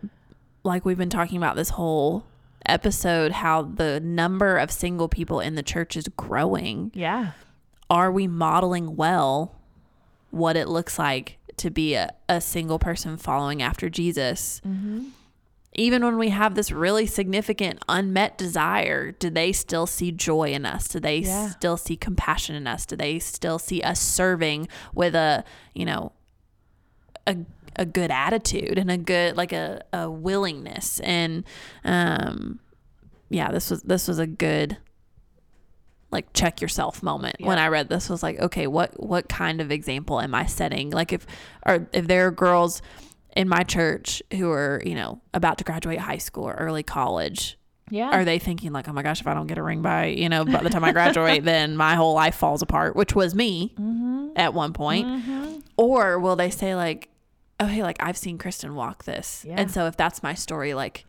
like 0.63 0.85
we've 0.85 0.99
been 0.99 1.11
talking 1.11 1.37
about 1.39 1.57
this 1.57 1.71
whole 1.71 2.25
episode, 2.67 3.33
how 3.33 3.63
the 3.63 4.01
number 4.01 4.57
of 4.57 4.71
single 4.71 5.09
people 5.09 5.41
in 5.41 5.55
the 5.55 5.63
church 5.63 5.97
is 5.97 6.09
growing. 6.17 6.91
Yeah. 6.95 7.33
Are 7.89 8.11
we 8.11 8.27
modeling 8.27 8.97
well 8.97 9.55
what 10.31 10.57
it 10.57 10.69
looks 10.69 10.99
like 10.99 11.39
to 11.59 11.71
be 11.71 11.95
a, 11.95 12.13
a 12.29 12.41
single 12.41 12.79
person 12.79 13.17
following 13.17 13.63
after 13.63 13.89
Jesus? 13.89 14.61
Mm-hmm. 14.67 15.07
Even 15.79 16.05
when 16.05 16.17
we 16.19 16.31
have 16.31 16.55
this 16.55 16.73
really 16.73 17.07
significant 17.07 17.79
unmet 17.89 18.39
desire, 18.39 19.13
do 19.13 19.29
they 19.31 19.53
still 19.53 19.87
see 19.87 20.11
joy 20.11 20.51
in 20.53 20.65
us? 20.65 20.89
Do 20.89 20.99
they 21.01 21.19
Yeah. 21.19 21.51
still 21.51 21.77
see 21.77 21.97
compassion 21.97 22.57
in 22.57 22.67
us? 22.67 22.87
Do 22.87 22.97
they 22.97 23.19
still 23.19 23.59
see 23.59 23.83
us 23.83 24.01
serving 24.01 24.69
with 24.95 25.15
a, 25.15 25.45
you 25.75 25.85
know, 25.85 26.13
a 27.27 27.37
a 27.79 27.85
good 27.85 28.11
attitude 28.11 28.79
and 28.79 28.91
a 28.91 28.97
good 28.97 29.37
like 29.37 29.53
a, 29.53 29.83
a 29.93 30.11
willingness 30.11 30.99
and 31.01 31.45
um 31.85 32.59
yeah 33.29 33.51
this 33.53 33.69
was 33.69 33.83
this 33.83 34.09
was 34.09 34.19
a 34.19 34.27
good 34.27 34.79
like 36.11 36.33
check 36.33 36.63
yourself 36.63 37.03
moment 37.03 37.37
when 37.41 37.59
I 37.59 37.69
read 37.69 37.91
this 37.91 38.09
was 38.09 38.23
like 38.23 38.39
okay 38.39 38.67
what 38.67 38.99
what 38.99 39.29
kind 39.29 39.61
of 39.61 39.71
example 39.71 40.23
am 40.23 40.35
I 40.35 40.47
setting 40.47 40.89
like 40.89 41.13
if 41.13 41.27
or 41.67 41.87
if 41.93 42.07
there 42.07 42.27
are 42.29 42.31
girls 42.31 42.81
in 43.37 43.49
my 43.49 43.63
church 43.63 44.23
who 44.33 44.51
are 44.51 44.83
you 44.85 44.95
know 44.95 45.21
about 45.35 45.59
to 45.59 45.65
graduate 45.65 45.99
high 46.01 46.19
school 46.19 46.45
or 46.45 46.55
early 46.55 46.83
college 46.83 47.59
Yeah. 47.91 48.11
are 48.11 48.25
they 48.25 48.39
thinking 48.39 48.73
like 48.73 48.89
oh 48.89 48.93
my 48.93 49.03
gosh 49.03 49.21
if 49.21 49.27
I 49.27 49.35
don't 49.35 49.47
get 49.47 49.59
a 49.59 49.63
ring 49.63 49.83
by 49.83 50.07
you 50.07 50.29
know 50.29 50.45
by 50.45 50.63
the 50.63 50.71
time 50.71 50.83
I 50.85 50.93
graduate 50.93 51.45
then 51.53 51.77
my 51.77 51.95
whole 51.95 52.15
life 52.15 52.35
falls 52.35 52.63
apart 52.63 52.97
which 52.97 53.15
was 53.15 53.35
me 53.35 53.75
Mm-hmm. 53.79 54.29
at 54.37 54.55
one 54.55 54.73
point 54.73 55.07
or 55.77 56.19
will 56.19 56.35
they 56.37 56.51
say 56.51 56.75
like 56.75 57.09
oh 57.61 57.67
hey 57.67 57.83
like 57.83 57.97
I've 58.01 58.17
seen 58.17 58.39
Kristen 58.39 58.75
walk 58.75 59.05
this 59.05 59.45
Yeah. 59.47 59.55
and 59.59 59.71
so 59.71 59.87
if 59.87 59.97
that's 59.97 60.23
my 60.23 60.35
story 60.35 60.75
like 60.75 61.05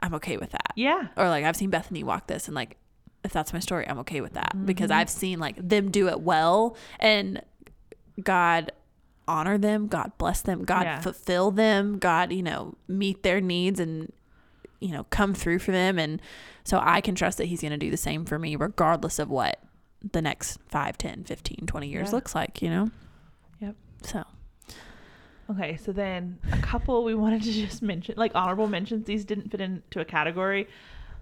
I'm 0.00 0.14
okay 0.14 0.36
with 0.36 0.50
that 0.50 0.72
yeah. 0.76 1.06
or 1.16 1.28
like 1.28 1.44
I've 1.44 1.56
seen 1.56 1.70
Bethany 1.70 2.02
walk 2.04 2.26
this 2.26 2.46
and 2.48 2.54
like 2.54 2.76
if 3.22 3.32
that's 3.32 3.52
my 3.54 3.58
story 3.60 3.88
I'm 3.88 3.98
okay 4.00 4.20
with 4.20 4.34
that 4.34 4.52
because 4.66 4.90
Mm-hmm. 4.90 5.00
I've 5.00 5.08
seen 5.10 5.38
like 5.38 5.56
them 5.56 5.90
do 5.90 6.08
it 6.08 6.20
well 6.20 6.76
and 7.00 7.40
God 8.22 8.70
honor 9.26 9.56
them 9.58 9.86
God 9.86 10.12
bless 10.18 10.40
them 10.42 10.64
God 10.64 10.82
Yeah. 10.84 11.00
fulfill 11.00 11.50
them 11.50 11.98
God 11.98 12.32
you 12.32 12.42
know 12.42 12.74
meet 12.88 13.22
their 13.22 13.40
needs 13.40 13.80
and 13.80 14.12
you 14.80 14.90
know 14.92 15.04
come 15.10 15.32
through 15.34 15.58
for 15.60 15.72
them 15.72 15.98
and 15.98 16.20
so 16.64 16.78
I 16.82 17.00
can 17.00 17.14
trust 17.14 17.38
that 17.38 17.46
he's 17.46 17.60
going 17.60 17.72
to 17.72 17.76
do 17.78 17.90
the 17.90 17.96
same 17.96 18.24
for 18.24 18.38
me 18.38 18.56
regardless 18.56 19.18
of 19.18 19.30
what 19.30 19.60
the 20.12 20.20
next 20.20 20.58
5 20.68 20.98
10 20.98 21.24
15 21.24 21.64
20 21.66 21.88
years 21.88 22.08
Yeah. 22.08 22.14
looks 22.14 22.34
like 22.34 22.60
you 22.62 22.68
know 22.68 22.90
Yep. 23.60 23.74
so 24.02 24.24
Okay, 25.50 25.76
so 25.76 25.92
then 25.92 26.38
a 26.52 26.56
couple 26.58 27.04
we 27.04 27.14
wanted 27.14 27.42
to 27.42 27.52
just 27.66 27.82
mention, 27.82 28.14
like 28.16 28.32
honorable 28.34 28.66
mentions. 28.66 29.04
These 29.04 29.26
didn't 29.26 29.50
fit 29.50 29.60
into 29.60 30.00
a 30.00 30.04
category. 30.04 30.66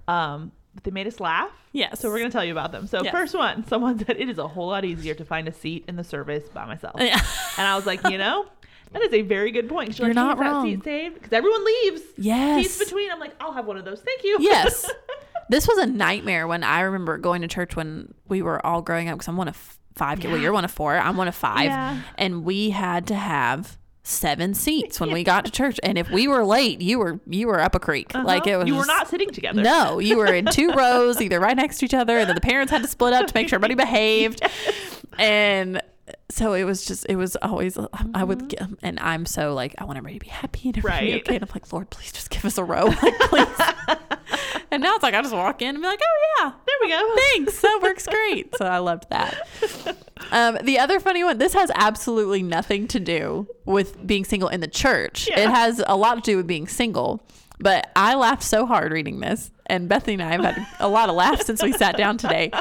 Um, 0.07 0.53
but 0.75 0.85
they 0.85 0.91
made 0.91 1.07
us 1.07 1.21
laugh. 1.21 1.51
Yes. 1.73 2.01
So 2.01 2.09
we're 2.11 2.19
gonna 2.19 2.31
tell 2.31 2.45
you 2.45 2.53
about 2.53 2.73
them. 2.73 2.87
So 2.87 3.03
Yes. 3.03 3.13
first 3.13 3.35
one, 3.35 3.67
someone 3.67 3.99
said 3.99 4.17
it 4.19 4.29
is 4.29 4.39
a 4.39 4.49
whole 4.49 4.69
lot 4.69 4.85
easier 4.85 5.15
to 5.15 5.25
find 5.25 5.49
a 5.49 5.53
seat 5.53 5.85
in 5.89 5.97
the 5.97 6.05
service 6.05 6.49
by 6.49 6.65
myself. 6.67 6.97
Yeah. 7.01 7.21
And 7.59 7.67
I 7.67 7.77
was 7.77 7.87
like, 7.87 8.03
you 8.09 8.19
know, 8.19 8.47
that 8.93 9.03
is 9.03 9.13
a 9.13 9.23
very 9.23 9.51
good 9.53 9.69
point. 9.69 9.99
You're 9.99 10.09
like, 10.09 10.15
not 10.15 10.37
"Hey, 10.39 10.45
is 10.45 10.47
that 10.47 10.53
wrong." 10.53 10.67
seat 10.67 10.85
saved 10.85 11.15
because 11.15 11.33
everyone 11.33 11.65
leaves. 11.65 12.03
Yes. 12.19 12.63
Seats 12.67 12.79
between. 12.79 13.11
I'm 13.11 13.21
like, 13.21 13.35
I'll 13.41 13.53
have 13.53 13.67
one 13.67 13.77
of 13.79 13.85
those. 13.85 14.01
Thank 14.01 14.23
you. 14.25 14.37
Yes. 14.41 14.91
This 15.49 15.69
was 15.69 15.77
a 15.77 15.87
nightmare 15.87 16.47
when 16.47 16.65
I 16.65 16.81
remember 16.81 17.19
going 17.19 17.43
to 17.43 17.49
church 17.49 17.77
when 17.77 18.15
we 18.27 18.41
were 18.41 18.65
all 18.65 18.81
growing 18.81 19.09
up 19.11 19.17
because 19.19 19.29
I'm 19.29 19.37
one 19.37 19.49
of 19.49 19.77
five. 19.95 20.19
kids. 20.19 20.33
Well, 20.33 20.41
you're 20.41 20.53
one 20.53 20.65
of 20.65 20.71
four. 20.71 20.97
I'm 20.97 21.17
one 21.19 21.29
of 21.29 21.35
five. 21.35 21.65
Yeah. 21.65 22.01
And 22.17 22.43
we 22.45 22.71
had 22.71 23.09
to 23.09 23.15
have 23.15 23.77
seven 24.05 24.53
seats 24.55 24.99
when 24.99 25.13
we 25.13 25.23
got 25.33 25.45
to 25.45 25.51
church. 25.51 25.79
And 25.83 25.97
if 25.99 26.11
we 26.11 26.27
were 26.29 26.45
late, 26.45 26.81
you 26.81 26.99
were 26.99 27.21
you 27.27 27.47
were 27.47 27.61
up 27.61 27.75
a 27.75 27.79
creek. 27.81 28.13
Like 28.15 28.47
it 28.47 28.51
Uh-huh. 28.53 28.59
was 28.61 28.69
You 28.69 28.77
were 28.77 28.87
not 28.87 29.09
sitting 29.09 29.31
together. 29.31 29.63
No, 29.63 29.99
you 30.01 30.17
were 30.19 30.33
in 30.33 30.47
two 30.47 30.73
rows, 30.73 31.21
either 31.21 31.39
right 31.41 31.57
next 31.57 31.79
to 31.79 31.85
each 31.85 31.95
other, 31.95 32.19
and 32.19 32.29
then 32.29 32.35
the 32.35 32.41
parents 32.41 32.71
had 32.73 32.83
to 32.83 32.89
split 32.89 33.13
up 33.13 33.27
to 33.27 33.33
make 33.35 33.49
sure 33.49 33.57
everybody 33.57 33.75
behaved. 33.75 34.43
And 35.19 35.83
so 36.33 36.55
it 36.55 36.65
was 36.65 36.85
just, 36.85 37.07
it 37.09 37.17
was 37.17 37.37
always, 37.43 37.79
I 38.15 38.25
would 38.25 38.49
get, 38.49 38.63
and 38.83 38.99
I'm 39.01 39.27
so 39.27 39.55
like, 39.55 39.75
I 39.79 39.85
want 39.85 39.99
everybody 39.99 40.19
to 40.19 40.25
be 40.25 40.31
happy 40.31 40.69
and 40.69 40.79
everybody 40.79 41.07
Mm-hmm. 41.09 41.13
Right. 41.15 41.23
okay. 41.23 41.35
And 41.37 41.45
I'm 41.45 41.51
like, 41.55 41.73
Lord, 41.73 41.91
please 41.91 42.13
just 42.13 42.31
give 42.31 42.45
us 42.45 42.59
a 42.59 42.65
row, 42.65 42.85
like, 42.87 43.19
please. 43.21 43.47
and 44.71 44.83
now 44.83 44.95
it's 44.95 45.03
like, 45.03 45.15
I 45.15 45.23
just 45.23 45.35
walk 45.35 45.63
in 45.63 45.71
and 45.75 45.81
be 45.83 45.87
like, 45.87 46.01
oh 46.03 46.43
yeah, 46.45 46.53
There 46.67 46.77
we 46.81 46.89
go. 46.89 47.15
thanks. 47.33 47.61
That 47.61 47.81
works 47.83 48.07
great. 48.07 48.55
So 48.57 48.65
I 48.67 48.79
loved 48.79 49.07
that. 49.11 49.49
Um, 50.31 50.57
the 50.63 50.79
other 50.79 51.01
funny 51.01 51.25
one, 51.25 51.39
this 51.39 51.53
has 51.53 51.71
absolutely 51.75 52.45
nothing 52.45 52.87
to 52.89 53.01
do 53.01 53.49
with 53.65 54.07
being 54.07 54.25
single 54.25 54.49
in 54.49 54.61
the 54.61 54.69
church. 54.69 55.29
Yeah. 55.29 55.41
It 55.41 55.51
has 55.51 55.83
a 55.85 55.97
lot 55.97 56.15
to 56.15 56.21
do 56.23 56.37
with 56.37 56.47
being 56.47 56.69
single. 56.69 57.21
But 57.59 57.91
I 57.97 58.15
laughed 58.15 58.45
so 58.45 58.65
hard 58.65 58.93
reading 58.93 59.19
this, 59.19 59.51
and 59.67 59.89
Bethany 59.89 60.15
and 60.15 60.23
I 60.23 60.31
have 60.31 60.45
had 60.45 60.67
a 60.79 60.89
lot 60.89 61.09
of 61.09 61.17
laughs 61.17 61.45
since 61.45 61.61
we 61.61 61.73
sat 61.73 61.97
down 61.97 62.19
today 62.19 62.53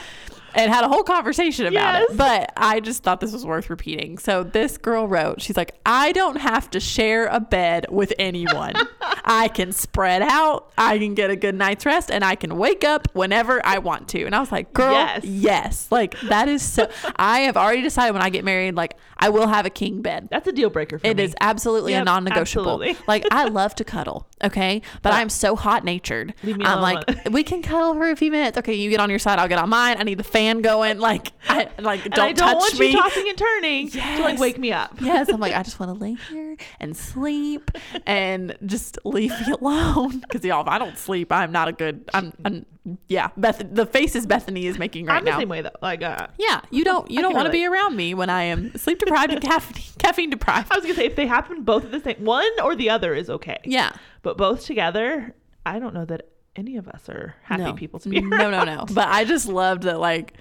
and 0.55 0.71
had 0.71 0.83
a 0.83 0.87
whole 0.87 1.03
conversation 1.03 1.65
about 1.65 2.01
Yes. 2.01 2.11
it. 2.11 2.17
But 2.17 2.53
I 2.57 2.79
just 2.79 3.03
thought 3.03 3.19
this 3.19 3.31
was 3.33 3.45
worth 3.45 3.69
repeating. 3.69 4.17
So 4.17 4.43
this 4.43 4.77
girl 4.77 5.07
wrote, 5.07 5.41
she's 5.41 5.57
like, 5.57 5.73
I 5.85 6.11
don't 6.11 6.37
have 6.37 6.69
to 6.71 6.79
share 6.79 7.27
a 7.27 7.39
bed 7.39 7.85
with 7.89 8.13
anyone. 8.19 8.73
I 9.25 9.47
can 9.49 9.71
spread 9.71 10.21
out, 10.21 10.71
I 10.77 10.97
can 10.97 11.13
get 11.13 11.29
a 11.29 11.35
good 11.35 11.55
night's 11.55 11.85
rest, 11.85 12.11
and 12.11 12.23
I 12.23 12.35
can 12.35 12.57
wake 12.57 12.83
up 12.83 13.07
whenever 13.13 13.65
I 13.65 13.77
want 13.79 14.07
to. 14.09 14.25
And 14.25 14.35
I 14.35 14.39
was 14.39 14.51
like, 14.51 14.73
girl, 14.73 14.91
Yes. 14.93 15.23
yes. 15.23 15.87
Like 15.91 16.19
that 16.21 16.47
is 16.49 16.61
so 16.61 16.89
I 17.15 17.41
have 17.41 17.55
already 17.57 17.81
decided 17.81 18.13
when 18.13 18.21
I 18.21 18.29
get 18.29 18.43
married, 18.43 18.75
like 18.75 18.97
I 19.17 19.29
will 19.29 19.47
have 19.47 19.65
a 19.65 19.69
king 19.69 20.01
bed. 20.01 20.27
That's 20.31 20.47
a 20.47 20.51
deal 20.51 20.69
breaker 20.69 20.97
for 20.99 21.05
It 21.07 21.17
me. 21.17 21.23
is 21.23 21.35
absolutely 21.41 21.93
a 21.93 22.03
non-negotiable. 22.03 22.83
like 23.07 23.23
I 23.31 23.45
love 23.49 23.75
to 23.75 23.83
cuddle, 23.83 24.27
okay, 24.43 24.81
but 25.01 25.13
I'm 25.13 25.29
so 25.29 25.55
hot-natured. 25.55 26.33
I'm 26.43 26.61
alone. 26.61 26.81
like, 26.81 27.29
we 27.29 27.43
can 27.43 27.61
cuddle 27.61 27.93
for 27.93 28.09
a 28.09 28.15
few 28.15 28.31
minutes. 28.31 28.57
Okay, 28.57 28.73
you 28.73 28.89
get 28.89 28.99
on 28.99 29.09
your 29.09 29.19
side, 29.19 29.37
I'll 29.39 29.47
get 29.47 29.59
on 29.59 29.69
mine. 29.69 29.97
I 29.99 30.03
need 30.03 30.17
the 30.17 30.23
fan 30.23 30.40
going. 30.61 30.99
Like, 30.99 31.31
I 31.47 31.69
like 31.79 32.03
don't, 32.03 32.19
I 32.19 32.33
don't 32.33 32.35
touch 32.35 32.55
want 32.57 32.79
me. 32.79 32.91
you 32.91 32.97
tossing 33.01 33.29
and 33.29 33.37
turning 33.37 33.89
to 33.91 34.21
like 34.21 34.39
wake 34.39 34.57
me 34.57 34.71
up. 34.71 34.99
yes, 35.01 35.29
I'm 35.29 35.39
like, 35.39 35.53
I 35.53 35.63
just 35.63 35.79
want 35.79 35.93
to 35.93 35.99
lay 35.99 36.13
here 36.29 36.57
and 36.79 36.95
sleep 36.95 37.71
and 38.05 38.57
just 38.65 38.97
leave 39.05 39.31
me 39.31 39.53
alone. 39.53 40.23
Because 40.31 40.45
y'all, 40.45 40.61
if 40.61 40.67
I 40.67 40.77
don't 40.77 40.97
sleep, 40.97 41.31
I'm 41.31 41.51
not 41.51 41.67
a 41.67 41.71
good. 41.73 42.09
I'm. 42.13 42.33
I'm 42.45 42.65
yeah, 43.07 43.29
Beth. 43.37 43.61
The 43.71 43.85
faces 43.85 44.25
Bethany 44.25 44.65
is 44.65 44.79
making 44.79 45.05
right 45.05 45.17
I'm 45.17 45.25
the 45.25 45.37
same 45.37 45.49
way 45.49 45.61
though. 45.61 45.69
Like, 45.81 46.01
uh, 46.01 46.27
Yeah, 46.37 46.61
you 46.71 46.83
don't. 46.83 47.09
You 47.11 47.19
I 47.19 47.21
don't 47.21 47.33
want 47.33 47.45
to 47.45 47.51
be 47.51 47.65
around 47.65 47.95
me 47.95 48.13
when 48.13 48.29
I 48.29 48.43
am 48.43 48.75
sleep 48.77 48.99
deprived 48.99 49.33
and 49.33 49.41
caffeine, 49.41 49.83
caffeine 49.99 50.29
deprived. 50.29 50.71
I 50.71 50.75
was 50.75 50.83
gonna 50.83 50.95
say 50.95 51.05
if 51.05 51.15
they 51.15 51.27
happen 51.27 51.63
both 51.63 51.85
at 51.85 51.91
the 51.91 51.99
same, 51.99 52.23
one 52.25 52.49
or 52.63 52.75
the 52.75 52.89
other 52.89 53.13
is 53.13 53.29
okay. 53.29 53.59
Yeah. 53.65 53.91
But 54.23 54.37
both 54.37 54.65
together, 54.65 55.35
I 55.65 55.77
don't 55.79 55.93
know 55.93 56.05
that 56.05 56.30
any 56.55 56.77
of 56.77 56.87
us 56.87 57.07
are 57.09 57.35
happy 57.43 57.63
no. 57.63 57.73
people 57.73 57.99
to 58.01 58.09
be 58.09 58.21
No, 58.21 58.49
no, 58.51 58.63
no. 58.65 58.85
But 58.91 59.07
I 59.07 59.23
just 59.25 59.47
loved 59.47 59.83
that, 59.83 59.99
like, 59.99 60.33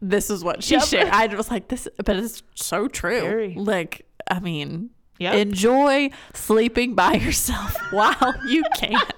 this 0.00 0.28
is 0.30 0.44
what 0.44 0.62
she 0.62 0.74
Yep. 0.74 0.84
shared. 0.84 1.08
I 1.10 1.26
was 1.34 1.50
like, 1.50 1.68
this, 1.68 1.88
but 2.04 2.16
it's 2.16 2.42
so 2.54 2.86
true. 2.88 3.20
Very. 3.22 3.54
Like, 3.54 4.06
I 4.30 4.40
mean, 4.40 4.90
Yep. 5.18 5.34
enjoy 5.34 6.10
sleeping 6.34 6.94
by 6.94 7.14
yourself 7.14 7.74
while 7.90 8.34
you 8.46 8.62
can. 8.76 9.00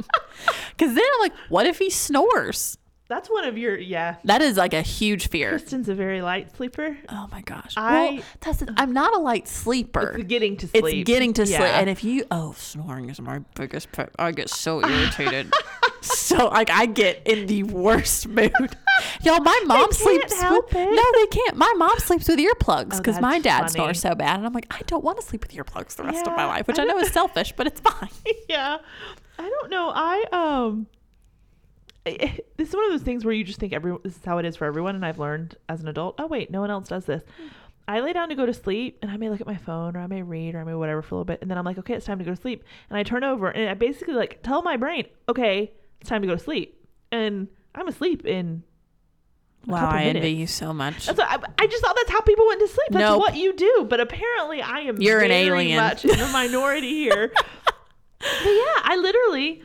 Because 0.76 0.94
then 0.94 1.04
I'm 1.14 1.20
like, 1.20 1.34
what 1.48 1.66
if 1.66 1.78
he 1.80 1.90
snores? 1.90 2.78
That's 3.08 3.30
one 3.30 3.44
of 3.44 3.56
your 3.56 3.78
yeah. 3.78 4.16
That 4.24 4.42
is 4.42 4.58
like 4.58 4.74
a 4.74 4.82
huge 4.82 5.28
fear. 5.28 5.48
Kristen's 5.50 5.88
a 5.88 5.94
very 5.94 6.20
light 6.20 6.54
sleeper. 6.54 6.98
Oh 7.08 7.26
my 7.32 7.40
gosh. 7.40 7.72
I- 7.74 7.92
well, 8.16 8.22
that's 8.40 8.58
the- 8.58 8.74
I'm 8.76 8.92
not 8.92 9.14
a 9.16 9.18
light 9.18 9.48
sleeper. 9.48 10.14
It's 10.18 10.24
getting 10.28 10.58
to 10.58 10.68
sleep. 10.68 10.84
It's 10.84 11.06
getting 11.06 11.32
to 11.32 11.46
sleep. 11.46 11.60
And 11.60 11.88
if 11.88 12.04
you, 12.04 12.26
oh, 12.30 12.52
snoring 12.58 13.08
is 13.08 13.18
my 13.18 13.38
biggest 13.54 13.92
pet. 13.92 14.10
I 14.18 14.32
get 14.32 14.50
so 14.50 14.84
irritated. 14.86 15.50
so, 16.02 16.48
like, 16.48 16.68
I 16.70 16.84
get 16.84 17.22
in 17.26 17.46
the 17.46 17.62
worst 17.62 18.28
mood. 18.28 18.52
Y'all, 19.22 19.40
my 19.40 19.58
mom 19.64 19.90
sleeps. 19.92 20.34
with, 20.38 20.74
it. 20.76 20.90
No, 20.94 21.12
they 21.14 21.26
can't. 21.28 21.56
My 21.56 21.72
mom 21.78 21.98
sleeps 22.00 22.28
with 22.28 22.38
earplugs 22.38 22.94
Oh, 22.94 22.98
because 22.98 23.20
my 23.22 23.38
dad 23.38 23.60
funny. 23.60 23.70
snores 23.70 24.00
so 24.00 24.14
bad. 24.14 24.36
And 24.36 24.46
I'm 24.46 24.52
like, 24.52 24.66
I 24.70 24.82
don't 24.86 25.02
want 25.02 25.18
to 25.18 25.26
sleep 25.26 25.42
with 25.42 25.52
earplugs 25.52 25.96
the 25.96 26.04
rest 26.04 26.26
of 26.26 26.36
my 26.36 26.44
life, 26.44 26.66
which 26.66 26.78
I 26.78 26.82
I, 26.82 26.84
know 26.84 26.98
is 26.98 27.10
selfish, 27.10 27.54
but 27.56 27.66
it's 27.66 27.80
fine. 27.80 28.10
yeah. 28.50 28.78
I 29.38 29.48
don't 29.48 29.70
know. 29.70 29.90
I 29.94 30.24
um 30.32 30.88
This 32.56 32.70
is 32.70 32.74
one 32.74 32.84
of 32.86 32.90
those 32.90 33.02
things 33.02 33.24
where 33.24 33.32
you 33.32 33.44
just 33.44 33.60
think 33.60 33.72
every 33.72 33.96
this 34.02 34.16
is 34.16 34.24
how 34.24 34.38
it 34.38 34.44
is 34.44 34.56
for 34.56 34.64
everyone 34.64 34.94
and 34.96 35.06
I've 35.06 35.18
learned 35.18 35.56
as 35.68 35.80
an 35.80 35.88
adult, 35.88 36.16
oh 36.18 36.26
wait, 36.26 36.50
no 36.50 36.60
one 36.60 36.70
else 36.70 36.88
does 36.88 37.04
this. 37.04 37.22
Hmm. 37.36 37.48
I 37.86 38.00
lay 38.00 38.12
down 38.12 38.28
to 38.28 38.34
go 38.34 38.44
to 38.44 38.52
sleep 38.52 38.98
and 39.00 39.10
I 39.10 39.16
may 39.16 39.30
look 39.30 39.40
at 39.40 39.46
my 39.46 39.56
phone 39.56 39.96
or 39.96 40.00
I 40.00 40.06
may 40.08 40.22
read 40.22 40.54
or 40.54 40.60
I 40.60 40.64
may 40.64 40.74
whatever 40.74 41.00
for 41.00 41.14
a 41.14 41.18
little 41.18 41.24
bit 41.24 41.40
and 41.40 41.50
then 41.50 41.56
I'm 41.56 41.64
like, 41.64 41.78
okay, 41.78 41.94
it's 41.94 42.04
time 42.04 42.18
to 42.18 42.24
go 42.24 42.32
to 42.32 42.36
sleep. 42.40 42.64
And 42.90 42.98
I 42.98 43.02
turn 43.02 43.24
over 43.24 43.48
and 43.48 43.70
I 43.70 43.74
basically 43.74 44.14
like 44.14 44.42
tell 44.42 44.60
my 44.62 44.76
brain, 44.76 45.06
okay, 45.28 45.72
it's 46.00 46.10
time 46.10 46.20
to 46.22 46.26
go 46.28 46.34
to 46.34 46.42
sleep. 46.42 46.84
And 47.12 47.48
I'm 47.74 47.88
asleep 47.88 48.26
in 48.26 48.62
Wow, 49.66 49.90
I 49.90 50.04
envy 50.04 50.30
you 50.30 50.46
so 50.46 50.72
much. 50.72 51.08
What, 51.08 51.20
I, 51.20 51.38
I 51.58 51.66
just 51.66 51.84
thought 51.84 51.94
that's 51.96 52.10
how 52.10 52.20
people 52.22 52.46
went 52.46 52.60
to 52.60 52.68
sleep. 52.68 52.88
That's 52.90 53.02
Nope. 53.02 53.18
what 53.18 53.36
you 53.36 53.54
do. 53.54 53.86
But 53.88 54.00
apparently, 54.00 54.62
I 54.62 54.80
am 54.80 55.00
You're 55.00 55.20
an 55.20 55.30
alien. 55.30 55.76
much 55.76 56.04
in 56.04 56.18
the 56.18 56.28
minority 56.28 56.88
here. 56.88 57.30
but 57.34 58.26
yeah, 58.44 58.80
I 58.82 58.96
literally. 59.00 59.62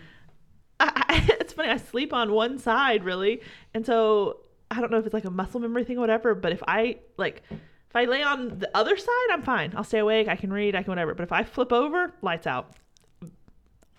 I, 0.79 1.03
I, 1.09 1.27
it's 1.39 1.53
funny. 1.53 1.69
I 1.69 1.77
sleep 1.77 2.13
on 2.13 2.31
one 2.31 2.57
side 2.59 3.03
really, 3.03 3.41
and 3.73 3.85
so 3.85 4.39
I 4.71 4.79
don't 4.81 4.91
know 4.91 4.97
if 4.99 5.05
it's 5.05 5.13
like 5.13 5.25
a 5.25 5.31
muscle 5.31 5.59
memory 5.59 5.83
thing 5.83 5.97
or 5.97 6.01
whatever. 6.01 6.35
But 6.35 6.51
if 6.51 6.61
I 6.67 6.97
like, 7.17 7.43
if 7.49 7.95
I 7.95 8.05
lay 8.05 8.23
on 8.23 8.59
the 8.59 8.69
other 8.75 8.97
side, 8.97 9.27
I'm 9.31 9.43
fine. 9.43 9.73
I'll 9.75 9.83
stay 9.83 9.99
awake. 9.99 10.27
I 10.27 10.35
can 10.35 10.51
read. 10.51 10.75
I 10.75 10.83
can 10.83 10.91
whatever. 10.91 11.13
But 11.13 11.23
if 11.23 11.31
I 11.31 11.43
flip 11.43 11.71
over, 11.71 12.13
lights 12.21 12.47
out, 12.47 12.71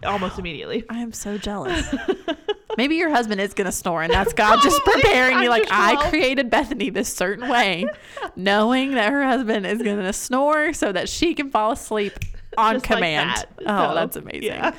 almost 0.05 0.39
immediately. 0.39 0.85
I 0.91 0.99
am 0.99 1.13
so 1.13 1.39
jealous. 1.39 1.95
Maybe 2.77 2.97
your 2.97 3.11
husband 3.11 3.41
is 3.41 3.55
going 3.55 3.67
to 3.67 3.73
snore, 3.73 4.03
and 4.03 4.13
that's 4.13 4.33
God 4.33 4.61
just 4.61 4.83
preparing 4.83 5.39
you. 5.39 5.49
Like, 5.49 5.65
I 5.71 5.95
well- 5.95 6.11
created 6.11 6.51
Bethany 6.51 6.91
this 6.91 7.13
certain 7.15 7.49
way, 7.49 7.87
knowing 8.37 8.95
that 8.95 9.13
her 9.13 9.25
husband 9.25 9.65
is 9.65 9.81
going 9.81 9.99
to 10.01 10.13
snore 10.13 10.73
so 10.73 10.91
that 10.91 11.09
she 11.09 11.35
can 11.35 11.51
fall 11.51 11.71
asleep 11.71 12.15
on 12.59 12.75
Just 12.75 12.91
like 12.91 12.97
command. 12.97 13.31
that. 13.31 13.49
Oh, 13.61 13.91
So, 13.91 13.95
that's 13.95 14.17
amazing. 14.17 14.43
Yeah. 14.43 14.75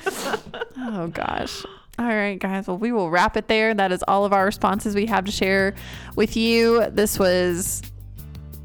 Oh, 0.76 1.06
gosh. 1.08 1.64
All 1.98 2.06
right, 2.06 2.38
guys. 2.38 2.66
Well, 2.66 2.76
we 2.76 2.92
will 2.92 3.10
wrap 3.10 3.36
it 3.36 3.48
there. 3.48 3.72
That 3.72 3.90
is 3.90 4.04
all 4.06 4.24
of 4.24 4.32
our 4.32 4.44
responses 4.44 4.94
we 4.94 5.06
have 5.06 5.24
to 5.24 5.32
share 5.32 5.74
with 6.14 6.36
you. 6.36 6.86
This 6.90 7.18
was 7.18 7.82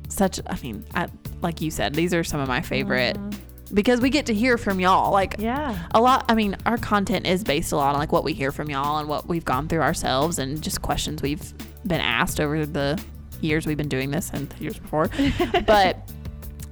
such, 0.10 0.40
I 0.48 0.60
mean, 0.62 0.86
I, 0.94 1.08
like 1.42 1.62
you 1.62 1.72
said, 1.72 1.96
these 1.96 2.14
are 2.14 2.24
some 2.24 2.42
of 2.42 2.50
my 2.50 2.62
favorite 2.62 3.16
mm-hmm. 3.16 3.74
because 3.74 4.02
we 4.02 4.10
get 4.10 4.26
to 4.26 4.34
hear 4.34 4.58
from 4.58 4.82
y'all. 4.82 5.12
Like, 5.14 5.36
yeah. 5.40 5.88
a 5.94 6.02
lot 6.02 6.26
i 6.30 6.36
mean 6.36 6.56
our 6.66 6.78
content 6.78 7.26
is 7.26 7.44
based 7.44 7.72
a 7.72 7.78
lot 7.78 7.94
on 7.94 8.00
like 8.00 8.12
what 8.12 8.24
we 8.24 8.34
hear 8.34 8.52
from 8.52 8.70
y'all 8.70 8.98
and 8.98 9.08
what 9.08 9.28
we've 9.28 9.46
gone 9.46 9.68
through 9.68 9.82
ourselves 9.82 10.38
and 10.38 10.62
just 10.62 10.82
questions 10.82 11.22
we've 11.22 11.54
been 11.88 12.02
asked 12.02 12.40
over 12.40 12.66
the 12.66 13.02
years 13.40 13.66
we've 13.66 13.78
been 13.78 13.90
doing 13.90 14.12
this 14.12 14.30
and 14.34 14.54
years 14.60 14.78
before 14.78 15.10
but 15.66 15.98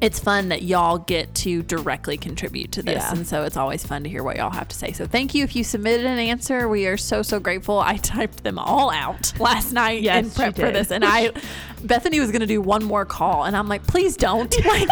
it's 0.01 0.19
fun 0.19 0.49
that 0.49 0.61
y'all 0.61 0.97
get 0.97 1.33
to 1.35 1.61
directly 1.63 2.17
contribute 2.17 2.71
to 2.73 2.81
this 2.83 2.95
Yeah. 2.95 3.11
and 3.13 3.27
so 3.27 3.43
it's 3.43 3.57
always 3.57 3.85
fun 3.85 4.03
to 4.03 4.09
hear 4.09 4.23
what 4.23 4.37
y'all 4.37 4.49
have 4.49 4.67
to 4.69 4.75
say. 4.75 4.91
So 4.93 5.05
thank 5.05 5.35
you 5.35 5.43
if 5.43 5.55
you 5.55 5.63
submitted 5.63 6.05
an 6.05 6.19
answer. 6.19 6.69
We 6.69 6.87
are 6.87 6.97
so 6.97 7.21
so 7.21 7.39
grateful. 7.39 7.79
I 7.79 7.97
typed 8.15 8.43
them 8.43 8.57
all 8.57 8.91
out 8.91 9.37
last 9.39 9.73
night 9.73 10.01
Yes, 10.01 10.25
in 10.25 10.31
prep 10.31 10.55
for 10.55 10.71
this 10.71 10.91
and 10.91 11.03
i 11.05 11.31
bethany 11.83 12.19
was 12.19 12.31
going 12.31 12.41
to 12.41 12.47
do 12.47 12.61
one 12.61 12.83
more 12.83 13.05
call 13.05 13.45
and 13.45 13.55
i'm 13.55 13.67
like 13.69 13.85
please 13.87 14.15
don't 14.17 14.53
like 14.65 14.89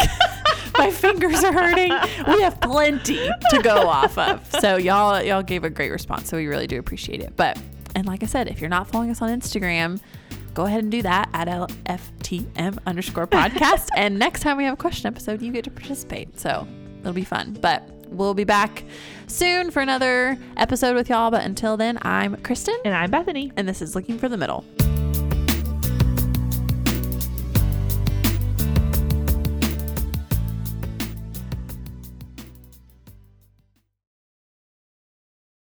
my 0.76 0.90
fingers 0.90 1.42
are 1.42 1.52
hurting. 1.52 1.90
We 2.32 2.42
have 2.42 2.60
plenty 2.60 3.28
to 3.50 3.62
go 3.62 3.88
off 3.88 4.16
of. 4.16 4.48
So 4.60 4.76
y'all 4.76 5.20
y'all 5.22 5.42
gave 5.42 5.64
a 5.64 5.70
great 5.70 5.90
response 5.90 6.28
so 6.28 6.36
we 6.36 6.46
really 6.46 6.66
do 6.68 6.78
appreciate 6.78 7.20
it. 7.20 7.34
But 7.36 7.58
and 7.96 8.06
like 8.06 8.22
i 8.22 8.26
said 8.26 8.48
if 8.48 8.60
you're 8.60 8.68
not 8.70 8.86
following 8.86 9.10
us 9.10 9.20
on 9.22 9.30
instagram 9.40 9.98
go 10.58 10.66
ahead 10.66 10.82
and 10.82 10.90
do 10.90 11.02
that 11.02 11.30
at 11.34 11.46
lftm 11.46 12.78
underscore 12.84 13.28
podcast. 13.28 13.86
And 13.96 14.18
next 14.18 14.40
time 14.40 14.56
we 14.56 14.64
have 14.64 14.74
a 14.74 14.76
question 14.76 15.06
episode 15.06 15.40
you 15.40 15.52
get 15.52 15.62
to 15.64 15.70
participate. 15.70 16.36
So 16.40 16.66
it'll 17.00 17.12
be 17.12 17.22
fun. 17.22 17.56
But 17.60 17.88
we'll 18.08 18.34
be 18.34 18.42
back 18.42 18.82
soon 19.28 19.70
for 19.70 19.80
another 19.80 20.36
episode 20.56 20.96
with 20.96 21.08
y'all. 21.10 21.30
But 21.30 21.44
until 21.44 21.76
then 21.76 21.96
i'm 22.02 22.34
kristen. 22.42 22.76
And 22.84 22.92
I'm 22.92 23.08
Bethany. 23.08 23.52
and 23.56 23.68
this 23.68 23.80
is 23.80 23.94
looking 23.94 24.18
for 24.18 24.28
the 24.28 24.36
middle 24.36 24.64